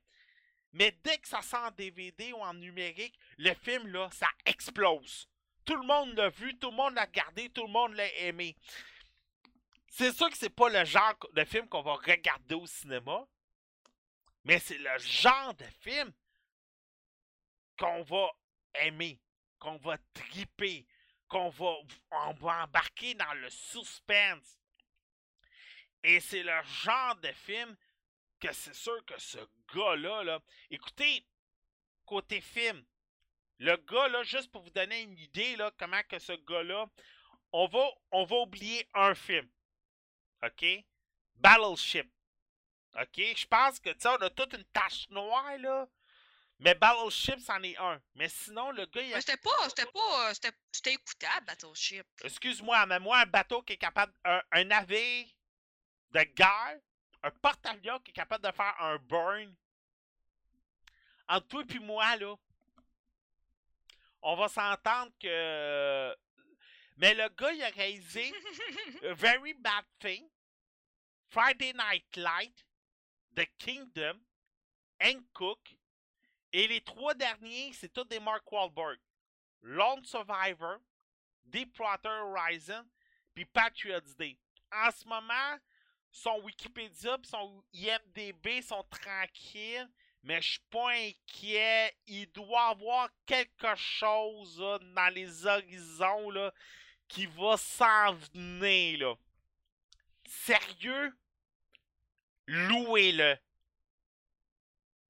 Mais 0.74 0.92
dès 1.02 1.18
que 1.18 1.28
ça 1.28 1.42
sort 1.42 1.64
en 1.64 1.72
DVD 1.72 2.34
ou 2.34 2.42
en 2.42 2.54
numérique, 2.54 3.18
le 3.38 3.54
film, 3.54 3.88
là, 3.88 4.10
ça 4.12 4.28
explose. 4.46 5.30
Tout 5.64 5.78
le 5.78 5.88
monde 5.88 6.14
l'a 6.16 6.30
vu, 6.30 6.58
tout 6.60 6.72
le 6.72 6.76
monde 6.76 6.96
l'a 6.96 7.06
regardé, 7.06 7.50
tout 7.50 7.66
le 7.66 7.72
monde 7.72 7.94
l'a 7.94 8.14
aimé. 8.18 8.58
C'est 9.88 10.12
sûr 10.12 10.30
que 10.30 10.38
c'est 10.38 10.50
pas 10.50 10.68
le 10.68 10.84
genre 10.84 11.16
de 11.32 11.46
film 11.46 11.70
qu'on 11.70 11.82
va 11.82 11.94
regarder 11.94 12.56
au 12.56 12.68
cinéma, 12.68 13.26
mais 14.44 14.60
c'est 14.60 14.78
le 14.78 14.98
genre 14.98 15.54
de 15.54 15.66
film 15.80 16.12
qu'on 17.80 18.04
va 18.04 18.28
aimer, 18.82 19.22
qu'on 19.58 19.78
va 19.78 19.98
triper, 20.14 20.86
qu'on 21.30 21.48
va, 21.48 21.78
embarquer 22.12 23.14
dans 23.14 23.34
le 23.36 23.50
suspense. 23.50 24.60
Et 26.08 26.20
c'est 26.20 26.44
le 26.44 26.62
genre 26.84 27.16
de 27.16 27.32
film 27.32 27.76
que 28.40 28.54
c'est 28.54 28.76
sûr 28.76 29.04
que 29.06 29.20
ce 29.20 29.40
gars-là, 29.74 30.24
là, 30.24 30.40
écoutez, 30.70 31.26
côté 32.06 32.42
film, 32.42 32.86
le 33.58 33.76
gars, 33.78 34.08
là, 34.10 34.22
juste 34.22 34.52
pour 34.52 34.62
vous 34.62 34.70
donner 34.70 35.02
une 35.02 35.18
idée, 35.18 35.56
là, 35.56 35.72
comment 35.80 36.04
que 36.04 36.20
ce 36.20 36.34
gars-là, 36.34 36.86
on 37.52 37.66
va, 37.66 37.88
on 38.12 38.24
va 38.24 38.36
oublier 38.36 38.88
un 38.94 39.16
film. 39.16 39.50
OK? 40.44 40.64
Battleship. 41.38 42.08
OK? 43.02 43.18
Je 43.36 43.48
pense 43.48 43.80
que, 43.80 43.90
tu 43.90 44.02
sais, 44.02 44.10
on 44.10 44.22
a 44.22 44.30
toute 44.30 44.54
une 44.54 44.66
tache 44.66 45.10
noire, 45.10 45.58
là. 45.58 45.88
Mais 46.60 46.76
Battleship, 46.76 47.40
c'en 47.40 47.64
est 47.64 47.78
un. 47.78 48.00
Mais 48.14 48.30
sinon, 48.30 48.70
le 48.70 48.86
gars, 48.86 49.02
il 49.02 49.12
a 49.12 49.16
Mais 49.16 49.22
c'était 49.22 49.38
pas, 49.38 49.70
c'était 49.70 49.92
pas, 49.92 50.34
c'était 50.36 50.56
c'était 50.72 50.94
écoutable, 50.94 51.48
Battleship. 51.48 52.06
Excuse-moi, 52.24 52.86
mais 52.86 53.00
moi, 53.00 53.22
un 53.22 53.26
bateau 53.26 53.64
qui 53.64 53.74
est 53.74 53.78
capable. 53.78 54.14
Un, 54.24 54.44
un 54.52 54.64
navire 54.66 55.26
de 56.16 56.24
guerre, 56.34 56.80
un 57.24 57.32
porte-avions 57.32 58.00
qui 58.00 58.12
est 58.12 58.14
capable 58.14 58.46
de 58.46 58.52
faire 58.52 58.74
un 58.80 58.98
burn. 58.98 59.54
Entre 61.28 61.48
toi 61.48 61.64
et 61.68 61.80
moi, 61.80 62.16
là, 62.16 62.36
on 64.22 64.36
va 64.36 64.48
s'entendre 64.48 65.12
que. 65.20 66.16
Mais 66.98 67.14
le 67.14 67.28
gars, 67.30 67.52
il 67.52 67.64
a 67.64 67.70
réalisé 67.70 68.34
A 69.04 69.14
Very 69.16 69.54
Bad 69.56 69.86
Thing, 70.00 70.30
Friday 71.28 71.74
Night 71.74 72.16
Light, 72.16 72.66
The 73.36 73.46
Kingdom, 73.58 74.22
Hancock, 75.02 75.76
et 76.54 76.68
les 76.70 76.80
trois 76.82 77.14
derniers, 77.14 77.74
c'est 77.74 77.92
tous 77.92 78.06
des 78.06 78.20
Mark 78.22 78.50
Wahlberg. 78.50 78.98
Lone 79.62 80.06
Survivor, 80.06 80.78
Deepwater 81.44 82.26
Horizon, 82.28 82.86
puis 83.34 83.44
Patriots 83.46 84.14
Day. 84.18 84.38
En 84.72 84.92
ce 84.92 85.06
moment, 85.06 85.60
son 86.18 86.40
Wikipédia 86.44 87.18
son 87.24 87.62
IMDB 87.74 88.62
sont 88.62 88.84
tranquilles, 88.90 89.86
mais 90.24 90.42
je 90.42 90.52
suis 90.52 90.60
pas 90.70 90.92
inquiet. 90.92 91.94
Il 92.08 92.32
doit 92.32 92.70
avoir 92.70 93.10
quelque 93.26 93.76
chose 93.76 94.56
dans 94.58 95.14
les 95.14 95.46
horizons 95.46 96.30
là, 96.30 96.54
qui 97.10 97.26
va 97.26 97.58
s'en 97.58 98.14
venir. 98.14 99.00
Là. 99.00 99.16
Sérieux? 100.26 101.14
Louez-le. 102.48 103.38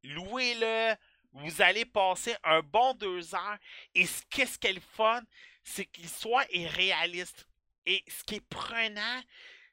Louez-le. 0.03 0.95
Vous 1.33 1.61
allez 1.61 1.85
passer 1.85 2.35
un 2.43 2.61
bon 2.61 2.95
deux 2.95 3.35
heures. 3.35 3.57
Et 3.93 4.07
ce- 4.07 4.23
qu'est-ce 4.29 4.57
qui 4.57 4.67
est 4.67 4.73
le 4.73 4.81
fun? 4.81 5.21
C'est 5.63 5.87
l'histoire 5.97 6.45
est 6.49 6.67
réaliste. 6.67 7.47
Et 7.85 8.03
ce 8.07 8.23
qui 8.23 8.35
est 8.35 8.47
prenant, 8.49 9.21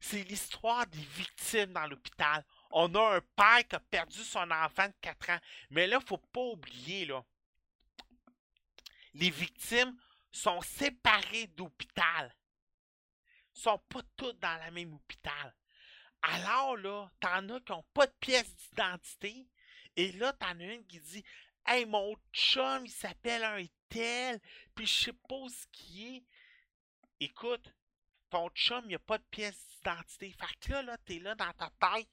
c'est 0.03 0.25
l'histoire 0.25 0.85
des 0.89 0.99
victimes 0.99 1.73
dans 1.73 1.87
l'hôpital. 1.87 2.45
On 2.73 2.93
a 2.97 3.17
un 3.17 3.21
père 3.21 3.69
qui 3.69 3.77
a 3.77 3.81
perdu 3.81 4.25
son 4.25 4.51
enfant 4.51 4.89
de 4.89 4.95
4 5.01 5.31
ans. 5.31 5.39
Mais 5.71 5.87
là, 5.87 6.01
faut 6.01 6.19
pas 6.19 6.41
oublier, 6.41 7.07
là. 7.07 7.25
Les 9.15 9.31
victimes 9.31 9.97
sont 10.33 10.61
séparées 10.61 11.47
d'hôpital. 11.47 12.35
sont 13.53 13.79
pas 13.89 14.03
toutes 14.17 14.41
dans 14.41 14.59
la 14.59 14.73
même 14.73 14.93
hôpital. 14.93 15.55
Alors 16.23 16.77
là, 16.79 17.09
t'en 17.21 17.49
as 17.51 17.61
qui 17.61 17.71
n'ont 17.71 17.85
pas 17.95 18.07
de 18.07 18.15
pièce 18.19 18.57
d'identité. 18.57 19.47
Et 19.95 20.11
là, 20.13 20.33
t'en 20.33 20.59
as 20.59 20.65
une 20.65 20.87
qui 20.87 20.99
dit 20.99 21.25
Hey, 21.65 21.87
mon 21.87 22.17
chum, 22.33 22.87
il 22.87 22.91
s'appelle 22.91 23.45
un 23.45 23.65
tel, 23.89 24.41
puis 24.75 24.85
je 24.85 25.05
sais 25.05 25.13
pas 25.13 25.49
ce 25.49 25.67
qui 25.71 26.17
est. 26.17 26.25
Écoute, 27.21 27.73
ton 28.33 28.49
chum, 28.51 28.85
il 28.89 28.95
a 28.97 28.99
pas 28.99 29.19
de 29.19 29.25
pièce 29.31 29.69
d'identité. 29.77 30.33
Fait 30.33 30.59
que 30.61 30.73
là, 30.73 30.83
là, 30.83 30.99
t'es 30.99 31.19
là 31.21 31.35
dans 31.35 31.53
ta 31.53 31.71
tête. 31.71 32.09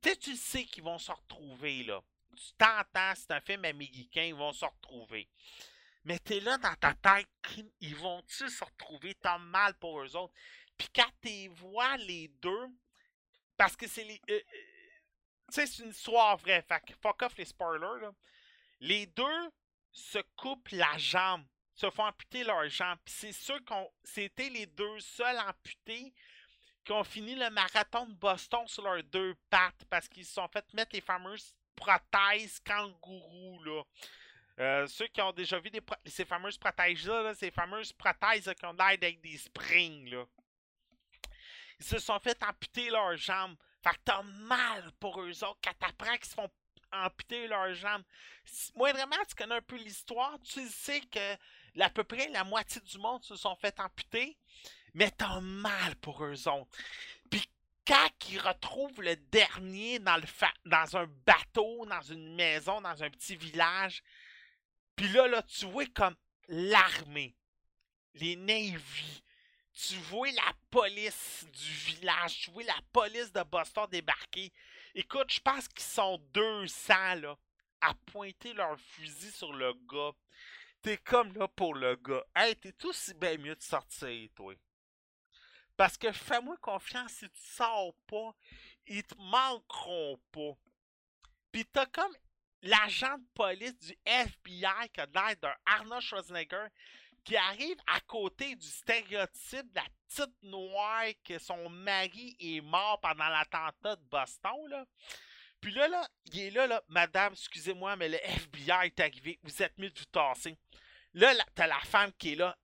Tu 0.00 0.10
sais, 0.10 0.16
tu 0.16 0.36
sais 0.36 0.64
qu'ils 0.64 0.84
vont 0.84 0.98
se 0.98 1.12
retrouver, 1.12 1.84
là. 1.84 2.00
Tu 2.36 2.52
t'entends, 2.58 3.14
c'est 3.16 3.30
un 3.32 3.40
film 3.40 3.64
américain, 3.64 4.22
ils 4.22 4.34
vont 4.34 4.52
se 4.52 4.64
retrouver. 4.64 5.28
Mais 6.04 6.18
t'es 6.18 6.40
là 6.40 6.58
dans 6.58 6.74
ta 6.76 6.94
tête, 6.94 7.28
ils 7.80 7.96
vont-tu 7.96 8.48
se 8.48 8.64
retrouver? 8.64 9.14
T'as 9.16 9.38
mal 9.38 9.74
pour 9.78 10.00
eux 10.02 10.16
autres? 10.16 10.34
Puis 10.78 10.88
quand 10.94 11.10
tu 11.22 11.48
vois 11.48 11.96
les 11.98 12.28
deux, 12.28 12.68
Parce 13.56 13.76
que 13.76 13.86
c'est 13.86 14.04
les. 14.04 14.20
euh, 14.30 14.34
euh, 14.34 14.40
tu 15.48 15.54
sais, 15.54 15.66
c'est 15.66 15.82
une 15.84 15.90
histoire 15.90 16.36
vraie. 16.38 16.62
Fait 16.62 16.80
que 16.86 16.94
fuck 17.00 17.22
off 17.22 17.36
les 17.38 17.44
spoilers, 17.44 18.00
là. 18.00 18.12
Les 18.80 19.06
deux 19.06 19.50
se 19.92 20.18
coupent 20.36 20.68
la 20.72 20.98
jambe, 20.98 21.44
se 21.74 21.90
font 21.90 22.04
amputer 22.04 22.44
leur 22.44 22.68
jambe. 22.68 22.98
Puis 23.04 23.14
c'est 23.14 23.32
sûr 23.32 23.62
qu'on. 23.64 23.90
C'était 24.02 24.48
les 24.48 24.66
deux 24.66 25.00
seuls 25.00 25.38
amputés 25.38 26.12
qui 26.84 26.92
ont 26.92 27.04
fini 27.04 27.34
le 27.34 27.50
marathon 27.50 28.06
de 28.06 28.14
Boston 28.14 28.66
sur 28.66 28.82
leurs 28.82 29.02
deux 29.04 29.34
pattes 29.50 29.84
parce 29.88 30.08
qu'ils 30.08 30.26
se 30.26 30.34
sont 30.34 30.48
fait 30.48 30.64
mettre 30.74 30.94
les 30.94 31.00
fameuses 31.00 31.54
prothèses 31.74 32.60
kangourous, 32.60 33.62
là. 33.64 33.82
Euh, 34.60 34.86
ceux 34.86 35.08
qui 35.08 35.20
ont 35.20 35.32
déjà 35.32 35.58
vu 35.58 35.68
ces 36.06 36.24
fameuses 36.24 36.58
prothèses-là, 36.58 37.22
là, 37.22 37.34
ces 37.34 37.50
fameuses 37.50 37.92
prothèses 37.92 38.46
là, 38.46 38.54
qui 38.54 38.64
ont 38.66 38.72
l'air 38.72 38.86
avec 38.86 39.20
des 39.20 39.36
springs, 39.36 40.10
là. 40.10 40.24
Ils 41.80 41.86
se 41.86 41.98
sont 41.98 42.18
fait 42.20 42.40
amputer 42.44 42.88
leurs 42.90 43.16
jambes. 43.16 43.56
Fait 43.82 43.90
que 43.90 44.00
t'as 44.04 44.22
mal 44.22 44.92
pour 45.00 45.20
eux 45.20 45.44
autres 45.44 45.58
quand 45.62 45.74
t'apprends 45.78 46.16
qu'ils 46.16 46.26
se 46.26 46.34
font 46.34 46.50
amputer 46.92 47.48
leurs 47.48 47.74
jambes. 47.74 48.04
Moi, 48.76 48.92
vraiment, 48.92 49.16
tu 49.28 49.34
connais 49.34 49.56
un 49.56 49.62
peu 49.62 49.76
l'histoire, 49.76 50.38
tu 50.40 50.66
sais 50.68 51.00
que 51.00 51.36
à 51.82 51.90
peu 51.90 52.04
près 52.04 52.28
la 52.28 52.44
moitié 52.44 52.80
du 52.80 52.98
monde 52.98 53.22
se 53.24 53.36
sont 53.36 53.56
fait 53.56 53.78
amputer, 53.80 54.36
mais 54.94 55.10
t'as 55.10 55.40
mal 55.40 55.96
pour 55.96 56.24
eux 56.24 56.48
autres. 56.48 56.76
Puis 57.30 57.48
quand 57.86 58.08
ils 58.30 58.38
retrouvent 58.38 59.02
le 59.02 59.16
dernier 59.16 59.98
dans 59.98 60.96
un 60.96 61.06
bateau, 61.26 61.84
dans 61.86 62.00
une 62.02 62.34
maison, 62.34 62.80
dans 62.80 63.02
un 63.02 63.10
petit 63.10 63.36
village, 63.36 64.02
puis 64.96 65.08
là, 65.08 65.26
là, 65.26 65.42
tu 65.42 65.66
vois 65.66 65.86
comme 65.86 66.16
l'armée, 66.48 67.34
les 68.14 68.36
Navy, 68.36 69.22
tu 69.72 69.96
vois 69.96 70.30
la 70.30 70.52
police 70.70 71.44
du 71.52 71.70
village, 71.70 72.42
tu 72.42 72.50
vois 72.52 72.62
la 72.62 72.80
police 72.92 73.32
de 73.32 73.42
Boston 73.42 73.88
débarquer. 73.90 74.52
Écoute, 74.94 75.32
je 75.32 75.40
pense 75.40 75.66
qu'ils 75.66 75.82
sont 75.82 76.18
200 76.32 76.94
là, 77.16 77.36
à 77.80 77.92
pointer 78.06 78.52
leur 78.52 78.78
fusil 78.78 79.32
sur 79.32 79.52
le 79.52 79.74
gars. 79.90 80.12
T'es 80.84 80.98
comme 80.98 81.32
là 81.32 81.48
pour 81.48 81.74
le 81.74 81.96
gars. 81.96 82.22
Hey, 82.36 82.54
t'es 82.56 82.74
aussi 82.84 83.14
bien 83.14 83.38
mieux 83.38 83.56
de 83.56 83.62
sortir, 83.62 84.28
toi. 84.34 84.52
Parce 85.78 85.96
que 85.96 86.12
fais-moi 86.12 86.58
confiance, 86.58 87.12
si 87.12 87.30
tu 87.30 87.40
sors 87.40 87.94
pas, 88.06 88.34
ils 88.86 89.02
te 89.02 89.14
manqueront 89.16 90.20
pas. 90.30 90.52
Pis 91.50 91.64
t'as 91.64 91.86
comme 91.86 92.14
l'agent 92.60 93.16
de 93.16 93.24
police 93.32 93.78
du 93.78 93.96
FBI 94.04 94.90
qui 94.92 95.00
a 95.00 95.06
l'air 95.06 95.36
d'un 95.40 95.54
Arnold 95.64 96.02
Schwarzenegger 96.02 96.66
qui 97.24 97.34
arrive 97.34 97.78
à 97.86 98.00
côté 98.00 98.54
du 98.54 98.66
stéréotype 98.66 99.72
de 99.72 99.76
la 99.76 99.86
petite 100.06 100.42
noire 100.42 101.06
que 101.24 101.38
son 101.38 101.70
mari 101.70 102.36
est 102.38 102.60
mort 102.60 103.00
pendant 103.00 103.30
l'attentat 103.30 103.96
de 103.96 104.04
Boston, 104.10 104.68
là. 104.68 104.84
Puis 105.62 105.72
là, 105.72 105.88
là, 105.88 106.06
il 106.26 106.40
est 106.40 106.50
là, 106.50 106.66
là, 106.66 106.82
madame, 106.88 107.32
excusez-moi, 107.32 107.96
mais 107.96 108.10
le 108.10 108.18
FBI 108.22 108.84
est 108.84 109.00
arrivé, 109.00 109.38
vous 109.42 109.62
êtes 109.62 109.78
mieux 109.78 109.88
de 109.88 109.98
vous 109.98 110.04
tasser. 110.04 110.58
Là, 111.14 111.32
t'as 111.54 111.68
la 111.68 111.80
femme 111.80 112.12
qui 112.18 112.32
est 112.32 112.36
là, 112.36 112.56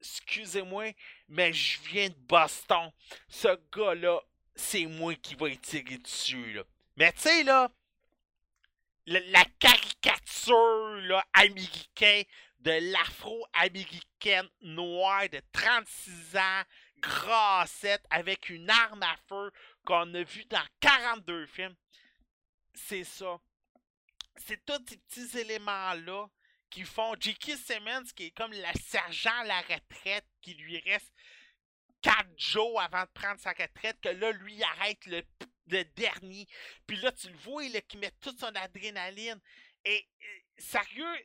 excusez-moi, 0.00 0.92
mais 1.28 1.52
je 1.52 1.80
viens 1.82 2.08
de 2.08 2.14
Boston. 2.14 2.92
Ce 3.28 3.48
gars-là, 3.76 4.20
c'est 4.54 4.86
moi 4.86 5.14
qui 5.16 5.34
vais 5.34 5.56
tiré 5.56 5.98
dessus. 5.98 6.60
Mais 6.96 7.12
tu 7.12 7.22
sais, 7.22 7.42
là, 7.42 7.70
la, 9.06 9.44
caricature, 9.58 10.96
là, 11.02 11.24
américaine 11.32 12.24
de 12.60 12.92
l'afro-américaine 12.92 14.48
noire 14.62 15.28
de 15.28 15.40
36 15.52 16.36
ans, 16.36 16.62
grassette, 16.98 18.04
avec 18.10 18.48
une 18.48 18.70
arme 18.70 19.02
à 19.02 19.16
feu 19.28 19.52
qu'on 19.84 20.12
a 20.14 20.22
vu 20.22 20.44
dans 20.46 20.64
42 20.80 21.46
films. 21.46 21.76
C'est 22.74 23.04
ça. 23.04 23.38
C'est 24.36 24.64
tous 24.64 24.84
ces 24.88 24.96
petits 24.96 25.38
éléments-là 25.38 26.28
qui 26.70 26.84
font 26.84 27.14
J.K. 27.18 27.56
Simmons, 27.56 28.04
qui 28.14 28.26
est 28.26 28.30
comme 28.30 28.52
le 28.52 28.62
sergent 28.80 29.34
à 29.40 29.44
la 29.44 29.60
retraite, 29.62 30.26
qui 30.40 30.54
lui 30.54 30.78
reste 30.80 31.12
4 32.02 32.38
jours 32.38 32.80
avant 32.80 33.02
de 33.02 33.10
prendre 33.14 33.40
sa 33.40 33.50
retraite, 33.50 34.00
que 34.00 34.08
là, 34.08 34.32
lui, 34.32 34.62
arrête 34.62 35.04
le, 35.06 35.22
dernier. 35.96 36.46
Puis 36.86 36.96
là, 36.98 37.10
tu 37.12 37.28
le 37.28 37.36
vois, 37.38 37.68
là, 37.68 37.80
qui 37.80 37.96
met 37.96 38.12
toute 38.20 38.38
son 38.38 38.54
adrénaline. 38.54 39.40
Et, 39.84 40.06
sérieux, 40.58 41.16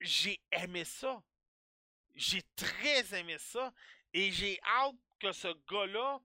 j'ai 0.00 0.40
aimé 0.52 0.84
ça. 0.84 1.22
J'ai 2.14 2.42
très 2.56 3.18
aimé 3.18 3.38
ça. 3.38 3.72
Et 4.12 4.32
j'ai 4.32 4.60
hâte 4.64 4.96
que 5.18 5.32
ce 5.32 5.48
gars-là. 5.70 6.20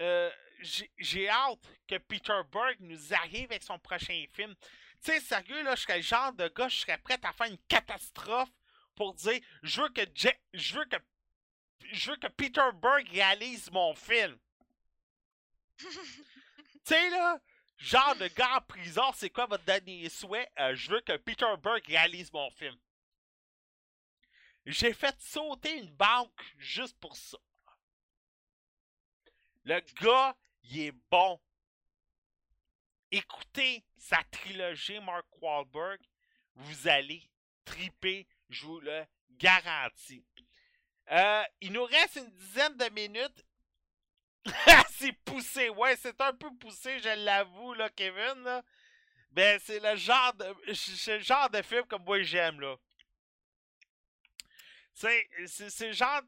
euh, 0.00 0.30
j'ai 0.60 0.90
j'ai 0.98 1.28
hâte 1.28 1.66
que 1.88 1.96
Peter 1.96 2.38
Berg 2.52 2.76
nous 2.80 3.14
arrive 3.14 3.50
avec 3.50 3.62
son 3.62 3.78
prochain 3.78 4.24
film. 4.32 4.54
Tu 5.02 5.12
sais, 5.12 5.20
sérieux, 5.20 5.62
là, 5.62 5.74
je 5.76 5.82
serais 5.82 5.96
le 5.96 6.02
genre 6.02 6.32
de 6.34 6.48
gars, 6.48 6.68
je 6.68 6.76
serais 6.76 6.98
prêt 6.98 7.18
à 7.22 7.32
faire 7.32 7.46
une 7.46 7.58
catastrophe 7.68 8.50
pour 8.94 9.14
dire 9.14 9.40
je 9.62 9.80
veux 9.80 9.88
que 9.88 10.02
je 10.52 10.74
veux 10.74 10.84
que 10.84 10.96
je 11.92 12.10
veux 12.10 12.16
que 12.16 12.26
Peter 12.26 12.68
Berg 12.74 13.08
réalise 13.08 13.70
mon 13.70 13.94
film. 13.94 14.38
Tu 16.82 16.94
sais, 16.96 17.10
là, 17.10 17.38
genre 17.76 18.16
de 18.16 18.26
gars 18.28 18.56
en 18.56 18.60
prison, 18.62 19.12
c'est 19.14 19.30
quoi 19.30 19.46
votre 19.46 19.64
dernier 19.64 20.08
souhait? 20.08 20.50
Euh, 20.58 20.74
je 20.74 20.90
veux 20.90 21.00
que 21.02 21.16
Peter 21.18 21.46
Berg 21.62 21.84
réalise 21.86 22.32
mon 22.32 22.50
film. 22.50 22.76
J'ai 24.64 24.92
fait 24.92 25.14
sauter 25.20 25.78
une 25.78 25.90
banque 25.90 26.54
juste 26.56 26.98
pour 26.98 27.16
ça. 27.16 27.38
Le 29.64 29.80
gars, 30.00 30.36
il 30.64 30.80
est 30.80 30.94
bon. 31.10 31.40
Écoutez 33.10 33.84
sa 33.96 34.22
trilogie 34.30 35.00
Mark 35.00 35.26
Wahlberg, 35.40 36.00
vous 36.54 36.88
allez 36.88 37.28
triper, 37.64 38.26
je 38.48 38.66
vous 38.66 38.80
le 38.80 39.04
garantis. 39.30 40.24
Euh, 41.10 41.42
il 41.60 41.72
nous 41.72 41.84
reste 41.84 42.16
une 42.16 42.30
dizaine 42.30 42.76
de 42.76 42.88
minutes. 42.90 43.44
c'est 44.90 45.12
poussé, 45.24 45.68
ouais, 45.70 45.96
c'est 45.96 46.20
un 46.20 46.32
peu 46.32 46.54
poussé, 46.56 46.98
je 47.00 47.24
l'avoue, 47.24 47.74
là, 47.74 47.90
Kevin. 47.90 48.42
Là. 48.44 48.62
Ben, 49.32 49.60
c'est 49.62 49.80
le 49.80 49.96
genre 49.96 50.32
de. 50.34 50.54
Le 50.66 51.18
genre 51.20 51.50
de 51.50 51.62
film 51.62 51.84
comme 51.86 52.04
moi 52.04 52.22
j'aime, 52.22 52.60
là. 52.60 52.76
C'est 54.94 55.28
c'est 55.46 55.92
genre. 55.92 56.22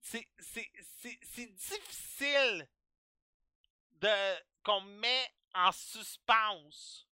C'est- 0.00 0.28
c'est 0.38 1.46
difficile 1.46 2.68
de 4.00 4.42
qu'on 4.62 4.80
met 4.80 5.30
en 5.54 5.72
suspense. 5.72 7.06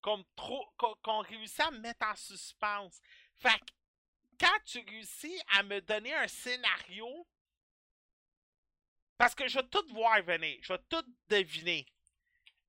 Qu'on 0.00 0.24
trop 0.34 0.66
qu'on 1.02 1.20
réussit 1.20 1.60
à 1.60 1.70
me 1.70 1.78
mettre 1.78 2.04
en 2.06 2.16
suspense. 2.16 3.00
Fait 3.36 3.58
que 3.60 3.72
quand 4.40 4.58
tu 4.64 4.80
réussis 4.80 5.40
à 5.52 5.62
me 5.62 5.80
donner 5.80 6.12
un 6.12 6.26
scénario, 6.26 7.28
parce 9.16 9.36
que 9.36 9.46
je 9.46 9.60
vais 9.60 9.68
tout 9.68 9.86
voir 9.90 10.20
venir, 10.22 10.58
je 10.62 10.72
vais 10.72 10.82
tout 10.88 11.04
deviner. 11.28 11.86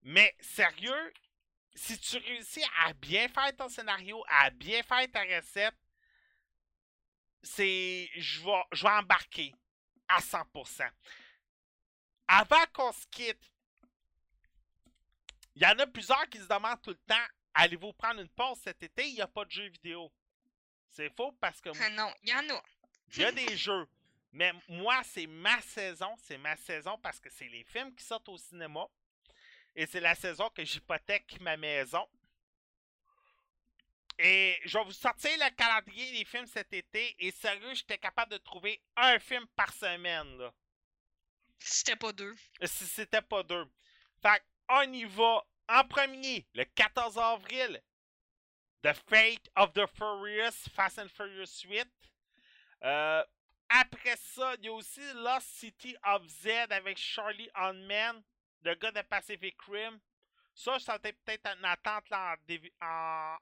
Mais 0.04 0.36
sérieux, 0.40 1.14
si 1.74 1.98
tu 2.00 2.18
réussis 2.18 2.64
à 2.82 2.94
bien 2.94 3.28
faire 3.30 3.56
ton 3.56 3.70
scénario, 3.70 4.24
à 4.28 4.52
bien 4.52 4.84
faire 4.84 5.10
ta 5.12 5.24
recette, 5.24 5.76
c'est. 7.42 8.10
Je 8.16 8.42
vais, 8.42 8.64
je 8.72 8.84
vais 8.84 8.90
embarquer 8.90 9.54
à 10.08 10.20
100%. 10.20 10.90
Avant 12.28 12.66
qu'on 12.74 12.92
se 12.92 13.08
quitte, 13.08 13.52
il 15.56 15.62
y 15.62 15.66
en 15.66 15.78
a 15.80 15.88
plusieurs 15.88 16.28
qui 16.30 16.38
se 16.40 16.48
demandent 16.48 16.82
tout 16.82 16.92
le 16.92 16.96
temps 17.08 17.26
allez-vous 17.56 17.94
prendre 17.94 18.20
une 18.22 18.30
pause 18.30 18.58
cet 18.64 18.82
été? 18.82 19.08
Il 19.08 19.14
n'y 19.16 19.22
a 19.22 19.28
pas 19.28 19.46
de 19.46 19.52
jeux 19.52 19.68
vidéo. 19.70 20.12
C'est 20.90 21.10
faux 21.16 21.32
parce 21.34 21.62
que 21.62 21.70
Ah 21.80 21.90
non, 21.92 22.12
il 22.24 22.30
y 22.30 22.34
en 22.34 22.50
a. 22.56 22.64
il 23.10 23.18
y 23.20 23.26
a 23.26 23.32
des 23.32 23.56
jeux. 23.58 23.88
Mais 24.32 24.52
moi, 24.68 25.02
c'est 25.04 25.28
ma 25.28 25.62
saison. 25.62 26.16
C'est 26.24 26.40
ma 26.40 26.56
saison 26.58 26.98
parce 26.98 27.20
que 27.20 27.30
c'est 27.30 27.48
les 27.48 27.64
films 27.64 27.94
qui 27.96 28.04
sortent 28.04 28.30
au 28.30 28.38
cinéma. 28.38 28.88
Et 29.76 29.86
c'est 29.86 30.00
la 30.00 30.16
saison 30.16 30.50
que 30.50 30.64
j'hypothèque 30.66 31.40
ma 31.42 31.56
maison. 31.58 32.08
Et 34.20 34.60
je 34.66 34.78
vais 34.78 34.84
vous 34.84 34.92
sortir 34.92 35.32
le 35.38 35.50
calendrier 35.56 36.12
des 36.12 36.26
films 36.26 36.46
cet 36.48 36.72
été. 36.74 37.16
Et 37.20 37.32
sérieux, 37.32 37.74
j'étais 37.74 37.98
capable 37.98 38.32
de 38.32 38.38
trouver 38.38 38.82
un 38.96 39.20
film 39.20 39.46
par 39.56 39.72
semaine. 39.74 40.38
Là, 40.38 40.54
C'était 41.60 41.96
pas 41.96 42.12
deux. 42.14 42.36
si 42.64 42.86
c'était 42.86 43.22
pas 43.22 43.44
deux. 43.44 43.66
Fait 44.22 44.44
on 44.74 44.94
y 44.94 45.06
va. 45.06 45.44
En 45.70 45.84
premier, 45.88 46.46
le 46.54 46.66
14 46.66 47.18
avril, 47.18 47.82
The 48.84 48.94
Fate 48.94 49.50
of 49.56 49.74
the 49.74 49.88
Furious, 49.88 50.68
Fast 50.76 51.00
and 51.00 51.10
Furious 51.10 51.64
8. 51.64 51.88
Euh, 52.84 53.24
après 53.70 54.18
ça, 54.18 54.56
il 54.60 54.66
y 54.66 54.68
a 54.68 54.74
aussi 54.74 55.02
Lost 55.16 55.48
City 55.48 55.96
of 56.06 56.28
Z 56.28 56.48
avec 56.70 56.98
Charlie 56.98 57.50
Hunman, 57.56 58.22
le 58.62 58.76
gars 58.76 58.92
de 58.92 59.02
Pacific 59.02 59.56
Rim. 59.68 60.00
Ça, 60.54 60.78
ça 60.80 60.98
était 60.98 61.14
peut-être 61.14 61.48
en 61.48 61.64
attente 61.64 62.10
là, 62.10 62.36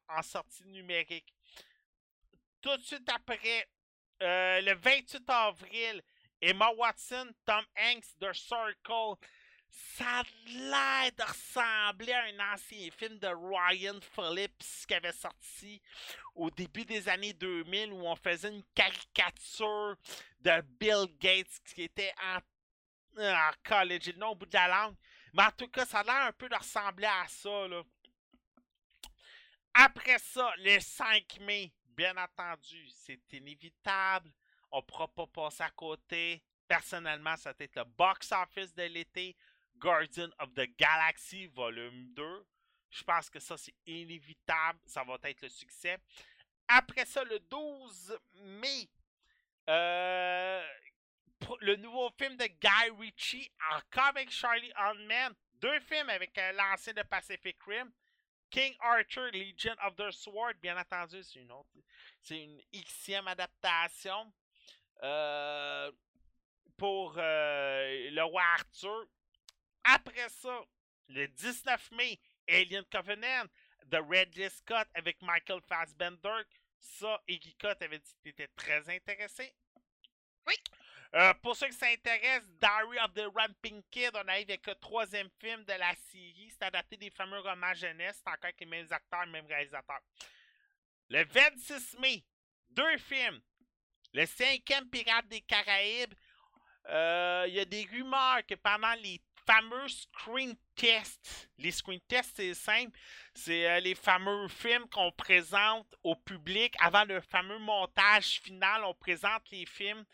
en 0.07 0.21
sortie 0.21 0.65
numérique. 0.67 1.33
Tout 2.61 2.77
de 2.77 2.83
suite 2.83 3.09
après, 3.09 3.67
euh, 4.21 4.61
le 4.61 4.75
28 4.75 5.27
avril, 5.27 6.03
Emma 6.39 6.69
Watson, 6.77 7.31
Tom 7.45 7.65
Hanks, 7.75 8.05
The 8.19 8.31
Circle. 8.33 9.15
Ça 9.71 10.19
a 10.19 10.23
l'air 10.47 11.11
de 11.17 11.23
ressembler 11.23 12.11
à 12.11 12.23
un 12.23 12.53
ancien 12.53 12.89
film 12.91 13.17
de 13.19 13.27
Ryan 13.27 13.99
Phillips 14.01 14.85
qui 14.87 14.93
avait 14.93 15.13
sorti 15.13 15.81
au 16.35 16.49
début 16.51 16.85
des 16.85 17.07
années 17.07 17.33
2000 17.33 17.93
où 17.93 18.05
on 18.05 18.15
faisait 18.15 18.49
une 18.49 18.63
caricature 18.75 19.95
de 20.41 20.61
Bill 20.79 21.07
Gates 21.19 21.61
qui 21.73 21.83
était 21.83 22.13
en, 22.21 22.39
en 23.23 23.51
college, 23.63 24.07
le 24.07 24.17
nom 24.17 24.29
au 24.29 24.35
bout 24.35 24.45
de 24.45 24.53
la 24.53 24.67
langue. 24.67 24.95
Mais 25.33 25.43
en 25.43 25.51
tout 25.51 25.67
cas, 25.69 25.85
ça 25.85 25.99
a 25.99 26.03
l'air 26.03 26.27
un 26.27 26.33
peu 26.33 26.49
de 26.49 26.55
ressembler 26.55 27.07
à 27.07 27.25
ça. 27.27 27.67
Là. 27.67 27.81
Après 29.73 30.19
ça, 30.19 30.53
le 30.57 30.79
5 30.79 31.39
mai, 31.41 31.71
bien 31.85 32.15
entendu, 32.17 32.89
c'est 32.89 33.21
inévitable. 33.31 34.29
On 34.71 34.77
ne 34.77 34.81
pourra 34.81 35.07
pas 35.07 35.27
passer 35.27 35.63
à 35.63 35.69
côté. 35.69 36.43
Personnellement, 36.67 37.35
ça 37.37 37.51
va 37.51 37.63
être 37.63 37.75
le 37.77 37.83
box-office 37.83 38.73
de 38.73 38.83
l'été. 38.83 39.35
Guardian 39.81 40.29
of 40.39 40.53
the 40.53 40.67
Galaxy, 40.77 41.47
volume 41.47 42.13
2. 42.13 42.45
Je 42.91 43.03
pense 43.03 43.29
que 43.29 43.39
ça, 43.39 43.57
c'est 43.57 43.73
inévitable. 43.85 44.79
Ça 44.85 45.03
va 45.03 45.17
être 45.23 45.41
le 45.41 45.49
succès. 45.49 45.97
Après 46.67 47.05
ça, 47.05 47.23
le 47.23 47.39
12 47.39 48.17
mai, 48.43 48.89
euh, 49.69 50.63
le 51.61 51.75
nouveau 51.77 52.09
film 52.17 52.37
de 52.37 52.45
Guy 52.45 52.89
Ritchie, 52.99 53.51
encore 53.71 54.09
avec 54.09 54.29
Charlie 54.29 54.71
Hunman. 54.75 55.33
Deux 55.55 55.79
films 55.81 56.09
avec 56.09 56.37
euh, 56.37 56.51
l'ancien 56.53 56.93
de 56.93 57.03
Pacific 57.03 57.57
Rim. 57.65 57.91
King 58.49 58.75
Arthur, 58.81 59.31
Legion 59.31 59.75
of 59.85 59.95
the 59.95 60.11
Sword, 60.11 60.55
bien 60.61 60.77
entendu, 60.77 61.23
c'est 61.23 61.39
une 61.39 61.51
autre. 61.51 61.69
C'est 62.21 62.43
une 62.43 62.61
Xème 62.73 63.27
adaptation. 63.27 64.31
Euh, 65.03 65.91
pour 66.77 67.13
le 67.15 68.21
roi 68.23 68.43
Arthur. 68.53 69.07
Après 69.83 70.29
ça, 70.29 70.61
le 71.09 71.27
19 71.27 71.91
mai, 71.91 72.19
Alien 72.47 72.85
Covenant 72.85 73.45
de 73.85 73.97
Ridley 73.97 74.49
Scott 74.49 74.87
avec 74.93 75.21
Michael 75.21 75.61
Fassbender. 75.67 76.41
Ça, 76.79 77.21
Iggy 77.27 77.51
Scott 77.51 77.81
avait 77.81 77.99
dit 77.99 78.15
qu'il 78.21 78.31
était 78.31 78.47
très 78.55 78.89
intéressé. 78.89 79.53
Oui. 80.47 80.55
Euh, 81.13 81.33
pour 81.41 81.55
ceux 81.55 81.67
qui 81.67 81.73
s'intéressent, 81.73 82.49
Diary 82.61 82.97
of 82.99 83.13
the 83.13 83.27
Ramping 83.35 83.83
Kid, 83.91 84.11
on 84.13 84.27
arrive 84.27 84.49
avec 84.49 84.65
le 84.65 84.75
troisième 84.75 85.29
film 85.39 85.63
de 85.65 85.73
la 85.73 85.93
série. 86.09 86.49
C'est 86.51 86.63
adapté 86.63 86.95
des 86.95 87.09
fameux 87.09 87.39
romans 87.39 87.73
jeunesse. 87.73 88.21
C'est 88.23 88.29
encore 88.29 88.45
avec 88.45 88.59
les 88.61 88.65
mêmes 88.65 88.87
acteurs, 88.89 89.25
les 89.25 89.31
mêmes 89.31 89.45
réalisateurs. 89.45 89.99
Le 91.09 91.25
26 91.25 91.97
mai, 91.99 92.23
deux 92.69 92.97
films. 92.97 93.41
Le 94.13 94.25
cinquième 94.25 94.89
Pirate 94.89 95.27
des 95.27 95.41
Caraïbes. 95.41 96.13
Euh, 96.87 97.45
Il 97.47 97.55
y 97.55 97.59
a 97.59 97.65
des 97.65 97.85
rumeurs 97.91 98.45
que 98.47 98.55
pendant 98.55 98.93
les 98.95 99.21
fameux 99.45 99.87
screen 99.87 100.55
tests, 100.75 101.49
les 101.57 101.71
screen 101.71 101.99
tests, 102.07 102.33
c'est 102.35 102.53
simple, 102.53 102.97
c'est 103.33 103.69
euh, 103.69 103.79
les 103.79 103.95
fameux 103.95 104.47
films 104.47 104.87
qu'on 104.89 105.11
présente 105.11 105.95
au 106.03 106.15
public 106.15 106.75
avant 106.79 107.05
le 107.05 107.21
fameux 107.21 107.59
montage 107.59 108.39
final. 108.41 108.83
On 108.83 108.93
présente 108.93 109.49
les 109.51 109.65
films 109.65 110.05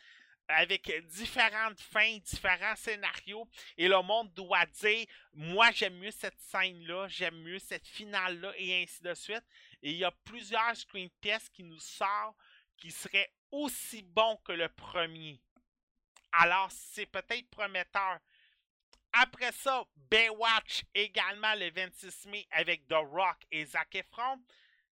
avec 0.50 0.90
différentes 1.08 1.82
fins, 1.82 2.18
différents 2.20 2.76
scénarios, 2.76 3.48
et 3.78 3.88
le 3.88 4.02
monde 4.02 4.34
doit 4.34 4.66
dire 4.66 5.06
moi 5.34 5.72
j'aime 5.72 5.98
mieux 5.98 6.12
cette 6.12 6.40
scène-là, 6.40 7.08
j'aime 7.10 7.42
mieux 7.42 7.60
cette 7.60 7.86
finale-là, 7.86 8.54
et 8.58 8.82
ainsi 8.82 9.04
de 9.04 9.14
suite. 9.14 9.44
Et 9.82 9.92
il 9.92 9.98
y 9.98 10.06
a 10.06 10.12
plusieurs 10.24 10.76
screen 10.76 11.10
tests 11.22 11.50
qui 11.50 11.64
nous 11.64 11.80
sortent 11.80 12.38
qui 12.78 12.92
seraient 12.92 13.34
aussi 13.52 14.04
bons 14.04 14.38
que 14.46 14.52
le 14.52 14.70
premier. 14.70 15.42
Alors 16.32 16.70
c'est 16.72 17.08
peut-être 17.08 17.50
prometteur. 17.50 18.20
Après 19.20 19.52
ça, 19.52 19.84
Baywatch 20.12 20.84
également 20.94 21.56
le 21.56 21.72
26 21.72 22.28
mai 22.28 22.48
avec 22.52 22.88
The 22.88 22.94
Rock 22.94 23.38
et 23.52 23.66
Zac 23.66 23.96
Efron. 23.96 24.40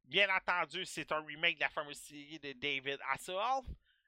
Bien 0.03 0.27
entendu, 0.35 0.83
c'est 0.85 1.11
un 1.11 1.23
remake 1.23 1.57
de 1.57 1.61
la 1.61 1.69
fameuse 1.69 1.99
série 1.99 2.39
de 2.39 2.53
David 2.53 2.99
Hasselhoff. 3.11 3.65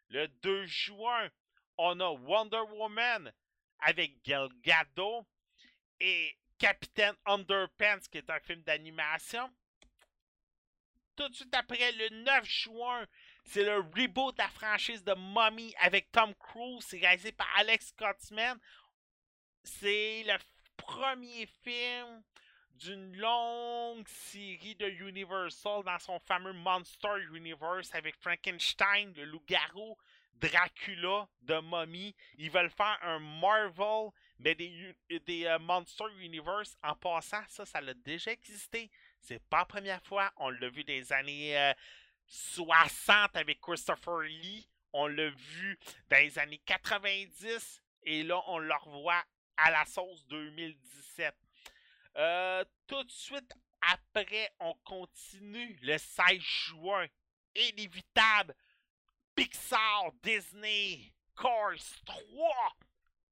Le 0.10 0.27
2 0.27 0.65
juin, 0.65 1.30
on 1.77 1.99
a 1.99 2.10
Wonder 2.10 2.64
Woman 2.72 3.31
avec 3.80 4.23
Gal 4.23 4.49
et 5.99 6.35
Capitaine 6.57 7.15
Underpants, 7.26 8.07
qui 8.11 8.18
est 8.18 8.30
un 8.30 8.39
film 8.39 8.64
d'animation. 8.64 9.52
Tout 11.15 11.30
de 11.30 11.35
suite 11.35 11.53
après, 11.56 11.91
le 11.91 12.23
9 12.23 12.44
juin, 12.44 13.06
c'est 13.44 13.64
le 13.64 13.77
reboot 13.77 14.35
de 14.35 14.41
la 14.41 14.49
franchise 14.49 15.03
de 15.03 15.14
Mummy 15.14 15.76
avec 15.80 16.11
Tom 16.11 16.34
Cruise. 16.35 16.88
Réalisé 16.91 17.31
par 17.31 17.48
Alex 17.57 17.89
Scotsman. 17.89 18.60
C'est 19.68 20.23
le 20.23 20.38
premier 20.77 21.45
film 21.61 22.23
d'une 22.76 23.18
longue 23.18 24.07
série 24.07 24.76
de 24.76 24.88
Universal 24.88 25.84
dans 25.84 25.99
son 25.99 26.19
fameux 26.19 26.53
Monster 26.53 27.22
Universe 27.34 27.94
avec 27.94 28.15
Frankenstein, 28.15 29.14
le 29.18 29.26
loup-garou, 29.26 29.98
Dracula, 30.35 31.27
de 31.41 31.60
Mummy. 31.60 32.15
Ils 32.38 32.49
veulent 32.49 32.69
faire 32.69 32.98
un 33.02 33.19
Marvel, 33.19 34.11
mais 34.39 34.56
des, 34.56 34.95
euh, 35.45 35.60
Monster 35.60 36.06
Universe. 36.22 36.77
En 36.81 36.95
passant, 36.95 37.44
ça, 37.49 37.65
ça 37.65 37.80
a 37.80 37.94
déjà 37.94 38.31
existé. 38.31 38.89
C'est 39.19 39.44
pas 39.49 39.60
la 39.60 39.65
première 39.65 40.03
fois. 40.03 40.31
On 40.38 40.49
l'a 40.49 40.69
vu 40.69 40.85
des 40.85 41.11
années 41.11 41.57
euh, 41.57 41.73
60 42.27 43.35
avec 43.35 43.60
Christopher 43.60 44.19
Lee. 44.19 44.69
On 44.94 45.07
l'a 45.07 45.30
vu 45.30 45.77
dans 46.10 46.19
les 46.19 46.39
années 46.39 46.61
90. 46.65 47.81
Et 48.03 48.23
là, 48.23 48.41
on 48.48 48.60
le 48.60 48.73
revoit 48.73 49.23
à 49.57 49.71
la 49.71 49.85
sauce 49.85 50.25
2017. 50.27 51.35
Euh, 52.17 52.63
tout 52.88 53.03
de 53.03 53.11
suite 53.11 53.53
après, 53.81 54.51
on 54.59 54.73
continue 54.85 55.77
le 55.81 55.97
16 55.97 56.39
juin. 56.39 57.07
Inévitable. 57.55 58.55
Pixar, 59.35 60.11
Disney, 60.23 61.13
Cars 61.35 62.01
3 62.05 62.77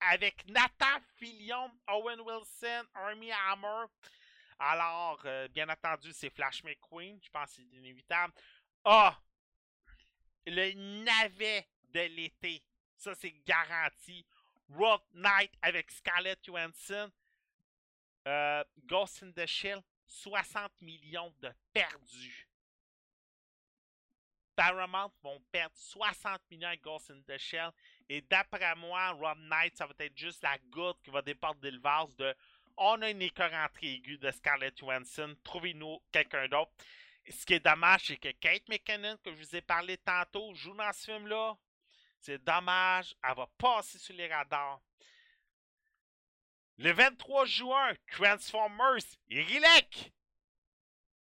avec 0.01 0.47
Nathan 0.47 0.99
Fillion, 1.15 1.71
Owen 1.87 2.21
Wilson, 2.21 2.83
Army 2.93 3.31
Hammer. 3.31 3.85
Alors, 4.59 5.19
euh, 5.25 5.47
bien 5.49 5.67
entendu, 5.67 6.13
c'est 6.13 6.29
Flash 6.29 6.63
McQueen. 6.63 7.19
Je 7.21 7.29
pense 7.29 7.49
que 7.49 7.55
c'est 7.55 7.77
inévitable. 7.77 8.33
Ah! 8.83 9.19
Le 10.45 10.73
navet 11.03 11.67
de 11.89 12.01
l'été. 12.01 12.63
Ça, 12.97 13.15
c'est 13.15 13.33
garanti. 13.45 14.25
Road 14.69 15.01
Night 15.13 15.51
avec 15.61 15.91
Scarlett 15.91 16.39
Johansson. 16.43 17.11
Euh, 18.27 18.63
Ghost 18.85 19.21
in 19.23 19.31
the 19.31 19.45
Shell, 19.45 19.81
60 20.07 20.81
millions 20.81 21.33
de 21.41 21.51
perdus. 21.73 22.47
Paramount 24.55 25.11
vont 25.21 25.41
perdre 25.51 25.75
60 25.75 26.39
millions 26.49 26.69
avec 26.69 26.81
Ghost 26.81 27.11
in 27.11 27.21
the 27.27 27.37
Shell. 27.37 27.71
Et 28.09 28.21
d'après 28.21 28.75
moi, 28.75 29.11
Rob 29.11 29.37
Knight, 29.37 29.75
ça 29.75 29.85
va 29.85 29.93
être 29.99 30.17
juste 30.17 30.41
la 30.41 30.57
goutte 30.69 30.97
qui 31.03 31.11
va 31.11 31.21
déporter 31.21 31.69
le 31.69 31.79
vase 31.79 32.15
de 32.15 32.33
on 32.77 33.01
a 33.01 33.09
une 33.09 33.21
écœur 33.21 33.51
aiguë 33.81 34.17
de 34.17 34.31
Scarlett 34.31 34.77
Johansson, 34.77 35.35
trouvez-nous 35.43 36.01
quelqu'un 36.11 36.47
d'autre. 36.47 36.71
Ce 37.29 37.45
qui 37.45 37.53
est 37.53 37.59
dommage, 37.59 38.07
c'est 38.07 38.17
que 38.17 38.31
Kate 38.31 38.67
McKinnon, 38.67 39.17
que 39.23 39.31
je 39.31 39.37
vous 39.37 39.55
ai 39.55 39.61
parlé 39.61 39.97
tantôt, 39.97 40.53
joue 40.53 40.75
dans 40.75 40.91
ce 40.91 41.05
film-là. 41.05 41.57
C'est 42.25 42.43
dommage, 42.43 43.15
elle 43.23 43.35
va 43.35 43.45
passer 43.55 43.99
sur 43.99 44.15
les 44.15 44.27
radars. 44.27 44.81
Le 46.79 46.91
23 46.91 47.45
juin, 47.45 47.93
Transformers, 48.11 49.05
Irilek! 49.29 50.11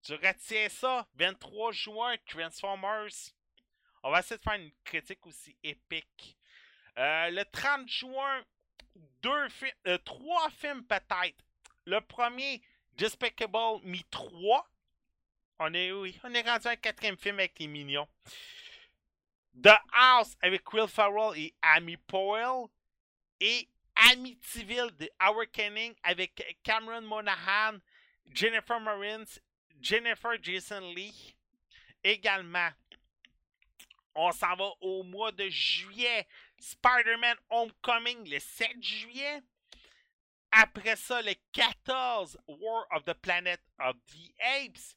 Tu 0.04 0.12
retiens 0.14 0.68
ça, 0.68 1.08
23 1.14 1.72
juin, 1.72 2.14
Transformers. 2.28 3.10
On 4.04 4.12
va 4.12 4.20
essayer 4.20 4.38
de 4.38 4.42
faire 4.44 4.52
une 4.52 4.70
critique 4.84 5.26
aussi 5.26 5.56
épique. 5.64 6.38
Euh, 6.96 7.28
le 7.30 7.44
30 7.44 7.88
juin, 7.88 8.44
deux 8.94 9.48
films, 9.48 9.72
euh, 9.88 9.98
trois 9.98 10.48
films 10.50 10.84
peut-être. 10.86 11.44
Le 11.86 11.98
premier, 12.02 12.62
Despicable 12.92 13.80
Me 13.82 13.98
3. 14.12 14.70
On 15.58 15.74
est, 15.74 15.90
oui, 15.90 16.16
on 16.22 16.32
est 16.32 16.48
rendu 16.48 16.68
à 16.68 16.70
un 16.70 16.76
quatrième 16.76 17.18
film 17.18 17.40
avec 17.40 17.58
les 17.58 17.66
mignons. 17.66 18.06
The 19.62 19.78
House 19.92 20.36
avec 20.42 20.72
Will 20.72 20.88
Ferrell 20.88 21.36
et 21.36 21.54
Amy 21.62 21.96
Powell. 21.96 22.68
Et 23.40 23.68
Amityville 23.96 24.90
de 24.98 25.08
Howard 25.20 25.50
Kenning 25.52 25.94
avec 26.02 26.58
Cameron 26.62 27.02
Monahan, 27.02 27.78
Jennifer 28.32 28.80
Marines, 28.80 29.26
Jennifer 29.80 30.36
Jason 30.42 30.92
Lee. 30.94 31.36
Également, 32.02 32.70
on 34.14 34.32
s'en 34.32 34.54
va 34.56 34.70
au 34.80 35.02
mois 35.02 35.32
de 35.32 35.48
juillet. 35.48 36.26
Spider-Man 36.58 37.36
Homecoming 37.50 38.28
le 38.28 38.38
7 38.38 38.82
juillet. 38.82 39.42
Après 40.50 40.96
ça, 40.96 41.20
le 41.22 41.34
14, 41.52 42.38
War 42.46 42.86
of 42.92 43.04
the 43.04 43.14
Planet 43.14 43.60
of 43.80 43.96
the 44.06 44.32
Apes. 44.40 44.96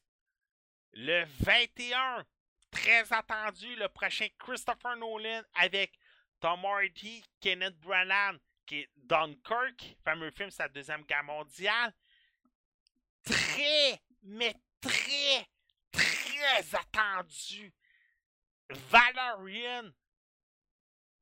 Le 0.92 1.24
21, 1.40 2.24
très 2.70 3.12
attendu, 3.12 3.74
le 3.76 3.88
prochain 3.88 4.28
Christopher 4.38 4.96
Nolan 4.96 5.42
avec 5.54 5.98
Tom 6.40 6.64
Hardy, 6.64 7.24
Kenneth 7.40 7.78
Branagh, 7.80 8.38
qui 8.66 8.80
est 8.80 8.90
Dunkirk, 8.96 9.96
fameux 10.04 10.30
film 10.30 10.50
sur 10.50 10.62
la 10.64 10.68
Deuxième 10.68 11.02
Guerre 11.04 11.24
mondiale. 11.24 11.92
Très, 13.24 14.00
mais 14.22 14.54
très, 14.80 15.46
très 15.90 16.74
attendu. 16.74 17.72
Valerian, 18.70 19.90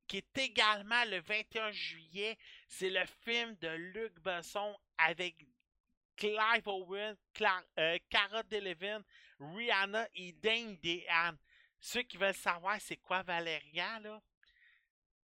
qui 0.07 0.17
est 0.17 0.37
également 0.37 1.03
le 1.05 1.19
21 1.21 1.71
juillet. 1.71 2.37
C'est 2.67 2.89
le 2.89 3.05
film 3.23 3.55
de 3.55 3.69
Luc 3.69 4.19
Besson 4.19 4.77
avec 4.97 5.35
Clive 6.15 6.67
Owen, 6.67 7.15
Cla- 7.33 7.63
euh, 7.79 7.97
Delevingne, 8.49 9.03
Rihanna 9.39 10.07
et 10.15 10.31
Dane 10.33 10.75
DeHaan. 10.77 11.37
Ceux 11.79 12.01
qui 12.03 12.17
veulent 12.17 12.33
savoir 12.35 12.79
c'est 12.81 12.97
quoi 12.97 13.21
Valérian, 13.23 13.99
là, 13.99 14.21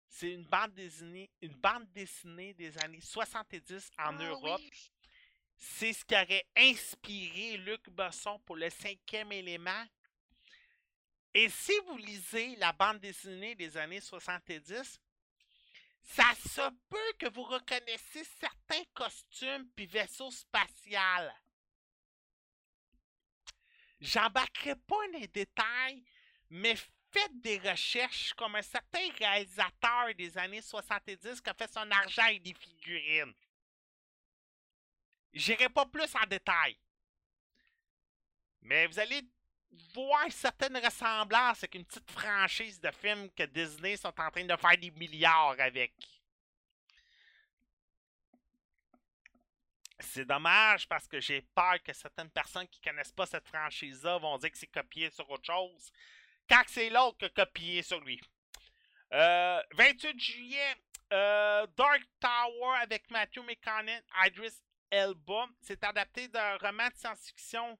c'est 0.07 0.31
une 0.31 0.45
bande 0.45 0.73
dessinée, 0.73 1.29
une 1.41 1.55
bande 1.55 1.91
dessinée 1.91 2.53
des 2.53 2.77
années 2.79 3.01
70 3.01 3.91
en 3.99 4.17
Ah 4.17 4.23
Europe. 4.23 4.61
oui. 4.63 4.91
C'est 5.59 5.91
ce 5.91 6.05
qui 6.05 6.13
aurait 6.15 6.45
inspiré 6.55 7.57
Luc 7.57 7.89
Besson 7.89 8.39
pour 8.39 8.55
le 8.55 8.69
cinquième 8.69 9.31
élément. 9.31 9.85
Et 11.33 11.49
si 11.49 11.73
vous 11.87 11.97
lisez 11.97 12.55
la 12.57 12.71
bande 12.71 12.99
dessinée 12.99 13.55
des 13.55 13.75
années 13.75 13.99
70, 14.01 14.99
ça 16.03 16.33
se 16.47 16.69
peut 16.89 17.13
que 17.19 17.29
vous 17.29 17.43
reconnaissiez 17.43 18.23
certains 18.39 18.83
costumes 18.93 19.67
puis 19.75 19.87
vaisseaux 19.87 20.31
spatials. 20.31 21.33
J'embarquerai 23.99 24.75
pas 24.75 25.07
les 25.13 25.27
détails, 25.27 26.03
mais 26.49 26.75
faites 27.11 27.41
des 27.41 27.57
recherches 27.57 28.33
comme 28.33 28.55
un 28.55 28.61
certain 28.61 29.09
réalisateur 29.17 30.13
des 30.15 30.37
années 30.37 30.61
70 30.61 31.41
qui 31.41 31.49
a 31.49 31.53
fait 31.53 31.71
son 31.71 31.89
argent 31.89 32.23
avec 32.23 32.43
des 32.43 32.53
figurines. 32.53 33.33
J'irai 35.33 35.69
pas 35.69 35.85
plus 35.85 36.15
en 36.15 36.25
détail. 36.27 36.77
Mais 38.61 38.87
vous 38.87 38.99
allez 38.99 39.21
voir 39.93 40.31
certaines 40.31 40.77
ressemblances 40.77 41.59
avec 41.59 41.75
une 41.75 41.85
petite 41.85 42.09
franchise 42.11 42.79
de 42.79 42.91
films 42.91 43.29
que 43.31 43.43
Disney 43.43 43.97
sont 43.97 44.07
en 44.19 44.31
train 44.31 44.45
de 44.45 44.55
faire 44.55 44.77
des 44.77 44.91
milliards 44.91 45.55
avec. 45.59 45.93
C'est 49.99 50.25
dommage 50.25 50.87
parce 50.87 51.07
que 51.07 51.19
j'ai 51.19 51.41
peur 51.41 51.81
que 51.83 51.91
certaines 51.93 52.29
personnes 52.29 52.67
qui 52.67 52.79
connaissent 52.81 53.11
pas 53.11 53.25
cette 53.25 53.47
franchise-là 53.47 54.19
vont 54.19 54.37
dire 54.37 54.51
que 54.51 54.57
c'est 54.57 54.67
copié 54.67 55.09
sur 55.09 55.29
autre 55.29 55.45
chose. 55.45 55.91
Quand 56.47 56.63
c'est 56.67 56.89
l'autre 56.89 57.17
qui 57.17 57.25
a 57.25 57.29
copié 57.29 57.81
sur 57.81 57.99
lui. 58.01 58.21
Euh, 59.13 59.61
28 59.73 60.19
juillet, 60.19 60.75
euh, 61.13 61.65
Dark 61.75 62.03
Tower 62.19 62.77
avec 62.81 63.09
Matthew 63.09 63.39
McConaughey, 63.39 64.03
Idris 64.25 64.61
Elba. 64.91 65.47
C'est 65.61 65.83
adapté 65.83 66.27
d'un 66.27 66.57
roman 66.57 66.87
de 66.87 66.95
science-fiction 66.95 67.77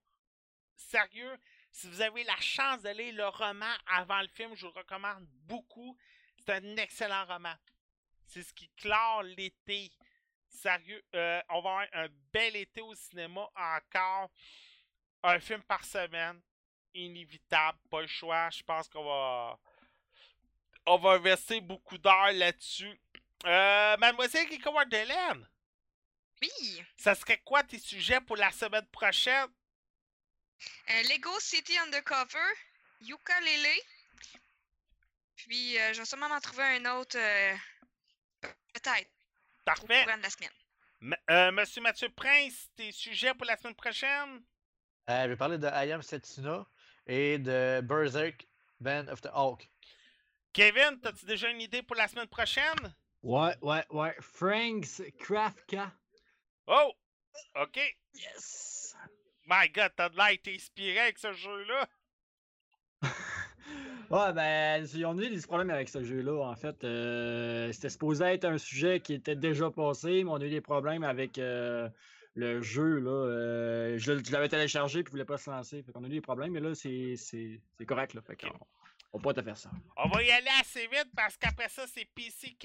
sérieux. 0.76 1.38
Si 1.72 1.88
vous 1.88 2.02
avez 2.02 2.24
la 2.24 2.38
chance 2.38 2.84
lire 2.84 3.14
le 3.14 3.28
roman 3.28 3.74
avant 3.88 4.22
le 4.22 4.28
film, 4.30 4.56
je 4.56 4.66
vous 4.66 4.74
le 4.74 4.80
recommande 4.80 5.28
beaucoup. 5.46 5.98
C'est 6.40 6.54
un 6.54 6.78
excellent 6.78 7.26
roman. 7.26 7.54
C'est 8.26 8.44
ce 8.44 8.54
qui 8.54 8.70
clore 8.78 9.24
l'été. 9.24 9.92
Sérieux, 10.58 11.04
euh, 11.16 11.42
on 11.50 11.62
va 11.62 11.70
avoir 11.82 11.88
un 11.94 12.08
bel 12.34 12.56
été 12.56 12.82
au 12.82 12.94
cinéma 12.96 13.48
encore. 13.56 14.30
Un 15.24 15.40
film 15.40 15.62
par 15.64 15.84
semaine. 15.86 16.42
Inévitable, 16.94 17.78
pas 17.90 18.02
le 18.02 18.08
choix. 18.08 18.50
Je 18.50 18.64
pense 18.64 18.88
qu'on 18.90 19.04
va. 19.04 19.60
On 20.86 20.98
va 20.98 21.12
investir 21.12 21.62
beaucoup 21.62 21.98
d'heures 21.98 22.32
là-dessus. 22.34 23.00
Euh, 23.46 23.98
Mademoiselle 23.98 24.48
Kiko 24.50 24.74
Hélène, 24.92 25.48
Oui. 26.42 26.84
ça 26.98 27.14
serait 27.14 27.38
quoi 27.40 27.62
tes 27.64 27.78
sujets 27.78 28.22
pour 28.22 28.36
la 28.38 28.52
semaine 28.52 28.88
prochaine? 28.88 29.50
Euh, 30.90 31.04
Lego 31.04 31.40
City 31.40 31.78
Undercover, 31.78 32.50
Ukulele. 33.02 33.80
Puis, 35.36 35.78
euh, 35.78 35.94
je 35.94 36.00
vais 36.00 36.06
sûrement 36.06 36.30
m'en 36.30 36.40
trouver 36.42 36.64
un 36.64 36.86
autre. 36.98 37.18
euh, 37.20 37.56
Peut-être. 38.74 39.12
Au 39.68 39.74
Parfait. 39.76 40.04
courant 40.06 40.18
de 40.18 40.24
la 40.24 40.30
semaine. 40.30 40.50
M- 41.02 41.16
euh, 41.30 41.52
Monsieur 41.52 41.82
Mathieu 41.82 42.10
Prince, 42.10 42.70
tes 42.76 42.92
sujets 42.92 43.34
pour 43.34 43.46
la 43.46 43.58
semaine 43.58 43.76
prochaine? 43.76 44.42
Euh, 45.10 45.24
je 45.24 45.28
vais 45.30 45.36
parler 45.36 45.58
de 45.58 45.68
I 45.68 45.92
Am 45.92 46.02
Setsuna 46.02 46.66
et 47.06 47.38
de 47.38 47.82
Berserk, 47.82 48.48
Band 48.80 49.08
of 49.10 49.22
the 49.22 49.30
Hulk. 49.34 49.70
Kevin, 50.54 51.00
as-tu 51.04 51.26
déjà 51.26 51.50
une 51.50 51.62
idée 51.62 51.84
pour 51.84 51.96
la 51.96 52.08
semaine 52.08 52.28
prochaine? 52.28 52.96
Ouais, 53.22 53.56
ouais, 53.62 53.86
ouais. 53.90 54.16
Frank's 54.22 55.02
Krafka. 55.20 55.92
Oh! 56.68 56.94
OK. 57.56 57.80
Yes! 58.14 58.96
My 59.46 59.70
God, 59.70 59.92
t'as 59.96 60.10
de 60.10 60.18
l'air 60.18 60.38
inspiré 60.48 61.00
avec 61.00 61.20
ce 61.20 61.32
jeu-là. 61.34 61.88
Ouais, 64.10 64.32
ben, 64.34 64.86
ils 64.94 65.06
ont 65.06 65.20
eu 65.20 65.30
des 65.30 65.42
problèmes 65.42 65.70
avec 65.70 65.90
ce 65.90 66.02
jeu-là, 66.04 66.42
en 66.46 66.56
fait. 66.56 66.82
Euh, 66.84 67.72
C'était 67.74 67.90
supposé 67.90 68.24
être 68.26 68.46
un 68.46 68.58
sujet 68.58 69.02
qui 69.02 69.14
était 69.14 69.36
déjà 69.36 69.70
passé, 69.70 70.24
mais 70.24 70.30
on 70.32 70.36
a 70.36 70.46
eu 70.46 70.50
des 70.50 70.62
problèmes 70.62 71.04
avec 71.04 71.38
euh, 71.38 71.90
le 72.36 72.62
jeu, 72.62 73.00
là. 73.00 73.12
Euh, 73.12 73.98
je 73.98 74.24
je 74.24 74.32
l'avais 74.32 74.48
téléchargé, 74.48 75.04
puis 75.04 75.10
il 75.10 75.12
voulait 75.12 75.26
pas 75.26 75.38
se 75.38 75.50
lancer. 75.50 75.84
Fait 75.84 75.92
qu'on 75.92 76.04
a 76.06 76.08
eu 76.08 76.12
des 76.12 76.22
problèmes, 76.22 76.52
mais 76.54 76.62
là, 76.62 76.74
c'est 76.74 77.16
c'est- 77.18 77.60
c'est 77.78 77.86
correct, 77.86 78.14
là. 78.14 78.22
Fait 78.22 78.38
qu'on 78.38 78.58
on 79.12 79.20
peut 79.20 79.34
pas 79.34 79.42
te 79.42 79.46
faire 79.46 79.58
ça. 79.58 79.72
On 79.98 80.08
va 80.08 80.24
y 80.24 80.32
aller 80.32 80.52
assez 80.62 80.88
vite 80.88 81.10
parce 81.14 81.36
qu'après 81.36 81.68
ça, 81.68 81.86
c'est 81.88 82.06
PC, 82.06 82.56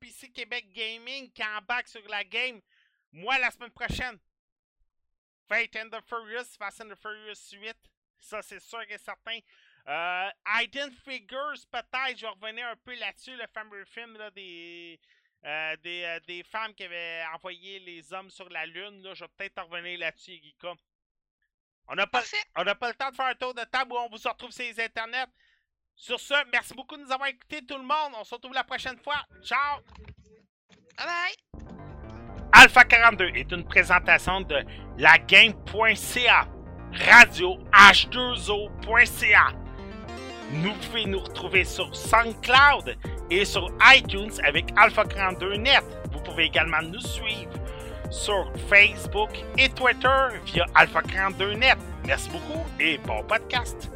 PC 0.00 0.30
Québec 0.30 0.66
Gaming 0.74 1.30
qui 1.30 1.42
embarque 1.44 1.86
sur 1.88 2.02
la 2.08 2.24
game. 2.24 2.60
Moi, 3.12 3.38
la 3.38 3.50
semaine 3.52 3.70
prochaine, 3.70 4.18
Fate 5.48 5.76
and 5.76 5.90
the 5.90 6.00
Furious, 6.08 6.56
Fast 6.58 6.80
and 6.80 6.88
the 6.88 6.96
Furious 6.96 7.52
8. 7.52 7.76
Ça, 8.20 8.40
c'est 8.42 8.60
sûr 8.60 8.80
et 8.88 8.98
certain. 8.98 9.38
Euh, 9.88 10.28
Hidden 10.46 10.92
Figures, 11.04 11.54
peut-être, 11.72 12.16
je 12.16 12.22
vais 12.22 12.28
revenir 12.28 12.66
un 12.68 12.76
peu 12.76 12.94
là-dessus, 12.98 13.36
le 13.36 13.46
fameux 13.52 13.84
film 13.86 14.16
là, 14.16 14.30
des, 14.30 15.00
euh, 15.44 15.76
des, 15.82 16.04
euh, 16.04 16.20
des 16.26 16.42
femmes 16.42 16.74
qui 16.74 16.84
avaient 16.84 17.24
envoyé 17.34 17.78
les 17.80 18.12
hommes 18.12 18.30
sur 18.30 18.48
la 18.50 18.66
Lune. 18.66 19.02
Là. 19.02 19.14
Je 19.14 19.24
vais 19.24 19.30
peut-être 19.36 19.58
en 19.58 19.64
revenir 19.64 19.98
là-dessus, 19.98 20.38
Guika. 20.38 20.74
On 21.88 21.94
n'a 21.94 22.06
pas, 22.06 22.22
on 22.56 22.64
pas 22.64 22.88
le 22.88 22.94
temps 22.94 23.10
de 23.10 23.16
faire 23.16 23.26
un 23.26 23.34
tour 23.34 23.54
de 23.54 23.64
table 23.64 23.92
où 23.92 23.96
on 23.96 24.08
vous 24.08 24.16
retrouve 24.16 24.52
sur 24.52 24.64
les 24.64 24.80
internets. 24.80 25.26
Sur 25.96 26.20
ce, 26.20 26.34
merci 26.52 26.72
beaucoup 26.74 26.96
de 26.96 27.02
nous 27.02 27.12
avoir 27.12 27.28
écoutés, 27.28 27.64
tout 27.66 27.76
le 27.76 27.82
monde. 27.82 28.12
On 28.14 28.24
se 28.24 28.34
retrouve 28.34 28.54
la 28.54 28.64
prochaine 28.64 28.98
fois. 28.98 29.26
Ciao! 29.42 29.80
Bye 30.96 31.06
bye. 31.06 31.34
Alpha 32.52 32.84
42 32.84 33.30
est 33.34 33.50
une 33.52 33.64
présentation 33.64 34.40
de 34.42 34.62
lagame.ca, 34.98 36.48
radio 36.92 37.58
h2o.ca. 37.72 39.52
Nous 40.52 40.72
pouvez 40.74 41.06
nous 41.06 41.20
retrouver 41.20 41.64
sur 41.64 41.94
SoundCloud 41.94 42.96
et 43.30 43.44
sur 43.44 43.70
iTunes 43.94 44.32
avec 44.44 44.66
Alpha 44.76 45.04
42 45.04 45.56
Net. 45.56 45.84
Vous 46.12 46.20
pouvez 46.20 46.44
également 46.44 46.82
nous 46.82 47.00
suivre 47.00 47.52
sur 48.10 48.50
Facebook 48.68 49.30
et 49.56 49.68
Twitter 49.68 50.26
via 50.46 50.66
Alpha 50.74 51.02
42 51.02 51.54
Net. 51.54 51.78
Merci 52.04 52.30
beaucoup 52.30 52.66
et 52.80 52.98
bon 52.98 53.22
podcast. 53.22 53.90